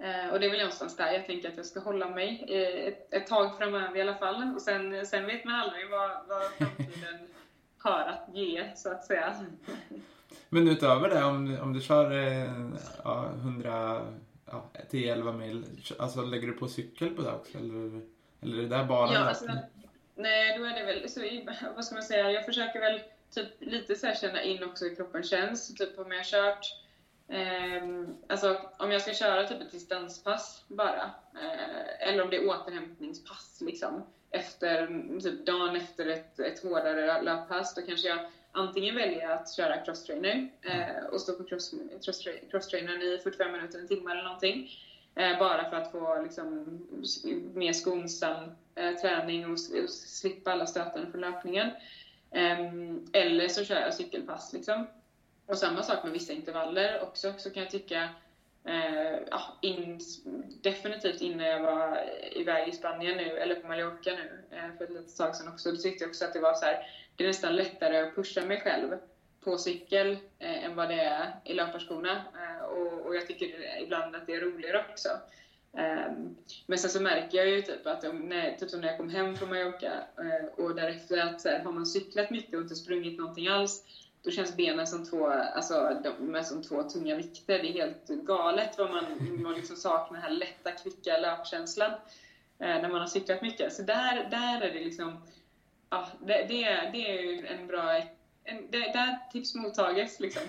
Eh, 0.00 0.32
och 0.32 0.40
det 0.40 0.46
är 0.46 0.50
väl 0.50 0.58
någonstans 0.58 0.96
där 0.96 1.12
jag 1.12 1.26
tänker 1.26 1.48
att 1.48 1.56
jag 1.56 1.66
ska 1.66 1.80
hålla 1.80 2.08
mig 2.08 2.44
ett, 2.48 3.14
ett 3.14 3.26
tag 3.26 3.58
framöver 3.58 3.96
i 3.96 4.00
alla 4.00 4.14
fall. 4.14 4.54
Och 4.54 4.62
sen, 4.62 5.06
sen 5.06 5.26
vet 5.26 5.44
man 5.44 5.54
aldrig 5.54 5.90
vad, 5.90 6.10
vad 6.28 6.42
framtiden 6.42 7.18
har 7.78 8.00
att 8.00 8.36
ge, 8.36 8.76
så 8.76 8.90
att 8.90 9.04
säga. 9.04 9.46
Men 10.48 10.68
utöver 10.68 11.08
det, 11.08 11.24
om, 11.24 11.58
om 11.62 11.72
du 11.72 11.80
kör 11.80 12.10
ja, 13.04 13.30
100 13.34 14.02
ja, 14.46 14.70
10-11 14.90 15.32
mil, 15.32 15.64
alltså 15.98 16.22
lägger 16.22 16.46
du 16.46 16.52
på 16.52 16.68
cykel 16.68 17.10
på 17.10 17.22
det 17.22 17.32
också? 17.32 17.58
Eller, 17.58 18.00
eller 18.40 18.58
är 18.58 18.62
det 18.62 18.68
där 18.68 18.84
bara 18.84 19.12
ja, 19.12 19.18
alltså, 19.18 19.46
Nej, 20.14 20.58
då 20.58 20.64
är 20.64 20.74
det 20.74 20.84
väl, 20.84 21.08
så, 21.08 21.20
vad 21.74 21.84
ska 21.84 21.94
man 21.94 22.04
säga, 22.04 22.30
jag 22.30 22.44
försöker 22.44 22.80
väl 22.80 23.00
typ 23.30 23.48
lite 23.58 23.94
så 23.94 24.12
känna 24.20 24.42
in 24.42 24.64
också 24.64 24.84
hur 24.84 24.94
kroppen 24.94 25.22
känns. 25.22 25.74
Typ 25.74 25.98
om 25.98 26.10
jag 26.10 26.18
har 26.18 26.24
kört 26.24 26.66
Eh, 27.30 27.82
alltså 28.28 28.60
om 28.78 28.90
jag 28.90 29.02
ska 29.02 29.14
köra 29.14 29.46
typ 29.46 29.60
ett 29.60 29.72
distanspass 29.72 30.64
bara, 30.68 31.10
eh, 31.34 32.08
eller 32.08 32.22
om 32.22 32.30
det 32.30 32.36
är 32.36 32.48
återhämtningspass 32.48 33.58
liksom, 33.60 34.02
efter, 34.30 34.86
typ 35.20 35.46
dagen 35.46 35.76
efter 35.76 36.06
ett, 36.06 36.40
ett 36.40 36.62
hårdare 36.62 37.22
löppass, 37.22 37.74
då 37.74 37.82
kanske 37.82 38.08
jag 38.08 38.18
antingen 38.52 38.94
väljer 38.94 39.30
att 39.30 39.52
köra 39.52 39.84
crosstrainer 39.84 40.48
eh, 40.62 41.04
och 41.12 41.20
stå 41.20 41.32
på 41.32 41.44
crosstrainern 41.44 42.00
cross, 42.00 42.24
cross 42.50 42.74
i 42.74 43.20
45 43.22 43.52
minuter, 43.52 43.78
en 43.78 43.88
timme 43.88 44.10
eller 44.10 44.22
någonting. 44.22 44.70
Eh, 45.14 45.38
bara 45.38 45.70
för 45.70 45.76
att 45.76 45.92
få 45.92 46.22
liksom, 46.22 46.64
mer 47.54 47.72
skonsam 47.72 48.50
eh, 48.74 48.94
träning 48.94 49.44
och, 49.44 49.50
och, 49.50 49.90
slippa 49.90 50.52
alla 50.52 50.66
stötarna 50.66 51.10
från 51.10 51.20
löpningen. 51.20 51.70
Ehm, 52.30 53.04
eller 53.12 53.48
så 53.48 53.64
kör 53.64 53.80
jag 53.80 53.94
cykelpass. 53.94 54.52
Liksom. 54.52 54.86
Och 55.50 55.58
samma 55.58 55.82
sak 55.82 56.04
med 56.04 56.12
vissa 56.12 56.32
intervaller 56.32 57.02
också, 57.02 57.34
så 57.38 57.50
kan 57.50 57.62
jag 57.62 57.70
tycka 57.70 58.08
eh, 58.64 59.18
ja, 59.30 59.58
in, 59.60 60.00
definitivt 60.62 61.20
innan 61.20 61.46
jag 61.46 61.62
var 61.62 61.98
iväg 62.32 62.68
i 62.68 62.72
Spanien 62.72 63.16
nu, 63.16 63.38
eller 63.38 63.54
på 63.54 63.68
Mallorca 63.68 64.10
nu 64.10 64.56
eh, 64.56 64.76
för 64.78 64.84
ett 64.84 64.90
litet 64.90 65.16
tag 65.16 65.36
sedan 65.36 65.48
också, 65.48 65.70
då 65.70 65.76
tyckte 65.76 66.04
jag 66.04 66.08
också 66.08 66.24
att 66.24 66.32
det 66.32 66.40
var 66.40 66.54
så 66.54 66.64
här, 66.64 66.86
det 67.16 67.24
är 67.24 67.28
nästan 67.28 67.56
lättare 67.56 67.98
att 67.98 68.14
pusha 68.14 68.40
mig 68.40 68.60
själv 68.60 68.98
på 69.40 69.58
cykel 69.58 70.10
eh, 70.38 70.64
än 70.64 70.76
vad 70.76 70.88
det 70.88 71.00
är 71.00 71.40
i 71.44 71.54
löparskorna. 71.54 72.12
Eh, 72.12 72.64
och, 72.64 73.06
och, 73.06 73.16
jag 73.16 73.26
tycker 73.26 73.78
ibland 73.82 74.16
att 74.16 74.26
det 74.26 74.34
är 74.34 74.40
roligare 74.40 74.84
också. 74.90 75.08
Ehm, 75.76 76.36
men 76.66 76.78
sen 76.78 76.90
så 76.90 77.00
märker 77.02 77.38
jag 77.38 77.48
ju 77.48 77.62
typ 77.62 77.86
att 77.86 78.04
om, 78.04 78.18
när, 78.18 78.56
typ 78.56 78.70
som 78.70 78.80
när 78.80 78.88
jag 78.88 78.96
kom 78.96 79.10
hem 79.10 79.36
från 79.36 79.48
Mallorca 79.48 79.92
eh, 80.18 80.64
och 80.64 80.74
därefter 80.74 81.18
att 81.18 81.40
så 81.40 81.48
här, 81.48 81.58
har 81.58 81.72
man 81.72 81.86
cyklat 81.86 82.30
mycket 82.30 82.54
och 82.54 82.60
inte 82.60 82.76
sprungit 82.76 83.18
någonting 83.18 83.48
alls 83.48 83.84
då 84.22 84.30
känns 84.30 84.56
benen 84.56 84.86
som 84.86 85.04
två, 85.04 85.26
alltså, 85.26 86.00
de 86.04 86.34
är 86.34 86.42
som 86.42 86.62
två 86.62 86.82
tunga 86.82 87.16
vikter. 87.16 87.58
Det 87.58 87.68
är 87.68 87.72
helt 87.72 88.06
galet 88.06 88.78
vad 88.78 88.90
man, 88.90 89.04
man 89.42 89.54
liksom 89.54 89.76
saknar 89.76 90.20
den 90.20 90.22
här 90.22 90.30
lätta, 90.30 90.72
kvicka 90.72 91.18
löpkänslan 91.18 91.90
eh, 92.58 92.68
när 92.68 92.88
man 92.88 93.00
har 93.00 93.06
cyklat 93.06 93.42
mycket. 93.42 93.72
Så 93.72 93.82
där, 93.82 94.28
där 94.30 94.60
är 94.60 94.72
det 94.72 94.84
liksom, 94.84 95.22
ja, 95.90 96.08
det, 96.20 96.46
det, 96.48 96.64
är, 96.64 96.92
det 96.92 97.18
är 97.18 97.44
en 97.44 97.66
bra, 97.66 98.02
en, 98.44 98.70
det, 98.70 98.78
där 98.78 99.18
tips 99.32 99.54
mottages 99.54 100.20
liksom. 100.20 100.42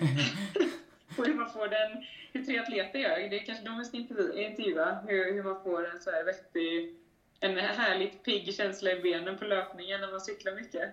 och 1.18 1.26
hur 1.26 1.34
man 1.34 1.50
får 1.50 1.68
den, 1.68 2.04
hur 2.32 2.44
tre 2.44 2.58
atleter 2.58 2.98
gör, 2.98 3.30
det 3.30 3.38
är 3.38 3.46
kanske 3.46 3.64
de 3.64 3.78
vi 3.78 3.84
ska 3.84 3.96
intervjua, 3.96 4.98
hur, 5.06 5.32
hur 5.32 5.42
man 5.42 5.62
får 5.62 5.90
en 5.90 6.00
så 6.00 6.10
här 6.10 6.24
vettig, 6.24 6.96
en 7.40 7.56
härligt 7.56 8.22
pigg 8.22 8.54
känsla 8.54 8.90
i 8.90 9.00
benen 9.00 9.38
på 9.38 9.44
löpningen 9.44 10.00
när 10.00 10.10
man 10.10 10.20
cyklar 10.20 10.54
mycket. 10.54 10.90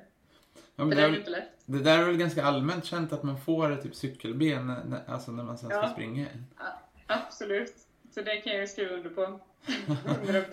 Ja, 0.75 0.85
men 0.85 0.97
det, 0.97 1.03
är 1.03 1.15
inte 1.15 1.29
lätt. 1.29 1.49
det 1.65 1.79
där 1.79 1.99
är 1.99 2.05
väl 2.05 2.17
ganska 2.17 2.43
allmänt 2.43 2.85
känt 2.85 3.13
att 3.13 3.23
man 3.23 3.41
får 3.41 3.75
typ 3.75 3.95
cykelben 3.95 4.67
när, 4.67 5.01
alltså 5.07 5.31
när 5.31 5.43
man 5.43 5.57
sen 5.57 5.69
ska 5.69 5.89
springa? 5.89 6.25
Ja, 6.57 6.65
absolut. 7.07 7.75
Så 8.15 8.21
det 8.21 8.37
kan 8.37 8.55
jag 8.55 8.69
skriva 8.69 8.95
under 8.95 9.09
på. 9.09 9.39
100%. 10.25 10.45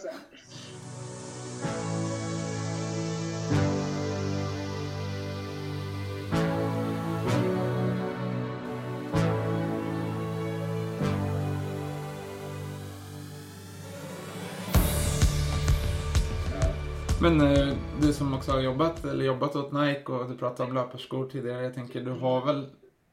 Men 17.27 17.41
eh, 17.41 17.74
du 18.01 18.12
som 18.12 18.35
också 18.35 18.53
har 18.53 18.61
jobbat, 18.61 19.05
eller 19.05 19.24
jobbat 19.24 19.57
åt 19.57 19.72
Nike 19.72 20.12
och 20.12 20.31
du 20.31 20.37
pratade 20.37 20.68
om 20.68 20.74
löparskor 20.74 21.29
tidigare. 21.29 21.62
Jag 21.62 21.74
tänker, 21.74 22.01
du 22.01 22.11
har 22.11 22.47
väl... 22.47 22.66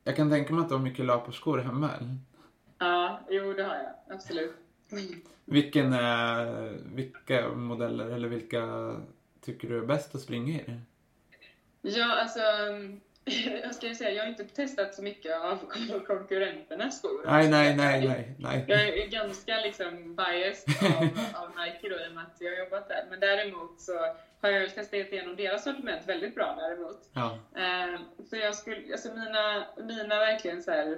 Jag 0.03 0.15
kan 0.15 0.29
tänka 0.29 0.53
mig 0.53 0.61
att 0.61 0.69
du 0.69 0.75
har 0.75 0.81
mycket 0.81 1.05
löparskor 1.05 1.57
hemma, 1.57 1.89
eller? 1.99 2.17
Ja, 2.77 3.19
jo 3.29 3.53
det 3.53 3.63
har 3.63 3.75
jag. 3.75 4.15
Absolut. 4.15 4.53
Vilken, 5.45 5.93
eh, 5.93 6.71
vilka 6.93 7.49
modeller 7.49 8.09
eller 8.09 8.27
vilka 8.27 8.93
tycker 9.41 9.69
du 9.69 9.77
är 9.77 9.85
bäst 9.85 10.15
att 10.15 10.21
springa 10.21 10.53
i? 10.53 10.79
Ja, 11.81 12.15
alltså 12.21 12.39
jag 13.63 13.75
ska 13.75 13.95
säga, 13.95 14.11
jag 14.11 14.23
har 14.23 14.29
inte 14.29 14.43
testat 14.43 14.95
så 14.95 15.01
mycket 15.01 15.35
av 15.35 15.57
konkurrenternas 16.07 16.97
skor. 16.97 17.21
Nej, 17.25 17.49
nej, 17.49 17.75
nej, 17.75 18.07
nej, 18.07 18.35
nej. 18.39 18.65
Jag 18.67 18.87
är 18.87 19.07
ganska 19.07 19.57
liksom 19.57 20.15
biased 20.15 20.75
av, 20.83 21.03
av 21.43 21.49
Nike 21.49 21.89
då, 21.89 21.95
i 21.95 22.09
och 22.09 22.15
med 22.15 22.23
att 22.23 22.37
jag 22.41 22.51
har 22.51 22.57
jobbat 22.57 22.87
där. 22.87 23.05
Men 23.09 23.19
däremot 23.19 23.81
så 23.81 23.93
har 24.41 24.49
jag 24.49 24.75
testat 24.75 24.93
igenom 24.93 25.35
deras 25.35 25.63
sortiment 25.63 26.07
väldigt 26.07 26.35
bra 26.35 26.55
däremot. 26.59 27.09
Ja. 27.13 27.39
Uh, 27.57 27.99
så 28.29 28.35
jag 28.35 28.55
skulle, 28.55 28.93
alltså 28.93 29.13
mina, 29.13 29.65
mina 29.77 30.19
verkligen 30.19 30.63
så 30.63 30.71
här 30.71 30.97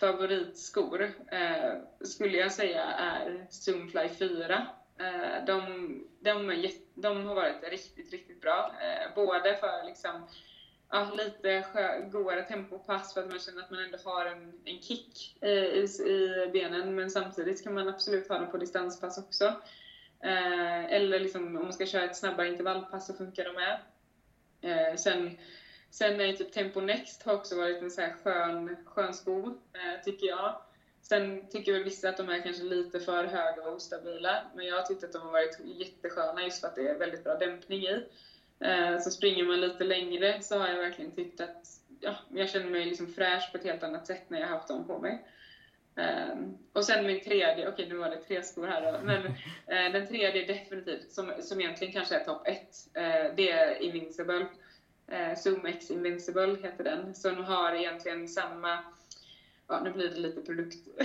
favoritskor 0.00 1.02
uh, 1.02 1.72
skulle 2.00 2.38
jag 2.38 2.52
säga 2.52 2.84
är 2.84 3.46
Zoomfly 3.50 4.08
4. 4.08 4.66
Uh, 5.00 5.44
de, 5.46 5.62
de, 6.20 6.50
är, 6.50 6.70
de 6.94 7.26
har 7.26 7.34
varit 7.34 7.70
riktigt, 7.70 8.12
riktigt 8.12 8.40
bra. 8.40 8.74
både 9.14 9.56
för 9.56 9.84
liksom 9.86 10.28
ja, 10.92 11.10
lite 11.14 11.64
goare 12.12 12.42
tempopass 12.42 13.14
för 13.14 13.20
att 13.20 13.30
man 13.30 13.38
känner 13.38 13.62
att 13.62 13.70
man 13.70 13.84
ändå 13.84 13.98
har 14.04 14.26
en, 14.26 14.52
en 14.64 14.82
kick 14.82 15.36
eh, 15.40 15.50
i, 15.50 15.88
i, 16.06 16.10
i, 16.10 16.50
benen. 16.52 16.94
Men 16.94 17.10
samtidigt 17.10 17.64
kan 17.64 17.74
man 17.74 17.88
absolut 17.88 18.28
ha 18.28 18.38
dem 18.38 18.50
på 18.50 18.56
distanspass 18.56 19.18
också. 19.18 19.44
Eh, 20.22 20.84
eller 20.92 21.20
liksom, 21.20 21.56
om 21.56 21.62
man 21.62 21.72
ska 21.72 21.86
köra 21.86 22.04
ett 22.04 22.16
snabbare 22.16 22.48
intervallpass 22.48 23.06
så 23.06 23.14
funkar 23.14 23.44
de 23.44 23.52
med. 23.52 23.78
Eh, 24.62 24.96
sen, 24.96 25.38
sen 25.90 26.20
är 26.20 26.32
typ 26.32 26.52
Tempo 26.52 26.80
Next 26.80 27.22
har 27.22 27.34
också 27.34 27.56
varit 27.56 27.82
en 27.82 27.90
så 27.90 28.00
här 28.00 28.14
skön, 28.24 28.76
skön 28.84 29.14
sko, 29.14 29.46
eh, 29.46 30.04
tycker 30.04 30.26
jag. 30.26 30.56
Sen 31.02 31.48
tycker 31.50 31.72
väl 31.72 31.84
vissa 31.84 32.08
att 32.08 32.16
de 32.16 32.28
är 32.28 32.42
kanske 32.42 32.62
lite 32.62 33.00
för 33.00 33.24
höga 33.24 33.62
och 33.62 33.74
ostabila. 33.74 34.42
Men 34.54 34.66
jag 34.66 34.76
har 34.76 34.82
tyckt 34.82 35.04
att 35.04 35.12
de 35.12 35.22
har 35.22 35.32
varit 35.32 35.60
jättesköna 35.64 36.44
just 36.44 36.60
för 36.60 36.68
att 36.68 36.74
det 36.74 36.88
är 36.88 36.98
väldigt 36.98 37.24
bra 37.24 37.34
dämpning 37.34 37.82
i. 37.82 38.04
Eh, 38.64 39.00
så 39.00 39.10
springer 39.10 39.44
man 39.44 39.60
lite 39.60 39.84
längre 39.84 40.42
så 40.42 40.58
har 40.58 40.68
jag 40.68 40.78
verkligen 40.78 41.12
tyckt 41.12 41.40
att 41.40 41.66
ja, 42.00 42.14
jag 42.34 42.50
känner 42.50 42.70
mig 42.70 42.84
liksom 42.84 43.12
fräsch 43.12 43.52
på 43.52 43.58
ett 43.58 43.64
helt 43.64 43.82
annat 43.82 44.06
sätt 44.06 44.30
när 44.30 44.40
jag 44.40 44.46
har 44.46 44.54
haft 44.54 44.68
dem 44.68 44.86
på 44.86 44.98
mig. 44.98 45.24
Um, 45.94 46.58
och 46.72 46.84
sen 46.84 47.06
min 47.06 47.24
tredje, 47.24 47.68
okej 47.68 47.68
okay, 47.68 47.88
nu 47.88 47.94
var 47.94 48.10
det 48.10 48.16
tre 48.16 48.42
skor 48.42 48.66
här 48.66 48.92
då, 48.92 48.98
men 49.04 49.26
uh, 49.26 49.32
den 49.92 50.06
tredje 50.06 50.46
definitivt, 50.46 51.12
som, 51.12 51.32
som 51.40 51.60
egentligen 51.60 51.92
kanske 51.92 52.16
är 52.16 52.24
topp 52.24 52.46
ett, 52.46 52.88
uh, 52.96 53.36
det 53.36 53.50
är 53.50 53.82
Invincible. 53.82 54.46
Uh, 55.12 55.34
Zoom 55.36 55.66
X 55.66 55.90
Invincible 55.90 56.56
heter 56.62 56.84
den, 56.84 57.14
som 57.14 57.44
har 57.44 57.72
egentligen 57.72 58.28
samma, 58.28 58.78
ja 59.68 59.80
nu 59.80 59.90
blir 59.90 60.08
det 60.08 60.20
lite 60.20 60.40
produkt, 60.40 60.96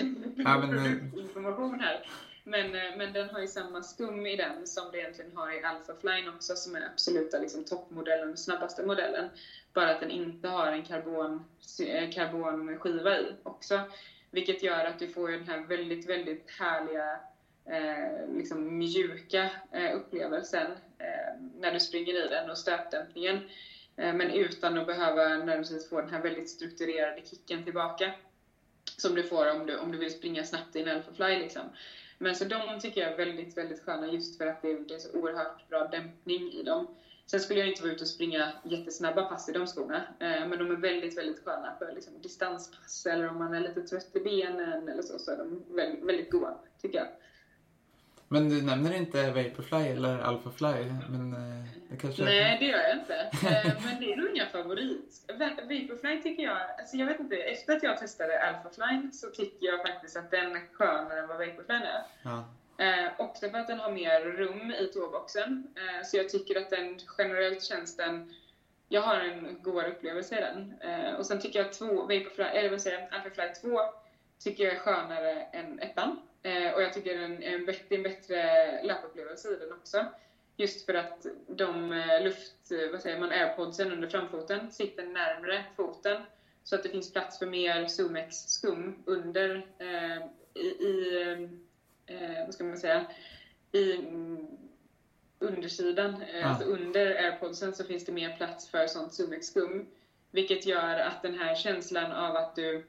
produktinformation 0.44 1.80
här. 1.80 2.06
Men, 2.48 2.76
eh, 2.76 2.98
men 2.98 3.14
den 3.14 3.30
har 3.30 3.42
ju 3.42 3.48
samma 3.48 3.84
skum 3.84 4.26
i 4.26 4.36
den 4.36 4.68
som 4.68 4.92
det 4.92 4.98
egentligen 4.98 5.38
har 5.38 5.52
i 5.52 5.64
Alpha 5.64 5.94
Flying 6.02 6.30
också, 6.30 6.56
som 6.56 6.76
är 6.76 6.86
absoluta 6.86 7.40
liksom, 7.40 7.64
toppmodellen, 7.64 8.38
snabbaste 8.38 8.86
modellen. 8.86 9.30
Bara 9.74 9.90
att 9.90 10.00
den 10.00 10.12
inte 10.12 10.48
har 10.48 10.72
en 10.72 10.86
karbon, 10.86 11.46
eh, 11.88 12.12
karbonskiva 12.12 13.18
i 13.18 13.36
också. 13.44 13.82
Vilket 14.32 14.64
gör 14.64 14.86
att 14.86 15.00
du 15.00 15.08
får 15.08 15.30
den 15.30 15.48
här 15.48 15.60
väldigt, 15.60 16.10
väldigt 16.10 16.52
härliga 16.60 17.20
eh, 17.66 18.36
liksom 18.38 18.78
mjuka 18.78 19.50
eh, 19.72 19.96
upplevelsen 19.96 20.72
eh, 20.98 21.42
när 21.60 21.72
du 21.72 21.80
springer 21.80 22.26
i 22.26 22.28
den 22.28 22.50
och 22.50 22.58
stötdämpningen. 22.58 23.36
Eh, 23.98 24.14
men 24.14 24.32
utan 24.32 24.78
att 24.78 24.88
behöva 24.88 25.28
nödvändigtvis 25.28 25.90
få 25.90 26.02
den 26.02 26.10
här 26.10 26.22
väldigt 26.22 26.50
strukturerade 26.50 27.22
kicken 27.26 27.64
tillbaka. 27.64 28.14
Som 28.98 29.16
du 29.16 29.24
får 29.24 29.52
om 29.52 29.66
du, 29.66 29.78
om 29.78 29.92
du 29.92 29.98
vill 29.98 30.12
springa 30.12 30.44
snabbt 30.44 30.76
i 30.76 30.82
en 30.82 30.88
Alphafly. 30.88 31.40
Liksom. 31.40 31.70
Men 32.18 32.36
så 32.36 32.46
de 32.46 32.80
tycker 32.80 33.02
jag 33.02 33.12
är 33.12 33.18
väldigt, 33.18 33.58
väldigt 33.58 33.84
sköna 33.84 34.08
just 34.08 34.38
för 34.38 34.48
att 34.48 34.62
det, 34.62 34.74
det 34.88 34.94
är 34.94 35.00
så 35.00 35.20
oerhört 35.20 35.70
bra 35.70 35.88
dämpning 35.88 36.54
i 36.54 36.64
dem. 36.64 36.88
Sen 37.26 37.40
skulle 37.40 37.60
jag 37.60 37.70
inte 37.70 37.82
vara 37.82 37.94
ute 37.94 38.04
och 38.04 38.08
springa 38.08 38.52
jättesnabba 38.64 39.24
pass 39.24 39.50
i 39.50 39.52
de 39.52 39.68
skorna. 39.68 39.98
Eh, 39.98 40.48
men 40.48 40.60
de 40.60 40.72
är 40.72 40.76
väldigt, 40.76 41.18
väldigt 41.18 41.46
sköna 41.46 41.76
för 41.80 41.92
liksom, 41.92 42.22
distanspass 42.22 43.06
eller 43.06 43.30
om 43.30 43.38
man 43.38 43.54
är 43.54 43.60
lite 43.60 43.82
trött 43.82 44.16
i 44.16 44.20
benen 44.20 44.90
eller 44.90 45.04
så, 45.04 45.20
så 45.20 45.32
är 45.32 45.38
de 45.38 45.64
väldigt, 45.76 46.04
väldigt 46.04 46.32
goda, 46.32 46.58
tycker 46.82 46.98
jag. 46.98 47.08
Men 48.30 48.50
du 48.50 48.62
nämner 48.62 48.94
inte 48.96 49.32
Vaporfly 49.32 49.78
eller 49.78 50.20
Alphafly, 50.20 50.92
men 51.10 51.34
eh, 51.34 51.66
det 51.90 51.98
kanske... 51.98 52.24
Nej, 52.24 52.58
det 52.60 52.66
gör 52.66 52.80
jag 52.80 52.98
inte. 52.98 53.16
Eh, 53.48 53.74
men 53.86 54.00
det 54.00 54.14
är 54.14 54.18
nog 54.18 54.30
inga 54.36 54.46
favorit. 54.46 55.22
Vaporfly 55.28 56.22
tycker 56.22 56.44
jag, 56.44 56.58
alltså 56.80 56.98
jag 56.98 57.06
vet 57.06 57.20
inte, 57.20 57.36
efter 57.36 57.76
att 57.76 57.84
jag 57.84 57.98
testade 57.98 58.40
Alphafly 58.40 59.12
så 59.12 59.28
tycker 59.28 59.68
jag 59.68 59.82
faktiskt 59.88 60.18
att 60.18 60.32
den 60.32 60.56
är 60.56 60.62
skönare 60.74 61.20
än 61.20 61.28
vad 61.28 61.38
Vaporfly 61.38 61.76
är. 61.76 62.04
Ja. 62.24 62.44
Eh, 62.78 63.12
också 63.18 63.50
för 63.50 63.58
att 63.58 63.68
den 63.68 63.80
har 63.80 63.92
mer 63.92 64.22
rum 64.22 64.72
i 64.72 64.88
tåboxen. 64.94 65.68
Eh, 65.76 66.06
så 66.06 66.18
jag 66.18 66.30
tycker 66.30 66.62
att 66.62 66.70
den 66.70 67.00
generellt 67.18 67.64
känns 67.64 67.98
den... 67.98 68.34
Jag 68.90 69.02
har 69.02 69.16
en 69.16 69.62
godare 69.62 69.92
upplevelse 69.92 70.38
i 70.38 70.42
den. 70.42 70.74
Eh, 70.82 71.14
och 71.14 71.26
sen 71.26 71.40
tycker 71.40 71.60
jag 71.60 71.68
att 71.68 71.80
två, 71.80 72.02
Vaporfly, 72.02 72.44
eller 72.44 72.70
vad 72.70 72.82
säger 72.82 73.00
jag, 73.00 73.14
Alphafly 73.14 73.54
2 73.62 73.80
tycker 74.40 74.64
jag 74.64 74.74
är 74.74 74.80
skönare 74.80 75.42
än 75.42 75.80
ettan. 75.80 76.20
Eh, 76.48 76.74
och 76.74 76.82
jag 76.82 76.94
tycker 76.94 77.16
är 77.16 77.42
en 77.42 77.66
bättre, 77.66 77.96
en 77.96 78.04
bättre 78.04 78.84
löpupplevelse 78.84 79.54
i 79.54 79.56
den 79.56 79.74
också. 79.74 80.06
Just 80.58 80.86
för 80.86 80.94
att 80.94 81.26
de 81.48 81.92
eh, 81.92 82.24
luft, 82.24 82.72
eh, 82.72 82.92
vad 82.92 83.02
säger 83.02 83.20
man, 83.20 83.32
airpodsen 83.32 83.92
under 83.92 84.08
framfoten 84.10 84.72
sitter 84.72 85.04
närmre 85.06 85.64
foten. 85.76 86.22
Så 86.64 86.76
att 86.76 86.84
det 86.84 86.90
finns 86.90 87.14
plats 87.14 87.40
för 87.40 87.46
mer 87.46 87.86
Zoomex-skum 87.88 89.04
under 89.06 89.56
eh, 89.80 90.28
i, 90.54 90.68
i 90.68 91.18
eh, 92.06 92.46
vad 92.46 92.54
ska 92.54 92.64
man 92.64 92.78
säga, 92.78 93.06
i 93.72 93.96
mm, 93.98 94.48
undersidan, 95.40 96.24
Ja. 96.34 96.46
alltså 96.46 96.66
under 96.68 97.06
airpodsen 97.16 97.76
så 97.76 97.84
finns 97.84 98.06
det 98.06 98.12
mer 98.12 98.36
plats 98.36 98.70
för 98.70 98.88
sånt 98.88 99.14
Zoomex-skum. 99.14 99.88
Vilket 100.32 100.66
gör 100.66 101.00
att 101.00 101.22
den 101.22 101.40
här 101.40 101.56
känslan 101.56 102.12
av 102.12 102.36
att 102.36 102.56
du, 102.56 102.86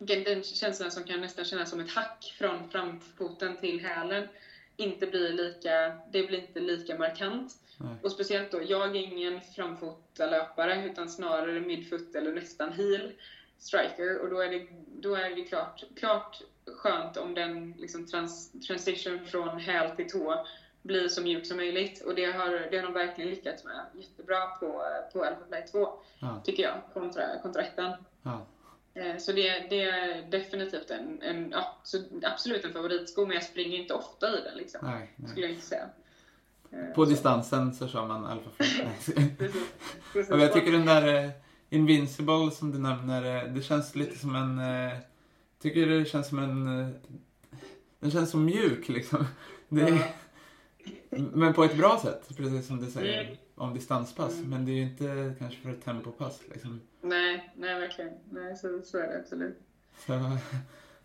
den 0.00 0.42
känslan 0.42 0.90
som 0.90 1.04
kan 1.04 1.20
nästan 1.20 1.44
kännas 1.44 1.70
som 1.70 1.80
ett 1.80 1.90
hack 1.90 2.34
från 2.38 2.70
framfoten 2.70 3.56
till 3.56 3.80
hälen, 3.80 4.28
inte 4.76 5.06
blir 5.06 5.32
lika, 5.32 5.98
det 6.12 6.22
blir 6.22 6.38
inte 6.38 6.60
lika 6.60 6.98
markant. 6.98 7.52
Nej. 7.76 7.96
Och 8.02 8.12
speciellt 8.12 8.50
då, 8.50 8.62
jag 8.62 8.96
är 8.96 9.00
ingen 9.00 9.40
framfotalöpare 9.40 10.84
utan 10.84 11.08
snarare 11.08 11.60
midfoot 11.60 12.14
eller 12.14 12.32
nästan 12.32 12.72
heel 12.72 13.12
striker 13.58 14.18
och 14.18 14.30
då 14.30 14.40
är 14.40 14.48
det, 14.48 14.66
då 15.00 15.14
är 15.14 15.34
det 15.34 15.42
klart, 15.42 15.82
klart 15.96 16.42
skönt 16.66 17.16
om 17.16 17.34
den 17.34 17.72
liksom 17.78 18.06
trans, 18.06 18.52
transition 18.66 19.26
från 19.26 19.58
häl 19.58 19.90
till 19.96 20.10
tå 20.10 20.46
blir 20.82 21.08
så 21.08 21.22
mjuk 21.22 21.46
som 21.46 21.56
möjligt 21.56 22.00
och 22.00 22.14
det 22.14 22.24
har, 22.24 22.50
det 22.70 22.76
har 22.76 22.84
de 22.84 22.92
verkligen 22.92 23.30
lyckats 23.30 23.64
med 23.64 23.86
jättebra 23.94 24.46
på, 24.46 24.82
på 25.12 25.24
Alphafly 25.24 25.62
2 25.72 25.88
Ja. 26.18 26.40
tycker 26.44 26.62
jag, 26.62 26.80
kontra, 26.92 27.22
kontra 27.42 27.62
ettan. 27.62 27.92
Ja. 28.22 28.46
Eh, 28.94 29.16
Så 29.18 29.32
det, 29.32 29.66
det 29.70 29.82
är 29.82 30.30
definitivt 30.30 30.90
en, 30.90 31.22
en 31.22 31.50
ja, 31.50 31.76
absolut 32.22 32.64
en 32.64 32.72
favoritsko 32.72 33.26
men 33.26 33.34
jag 33.34 33.44
springer 33.44 33.78
inte 33.78 33.94
ofta 33.94 34.38
i 34.38 34.42
den 34.42 34.56
liksom, 34.58 34.80
Nej, 34.82 35.12
nej. 35.16 35.30
skulle 35.30 35.46
jag 35.46 35.54
inte 35.54 35.66
säga. 35.66 35.86
Eh, 36.72 36.94
På 36.94 37.04
så. 37.04 37.10
distansen 37.10 37.74
så 37.74 37.88
kör 37.88 38.06
man 38.06 38.40
precis. 38.58 40.30
Och 40.30 40.38
jag 40.40 40.52
tycker 40.52 40.72
den 40.72 40.86
där 40.86 41.24
eh, 41.24 41.30
Invincible 41.72 42.50
som 42.50 42.72
du 42.72 42.78
nämner, 42.78 43.48
det 43.48 43.62
känns 43.62 43.94
lite 43.96 44.18
som 44.18 44.34
en... 44.36 44.60
tycker 45.62 45.86
det 45.86 46.04
känns 46.04 46.28
som 46.28 46.38
en... 46.38 46.94
Den 48.00 48.10
känns 48.10 48.30
så 48.30 48.36
mjuk 48.36 48.88
liksom. 48.88 49.26
Det 49.68 49.82
är, 49.82 50.12
men 51.10 51.54
på 51.54 51.64
ett 51.64 51.76
bra 51.76 52.00
sätt, 52.02 52.36
precis 52.36 52.66
som 52.66 52.84
du 52.84 52.90
säger 52.90 53.22
Mm. 53.24 53.36
om 53.54 53.74
distanspass. 53.74 54.36
Men 54.44 54.64
det 54.64 54.72
är 54.72 54.74
ju 54.74 54.82
inte 54.82 55.34
kanske 55.38 55.60
för 55.60 55.70
ett 55.70 55.84
tempopass 55.84 56.40
liksom. 56.52 56.80
Nej, 57.00 57.50
nej 57.54 57.80
verkligen. 57.80 58.12
Nej, 58.30 58.56
så, 58.56 58.80
så 58.84 58.98
är 58.98 59.08
det 59.08 59.18
absolut. 59.18 59.58
Så, 60.06 60.12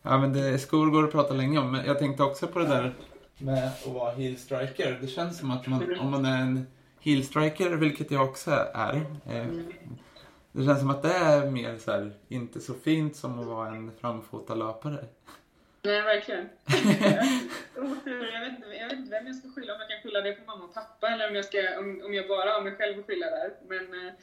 ja 0.02 0.18
men 0.18 0.34
det, 0.34 0.60
skor 0.60 0.92
går 0.92 1.04
att 1.04 1.12
prata 1.12 1.34
länge 1.34 1.60
om. 1.60 1.72
Men 1.72 1.86
jag 1.86 2.00
tänkte 2.00 2.24
också 2.24 2.48
på 2.48 2.60
det 2.60 2.68
där 2.68 2.94
med 3.38 3.68
att 3.68 3.88
vara 3.88 4.12
heel 4.12 4.38
striker. 4.38 4.98
Det 5.02 5.08
känns 5.08 5.40
som 5.40 5.52
att 5.52 5.68
man, 5.68 6.00
om 6.00 6.12
man 6.12 6.26
är 6.26 6.42
en 6.42 6.68
heel 7.00 7.24
striker, 7.24 7.70
vilket 7.70 8.12
jag 8.12 8.30
också 8.30 8.52
är. 8.74 8.96
Eh, 9.30 9.48
det 10.52 10.66
känns 10.66 10.80
som 10.80 10.90
att 10.90 11.04
det 11.04 11.14
är 11.14 11.52
mer 11.52 11.78
så 11.78 11.92
här, 11.92 12.12
inte 12.28 12.60
så 12.60 12.74
fint 12.74 13.16
som 13.16 13.40
att 13.40 13.46
vara 13.46 13.68
en 13.68 13.92
framfotad 14.02 14.56
löpare. 14.56 15.06
Nej, 15.82 16.02
verkligen. 16.02 16.50
Otur. 17.76 18.34
Jag 18.34 18.42
vet, 18.42 18.50
inte, 18.50 18.68
jag 18.68 18.90
vet 18.90 18.98
inte 19.00 19.12
vem 19.12 19.28
jag 19.28 19.36
ska 19.36 19.50
skylla. 19.50 19.74
Om 19.74 19.80
jag 19.80 19.90
kan 19.90 20.02
skylla 20.04 20.22
det 20.22 20.34
på 20.34 20.52
mamma 20.52 20.64
och 20.64 20.74
pappa 20.74 21.08
eller 21.08 21.30
om 21.30 21.36
jag, 21.36 21.46
ska, 21.46 21.80
om, 21.80 22.02
om 22.06 22.14
jag 22.14 22.28
bara 22.28 22.50
har 22.50 22.62
mig 22.62 22.76
själv 22.76 23.00
att 23.00 23.06
skylla 23.06 23.26
där. 23.30 23.54
Men, 23.68 24.08
eh, 24.08 24.14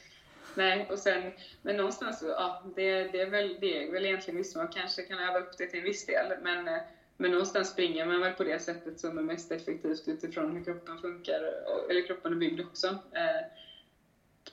nej, 0.55 0.87
och 0.91 0.99
sen, 0.99 1.31
men 1.61 1.77
någonstans 1.77 2.19
så, 2.19 2.27
ja, 2.27 2.63
det, 2.75 3.03
det, 3.03 3.21
är 3.21 3.29
väl, 3.29 3.57
det 3.61 3.83
är 3.83 3.91
väl 3.91 4.05
egentligen 4.05 4.37
visst. 4.37 4.55
Man 4.55 4.67
kanske 4.67 5.01
kan 5.01 5.19
öva 5.19 5.39
upp 5.39 5.57
det 5.57 5.65
till 5.65 5.79
en 5.79 5.85
viss 5.85 6.05
del. 6.05 6.33
Men, 6.41 6.69
men 7.17 7.31
någonstans 7.31 7.69
springer 7.69 8.05
man 8.05 8.21
väl 8.21 8.33
på 8.33 8.43
det 8.43 8.59
sättet 8.59 8.99
som 8.99 9.17
är 9.17 9.21
mest 9.21 9.51
effektivt 9.51 10.07
utifrån 10.07 10.51
hur 10.51 10.63
kroppen 10.63 10.97
funkar. 10.97 11.53
Eller 11.89 12.07
kroppen 12.07 12.33
är 12.33 12.37
byggd 12.37 12.61
också. 12.61 12.87
Eh, 12.87 13.45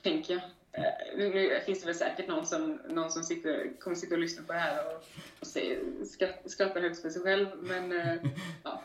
tänker 0.01 0.33
jag. 0.33 0.43
Eh, 0.71 1.17
Nu 1.17 1.59
finns 1.65 1.79
det 1.79 1.85
väl 1.85 1.95
säkert 1.95 2.27
någon 2.27 2.45
som, 2.45 2.79
någon 2.89 3.11
som 3.11 3.23
sitter, 3.23 3.79
kommer 3.79 3.95
sitta 3.95 4.15
och 4.15 4.21
lyssna 4.21 4.43
på 4.43 4.53
det 4.53 4.59
här 4.59 4.85
och, 4.87 5.03
och 5.39 5.47
säger, 5.47 5.79
skratt, 6.05 6.41
skrattar 6.45 6.81
högst 6.81 7.01
för 7.01 7.09
sig 7.09 7.21
själv. 7.21 7.47
Men 7.61 7.91
eh, 7.91 8.15
ja, 8.63 8.83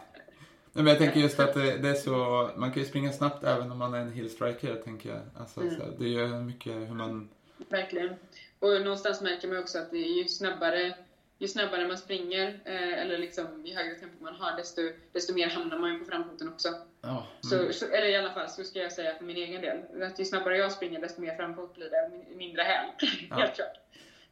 Nej, 0.77 0.85
men 0.85 0.87
jag 0.87 0.99
tänker 0.99 1.20
just 1.20 1.41
att 1.41 1.55
det, 1.55 1.77
det 1.79 1.89
är 1.89 1.95
så, 1.95 2.51
man 2.57 2.72
kan 2.72 2.83
ju 2.83 2.89
springa 2.89 3.12
snabbt 3.12 3.45
även 3.45 3.70
om 3.72 3.79
man 3.79 3.95
är 3.95 3.99
en 3.99 4.12
heel 4.12 4.31
striker, 4.31 4.74
tänker 4.74 5.09
jag. 5.09 5.20
Alltså, 5.41 5.61
Mm. 5.61 5.74
så, 5.77 5.83
det 5.99 6.09
ju 6.09 6.27
mycket 6.29 6.72
hur 6.72 6.95
man... 6.95 7.29
verkligen. 7.68 8.14
Och 8.59 8.81
någonstans 8.83 9.20
märker 9.20 9.49
man 9.49 9.59
också 9.59 9.79
att 9.79 9.91
det 9.91 9.97
är 9.99 10.22
ju 10.22 10.29
snabbare, 10.29 10.95
ju 11.39 11.49
snabbare 11.49 11.89
man 11.89 11.99
springer, 11.99 12.61
eh, 12.64 12.93
eller 13.03 13.18
liksom 13.18 13.66
ju 13.66 13.74
högre 13.74 13.95
tempo 13.95 14.24
man 14.24 14.35
har, 14.35 14.57
desto, 14.57 14.81
desto 15.12 15.35
mer 15.35 15.49
hamnar 15.49 15.79
man 15.79 15.93
ju 15.93 15.99
på 15.99 16.05
framfoten 16.05 16.49
också. 16.49 16.68
Ja, 17.01 17.27
Så, 17.41 17.59
mm. 17.59 17.72
så, 17.72 17.87
eller 17.87 18.07
i 18.09 18.16
alla 18.16 18.33
fall, 18.33 18.49
så 18.49 18.64
ska 18.64 18.79
jag 18.79 18.93
säga 18.93 19.14
för 19.18 19.24
min 19.24 19.37
egen 19.37 19.61
del. 19.61 20.03
Att 20.03 20.18
ju 20.20 20.24
snabbare 20.24 20.57
jag 20.59 20.72
springer, 20.72 21.01
desto 21.01 21.20
mer 21.20 21.37
framfot 21.37 21.74
blir 21.74 21.91
det, 21.91 22.11
min- 22.12 22.37
mindre 22.39 22.62
häl. 22.62 22.87
Ja. 23.31 23.37
Helt 23.37 23.55
klart. 23.55 23.77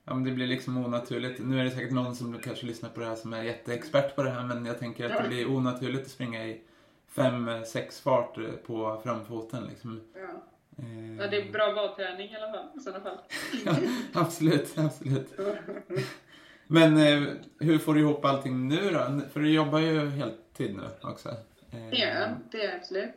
Ja, 0.05 0.15
men 0.15 0.25
det 0.25 0.31
blir 0.31 0.47
liksom 0.47 0.85
onaturligt. 0.85 1.41
Nu 1.41 1.61
är 1.61 1.65
det 1.65 1.71
säkert 1.71 1.93
någon 1.93 2.17
som 2.17 2.39
kanske 2.39 2.67
lyssnar 2.67 2.91
på 2.91 3.01
det 3.01 3.07
här 3.07 3.17
som 3.17 3.33
är 3.33 3.43
jätteexpert 3.43 4.17
på 4.17 4.23
det 4.23 4.31
här, 4.31 4.45
men 4.45 4.67
jag 4.67 4.79
tänker 4.79 5.11
att 5.11 5.23
det 5.23 5.29
blir 5.29 5.51
onaturligt 5.51 6.05
att 6.05 6.11
springa 6.11 6.45
i 6.45 6.61
5-6 7.15 8.03
fart 8.03 8.39
eh, 8.39 8.45
på 8.45 9.01
framfoten 9.05 9.65
liksom. 9.65 10.01
Ja. 10.15 10.45
Eh, 10.79 11.17
ja, 11.19 11.27
det 11.27 11.37
är 11.37 11.53
bra 11.53 11.73
vadträning 11.73 12.31
i 12.31 12.37
alla 12.37 12.53
fall, 12.53 12.67
i 12.77 12.81
sådana 12.81 13.05
fall. 13.05 13.19
ja, 13.65 13.77
absolut, 14.13 14.79
absolut. 14.79 15.29
Men 16.67 16.97
eh, 16.97 17.35
hur 17.59 17.79
får 17.79 17.95
du 17.95 18.01
ihop 18.01 18.25
allting 18.25 18.69
nu 18.69 18.91
då? 18.91 19.21
För 19.33 19.41
du 19.41 19.53
jobbar 19.53 19.79
ju 19.79 20.11
heltid 20.11 20.77
nu 20.77 20.83
också. 21.03 21.29
Eh, 21.71 22.01
jag, 22.01 22.29
det 22.51 22.65
jag 22.65 22.75
absolut. 22.75 23.15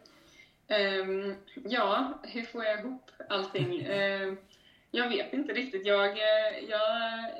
Ehm, 0.67 1.35
ja, 1.53 2.19
hur 2.23 2.43
får 2.43 2.63
jag 2.63 2.79
ihop 2.79 3.11
allting? 3.29 3.81
Ehm, 3.89 4.37
jag 4.97 5.09
vet 5.09 5.33
inte 5.33 5.53
riktigt. 5.53 5.85
Jag, 5.85 6.09
eh, 6.09 6.59
jag, 6.69 6.91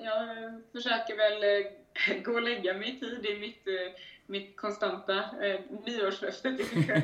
jag 0.04 0.28
försöker 0.72 1.16
väl 1.16 1.44
eh, 1.44 2.22
gå 2.24 2.34
och 2.34 2.42
lägga 2.42 2.74
mig 2.74 2.90
i 2.90 3.00
tid. 3.00 3.20
Det 3.22 3.32
är 3.32 3.40
mitt, 3.40 3.68
eh, 3.68 4.02
mitt 4.26 4.58
konstanta 4.58 5.14
eh, 5.42 5.60
nyårslöfte 5.86 6.58
till 6.58 6.78
mig 6.78 6.88
själv, 6.88 7.02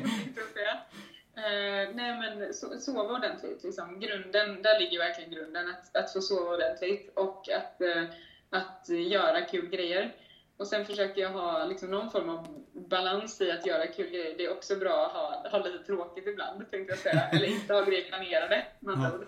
säga. 0.54 0.80
Eh, 1.36 1.94
nej 1.94 2.18
men 2.18 2.54
so 2.54 2.78
sova 2.78 3.14
ordentligt, 3.16 3.64
liksom. 3.64 4.00
grunden, 4.00 4.62
där 4.62 4.80
ligger 4.80 4.98
verkligen 4.98 5.30
grunden. 5.30 5.68
Att, 5.68 5.96
att 5.96 6.12
få 6.12 6.20
sova 6.20 6.54
ordentligt 6.54 7.12
och 7.14 7.48
att, 7.48 7.80
eh, 7.80 8.04
att 8.50 8.88
göra 8.88 9.40
kul 9.40 9.68
grejer. 9.68 10.14
Och 10.56 10.66
sen 10.66 10.86
försöker 10.86 11.20
jag 11.20 11.30
ha 11.30 11.64
liksom 11.64 11.90
någon 11.90 12.10
form 12.10 12.28
av 12.28 12.64
balans 12.72 13.40
i 13.40 13.50
att 13.50 13.66
göra 13.66 13.86
kul 13.86 14.10
grejer. 14.10 14.34
Det 14.38 14.44
är 14.44 14.52
också 14.52 14.76
bra 14.76 15.06
att 15.06 15.12
ha, 15.12 15.48
ha 15.50 15.66
lite 15.66 15.84
tråkigt 15.84 16.26
ibland, 16.26 16.70
tänkte 16.70 16.92
jag 16.92 16.98
säga. 16.98 17.28
Eller 17.32 17.46
inte 17.46 17.74
ha 17.74 17.84
grejer 17.84 18.08
planerade, 18.08 18.66
med 18.80 18.94
andra 18.94 19.14
ord. 19.14 19.26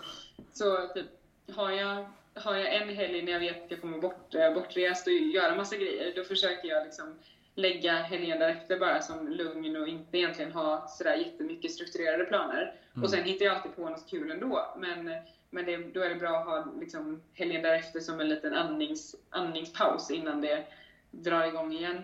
Så 0.53 0.89
typ, 0.95 1.07
har 1.55 1.71
jag, 1.71 2.07
har 2.35 2.57
jag 2.57 2.75
en 2.75 2.89
helg 2.89 3.23
när 3.23 3.33
jag 3.33 3.41
vet 3.41 3.65
att 3.65 3.71
jag 3.71 3.81
kommer 3.81 3.99
bort, 3.99 4.35
eh, 4.35 4.55
bortrest 4.55 5.07
och 5.07 5.13
göra 5.13 5.57
massa 5.57 5.77
grejer, 5.77 6.13
då 6.17 6.25
försöker 6.25 6.69
jag 6.69 6.85
liksom 6.85 7.15
lägga 7.55 7.93
helgen 7.93 8.39
därefter 8.39 8.79
bara 8.79 9.03
som 9.03 9.29
lugn 9.29 9.77
och 9.77 9.89
inte 9.89 10.19
egentligen 10.19 10.53
ha 10.53 10.89
sådär 10.89 11.15
jättemycket 11.15 11.73
strukturerade 11.73 12.25
planer. 12.25 12.75
Mm. 12.95 13.05
Och 13.05 13.11
sen 13.11 13.25
hittar 13.25 13.45
jag 13.45 13.57
alltid 13.57 13.77
på 13.77 13.89
något 13.89 14.11
kul 14.11 14.31
ändå. 14.31 14.75
Men, 14.77 15.11
men 15.51 15.65
det, 15.65 15.77
då 15.77 16.01
är 16.01 16.09
det 16.09 16.15
bra 16.15 16.39
att 16.39 16.47
ha 16.47 16.73
liksom, 16.81 17.23
helgen 17.33 17.63
därefter 17.63 18.01
som 18.01 18.21
en 18.21 18.29
liten 18.29 18.55
andnings, 18.55 19.17
andningspaus 19.31 20.11
innan 20.11 20.41
det 20.41 20.65
drar 21.11 21.47
igång 21.47 21.73
igen. 21.73 22.03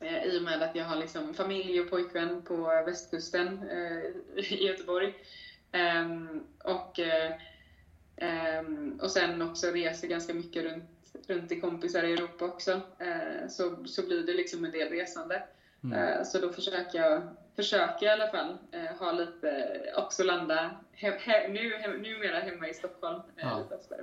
Eh, 0.00 0.24
I 0.24 0.38
och 0.38 0.42
med 0.42 0.62
att 0.62 0.76
jag 0.76 0.84
har 0.84 0.96
liksom 0.96 1.34
familj 1.34 1.80
och 1.80 1.90
pojkvän 1.90 2.42
på 2.42 2.56
västkusten 2.86 3.68
eh, 3.70 4.44
i 4.52 4.66
Göteborg. 4.66 5.14
Ehm, 5.72 6.46
och, 6.64 7.00
eh, 8.16 8.56
ehm, 8.56 9.00
och 9.02 9.10
sen 9.10 9.42
också 9.42 9.66
reser 9.66 10.08
ganska 10.08 10.34
mycket 10.34 10.64
runt, 10.64 10.84
runt 11.28 11.52
i 11.52 11.60
kompisar 11.60 12.02
i 12.02 12.12
Europa 12.12 12.44
också. 12.44 12.80
så, 13.48 13.86
så 13.86 14.06
blir 14.06 14.26
det 14.26 14.34
liksom 14.34 14.64
en 14.64 14.70
del 14.70 14.88
resande. 14.88 15.42
Mm. 15.84 16.24
Så 16.24 16.38
då 16.38 16.52
försöker 16.52 16.98
jag, 16.98 17.22
försöker 17.56 18.06
i 18.06 18.08
alla 18.08 18.30
fall 18.30 18.58
ha 18.98 19.12
lite, 19.12 19.76
också 19.96 20.24
landa 20.24 20.70
he, 20.92 21.10
he, 21.10 21.48
nu, 21.48 21.76
he, 21.76 21.88
numera 21.88 22.40
hemma 22.40 22.68
i 22.68 22.74
Stockholm 22.74 23.20
ja. 23.36 23.58
lite 23.58 23.74
oftare. 23.74 24.00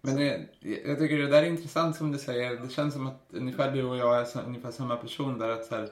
Men 0.00 0.16
det, 0.16 0.46
jag 0.60 0.98
tycker 0.98 1.18
det 1.18 1.26
där 1.26 1.42
är 1.42 1.46
intressant 1.46 1.96
som 1.96 2.12
du 2.12 2.18
säger. 2.18 2.56
Det 2.56 2.68
känns 2.68 2.94
som 2.94 3.06
att 3.06 3.28
ungefär 3.28 3.72
du 3.72 3.84
och 3.84 3.96
jag 3.96 4.20
är 4.20 4.46
ungefär 4.46 4.70
samma 4.70 4.96
person 4.96 5.38
där. 5.38 5.48
Att 5.48 5.64
så 5.64 5.74
här, 5.74 5.88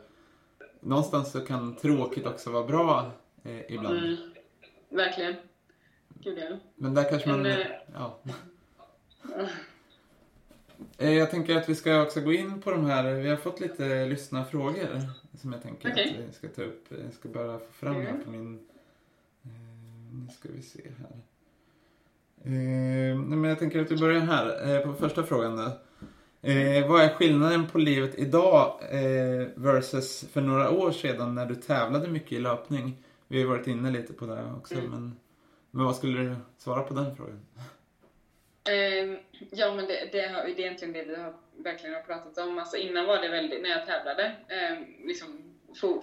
någonstans 0.81 1.33
så 1.33 1.41
kan 1.41 1.77
tråkigt 1.77 2.27
också 2.27 2.51
vara 2.51 2.67
bra 2.67 3.11
eh, 3.45 3.73
ibland. 3.75 3.99
Mm, 3.99 4.17
verkligen. 4.89 5.35
Gud 6.27 6.39
ja. 6.39 6.57
Men 6.77 6.95
där 6.95 7.11
kanske 7.11 7.29
man... 7.29 7.47
En, 7.47 7.59
ja. 7.95 8.18
Eh, 10.99 11.12
jag 11.12 11.31
tänker 11.31 11.57
att 11.57 11.68
vi 11.68 11.74
ska 11.74 12.03
också 12.03 12.20
gå 12.20 12.33
in 12.33 12.61
på 12.61 12.70
de 12.70 12.85
här, 12.85 13.14
vi 13.14 13.29
har 13.29 13.37
fått 13.37 13.61
lite 13.61 14.07
lyssna 14.07 14.45
frågor 14.45 15.03
som 15.35 15.53
jag 15.53 15.62
tänker 15.62 15.93
okay. 15.93 16.11
att 16.11 16.16
vi 16.29 16.33
ska 16.33 16.49
ta 16.49 16.62
upp. 16.62 16.85
Jag 16.89 17.12
ska 17.12 17.29
bara 17.29 17.59
få 17.59 17.72
fram 17.72 17.95
här 17.95 18.16
på 18.24 18.31
min... 18.31 18.68
Eh, 19.43 19.51
nu 20.12 20.29
ska 20.39 20.49
vi 20.57 20.62
se 20.62 20.83
här. 20.99 21.16
Eh, 22.43 23.18
men 23.18 23.45
jag 23.45 23.59
tänker 23.59 23.81
att 23.81 23.91
vi 23.91 23.97
börjar 23.97 24.20
här, 24.20 24.74
eh, 24.74 24.81
på 24.81 24.93
första 24.93 25.22
frågan 25.22 25.57
då. 25.57 25.62
Eh, 26.49 26.89
vad 26.89 27.03
är 27.03 27.09
skillnaden 27.09 27.66
på 27.66 27.79
livet 27.79 28.14
idag 28.14 28.81
eh, 28.91 29.49
versus 29.55 30.24
för 30.33 30.41
några 30.41 30.70
år 30.70 30.93
sedan 30.93 31.35
när 31.35 31.47
du 31.47 31.55
tävlade 31.55 32.09
mycket 32.09 32.33
i 32.33 32.39
löpning? 32.39 32.97
Vi 33.29 33.43
har 33.43 33.49
varit 33.49 33.66
inne 33.66 33.91
lite 33.91 34.12
på 34.12 34.27
det 34.27 34.45
också, 34.57 34.74
mm. 34.74 34.91
men, 34.91 35.16
men 35.77 35.85
vad 35.87 35.97
skulle 35.97 36.20
du 36.20 36.37
svara 36.59 36.83
på 36.83 36.95
den 36.95 37.16
frågan? 37.16 37.47
Eh, 38.68 39.18
ja, 39.51 39.74
men 39.74 39.87
det, 39.87 40.09
det, 40.12 40.29
har, 40.29 40.43
det 40.43 40.51
är 40.51 40.61
egentligen 40.61 40.93
det 40.93 41.03
vi 41.05 41.16
har, 41.16 41.35
verkligen 41.57 41.95
har 41.95 42.03
pratat 42.03 42.39
om. 42.39 42.59
Alltså 42.59 42.77
innan 42.77 43.07
var 43.07 43.22
det 43.22 43.29
väldigt, 43.29 43.62
när 43.62 43.70
jag 43.70 43.87
tävlade, 43.87 44.24
eh, 44.49 45.07
liksom 45.07 45.55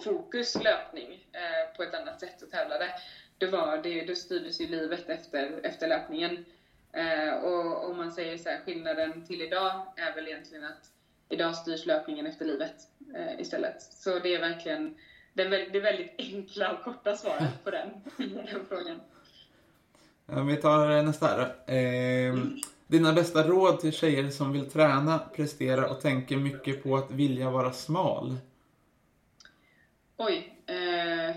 fokus 0.03 0.63
löpning 0.63 1.27
eh, 1.31 1.75
på 1.77 1.83
ett 1.83 1.93
annat 1.93 2.19
sätt 2.19 2.41
och 2.41 2.51
tävlade 2.51 2.89
Då, 3.37 3.47
var, 3.47 3.77
det, 3.77 4.05
då 4.05 4.15
styrdes 4.15 4.61
ju 4.61 4.67
livet 4.67 5.09
efter, 5.09 5.59
efter 5.63 5.87
löpningen. 5.87 6.45
Eh, 6.91 7.33
och 7.33 7.89
om 7.89 7.97
man 7.97 8.11
säger 8.11 8.37
så 8.37 8.49
här, 8.49 8.61
skillnaden 8.65 9.25
till 9.25 9.41
idag 9.41 9.93
är 9.95 10.15
väl 10.15 10.27
egentligen 10.27 10.65
att 10.65 10.91
idag 11.29 11.55
styrs 11.55 11.85
löpningen 11.85 12.27
efter 12.27 12.45
livet 12.45 12.75
eh, 13.15 13.39
istället. 13.39 13.81
Så 13.81 14.19
det 14.19 14.35
är 14.35 14.39
verkligen 14.39 14.97
det, 15.33 15.43
är 15.43 15.49
väldigt, 15.49 15.73
det 15.73 15.79
är 15.79 15.83
väldigt 15.83 16.15
enkla 16.17 16.73
och 16.73 16.83
korta 16.83 17.15
svaret 17.15 17.63
på 17.63 17.71
den, 17.71 17.89
den 18.17 18.65
frågan. 18.69 19.01
Ja, 20.35 20.43
vi 20.43 20.57
tar 20.57 21.03
nästa 21.03 21.27
här. 21.27 21.39
Eh, 21.67 22.29
mm. 22.29 22.57
Dina 22.87 23.13
bästa 23.13 23.47
råd 23.47 23.79
till 23.79 23.93
tjejer 23.93 24.29
som 24.29 24.53
vill 24.53 24.71
träna, 24.71 25.19
prestera 25.35 25.89
och 25.89 26.01
tänker 26.01 26.37
mycket 26.37 26.83
på 26.83 26.95
att 26.95 27.11
vilja 27.11 27.49
vara 27.49 27.71
smal? 27.73 28.37
Oj. 30.17 30.59
Eh, 30.67 31.35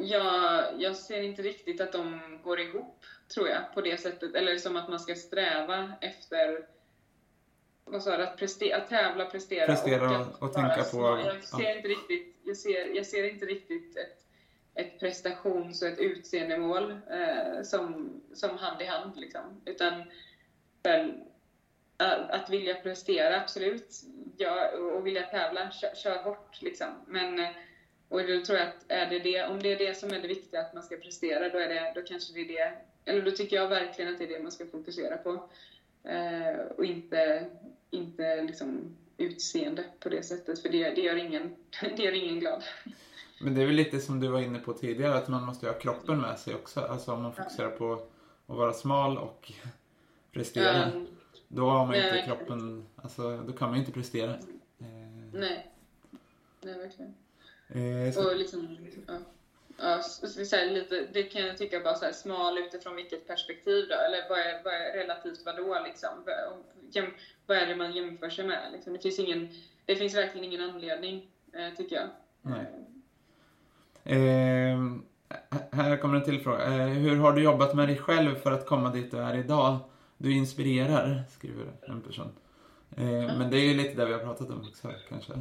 jag, 0.00 0.64
jag 0.78 0.96
ser 0.96 1.22
inte 1.22 1.42
riktigt 1.42 1.80
att 1.80 1.92
de 1.92 2.20
går 2.44 2.60
ihop, 2.60 3.04
tror 3.34 3.48
jag, 3.48 3.74
på 3.74 3.80
det 3.80 4.00
sättet. 4.00 4.34
Eller 4.34 4.56
som 4.56 4.76
att 4.76 4.88
man 4.88 5.00
ska 5.00 5.14
sträva 5.14 5.92
efter 6.00 6.66
vad 7.84 8.02
sa 8.02 8.16
du, 8.16 8.22
att, 8.22 8.36
prestera, 8.36 8.76
att 8.76 8.88
tävla, 8.88 9.24
prestera, 9.24 9.66
prestera 9.66 10.20
och, 10.20 10.42
och 10.42 10.52
tänka 10.52 10.82
på... 10.92 11.22
Jag 11.24 11.44
ser, 11.44 11.62
ja. 11.62 11.76
inte 11.76 11.88
riktigt, 11.88 12.36
jag, 12.44 12.56
ser, 12.56 12.96
jag 12.96 13.06
ser 13.06 13.30
inte 13.30 13.46
riktigt 13.46 13.96
ett, 13.96 14.19
ett 14.80 15.00
prestations 15.00 15.82
och 15.82 15.88
ett 15.88 15.98
utseendemål 15.98 16.90
eh, 16.90 17.62
som, 17.62 18.10
som 18.34 18.58
hand 18.58 18.82
i 18.82 18.84
hand. 18.84 19.16
Liksom. 19.16 19.60
Utan 19.64 20.04
väl, 20.82 21.08
eh, 21.98 22.30
att 22.30 22.50
vilja 22.50 22.74
prestera, 22.74 23.40
absolut. 23.40 24.00
Ja, 24.36 24.68
och 24.70 25.06
vilja 25.06 25.22
tävla, 25.22 25.70
kör, 25.70 25.94
kör 25.94 26.22
hårt. 26.22 26.62
Liksom. 26.62 26.88
Men 27.06 27.38
eh, 27.38 27.50
och 28.10 28.26
då 28.26 28.40
tror 28.44 28.58
jag 28.58 28.68
att 28.68 28.84
är 28.88 29.06
det 29.06 29.18
det, 29.18 29.46
om 29.46 29.62
det 29.62 29.72
är 29.72 29.78
det 29.78 29.94
som 29.94 30.12
är 30.12 30.20
det 30.20 30.28
viktiga, 30.28 30.60
att 30.60 30.74
man 30.74 30.82
ska 30.82 30.96
prestera, 30.96 31.48
då, 31.48 31.58
är 31.58 31.68
det, 31.68 31.92
då 31.94 32.02
kanske 32.02 32.32
det 32.32 32.40
är 32.40 32.48
det, 32.48 32.72
eller 33.04 33.22
då 33.22 33.30
tycker 33.30 33.56
jag 33.56 33.68
verkligen 33.68 34.12
att 34.12 34.18
det 34.18 34.24
är 34.24 34.28
det 34.28 34.42
man 34.42 34.52
ska 34.52 34.66
fokusera 34.66 35.16
på. 35.16 35.50
Eh, 36.04 36.60
och 36.76 36.84
inte, 36.84 37.46
inte 37.90 38.42
liksom 38.42 38.96
utseende 39.16 39.84
på 40.00 40.08
det 40.08 40.22
sättet, 40.22 40.62
för 40.62 40.68
det, 40.68 40.90
det, 40.90 41.00
gör 41.00 41.16
ingen, 41.16 41.56
det 41.96 42.02
gör 42.02 42.12
ingen 42.12 42.40
glad. 42.40 42.64
Men 43.40 43.54
det 43.54 43.62
är 43.62 43.66
väl 43.66 43.74
lite 43.74 44.00
som 44.00 44.20
du 44.20 44.28
var 44.28 44.40
inne 44.40 44.58
på 44.58 44.72
tidigare, 44.72 45.14
att 45.14 45.28
man 45.28 45.44
måste 45.44 45.66
ha 45.66 45.74
kroppen 45.74 46.20
med 46.20 46.38
sig 46.38 46.54
också. 46.54 46.80
Alltså 46.80 47.12
om 47.12 47.22
man 47.22 47.32
fokuserar 47.32 47.70
på 47.70 47.92
att 47.92 48.56
vara 48.56 48.72
smal 48.72 49.18
och 49.18 49.52
prestera, 50.32 50.92
um, 50.92 51.06
då 51.48 51.70
har 51.70 51.86
man 51.86 51.94
inte 51.94 52.22
kroppen, 52.26 52.86
alltså 52.96 53.36
då 53.36 53.52
kan 53.52 53.68
man 53.68 53.78
ju 53.78 53.80
inte 53.80 53.92
prestera. 53.92 54.30
Eh. 54.30 54.86
Nej, 55.32 55.72
nej 56.60 56.78
verkligen. 56.78 57.14
Eh, 57.68 58.12
så... 58.14 58.30
Och 58.30 58.36
liksom, 58.36 58.76
ja. 59.06 59.18
Ja, 59.82 60.02
så 60.02 60.56
här, 60.56 60.70
lite, 60.70 61.06
det 61.12 61.22
kan 61.22 61.46
jag 61.46 61.58
tycka 61.58 61.80
bara 61.80 61.94
så 61.94 62.04
här, 62.04 62.12
smal 62.12 62.58
utifrån 62.58 62.96
vilket 62.96 63.26
perspektiv 63.26 63.88
då? 63.88 63.94
Eller 63.94 64.28
vad 64.28 64.38
är, 64.38 64.62
vad 64.64 64.74
är 64.74 64.92
relativt 64.92 65.46
vadå 65.46 65.78
liksom? 65.84 66.24
Jäm, 66.90 67.14
vad 67.46 67.56
är 67.56 67.66
det 67.66 67.76
man 67.76 67.92
jämför 67.92 68.30
sig 68.30 68.46
med? 68.46 68.72
Liksom? 68.72 68.92
Det, 68.92 68.98
finns 68.98 69.18
ingen, 69.18 69.48
det 69.84 69.96
finns 69.96 70.14
verkligen 70.14 70.44
ingen 70.44 70.70
anledning, 70.70 71.30
eh, 71.52 71.74
tycker 71.76 71.96
jag. 71.96 72.08
Nej. 72.42 72.66
Eh, 74.10 74.78
här 75.72 75.96
kommer 75.96 76.16
en 76.16 76.24
till 76.24 76.40
fråga. 76.40 76.64
Eh, 76.64 76.86
hur 76.86 77.16
har 77.16 77.32
du 77.32 77.42
jobbat 77.42 77.74
med 77.74 77.88
dig 77.88 77.98
själv 77.98 78.34
för 78.34 78.52
att 78.52 78.66
komma 78.66 78.90
dit 78.90 79.10
du 79.10 79.18
är 79.18 79.36
idag? 79.36 79.78
Du 80.18 80.32
inspirerar, 80.32 81.22
skriver 81.30 81.66
en 81.82 82.02
person. 82.02 82.32
Eh, 82.96 83.38
men 83.38 83.50
det 83.50 83.56
är 83.56 83.64
ju 83.64 83.74
lite 83.74 83.94
det 83.94 84.06
vi 84.06 84.12
har 84.12 84.20
pratat 84.20 84.50
om 84.50 84.68
också, 84.68 84.92
kanske. 85.08 85.32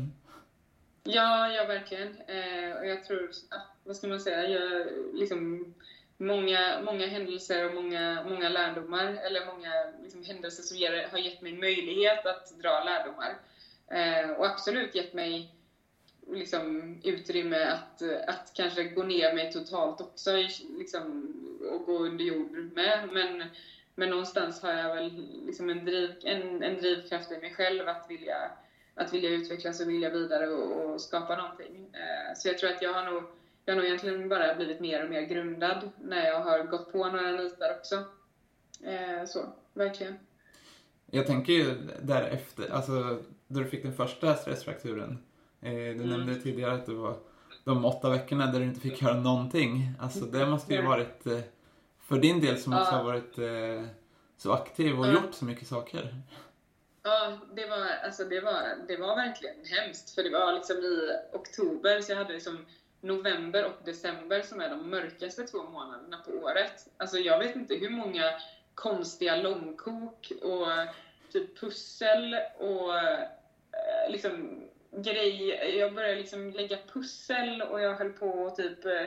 Ja, 1.04 1.48
ja 1.48 1.66
verkligen. 1.66 2.08
Eh, 2.08 2.78
och 2.78 2.88
jag 2.88 3.04
tror, 3.04 3.30
ah, 3.50 3.62
vad 3.84 3.96
ska 3.96 4.08
man 4.08 4.20
säga, 4.20 4.50
jag, 4.50 4.88
liksom, 5.14 5.74
många, 6.18 6.82
många 6.86 7.08
händelser 7.08 7.66
och 7.66 7.76
många, 7.76 8.24
många 8.30 8.50
lärdomar, 8.50 9.06
eller 9.06 9.46
många 9.46 9.72
liksom, 10.04 10.24
händelser 10.24 10.64
som 10.64 10.78
ger, 10.78 11.08
har 11.12 11.18
gett 11.18 11.42
mig 11.42 11.54
möjlighet 11.54 12.26
att 12.26 12.60
dra 12.62 12.84
lärdomar. 12.84 13.38
Eh, 13.88 14.32
och 14.32 14.46
absolut 14.46 14.96
gett 14.96 15.14
mig 15.14 15.54
liksom, 16.34 16.96
utrymme 17.04 17.64
att, 17.64 18.02
att 18.28 18.52
kanske 18.56 18.84
gå 18.84 19.04
ner 19.04 19.34
mig 19.34 19.52
totalt 19.52 20.02
också 20.02 20.32
liksom, 20.78 21.34
och 21.72 21.86
gå 21.86 21.98
under 21.98 22.26
jord 22.26 22.72
med. 22.76 23.10
Men, 23.12 23.44
men 23.96 24.10
någonstans 24.10 24.62
har 24.62 24.74
jag 24.74 24.96
väl 24.96 25.28
liksom 25.46 25.70
en, 25.70 25.86
driv, 25.86 26.12
en, 26.24 26.64
en 26.64 26.78
drivkraft 26.78 27.32
i 27.32 27.38
mig 27.38 27.54
själv 27.54 27.88
att 27.88 28.06
vilja 28.10 28.52
att 29.00 29.14
vilja 29.14 29.30
utvecklas 29.30 29.80
och 29.80 29.90
vilja 29.90 30.10
vidare 30.10 30.48
och, 30.48 30.94
och 30.94 31.02
skapa 31.02 31.36
någonting. 31.36 31.90
Eh, 31.94 32.36
så 32.36 32.48
jag 32.48 32.58
tror 32.58 32.70
att 32.70 32.82
jag 32.82 32.94
har 32.94 33.12
nog, 33.12 33.24
jag 33.66 33.74
har 33.74 33.78
nog 33.78 33.86
egentligen 33.86 34.30
bara 34.30 34.56
blivit 34.56 34.80
mer 34.80 35.04
och 35.04 35.10
mer 35.10 35.22
grundad 35.22 35.90
när 36.02 36.28
jag 36.28 36.40
har 36.40 36.64
gått 36.64 36.92
på 36.92 37.06
några 37.06 37.32
nitar 37.32 37.76
också. 37.80 37.96
Eh, 38.84 39.26
så, 39.26 39.40
verkligen. 39.74 40.20
Jag 41.06 41.28
tänker 41.28 41.54
ju 41.54 41.74
därefter, 42.02 42.70
alltså 42.72 43.24
då 43.48 43.60
du 43.60 43.66
fick 43.66 43.84
den 43.84 43.94
första 43.94 44.36
stressfrakturen. 44.36 45.24
Eh, 45.62 45.72
du 45.72 45.92
mm. 45.92 46.10
nämnde 46.10 46.36
tidigare 46.36 46.74
att 46.74 46.86
det 46.86 46.94
var 46.94 47.18
de 47.64 47.86
åtta 47.86 48.10
veckorna 48.10 48.46
där 48.46 48.60
du 48.60 48.66
inte 48.66 48.80
fick 48.80 49.02
göra 49.02 49.20
någonting. 49.20 49.92
Alltså 50.00 50.26
det 50.26 50.46
måste 50.46 50.74
ju 50.74 50.82
varit, 50.82 51.24
för 52.00 52.18
din 52.18 52.42
del 52.42 52.58
som 52.58 52.74
också 52.74 52.92
har 52.92 53.04
varit 53.04 53.36
så 54.38 54.54
aktiv 54.54 55.00
och 55.00 55.08
gjort 55.08 55.34
så 55.34 55.46
mycket 55.46 55.68
saker. 55.68 56.16
Ja, 57.04 57.38
det 57.54 57.66
var, 57.66 57.88
alltså 58.04 58.24
det, 58.24 58.42
var, 58.42 58.62
det 58.88 58.98
var 58.98 59.16
verkligen 59.16 59.56
hemskt. 59.66 60.16
För 60.16 60.24
det 60.24 60.30
var 60.30 60.54
liksom 60.54 60.78
i 60.78 61.10
oktober, 61.34 62.02
så 62.02 62.12
jag 62.12 62.18
hade 62.18 62.34
liksom 62.34 62.66
november 63.02 63.66
och 63.66 63.86
december 63.86 64.42
som 64.42 64.62
är 64.62 64.70
de 64.70 64.90
mörkaste 64.90 65.44
två 65.44 65.64
månaderna 65.64 66.18
på 66.18 66.32
året. 66.32 66.88
Alltså 66.98 67.18
jag 67.18 67.40
vet 67.40 67.56
inte 67.56 67.76
hur 67.76 67.90
många 67.90 68.24
konstiga 68.76 69.36
långkok 69.36 70.32
och 70.42 70.68
typ 71.32 71.60
pussel 71.60 72.36
och 72.58 72.98
eh, 72.98 73.20
liksom 74.10 74.64
grej. 74.92 75.48
Jag 75.78 75.94
började 75.94 76.16
liksom 76.16 76.50
lägga 76.52 76.78
pussel 76.94 77.62
och 77.62 77.82
jag 77.82 77.96
höll 77.96 78.14
på 78.14 78.28
och 78.30 78.56
typ 78.56 78.86
eh, 78.86 79.06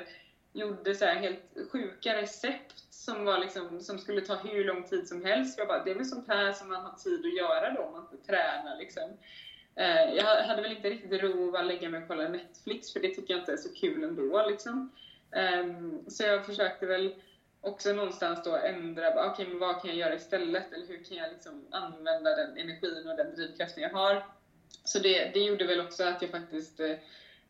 gjorde 0.52 0.94
så 0.94 1.04
helt 1.04 1.70
sjuka 1.72 2.16
recept 2.22 2.84
som, 2.90 3.24
var 3.24 3.38
liksom, 3.38 3.80
som 3.80 3.98
skulle 3.98 4.20
ta 4.20 4.34
hur 4.34 4.64
lång 4.64 4.82
tid 4.82 5.08
som 5.08 5.24
helst. 5.24 5.58
Jag 5.58 5.68
bara, 5.68 5.84
det 5.84 5.90
är 5.90 5.94
väl 5.94 6.06
sånt 6.06 6.28
här 6.28 6.52
som 6.52 6.68
man 6.68 6.84
har 6.84 6.96
tid 6.96 7.26
att 7.26 7.36
göra 7.36 7.74
då 7.74 7.82
om 7.82 7.92
man 7.92 8.08
inte 8.12 8.26
tränar. 8.26 8.78
Liksom. 8.78 9.10
Eh, 9.76 10.14
jag 10.14 10.44
hade 10.44 10.62
väl 10.62 10.76
inte 10.76 10.90
riktigt 10.90 11.22
ro 11.22 11.56
att 11.56 11.66
lägga 11.66 11.88
mig 11.88 12.02
och 12.02 12.08
kolla 12.08 12.28
Netflix, 12.28 12.92
för 12.92 13.00
det 13.00 13.14
tycker 13.14 13.34
jag 13.34 13.40
inte 13.40 13.52
är 13.52 13.56
så 13.56 13.74
kul 13.74 14.04
ändå. 14.04 14.46
Liksom. 14.46 14.92
Ehm, 15.32 16.10
så 16.10 16.22
jag 16.22 16.46
försökte 16.46 16.86
väl 16.86 17.14
också 17.60 17.92
någonstans 17.92 18.44
då 18.44 18.56
ändra, 18.56 19.10
okej 19.10 19.30
okay, 19.30 19.46
men 19.46 19.58
vad 19.58 19.80
kan 19.80 19.90
jag 19.90 19.98
göra 19.98 20.14
istället? 20.14 20.72
Eller 20.72 20.86
hur 20.86 21.04
kan 21.04 21.16
jag 21.16 21.30
liksom 21.30 21.66
använda 21.70 22.36
den 22.36 22.56
energin 22.56 23.08
och 23.08 23.16
den 23.16 23.34
drivkraften 23.34 23.82
jag 23.82 23.90
har? 23.90 24.24
Så 24.84 24.98
det, 24.98 25.30
det 25.34 25.40
gjorde 25.40 25.66
väl 25.66 25.80
också 25.80 26.04
att 26.04 26.22
jag 26.22 26.30
faktiskt 26.30 26.80
eh, 26.80 26.96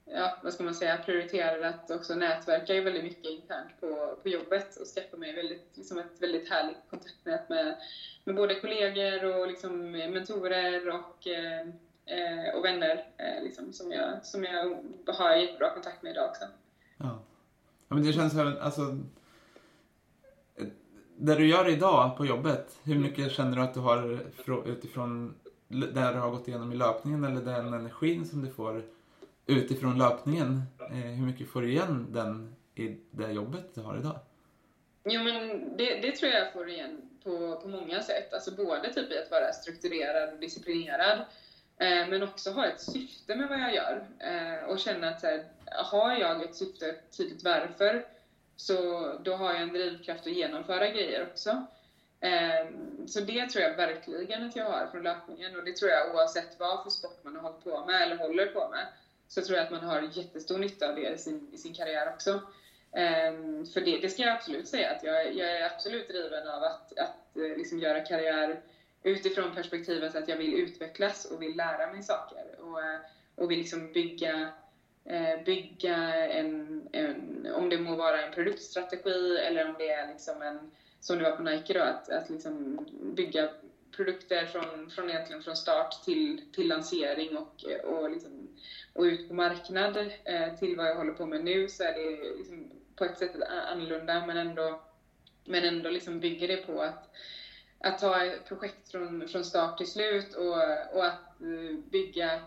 ja, 0.05 0.39
vad 0.43 0.53
ska 0.53 0.65
man 0.65 0.74
säga, 0.74 0.99
prioriterade 1.05 1.69
att 1.69 1.90
också 1.90 2.15
nätverka 2.15 2.81
väldigt 2.81 3.05
mycket 3.05 3.31
internt 3.31 3.81
på, 3.81 4.19
på 4.23 4.28
jobbet 4.28 4.77
och 4.77 4.86
skaffa 4.86 5.16
mig 5.16 5.35
väldigt, 5.35 5.70
liksom 5.74 5.99
ett 5.99 6.23
väldigt 6.23 6.51
härligt 6.51 6.90
kontaktnät 6.90 7.49
med, 7.49 7.77
med 8.24 8.35
både 8.35 8.61
kollegor 8.61 9.24
och 9.24 9.49
liksom 9.49 9.90
mentorer 9.90 10.89
och, 10.89 11.27
eh, 11.27 11.61
eh 12.07 12.55
och 12.55 12.65
vänner 12.65 13.07
eh, 13.16 13.43
liksom, 13.43 13.73
som, 13.73 13.93
jag, 13.93 14.27
som 14.27 14.44
jag 14.44 14.82
har 15.07 15.36
jättebra 15.36 15.70
kontakt 15.70 16.03
med 16.03 16.12
idag 16.12 16.31
också. 16.31 16.44
Ja. 16.97 17.23
ja 17.89 17.94
men 17.94 18.03
det 18.03 18.12
känns 18.12 18.32
som, 18.32 18.57
alltså, 18.61 18.82
eh, 20.57 20.66
det 21.16 21.35
du 21.35 21.47
gör 21.47 21.69
idag 21.69 22.16
på 22.16 22.27
jobbet, 22.27 22.78
hur 22.85 22.99
mycket 22.99 23.32
känner 23.32 23.57
du 23.57 23.62
att 23.62 23.74
du 23.74 23.81
har 23.81 24.20
utifrån 24.66 25.35
det 25.73 26.12
du 26.12 26.19
har 26.19 26.31
gått 26.31 26.49
igenom 26.49 26.73
i 26.73 26.77
löpningen 26.77 27.24
eller 27.24 27.40
den 27.40 27.74
energin 27.74 28.27
som 28.27 28.44
du 28.44 28.51
får 28.51 28.82
utifrån 29.47 29.99
löpningen, 29.99 30.62
eh, 30.81 30.97
hur 30.97 31.27
mycket 31.27 31.49
får 31.49 31.62
du 31.62 31.70
igen 31.70 32.07
den 32.11 32.57
i 32.74 32.97
det 33.11 33.32
jobbet 33.32 33.74
du 33.74 33.81
har 33.81 33.99
idag? 33.99 34.19
Jo, 35.05 35.23
men 35.23 35.77
det, 35.77 36.01
det 36.01 36.12
tror 36.12 36.32
jag 36.32 36.53
får 36.53 36.69
igen 36.69 37.01
på, 37.24 37.61
på 37.62 37.69
många 37.69 38.03
sätt. 38.03 38.32
Alltså 38.32 38.51
både 38.51 38.93
typ 38.93 39.12
i 39.12 39.19
att 39.19 39.31
vara 39.31 39.53
strukturerad 39.53 40.35
och 40.35 40.40
disciplinerad, 40.40 41.19
eh, 41.77 42.09
men 42.09 42.23
också 42.23 42.51
ha 42.51 42.66
ett 42.66 42.81
syfte 42.81 43.35
med 43.35 43.49
vad 43.49 43.61
jag 43.61 43.74
gör. 43.74 44.07
Eh, 44.19 44.69
och 44.69 44.78
känna 44.78 45.09
att 45.09 45.20
så 45.20 45.27
här, 45.27 45.44
har 45.66 46.12
jag 46.12 46.43
ett 46.43 46.57
syfte, 46.57 46.89
ett 46.89 47.16
tydligt 47.16 47.44
varför, 47.44 48.07
så 48.57 48.74
då 49.24 49.35
har 49.35 49.53
jag 49.53 49.62
en 49.62 49.73
drivkraft 49.73 50.27
att 50.27 50.32
genomföra 50.32 50.89
grejer 50.89 51.28
också. 51.32 51.66
Ehm, 52.23 53.09
så 53.09 53.20
det 53.20 53.49
tror 53.49 53.62
jag 53.65 53.77
verkligen 53.77 54.43
att 54.43 54.57
jag 54.57 54.65
har 54.65 54.86
från 54.86 55.03
löpningen 55.03 55.57
och 55.57 55.65
det 55.65 55.73
tror 55.73 55.90
jag 55.90 56.15
oavsett 56.15 56.59
vad 56.59 56.82
för 56.82 56.90
sport 56.90 57.24
man 57.24 57.36
har 57.36 57.43
hållit 57.43 57.65
på 57.65 57.85
med 57.85 58.03
eller 58.03 58.16
håller 58.16 58.47
på 58.47 58.69
med 58.70 58.86
så 59.28 59.43
tror 59.43 59.57
jag 59.57 59.65
att 59.65 59.70
man 59.70 59.82
har 59.82 60.01
jättestor 60.01 60.59
nytta 60.59 60.89
av 60.89 60.94
det 60.94 61.09
i 61.11 61.19
sin, 61.19 61.51
i 61.53 61.59
sin 61.59 61.74
karriär 61.74 62.09
också. 62.09 62.40
Ehm, 62.93 63.65
för 63.65 63.81
det, 63.81 63.99
det 63.99 64.09
ska 64.09 64.23
jag 64.23 64.36
absolut 64.36 64.69
säga 64.69 64.90
att 64.90 65.03
jag, 65.03 65.35
jag 65.35 65.49
är 65.49 65.65
absolut 65.65 66.09
driven 66.09 66.47
av 66.47 66.62
att, 66.62 66.99
att 66.99 67.36
eh, 67.36 67.57
liksom 67.57 67.78
göra 67.78 68.01
karriär 68.01 68.61
utifrån 69.03 69.55
perspektivet 69.55 70.15
att 70.15 70.28
jag 70.28 70.36
vill 70.36 70.55
utvecklas 70.55 71.24
och 71.24 71.43
vill 71.43 71.57
lära 71.57 71.86
mig 71.86 72.03
saker 72.03 72.61
och, 72.61 72.82
eh, 72.82 73.01
och 73.35 73.51
vill 73.51 73.59
liksom 73.59 73.93
bygga, 73.93 74.49
eh, 75.05 75.44
bygga 75.44 75.97
en, 76.27 76.89
en, 76.93 77.49
om 77.53 77.69
det 77.69 77.78
må 77.78 77.94
vara 77.94 78.23
en 78.23 78.32
produktstrategi 78.32 79.39
eller 79.39 79.65
om 79.65 79.74
det 79.78 79.89
är 79.89 80.09
liksom 80.09 80.43
en, 80.43 80.69
som 81.03 81.19
det 81.19 81.24
var 81.24 81.37
på 81.37 81.43
Nike 81.43 81.73
då, 81.73 81.81
att, 81.81 82.09
att 82.09 82.31
liksom 82.31 82.87
bygga 83.16 83.49
produkter 83.97 84.47
från, 84.47 84.91
från 84.91 85.11
egentligen 85.11 85.43
från 85.43 85.57
start 85.57 86.05
till, 86.05 86.43
till 86.53 86.69
lansering 86.69 87.37
och, 87.37 87.65
och 87.85 88.11
liksom 88.11 88.49
och 88.95 89.03
ut 89.03 89.29
på 89.29 89.35
marknad 89.35 89.97
eh, 90.24 90.55
till 90.59 90.77
vad 90.77 90.89
jag 90.89 90.95
håller 90.95 91.12
på 91.12 91.27
med 91.27 91.45
nu 91.45 91.69
så 91.69 91.83
är 91.83 91.93
det 91.93 92.39
liksom 92.39 92.70
på 92.97 93.05
ett 93.05 93.19
sätt 93.19 93.43
annorlunda 93.49 94.27
men 94.27 94.37
ändå, 94.37 94.81
men 95.45 95.65
ändå 95.65 95.91
liksom 95.91 96.20
bygger 96.20 96.49
det 96.49 96.57
på 96.57 96.83
att, 96.83 97.11
att 97.79 97.99
ta 97.99 98.23
ett 98.23 98.45
projekt 98.45 98.91
från, 98.91 99.29
från 99.29 99.45
start 99.45 99.79
till 99.79 99.87
slut 99.87 100.35
och, 100.35 100.57
och 100.97 101.07
att 101.07 101.41
eh, 101.41 101.79
bygga, 101.91 102.41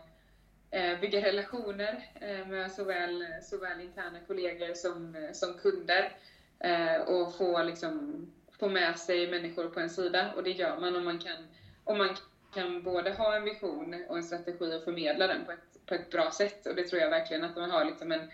eh, 0.72 0.99
bygga 0.99 1.22
relationer 1.22 2.10
eh, 2.22 2.48
med 2.48 2.72
såväl, 2.72 3.26
såväl 3.41 3.82
interna 3.82 4.19
kollegor 4.27 4.73
som, 4.73 5.30
som 5.34 5.53
kunder 5.53 6.18
eh, 6.60 7.02
och 7.02 7.38
få, 7.38 7.64
liksom, 7.64 8.27
få 8.60 8.69
med 8.69 8.99
sig 8.99 9.32
människor 9.32 9.69
på 9.69 9.80
en 9.80 9.90
sida 9.90 10.34
och 10.36 10.44
det 10.44 10.52
gör 10.52 10.80
man 10.80 10.95
om 10.95 11.06
man 11.06 11.19
kan, 11.19 11.48
om 11.84 11.98
man 11.98 12.15
kan 12.53 12.84
både 12.84 13.11
ha 13.11 13.36
en 13.36 13.44
vision 13.44 14.03
och 14.10 14.18
en 14.18 14.23
strategi 14.23 14.76
och 14.76 14.84
förmedla 14.84 15.27
den 15.27 15.45
på 15.45 15.52
ett 15.52 15.76
på 15.86 15.94
ett 15.94 16.10
bra 16.10 16.32
sätt. 16.32 16.65
Och 16.65 16.76
det 16.76 16.84
tror 16.84 17.02
jag 17.02 17.10
verkligen 17.10 17.44
att 17.44 17.56
man 17.56 17.72
har 17.72 17.86
liksom 17.86 18.11
en... 18.11 18.32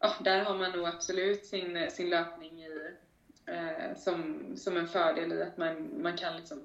Ja, 0.00 0.14
där 0.20 0.40
har 0.40 0.58
man 0.58 0.72
nog 0.72 0.86
absolut 0.86 1.46
sin, 1.46 1.90
sin 1.90 2.10
löpning 2.10 2.64
i, 2.64 2.94
eh, 3.46 3.96
som, 3.96 4.44
som 4.56 4.76
en 4.76 4.88
fördel 4.88 5.32
i 5.32 5.42
att 5.42 5.56
man, 5.56 6.02
man 6.02 6.16
kan 6.16 6.36
liksom 6.36 6.62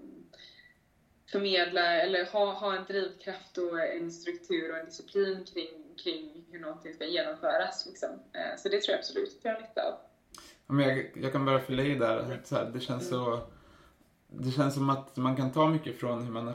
förmedla 1.32 1.82
eller 1.82 2.26
ha, 2.26 2.53
ha 2.53 2.76
en 2.76 2.86
drivkraft 2.86 3.57
och 3.57 3.82
en 3.82 4.12
struktur 4.12 4.72
och 4.72 4.78
en 4.78 4.86
disciplin 4.86 5.45
kring, 5.53 5.95
kring 6.03 6.45
hur 6.52 6.60
någonting 6.60 6.94
ska 6.94 7.06
genomföras. 7.06 7.86
Liksom. 7.86 8.10
Eh, 8.10 8.57
så 8.57 8.70
det 8.70 8.82
tror 8.82 8.91
jag 8.91 8.99
absolut 8.99 9.38
att 9.38 9.45
jag 9.45 9.53
har 9.53 9.62
nytta 9.62 9.82
av 9.82 9.99
jag, 10.67 11.11
jag 11.21 11.31
kan 11.31 11.45
bara 11.45 11.59
fylla 11.59 11.83
i 11.83 11.95
där, 11.95 12.39
så 12.43 12.55
här, 12.55 12.71
det 12.73 12.79
känns 12.79 13.09
så 13.09 13.39
det 14.27 14.51
känns 14.51 14.73
som 14.73 14.89
att 14.89 15.17
man 15.17 15.35
kan 15.35 15.51
ta 15.51 15.67
mycket 15.67 15.99
från 15.99 16.23
hur 16.23 16.31
man 16.31 16.53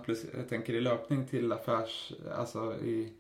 tänker 0.48 0.72
i 0.72 0.80
löpning 0.80 1.26
till 1.26 1.52
affärs, 1.52 2.12
alltså 2.38 2.74
i 2.74 3.12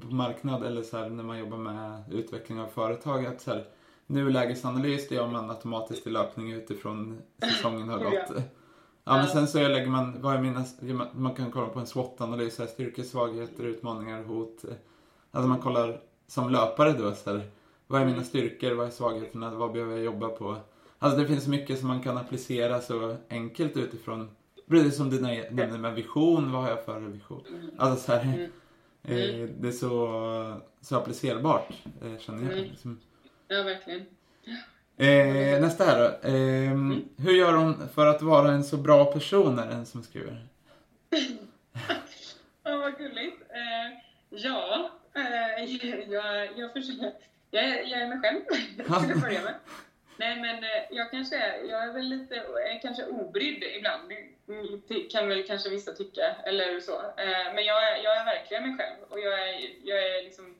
på 0.00 0.14
marknad 0.14 0.64
eller 0.64 0.82
så 0.82 0.96
här, 0.96 1.08
när 1.08 1.24
man 1.24 1.38
jobbar 1.38 1.58
med 1.58 2.02
utveckling 2.10 2.60
av 2.60 2.66
företag. 2.66 3.26
Att 3.26 3.40
så 3.40 3.50
här, 3.50 3.64
nulägesanalys 4.06 5.08
det 5.08 5.14
gör 5.14 5.26
man 5.26 5.50
automatiskt 5.50 6.06
i 6.06 6.10
löpning 6.10 6.52
utifrån 6.52 7.22
säsongen 7.42 7.88
har 7.88 7.98
gått. 7.98 8.44
Ja, 9.04 9.16
men 9.16 9.26
sen 9.26 9.48
så 9.48 9.58
lägger 9.58 9.86
man, 9.86 10.22
vad 10.22 10.34
är 10.34 10.40
mina, 10.40 10.64
man 11.12 11.34
kan 11.34 11.50
kolla 11.50 11.68
på 11.68 11.78
en 11.78 11.86
SWOT-analys, 11.86 12.68
styrkor, 12.68 13.02
svagheter, 13.02 13.64
utmaningar, 13.64 14.22
hot. 14.22 14.64
Alltså 15.30 15.48
man 15.48 15.58
kollar 15.58 16.00
som 16.26 16.50
löpare 16.50 16.92
då, 16.92 17.14
så 17.14 17.30
här, 17.30 17.50
vad 17.90 18.02
är 18.02 18.06
mina 18.06 18.24
styrkor, 18.24 18.74
vad 18.74 18.86
är 18.86 18.90
svagheterna, 18.90 19.50
vad 19.50 19.72
behöver 19.72 19.92
jag 19.92 20.04
jobba 20.04 20.28
på? 20.28 20.56
Alltså 20.98 21.20
det 21.20 21.26
finns 21.26 21.46
mycket 21.46 21.78
som 21.78 21.88
man 21.88 22.02
kan 22.02 22.16
applicera 22.18 22.80
så 22.80 23.16
enkelt 23.30 23.76
utifrån, 23.76 24.30
precis 24.68 24.96
som 24.96 25.10
du 25.10 25.20
nämnde 25.20 25.78
med 25.78 25.94
vision, 25.94 26.52
vad 26.52 26.62
har 26.62 26.70
jag 26.70 26.84
för 26.84 27.00
vision? 27.00 27.70
Alltså 27.78 28.06
så 28.06 28.12
här, 28.12 28.22
mm. 28.22 28.50
Mm. 29.02 29.42
Eh, 29.42 29.48
det 29.60 29.68
är 29.68 29.72
så, 29.72 30.60
så 30.80 30.96
applicerbart, 30.96 31.70
eh, 32.02 32.18
känner 32.18 32.42
jag. 32.42 32.52
Mm. 32.52 32.64
Liksom. 32.64 33.00
Ja, 33.48 33.62
verkligen. 33.62 34.00
Eh, 34.96 35.60
nästa 35.60 35.84
här 35.84 35.98
då. 35.98 36.28
Eh, 36.28 36.72
mm. 36.72 37.08
Hur 37.16 37.32
gör 37.32 37.52
hon 37.52 37.88
för 37.88 38.06
att 38.06 38.22
vara 38.22 38.52
en 38.52 38.64
så 38.64 38.76
bra 38.76 39.04
person, 39.04 39.58
är 39.58 39.66
den 39.66 39.86
som 39.86 40.02
skriver? 40.02 40.46
ja, 42.62 42.76
vad 42.76 42.98
gulligt. 42.98 43.42
Eh, 43.50 43.98
ja, 44.28 44.90
eh, 45.14 45.64
jag, 46.10 46.58
jag, 46.58 46.72
försöker, 46.72 47.12
jag, 47.50 47.88
jag 47.88 48.00
är 48.02 48.08
mig 48.08 48.18
själv, 48.18 48.40
till 48.76 49.12
att 49.12 49.22
börja 49.22 49.42
med. 49.42 49.54
Nej, 50.16 50.40
men 50.40 50.64
eh, 50.64 50.82
jag 50.90 51.10
kanske 51.10 51.36
är, 51.36 51.64
jag 51.64 51.82
är 51.82 51.92
väl 51.92 52.04
lite, 52.04 52.34
är 52.36 52.82
kanske 52.82 53.06
obrydd 53.06 53.64
ibland, 53.76 54.12
kan 55.10 55.28
väl 55.28 55.46
kanske 55.46 55.70
vissa 55.70 55.92
tycka, 55.92 56.36
eller 56.44 56.80
så. 56.80 57.00
Eh, 57.00 57.54
men 57.54 57.64
jag 57.64 57.90
är, 57.90 58.04
jag 58.04 58.16
är 58.16 58.24
verkligen 58.24 58.62
mig 58.62 58.76
själv 58.76 58.96
och 59.08 59.20
jag 59.20 59.48
är, 59.48 59.70
jag 59.84 59.98
är 59.98 60.22
liksom, 60.22 60.54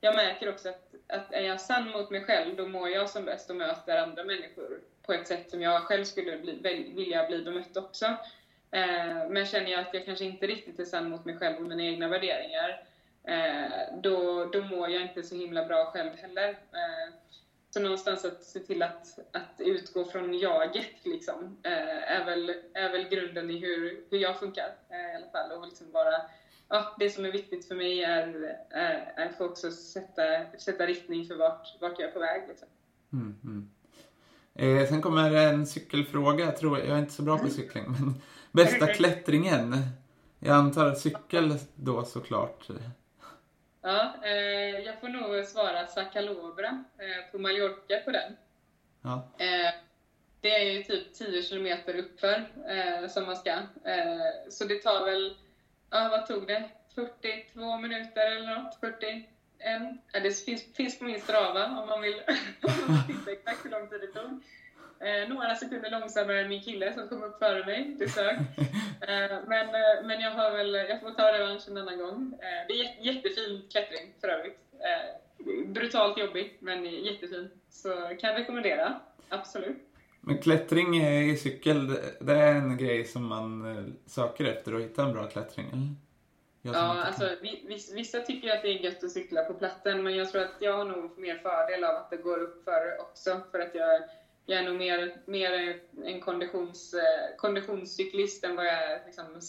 jag 0.00 0.14
märker 0.14 0.48
också 0.48 0.68
att, 0.68 0.94
att 1.06 1.32
är 1.32 1.42
jag 1.42 1.60
sann 1.60 1.90
mot 1.90 2.10
mig 2.10 2.24
själv, 2.24 2.56
då 2.56 2.66
mår 2.66 2.88
jag 2.88 3.10
som 3.10 3.24
bäst 3.24 3.50
och 3.50 3.56
möter 3.56 3.96
andra 3.96 4.24
människor 4.24 4.80
på 5.02 5.12
ett 5.12 5.26
sätt 5.26 5.50
som 5.50 5.62
jag 5.62 5.82
själv 5.82 6.04
skulle 6.04 6.38
bli, 6.38 6.92
vilja 6.96 7.26
bli 7.26 7.42
bemött 7.42 7.76
också. 7.76 8.06
Eh, 8.70 9.28
men 9.28 9.46
känner 9.46 9.70
jag 9.70 9.80
att 9.80 9.94
jag 9.94 10.04
kanske 10.04 10.24
inte 10.24 10.46
riktigt 10.46 10.80
är 10.80 10.84
sann 10.84 11.10
mot 11.10 11.24
mig 11.24 11.36
själv 11.36 11.56
och 11.56 11.62
mina 11.62 11.82
egna 11.82 12.08
värderingar, 12.08 12.80
då, 14.02 14.44
då 14.44 14.62
mår 14.62 14.88
jag 14.88 15.02
inte 15.02 15.22
så 15.22 15.34
himla 15.34 15.64
bra 15.64 15.84
själv 15.84 16.10
heller. 16.16 16.56
Så 17.76 17.82
någonstans 17.82 18.24
att 18.24 18.44
se 18.44 18.60
till 18.60 18.82
att, 18.82 19.18
att 19.32 19.54
utgå 19.58 20.04
från 20.04 20.38
jaget 20.38 21.04
liksom, 21.04 21.56
eh, 21.62 22.12
är, 22.12 22.24
väl, 22.24 22.52
är 22.74 22.92
väl 22.92 23.08
grunden 23.08 23.50
i 23.50 23.58
hur, 23.58 24.04
hur 24.10 24.18
jag 24.18 24.38
funkar 24.38 24.74
eh, 24.90 25.12
i 25.12 25.14
alla 25.16 25.30
fall. 25.30 25.52
Och 25.52 25.66
liksom 25.66 25.92
bara, 25.92 26.12
ja, 26.68 26.96
det 26.98 27.10
som 27.10 27.24
är 27.24 27.32
viktigt 27.32 27.68
för 27.68 27.74
mig 27.74 28.04
är, 28.04 28.56
är, 28.70 29.12
är 29.16 29.26
att 29.28 29.40
också 29.40 29.70
sätta, 29.70 30.22
sätta 30.58 30.86
riktning 30.86 31.26
för 31.26 31.34
vart, 31.34 31.80
vart 31.80 31.98
jag 31.98 32.08
är 32.08 32.12
på 32.12 32.18
väg. 32.18 32.42
Liksom. 32.48 32.68
Mm, 33.12 33.36
mm. 33.44 33.70
Eh, 34.54 34.88
sen 34.88 35.02
kommer 35.02 35.34
en 35.34 35.66
cykelfråga. 35.66 36.44
Jag, 36.44 36.56
tror, 36.56 36.78
jag 36.78 36.88
är 36.88 36.98
inte 36.98 37.12
så 37.12 37.22
bra 37.22 37.36
på 37.36 37.44
mm. 37.44 37.54
cykling, 37.54 37.84
men 37.84 38.14
bästa 38.52 38.86
klättringen? 38.86 39.74
Jag 40.38 40.56
antar 40.56 40.94
cykel 40.94 41.58
då 41.74 42.04
såklart. 42.04 42.68
Ja, 43.86 44.14
eh, 44.22 44.80
jag 44.86 45.00
får 45.00 45.08
nog 45.08 45.44
svara 45.44 45.86
Sacalobra 45.86 46.84
eh, 46.98 47.30
på 47.32 47.38
Mallorca 47.38 48.00
på 48.04 48.10
den. 48.10 48.36
Ja. 49.02 49.28
Eh, 49.38 49.74
det 50.40 50.54
är 50.54 50.72
ju 50.72 50.82
typ 50.82 51.14
10 51.14 51.42
kilometer 51.42 51.96
uppför 51.96 52.44
eh, 52.68 53.08
som 53.08 53.26
man 53.26 53.36
ska. 53.36 53.50
Eh, 53.84 54.50
så 54.50 54.64
det 54.64 54.82
tar 54.82 55.04
väl, 55.04 55.36
ja 55.90 56.08
vad 56.08 56.26
tog 56.26 56.46
det? 56.46 56.70
42 56.94 57.78
minuter 57.78 58.30
eller 58.30 58.54
något? 58.54 58.80
41? 58.80 59.24
Ja, 60.12 60.20
det 60.20 60.44
finns, 60.44 60.74
finns 60.74 60.98
på 60.98 61.04
min 61.04 61.20
strava 61.20 61.66
om 61.66 61.88
man 61.88 62.02
vill 62.02 62.22
titta 63.06 63.32
exakt 63.32 63.64
hur 63.64 63.70
lång 63.70 63.88
tid 63.88 64.00
det 64.00 64.20
tog. 64.20 64.42
Eh, 65.00 65.28
några 65.28 65.54
sekunder 65.54 65.90
långsammare 65.90 66.40
än 66.40 66.48
min 66.48 66.62
kille 66.62 66.94
som 66.94 67.08
kom 67.08 67.22
upp 67.22 67.38
före 67.38 67.66
mig. 67.66 67.96
Det 67.98 68.08
sög. 68.08 68.36
Eh, 69.00 69.38
men, 69.46 69.66
eh, 69.68 70.04
men 70.04 70.20
jag, 70.20 70.30
har 70.30 70.50
väl, 70.50 70.74
jag 70.74 71.00
får 71.00 71.10
ta 71.10 71.32
revansch 71.32 71.68
en 71.68 71.76
annan 71.76 71.98
gång. 71.98 72.32
Eh, 72.32 72.66
det 72.68 72.74
är 72.74 73.04
jättefin 73.04 73.62
klättring 73.70 74.12
för 74.20 74.28
övrigt. 74.28 74.58
Eh, 74.72 75.66
brutalt 75.66 76.18
jobbig, 76.18 76.56
men 76.60 76.84
jättefin. 76.84 77.50
Så 77.70 77.88
kan 78.20 78.34
rekommendera. 78.34 79.00
Absolut. 79.28 79.76
Men 80.20 80.38
klättring 80.38 80.96
i 80.96 81.36
cykel, 81.36 81.86
det 82.20 82.32
är 82.32 82.54
en 82.54 82.76
grej 82.76 83.04
som 83.04 83.26
man 83.26 83.76
eh, 83.76 83.84
söker 84.06 84.44
efter 84.44 84.74
att 84.74 84.82
hitta 84.82 85.02
en 85.02 85.12
bra 85.12 85.26
klättring, 85.26 85.66
eller? 85.72 85.94
Ja, 86.62 87.04
alltså 87.04 87.28
vissa 87.94 88.20
tycker 88.20 88.56
att 88.56 88.62
det 88.62 88.68
är 88.68 88.84
gött 88.84 89.04
att 89.04 89.10
cykla 89.10 89.44
på 89.44 89.54
platten, 89.54 90.02
men 90.02 90.16
jag 90.16 90.30
tror 90.30 90.42
att 90.42 90.54
jag 90.58 90.76
har 90.76 90.84
nog 90.84 91.18
mer 91.18 91.38
fördel 91.38 91.84
av 91.84 91.96
att 91.96 92.10
det 92.10 92.16
går 92.16 92.38
upp 92.38 92.64
för 92.64 93.00
också, 93.00 93.40
för 93.50 93.58
att 93.58 93.74
jag, 93.74 94.02
jag 94.46 94.60
är 94.60 94.64
nog 94.64 94.76
mer, 94.76 95.16
mer 95.24 95.80
en 96.04 96.20
konditions, 96.20 96.94
eh, 96.94 97.36
konditionscyklist 97.36 98.44
än 98.44 98.56
vad 98.56 98.66
jag 98.66 98.82
är 98.82 99.02
liksom, 99.06 99.40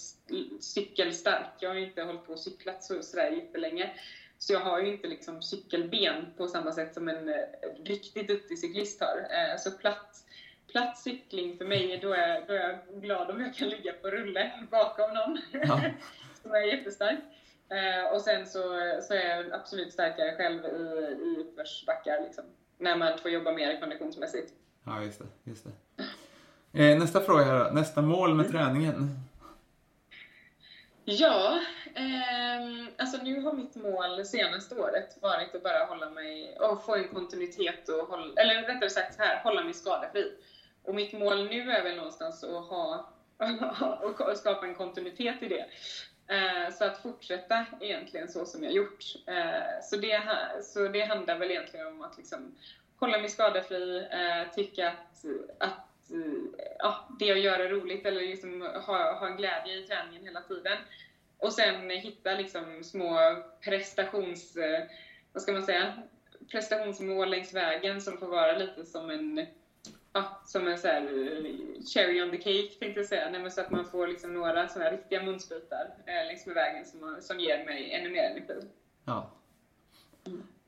cykelstark. 0.59 1.53
Jag 1.59 1.69
har 1.69 1.75
inte 1.75 2.01
hållit 2.01 2.25
på 2.25 2.33
och 2.33 2.39
cyklat 2.39 2.83
så, 2.83 3.03
sådär 3.03 3.31
jättelänge, 3.31 3.91
så 4.37 4.53
jag 4.53 4.59
har 4.59 4.79
ju 4.79 4.87
inte 4.87 5.07
liksom 5.07 5.41
cykelben 5.41 6.25
på 6.37 6.47
samma 6.47 6.71
sätt 6.71 6.93
som 6.93 7.07
en 7.07 7.29
eh, 7.29 7.35
riktigt 7.83 8.27
duktig 8.27 8.59
cyklist 8.59 9.01
har. 9.01 9.17
Eh, 9.17 9.57
så 9.57 9.71
platt, 9.71 10.15
platt 10.71 10.97
cykling 10.97 11.57
för 11.57 11.65
mig, 11.65 11.99
då 12.01 12.13
är, 12.13 12.45
då 12.47 12.53
är 12.53 12.59
jag 12.59 13.01
glad 13.01 13.31
om 13.31 13.41
jag 13.41 13.55
kan 13.55 13.69
ligga 13.69 13.93
på 13.93 14.07
rulle 14.07 14.51
bakom 14.71 15.13
någon 15.13 15.39
Ja. 15.51 15.81
som 16.41 16.51
är 16.51 16.61
jättestark. 16.61 17.19
Och 18.13 18.21
sen 18.21 18.45
så, 18.45 18.61
så 19.01 19.13
är 19.13 19.37
jag 19.37 19.51
absolut 19.53 19.93
starkare 19.93 20.35
själv 20.35 20.65
i, 20.65 20.67
i 21.23 21.41
uppförsbackar, 21.41 22.21
liksom, 22.23 22.43
när 22.77 22.95
man 22.95 23.17
får 23.17 23.31
jobba 23.31 23.51
mer 23.51 23.79
konditionsmässigt. 23.79 24.53
Ja, 24.87 25.03
just 25.03 25.19
det. 25.19 25.25
Just 25.43 25.63
det. 25.65 25.71
Eh, 26.73 26.99
nästa 26.99 27.21
fråga 27.21 27.43
här 27.43 27.65
då. 27.65 27.71
Nästa 27.71 28.01
mål 28.01 28.35
med 28.35 28.51
träningen? 28.51 29.19
Ja, 31.05 31.59
ehm, 31.95 32.87
alltså 32.97 33.17
nu 33.23 33.41
har 33.41 33.53
mitt 33.53 33.75
mål 33.75 34.25
senaste 34.25 34.75
året 34.75 35.17
varit 35.21 35.55
att 35.55 35.63
bara 35.63 35.85
hålla 35.85 36.09
mig 36.09 36.57
och 36.59 36.85
få 36.85 36.95
en 36.95 37.07
kontinuitet 37.07 37.89
och 37.89 38.07
hålla, 38.07 38.41
eller 38.41 38.61
rättare 38.61 38.89
sagt 38.89 39.15
så 39.15 39.21
här, 39.21 39.43
hålla 39.43 39.63
mig 39.63 39.73
skadefri. 39.73 40.31
Och 40.83 40.95
mitt 40.95 41.13
mål 41.13 41.49
nu 41.49 41.71
är 41.71 41.83
väl 41.83 41.95
någonstans 41.95 42.43
att 42.43 42.65
ha 42.65 43.09
och 44.01 44.37
skapa 44.37 44.65
en 44.67 44.75
kontinuitet 44.75 45.43
i 45.43 45.47
det. 45.47 45.65
Eh, 46.35 46.73
så 46.73 46.85
att 46.85 47.01
fortsätta 47.01 47.65
egentligen 47.81 48.27
så 48.27 48.45
som 48.45 48.63
jag 48.63 48.73
gjort. 48.73 49.03
Eh, 49.27 49.81
så, 49.83 49.97
det, 49.97 50.21
så 50.63 50.87
det 50.87 51.01
handlar 51.01 51.39
väl 51.39 51.51
egentligen 51.51 51.87
om 51.87 52.01
att 52.01 52.17
liksom 52.17 52.55
hålla 52.99 53.17
mig 53.17 53.29
skadefri, 53.29 54.07
eh, 54.11 54.53
tycka 54.55 54.87
att, 54.89 55.25
att 55.57 56.11
eh, 56.11 56.63
ja, 56.79 57.07
det 57.19 57.25
jag 57.25 57.39
gör 57.39 57.59
är 57.59 57.69
roligt 57.69 58.05
eller 58.05 58.21
liksom 58.21 58.61
ha, 58.61 59.19
ha 59.19 59.27
en 59.27 59.37
glädje 59.37 59.77
i 59.77 59.87
träningen 59.87 60.23
hela 60.23 60.41
tiden. 60.41 60.77
Och 61.37 61.53
sen 61.53 61.89
hitta 61.89 62.33
liksom 62.35 62.83
små 62.83 63.17
prestations... 63.63 64.55
eh, 64.57 64.83
Vad 65.33 65.43
ska 65.43 65.51
man 65.51 65.63
säga? 65.63 65.93
Prestationsmål 66.51 67.29
längs 67.29 67.53
vägen 67.53 68.01
som 68.01 68.17
får 68.17 68.27
vara 68.27 68.57
lite 68.57 68.85
som 68.85 69.09
en 69.09 69.45
Ja, 70.13 70.41
som 70.45 70.67
en 70.67 70.77
så 70.77 70.87
här, 70.87 71.01
eh, 71.01 71.81
cherry 71.93 72.21
on 72.21 72.31
the 72.31 72.37
cake 72.37 72.79
tänkte 72.79 72.99
jag 72.99 73.05
säga. 73.05 73.29
Nej, 73.29 73.41
men 73.41 73.51
så 73.51 73.61
att 73.61 73.71
man 73.71 73.85
får 73.85 74.07
liksom 74.07 74.33
några 74.33 74.67
här 74.81 74.91
riktiga 74.91 75.23
munsbitar 75.23 75.93
eh, 76.05 76.27
längs 76.27 76.45
med 76.45 76.55
vägen 76.55 76.85
som, 76.85 77.17
som 77.21 77.39
ger 77.39 77.65
mig 77.65 77.93
ännu 77.93 78.09
mer 78.09 78.23
energi. 78.23 78.67
Ja. 79.05 79.31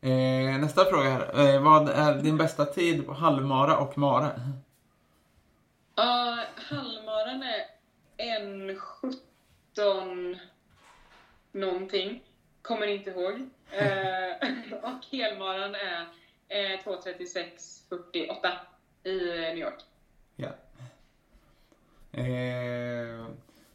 Eh, 0.02 0.60
nästa 0.60 0.86
fråga 0.86 1.10
här. 1.10 1.40
Eh, 1.56 1.62
vad 1.62 1.90
är 1.90 2.14
din 2.14 2.38
bästa 2.38 2.66
tid 2.66 3.06
på 3.06 3.14
halvmara 3.14 3.78
och 3.78 3.98
mara? 3.98 4.32
Ja, 5.96 6.44
halvmaran 6.56 7.44
är 7.44 7.66
1.17 9.78 10.38
någonting. 11.52 12.24
Kommer 12.62 12.88
inte 12.88 13.10
ihåg. 13.10 13.50
Eh, 13.72 14.32
och 14.84 15.06
helmaran 15.12 15.76
är 15.76 16.02
eh, 16.48 16.80
2.36.48 16.84 18.52
i 19.04 19.18
New 19.42 19.58
York. 19.58 19.80
Ja. 20.36 20.50
Eh, 22.12 23.26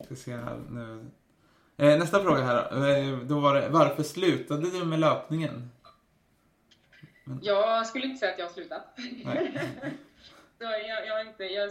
ska 0.04 0.14
se 0.16 0.36
här 0.36 0.60
nu. 0.70 1.06
Eh, 1.76 1.98
nästa 1.98 2.20
fråga 2.22 2.42
här 2.42 2.68
då. 2.70 2.86
eh, 2.86 3.18
då 3.18 3.40
var 3.40 3.54
det, 3.54 3.68
varför 3.68 4.02
slutade 4.02 4.70
du 4.70 4.84
med 4.84 5.00
löpningen? 5.00 5.70
Jag 7.42 7.86
skulle 7.86 8.06
inte 8.06 8.18
säga 8.18 8.32
att 8.32 8.38
jag 8.38 8.46
har 8.46 8.52
slutat. 8.52 8.84
Så 10.58 10.64
jag, 10.64 11.06
jag, 11.06 11.20
är 11.20 11.26
inte, 11.26 11.44
jag 11.44 11.70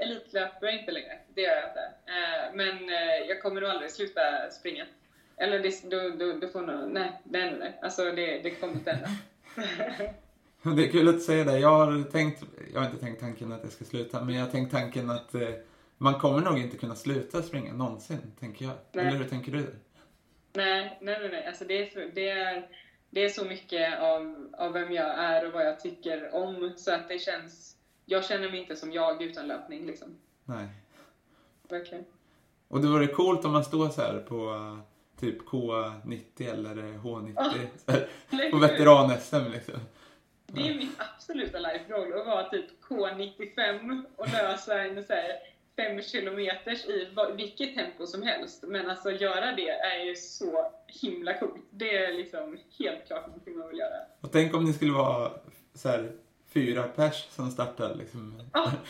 elitlöper 0.00 0.78
inte 0.78 0.92
längre, 0.92 1.18
det 1.34 1.40
gör 1.40 1.56
jag 1.56 1.70
inte. 1.70 1.92
Eh, 2.06 2.54
men 2.54 2.88
eh, 2.88 3.28
jag 3.28 3.42
kommer 3.42 3.60
nog 3.60 3.70
aldrig 3.70 3.90
sluta 3.90 4.50
springa. 4.50 4.86
Eller 5.36 5.58
det, 5.58 5.90
då, 5.90 6.10
då, 6.24 6.38
då 6.38 6.48
får 6.48 6.62
nog, 6.62 6.90
nej, 6.90 7.20
det 7.24 7.38
det. 7.38 7.74
Alltså 7.82 8.04
det, 8.04 8.38
det 8.38 8.50
kommer 8.50 8.74
inte 8.74 8.92
hända. 8.92 9.08
Det 10.76 10.84
är 10.84 10.90
kul 10.90 11.08
att 11.08 11.14
du 11.14 11.20
säger 11.20 11.44
det. 11.44 11.58
Jag 11.58 11.68
har 11.68 12.10
tänkt, 12.10 12.42
jag 12.72 12.80
har 12.80 12.86
inte 12.86 13.00
tänkt 13.00 13.20
tanken 13.20 13.52
att 13.52 13.62
jag 13.62 13.72
ska 13.72 13.84
sluta, 13.84 14.24
men 14.24 14.34
jag 14.34 14.44
har 14.44 14.50
tänkt 14.50 14.72
tanken 14.72 15.10
att 15.10 15.34
eh, 15.34 15.48
man 15.98 16.14
kommer 16.14 16.40
nog 16.40 16.58
inte 16.58 16.76
kunna 16.76 16.94
sluta 16.94 17.42
springa 17.42 17.72
någonsin, 17.72 18.32
tänker 18.40 18.64
jag. 18.64 18.74
Nej. 18.92 19.06
Eller 19.06 19.18
hur 19.18 19.24
tänker 19.24 19.52
du? 19.52 19.66
nej, 20.52 20.98
nej, 21.00 21.18
nej, 21.20 21.28
nej. 21.28 21.46
Alltså 21.46 21.64
det, 21.64 21.96
är, 21.96 22.10
det, 22.14 22.28
är, 22.30 22.68
det 23.16 23.24
är 23.24 23.28
så 23.28 23.44
mycket 23.44 24.00
av, 24.00 24.48
av 24.58 24.72
vem 24.72 24.92
jag 24.92 25.18
är 25.18 25.46
och 25.46 25.52
vad 25.52 25.66
jag 25.66 25.80
tycker 25.80 26.34
om, 26.34 26.72
så 26.76 26.94
att 26.94 27.08
det 27.08 27.18
känns, 27.18 27.76
jag 28.04 28.24
känner 28.24 28.50
mig 28.50 28.60
inte 28.60 28.76
som 28.76 28.92
jag 28.92 29.22
utan 29.22 29.48
löpning 29.48 29.86
liksom. 29.86 30.16
Nej. 30.44 30.66
Verkligen. 31.68 32.04
Och 32.68 32.80
det 32.80 32.88
vore 32.88 33.06
coolt 33.06 33.44
om 33.44 33.52
man 33.52 33.64
står 33.64 33.88
så 33.88 34.00
här 34.02 34.18
på 34.18 34.50
eh, 34.54 34.78
typ 35.20 35.42
K90 35.42 36.52
eller 36.52 36.78
eh, 36.78 37.04
H90 37.04 37.32
Ja. 37.36 37.52
så 37.86 37.92
här, 37.92 38.08
Eller 38.30 38.50
på 38.50 38.58
veteran-SM 38.58 39.52
liksom. 39.52 39.80
Det 40.46 40.68
är 40.68 40.74
mitt 40.74 41.00
absoluta 41.00 41.58
life-goal 41.58 42.20
att 42.20 42.26
vara 42.26 42.48
typ 42.48 42.66
K95 42.88 44.04
och 44.16 44.28
lösa 44.32 44.82
en 44.82 45.04
så 45.04 45.12
här, 45.12 45.32
fem 45.76 46.02
kilometers 46.02 46.84
i 46.86 47.08
vilket 47.36 47.74
tempo 47.74 48.06
som 48.06 48.22
helst. 48.22 48.64
Men 48.66 48.90
alltså 48.90 49.10
göra 49.10 49.52
det 49.52 49.68
är 49.70 50.04
ju 50.04 50.16
så 50.16 50.72
himla 51.02 51.38
coolt. 51.38 51.64
Det 51.70 51.96
är 51.96 52.12
liksom 52.12 52.58
helt 52.78 53.06
klart 53.06 53.26
någonting 53.26 53.58
man 53.58 53.68
vill 53.68 53.78
göra. 53.78 53.96
Och 54.20 54.32
tänk 54.32 54.54
om 54.54 54.64
ni 54.64 54.72
skulle 54.72 54.92
vara 54.92 55.32
så 55.74 55.88
här 55.88 56.12
fyra 56.48 56.82
pers 56.82 57.26
som 57.30 57.50
startar 57.50 57.94
liksom. 57.94 58.42
Ja. 58.52 58.72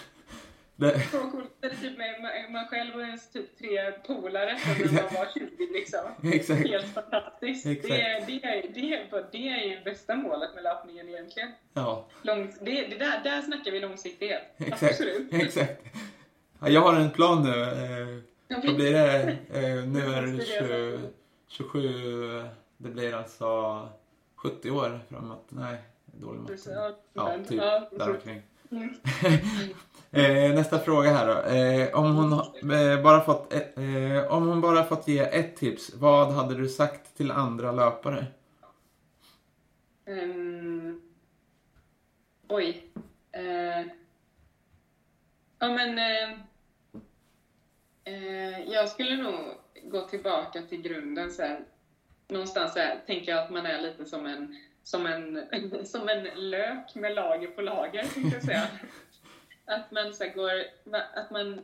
Det, 0.79 1.01
Så 1.01 1.19
coolt. 1.19 1.51
Eller 1.65 1.75
typ 1.75 1.99
med 1.99 2.47
man 2.51 2.67
själv 2.69 2.95
och 2.95 3.03
ens 3.03 3.33
typ 3.33 3.59
tre 3.59 3.93
polare 3.93 4.59
som 4.59 4.73
när 4.95 5.03
man 5.03 5.15
var 5.15 5.29
20 5.35 5.73
liksom. 5.73 6.01
exakt. 6.33 6.69
Helt 6.69 6.95
fantastiskt. 6.95 7.67
Exakt. 7.67 7.89
Det, 7.89 8.03
är, 8.03 8.27
det, 8.27 8.45
är, 8.45 8.69
det, 8.75 8.95
är, 8.95 9.27
det 9.33 9.49
är 9.49 9.65
ju 9.65 9.85
bästa 9.85 10.17
målet 10.17 10.55
med 10.55 10.63
löpningen 10.65 11.09
egentligen. 11.09 11.49
Ja, 11.73 12.09
Lång, 12.23 12.53
det, 12.61 12.87
det 12.87 12.97
där, 12.97 13.21
där 13.25 13.43
snackar 13.43 13.71
vi 13.71 13.81
långsiktighet. 13.81 14.43
exakt. 14.59 14.83
Absolut. 14.83 15.33
Exakt. 15.33 15.83
Ja, 16.61 16.69
jag 16.69 16.81
har 16.81 16.95
en 16.95 17.11
plan 17.11 17.43
nu. 17.43 17.63
Eh, 17.63 18.19
Vad 18.65 18.75
blir 18.77 18.93
det? 18.93 19.31
Eh, 19.53 19.85
nu 19.89 20.01
är 20.15 20.23
det 20.23 20.29
Inspirerande. 20.31 20.99
20, 20.99 21.09
27, 21.49 22.45
det 22.77 22.89
blir 22.89 23.15
alltså 23.15 23.89
70 24.37 24.71
år 24.71 25.01
framåt. 25.09 25.45
Nej, 25.49 25.77
dålig 26.07 26.41
matte. 26.41 26.95
Ja, 27.13 27.37
typ 27.49 27.61
ja, 27.63 27.89
där 27.93 28.11
omkring. 28.11 28.43
Mm. 28.71 28.95
Eh, 30.11 30.55
nästa 30.55 30.79
fråga 30.79 31.11
här 31.13 31.27
då. 31.27 31.41
Eh, 31.57 31.99
om, 32.01 32.15
hon, 32.17 32.33
eh, 32.73 33.03
bara 33.03 33.21
fått, 33.21 33.53
ett- 33.53 33.79
eh, 33.79 34.33
om 34.33 34.49
hon 34.49 34.61
bara 34.61 34.85
fått 34.85 35.09
ge 35.09 35.19
ett 35.19 35.57
tips, 35.57 35.95
vad 35.95 36.33
hade 36.33 36.55
du 36.55 36.69
sagt 36.69 37.17
till 37.17 37.31
andra 37.31 37.73
löpare? 37.73 38.27
Ehm, 40.07 41.01
oj. 42.49 42.87
Eh, 43.33 43.87
ja, 45.59 45.69
men... 45.69 45.99
Eh, 45.99 46.31
eh, 48.05 48.61
jag 48.73 48.89
skulle 48.89 49.17
nog 49.17 49.35
gå 49.83 50.09
tillbaka 50.09 50.63
till 50.63 50.83
grunden 50.83 51.31
så 51.31 51.43
här. 51.43 51.61
Någonstans 52.29 52.73
så 52.73 52.79
här, 52.79 53.01
tänker 53.07 53.33
jag 53.33 53.45
att 53.45 53.51
man 53.51 53.67
är 53.67 53.81
lite 53.81 54.05
som 54.05 54.27
en, 54.27 54.57
som 54.83 55.07
en, 55.07 55.47
som 55.87 56.09
en 56.09 56.51
lök 56.51 56.95
med 56.95 57.15
lager 57.15 57.49
på 57.49 57.63
lager, 57.63 58.05
tänkte 58.05 58.37
jag 58.37 58.45
säga. 58.45 58.69
att 59.67 59.91
man 59.91 60.15
så 60.15 60.25
här, 60.25 60.35
går, 60.35 60.65
att 61.15 61.31
man 61.31 61.61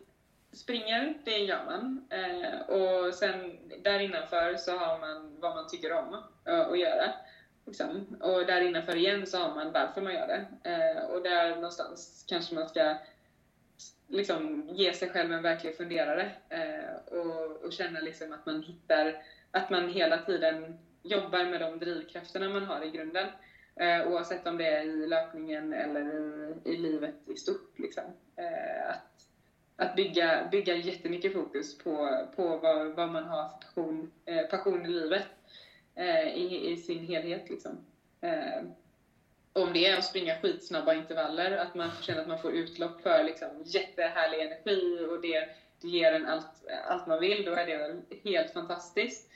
springer, 0.53 1.15
det 1.25 1.39
gör 1.39 1.65
man. 1.65 2.07
Eh, 2.11 2.61
och 2.61 3.15
sen 3.15 3.59
där 3.83 4.01
innanför 4.01 4.57
så 4.57 4.77
har 4.77 4.99
man 4.99 5.41
vad 5.41 5.55
man 5.55 5.69
tycker 5.69 5.93
om 5.93 6.15
eh, 6.45 6.61
att 6.61 6.79
göra. 6.79 7.13
Liksom. 7.67 8.17
Och 8.21 8.47
där 8.47 8.61
innanför 8.61 8.97
igen 8.97 9.27
så 9.27 9.39
har 9.39 9.55
man 9.55 9.73
varför 9.73 10.01
man 10.01 10.15
gör 10.15 10.27
det. 10.27 10.71
Eh, 10.71 11.05
och 11.05 11.23
där 11.23 11.55
någonstans 11.55 12.25
kanske 12.29 12.55
man 12.55 12.69
ska 12.69 12.97
liksom, 14.13 14.69
ge 14.73 14.93
sig 14.93 15.09
själv 15.09 15.33
en 15.33 15.43
verklig 15.43 15.77
funderare 15.77 16.31
eh, 16.49 17.19
och, 17.19 17.65
och 17.65 17.73
känna 17.73 18.01
liksom 18.01 18.33
att 18.33 18.47
man 18.47 18.63
hittar, 18.63 19.23
att 19.51 19.71
man 19.71 19.89
hela 19.89 20.19
tiden 20.19 20.79
jobbar 21.03 21.45
med 21.45 21.61
de 21.61 21.79
drivkrafterna 21.79 22.49
man 22.49 22.65
har 22.65 22.85
i 22.85 22.91
grunden. 22.91 23.29
Eh, 23.77 24.09
oavsett 24.09 24.47
om 24.47 24.59
det 24.59 24.67
är 24.67 24.85
i 24.85 25.07
löpningen 25.07 25.73
eller 25.73 26.01
i, 26.01 26.55
i 26.65 26.77
livet 26.77 27.29
i 27.29 27.37
stort. 27.37 27.79
Liksom. 27.79 28.05
Eh, 28.37 28.91
att 28.91 29.13
att 29.77 29.97
bygga, 29.97 30.49
bygga 30.51 30.75
jättemycket 30.75 31.33
fokus 31.33 31.79
på, 31.79 32.27
på 32.37 32.57
vad, 32.57 32.97
vad 32.97 33.11
man 33.11 33.25
har 33.25 33.49
för 33.49 33.57
passion, 33.67 34.13
eh, 34.25 34.43
passion 34.43 34.87
i 34.87 34.89
livet 34.89 35.27
eh, 35.95 36.29
i, 36.29 36.73
i 36.73 36.77
sin 36.77 37.07
helhet. 37.07 37.51
Liksom. 37.51 37.79
Eh, 38.21 38.63
om 39.53 39.73
det 39.73 39.87
är 39.87 39.99
att 39.99 40.05
springa 40.05 40.35
skitsnabba 40.35 40.95
intervaller, 40.95 41.53
att 41.53 41.75
man 41.75 41.91
känner 42.03 42.21
att 42.21 42.29
man 42.29 42.39
får 42.39 42.53
utlopp 42.53 43.03
för 43.03 43.25
liksom, 43.25 43.63
jättehärlig 43.65 44.41
energi 44.41 45.07
och 45.11 45.21
det, 45.21 45.49
det 45.81 45.89
ger 45.89 46.13
en 46.13 46.27
allt, 46.27 46.69
allt 46.85 47.07
man 47.07 47.21
vill, 47.21 47.45
då 47.45 47.53
är 47.53 47.67
det 47.67 47.77
väl 47.77 48.03
helt 48.25 48.51
fantastiskt. 48.51 49.29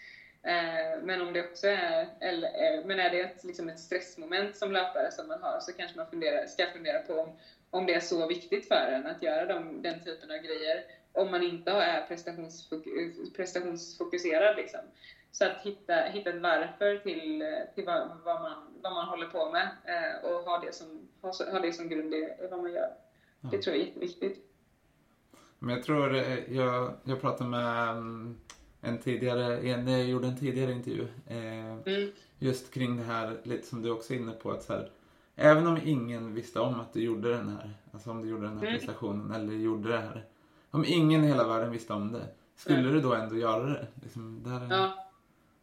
Eh, 0.42 1.00
men 1.02 1.20
om 1.20 1.32
det 1.32 1.40
också 1.40 1.66
är, 1.66 2.08
eller, 2.20 2.48
eh, 2.48 2.84
men 2.84 2.98
är 2.98 3.10
det 3.10 3.20
ett, 3.20 3.44
liksom 3.44 3.68
ett 3.68 3.78
stressmoment 3.78 4.56
som 4.56 4.72
löpare 4.72 5.10
som 5.10 5.28
man 5.28 5.40
har 5.40 5.60
så 5.60 5.72
kanske 5.72 5.96
man 5.96 6.10
funderar, 6.10 6.46
ska 6.46 6.66
fundera 6.66 6.98
på 6.98 7.14
om, 7.14 7.32
om 7.70 7.86
det 7.86 7.94
är 7.94 8.00
så 8.00 8.26
viktigt 8.26 8.68
för 8.68 8.88
en 8.88 9.06
att 9.06 9.22
göra 9.22 9.46
de, 9.46 9.82
den 9.82 10.00
typen 10.00 10.30
av 10.30 10.36
grejer 10.36 10.84
om 11.12 11.30
man 11.30 11.42
inte 11.42 11.70
är 11.70 12.00
prestationsfok 12.00 12.84
prestationsfokuserad. 13.36 14.56
Liksom. 14.56 14.80
Så 15.38 15.44
att 15.44 15.60
hitta, 15.62 15.94
hitta 15.94 16.30
ett 16.30 16.42
varför 16.42 16.98
till, 16.98 17.44
till 17.74 17.84
vad, 17.84 18.08
vad, 18.24 18.42
man, 18.42 18.52
vad 18.82 18.92
man 18.92 19.08
håller 19.08 19.26
på 19.26 19.50
med 19.50 19.68
eh, 19.84 20.30
och 20.30 20.40
ha 20.40 20.58
det 20.58 20.74
som, 20.74 21.08
ha, 21.20 21.32
ha 21.52 21.58
det 21.58 21.72
som 21.72 21.88
grund 21.88 22.14
i 22.14 22.28
vad 22.50 22.62
man 22.62 22.72
gör. 22.72 22.90
Ja. 23.40 23.48
Det 23.50 23.62
tror 23.62 23.76
jag 23.76 23.82
är 23.82 23.86
jätteviktigt. 23.86 24.50
Men 25.58 25.74
jag 25.74 25.84
tror, 25.84 26.14
eh, 26.14 26.52
jag, 26.54 26.94
jag 27.04 27.20
pratade 27.20 27.50
med 27.50 27.88
mm, 27.90 28.36
en 28.80 28.98
tidigare, 28.98 29.58
en, 29.58 29.88
jag 29.88 30.04
gjorde 30.04 30.26
en 30.26 30.38
tidigare 30.38 30.72
intervju. 30.72 31.08
Eh, 31.26 31.72
mm. 31.72 32.10
Just 32.38 32.74
kring 32.74 32.96
det 32.96 33.04
här, 33.04 33.36
lite 33.42 33.66
som 33.66 33.82
du 33.82 33.90
också 33.90 34.14
är 34.14 34.18
inne 34.18 34.32
på, 34.32 34.50
att 34.50 34.62
så 34.62 34.72
här, 34.72 34.90
även 35.34 35.66
om 35.66 35.78
ingen 35.84 36.34
visste 36.34 36.60
om 36.60 36.80
att 36.80 36.92
du 36.92 37.00
gjorde 37.00 37.30
den 37.30 37.48
här, 37.48 37.70
alltså 37.92 38.10
om 38.10 38.22
du 38.22 38.28
gjorde 38.28 38.46
den 38.46 38.58
här 38.58 38.66
mm. 38.66 38.78
prestationen 38.78 39.30
eller 39.30 39.52
gjorde 39.52 39.88
det 39.88 39.98
här. 39.98 40.24
Om 40.70 40.84
ingen 40.86 41.24
i 41.24 41.26
hela 41.26 41.48
världen 41.48 41.70
visste 41.70 41.92
om 41.92 42.12
det, 42.12 42.26
skulle 42.56 42.78
mm. 42.78 42.92
du 42.92 43.00
då 43.00 43.14
ändå 43.14 43.36
göra 43.36 43.66
det? 43.66 43.86
Liksom, 44.02 44.42
där... 44.42 44.76
Ja, 44.76 45.05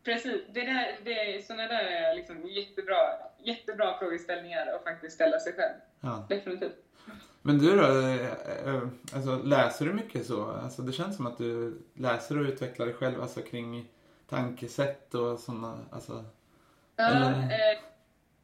precis. 0.03 0.41
Det 0.49 0.61
där, 0.61 0.99
det, 1.03 1.45
sådana 1.45 1.67
där 1.67 1.83
är 1.83 2.15
liksom 2.15 2.47
jättebra, 2.47 2.97
jättebra 3.43 3.97
frågeställningar 3.99 4.67
att 4.67 4.83
faktiskt 4.83 5.15
ställa 5.15 5.39
sig 5.39 5.53
själv. 5.53 5.75
Ja. 6.01 6.25
Definitivt. 6.29 6.83
Men 7.41 7.57
du 7.57 7.75
då, 7.75 7.83
eh, 7.83 8.27
eh, 8.67 8.87
alltså, 9.13 9.41
läser 9.43 9.85
du 9.85 9.93
mycket 9.93 10.25
så? 10.25 10.45
Alltså, 10.45 10.81
det 10.81 10.93
känns 10.93 11.15
som 11.15 11.27
att 11.27 11.37
du 11.37 11.81
läser 11.93 12.39
och 12.39 12.43
utvecklar 12.43 12.85
dig 12.85 12.95
själv 12.95 13.21
alltså, 13.21 13.41
kring 13.41 13.89
tankesätt 14.29 15.13
och 15.13 15.39
sådana, 15.39 15.79
alltså, 15.91 16.25
Ja, 16.95 17.29
eh, 17.29 17.79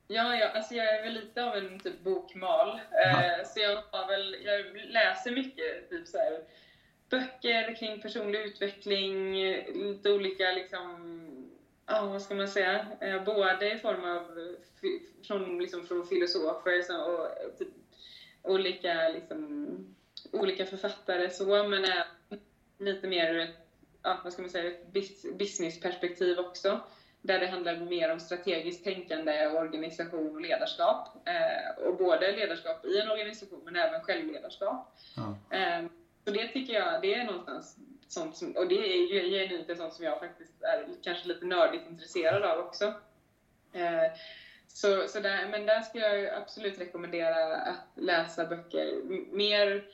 ja, 0.08 0.36
ja 0.36 0.50
alltså 0.50 0.74
jag 0.74 0.96
är 0.96 1.04
väl 1.04 1.14
lite 1.14 1.44
av 1.44 1.56
en 1.56 1.80
typ 1.80 2.04
bokmal. 2.04 2.70
Eh, 2.70 3.46
så 3.46 3.60
jag, 3.60 3.84
har 3.92 4.08
väl, 4.08 4.36
jag 4.46 4.66
läser 4.88 5.32
mycket 5.32 5.90
typ 5.90 6.08
så 6.08 6.18
här, 6.18 6.40
böcker 7.10 7.76
kring 7.76 8.02
personlig 8.02 8.40
utveckling, 8.40 9.34
lite 9.74 10.12
olika 10.12 10.52
liksom, 10.52 11.20
ja 11.90 12.06
vad 12.06 12.22
ska 12.22 12.36
man 12.36 12.48
säga, 12.48 12.86
eh, 13.02 13.24
både 13.24 13.74
i 13.74 13.78
form 13.78 14.04
av 14.04 14.56
från, 15.28 15.60
liksom, 15.60 15.86
från 15.86 16.08
filosofer 16.08 16.84
och 17.08 17.28
olika, 18.44 19.10
liksom, 19.10 19.96
olika 20.32 20.66
författare 20.66 21.30
så, 21.30 21.64
men 21.64 21.86
även 21.86 22.40
lite 22.78 23.08
mer 23.08 23.56
ja, 24.04 24.20
vad 24.24 24.34
ska 24.34 24.42
man 24.42 24.52
säga, 24.52 24.72
ett 24.72 24.94
businessperspektiv 25.38 26.40
också. 26.40 26.80
Där 27.22 27.40
det 27.40 27.48
handlar 27.48 27.76
mer 27.76 28.12
om 28.12 28.20
strategiskt 28.20 28.84
tänkande, 28.84 29.48
organisation 29.48 30.36
och 30.36 30.42
ledarskap. 30.42 31.28
Eh, 31.28 31.84
och 31.86 31.98
både 31.98 32.32
ledarskap 32.32 32.86
i 32.86 33.00
en 33.00 33.12
organisation 33.12 33.62
men 33.66 33.76
även 33.76 34.02
självledarskap. 34.02 34.98
Ja. 35.16 35.58
Eh, 35.58 35.86
så 36.30 36.36
det 36.36 36.48
tycker 36.48 36.74
jag, 36.74 37.02
det 37.02 37.14
är 37.14 37.24
någonstans 37.24 37.78
sånt 38.08 38.38
som, 38.38 38.52
och 38.52 38.68
det 38.68 38.76
är 38.76 39.14
ju 39.14 39.30
genuint 39.30 39.78
sånt 39.78 39.94
som 39.94 40.06
jag 40.06 40.20
faktiskt 40.20 40.64
är 40.64 40.88
kanske 41.04 41.28
lite 41.28 41.46
nördigt 41.46 41.90
intresserad 41.90 42.44
av 42.44 42.60
också. 42.60 42.86
Eh, 43.74 44.12
så, 44.68 45.08
så 45.08 45.20
där, 45.20 45.48
men 45.48 45.66
där 45.66 45.82
skulle 45.82 46.06
jag 46.06 46.42
absolut 46.42 46.80
rekommendera 46.80 47.56
att 47.56 47.88
läsa 47.96 48.46
böcker. 48.46 49.02
Mer 49.36 49.86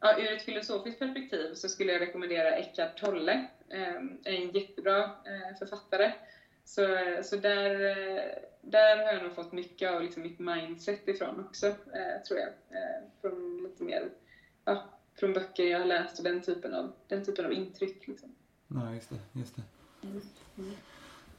ja, 0.00 0.18
ur 0.18 0.32
ett 0.32 0.42
filosofiskt 0.42 0.98
perspektiv 0.98 1.54
så 1.54 1.68
skulle 1.68 1.92
jag 1.92 2.00
rekommendera 2.00 2.56
Eckhart 2.56 3.00
Tolle. 3.00 3.46
Eh, 3.68 3.94
en 4.24 4.50
jättebra 4.50 5.02
eh, 5.04 5.58
författare. 5.58 6.12
Så, 6.64 6.82
så 7.22 7.36
där, 7.36 7.70
eh, 7.80 8.42
där 8.60 8.96
har 8.96 9.12
jag 9.12 9.22
nog 9.22 9.34
fått 9.34 9.52
mycket 9.52 9.90
av 9.90 10.02
liksom 10.02 10.22
mitt 10.22 10.38
mindset 10.38 11.08
ifrån 11.08 11.46
också, 11.48 11.66
eh, 11.66 12.22
tror 12.28 12.40
jag. 12.40 12.48
Eh, 12.48 13.02
från 13.20 13.62
lite 13.62 13.82
mer, 13.84 14.10
ja, 14.64 14.98
från 15.22 15.32
böcker 15.32 15.64
jag 15.64 15.78
har 15.78 15.86
läst 15.86 16.18
och 16.18 16.24
den 16.24 16.42
typen 16.42 16.74
av, 16.74 16.92
den 17.08 17.24
typen 17.24 17.44
av 17.44 17.52
intryck. 17.52 18.06
Liksom. 18.08 18.34
Ja, 18.68 18.94
just 18.94 19.10
det. 19.10 19.40
Just 19.40 19.56
det. 19.56 19.62
Mm. 20.02 20.74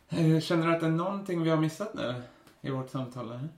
Mm. 0.09 0.41
Känner 0.41 0.67
du 0.67 0.73
att 0.73 0.79
det 0.79 0.85
är 0.85 0.91
någonting 0.91 1.43
vi 1.43 1.49
har 1.49 1.57
missat 1.57 1.93
nu? 1.93 2.13
i 2.61 2.69
vårt 2.69 2.89
samtal. 2.89 3.31
Här. 3.31 3.49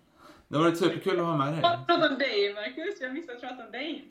Det 0.48 0.58
har 0.58 0.64
varit 0.64 0.78
superkul 0.78 1.20
att 1.20 1.26
ha 1.26 1.38
med 1.38 1.54
dig. 1.54 1.62
Prata 1.62 2.10
om 2.10 2.18
dig, 2.18 2.54
Marcus. 2.54 3.02
Jag 3.02 3.14
missade 3.14 3.34
att 3.34 3.42
prata 3.42 3.66
om 3.66 3.72
dig. 3.72 4.08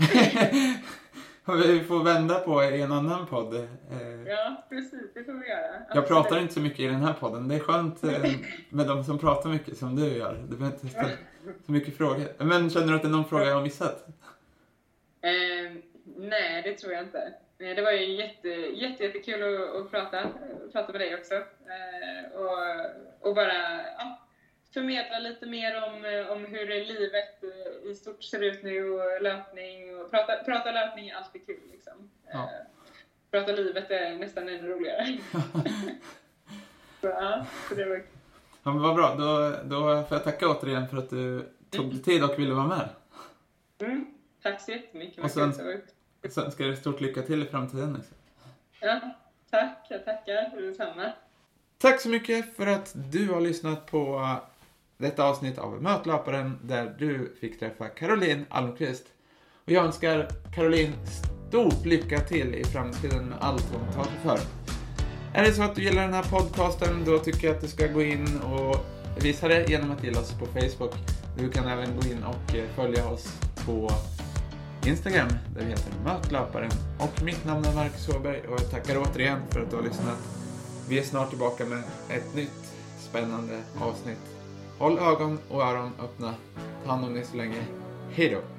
vi 1.69 1.85
får 1.85 2.05
vända 2.05 2.35
på 2.35 2.63
i 2.63 2.83
en 2.83 2.93
annan 2.93 3.27
podd. 3.27 3.55
Eh, 3.55 4.23
ja, 4.27 4.65
precis. 4.69 5.15
Det 5.15 5.25
får 5.25 5.33
vi 5.33 5.49
göra. 5.49 5.75
Absolut. 5.75 5.95
Jag 5.95 6.09
pratar 6.09 6.39
inte 6.39 6.55
så 6.55 6.61
mycket 6.61 6.81
i 6.81 6.87
den 6.87 7.03
här 7.03 7.13
podden. 7.13 7.49
Det 7.49 7.55
är 7.55 7.61
skönt 7.61 8.05
eh, 8.05 8.33
med 8.69 8.87
de 8.87 9.05
som 9.05 9.19
pratar 9.19 9.51
mycket 9.51 9.79
som 9.79 9.97
du 9.97 10.07
gör. 10.07 10.35
Du 10.49 10.57
behöver 10.57 10.77
inte 10.77 10.89
ställa 10.89 11.09
så 11.67 11.73
mycket 11.73 11.97
frågor. 11.97 12.45
Men 12.45 12.71
känner 12.71 12.87
du 12.87 12.95
att 12.95 13.03
det 13.03 13.09
är 13.09 13.13
någon 13.13 13.29
fråga 13.29 13.45
jag 13.45 13.55
har 13.55 13.63
missat? 13.63 14.07
Eh, 15.21 15.94
nej, 16.17 16.63
det 16.63 16.75
tror 16.75 16.93
jag 16.93 17.03
inte. 17.03 17.35
Det 17.59 17.83
var 17.83 17.93
ju 17.93 18.15
jätte, 18.15 18.49
jätte, 18.49 19.05
jättekul 19.05 19.43
att, 19.43 19.77
att 19.77 19.91
prata, 19.91 20.31
prata 20.73 20.93
med 20.93 21.01
dig 21.01 21.15
också. 21.15 21.35
Eh, 21.35 22.33
och, 22.35 23.29
och 23.29 23.35
bara 23.35 23.83
ja, 23.99 24.21
förmedla 24.75 25.19
lite 25.19 25.47
mer 25.47 25.83
om, 25.83 26.05
eh, 26.05 26.33
om 26.33 26.45
hur 26.45 26.67
livet 26.67 27.45
eh, 27.45 27.91
i 27.91 27.95
stort 27.95 28.25
ser 28.25 28.43
ut 28.43 28.63
nu 28.63 28.91
och 28.91 29.23
löpning. 29.23 30.01
Och 30.01 30.11
prata, 30.11 30.37
prata 30.37 30.73
löpning 30.73 31.09
är 31.09 31.15
alltid 31.15 31.47
kul. 31.47 31.61
Liksom. 31.73 32.11
Ja. 32.33 32.39
Eh, 32.39 32.67
prata 33.31 33.53
livet 33.53 33.91
är 33.91 34.15
nästan 34.15 34.49
ännu 34.49 34.69
roligare. 34.69 35.07
så, 37.01 37.07
ja, 37.07 37.47
så 37.69 37.75
det 37.75 37.85
var 37.85 38.03
Ja, 38.65 38.73
men 38.73 38.83
vad 38.83 38.95
bra. 38.95 39.15
Då, 39.15 39.57
då 39.65 40.03
får 40.03 40.17
jag 40.17 40.25
tacka 40.25 40.49
återigen 40.49 40.89
för 40.89 40.97
att 40.97 41.11
du 41.11 41.49
tog 41.71 41.91
dig 41.91 42.03
tid 42.03 42.25
och 42.25 42.39
ville 42.39 42.55
vara 42.55 42.67
med. 42.67 42.89
Mm. 43.79 44.07
Tack 44.43 44.61
så 44.61 44.71
jättemycket. 44.71 45.25
Och 45.25 45.31
sen, 45.31 45.53
sen 46.33 46.51
ska 46.51 46.65
du 46.65 46.77
stort 46.77 47.01
lycka 47.01 47.23
till 47.23 47.43
i 47.43 47.47
framtiden. 47.47 47.95
Liksom. 47.95 48.17
Ja, 48.81 49.01
tack. 49.51 49.87
Jag 49.91 50.05
tackar. 50.05 50.61
Detsamma. 50.61 51.13
Tack 51.79 52.01
så 52.01 52.09
mycket 52.09 52.57
för 52.57 52.67
att 52.67 52.93
du 52.95 53.29
har 53.29 53.41
lyssnat 53.41 53.87
på 53.87 54.29
detta 54.97 55.25
avsnitt 55.25 55.59
av 55.59 55.83
Mötlöparen 55.83 56.59
där 56.63 56.95
du 56.99 57.37
fick 57.41 57.61
träffa 57.61 57.89
Caroline 57.89 58.47
Almqvist. 58.49 59.07
Och 59.65 59.73
jag 59.73 59.85
önskar 59.85 60.29
Caroline 60.55 60.93
stort 61.49 61.85
lycka 61.85 62.21
till 62.21 62.55
i 62.55 62.65
framtiden 62.65 63.29
med 63.29 63.39
allt 63.41 63.73
hon 63.73 63.93
tar 63.93 64.05
sig 64.05 64.19
för. 64.23 64.39
Är 65.35 65.43
det 65.43 65.53
så 65.53 65.63
att 65.63 65.75
du 65.75 65.83
gillar 65.83 66.03
den 66.03 66.15
här 66.15 66.23
podcasten 66.23 67.05
då 67.05 67.19
tycker 67.19 67.47
jag 67.47 67.57
att 67.57 67.63
du 67.63 67.69
ska 67.69 67.87
gå 67.87 68.03
in 68.03 68.41
och 68.41 68.77
visa 69.23 69.49
det 69.49 69.71
genom 69.71 69.91
att 69.91 70.05
gilla 70.05 70.21
oss 70.21 70.33
på 70.33 70.47
Facebook. 70.47 70.95
Du 71.39 71.51
kan 71.51 71.69
även 71.69 71.97
gå 71.97 72.07
in 72.09 72.25
och 72.25 72.55
eh, 72.55 72.65
följa 72.77 73.09
oss 73.09 73.41
på 73.67 73.91
Instagram 74.87 75.29
där 75.55 75.65
vi 75.65 75.71
heter 75.71 75.93
Mötlöparen. 76.05 76.71
Och 76.99 77.23
mitt 77.23 77.45
namn 77.45 77.65
är 77.65 77.75
Marcus 77.75 78.09
Åberg 78.09 78.41
och 78.41 78.61
jag 78.61 78.71
tackar 78.71 78.97
återigen 78.99 79.39
för 79.51 79.61
att 79.61 79.71
du 79.71 79.77
har 79.77 79.83
lyssnat. 79.83 80.19
Vi 80.89 80.99
är 80.99 81.03
snart 81.03 81.31
tillbaka 81.31 81.65
med 81.65 81.83
ett 82.09 82.35
nytt 82.35 82.75
spännande 82.99 83.61
avsnitt. 83.81 84.19
Håll 84.79 84.99
ögon 84.99 85.39
och 85.49 85.63
öron 85.63 85.93
öppna. 86.03 86.35
Ta 86.85 86.91
hand 86.91 87.05
om 87.05 87.15
dig 87.15 87.25
så 87.25 87.37
länge. 87.37 87.65
Hej 88.11 88.31
då! 88.31 88.54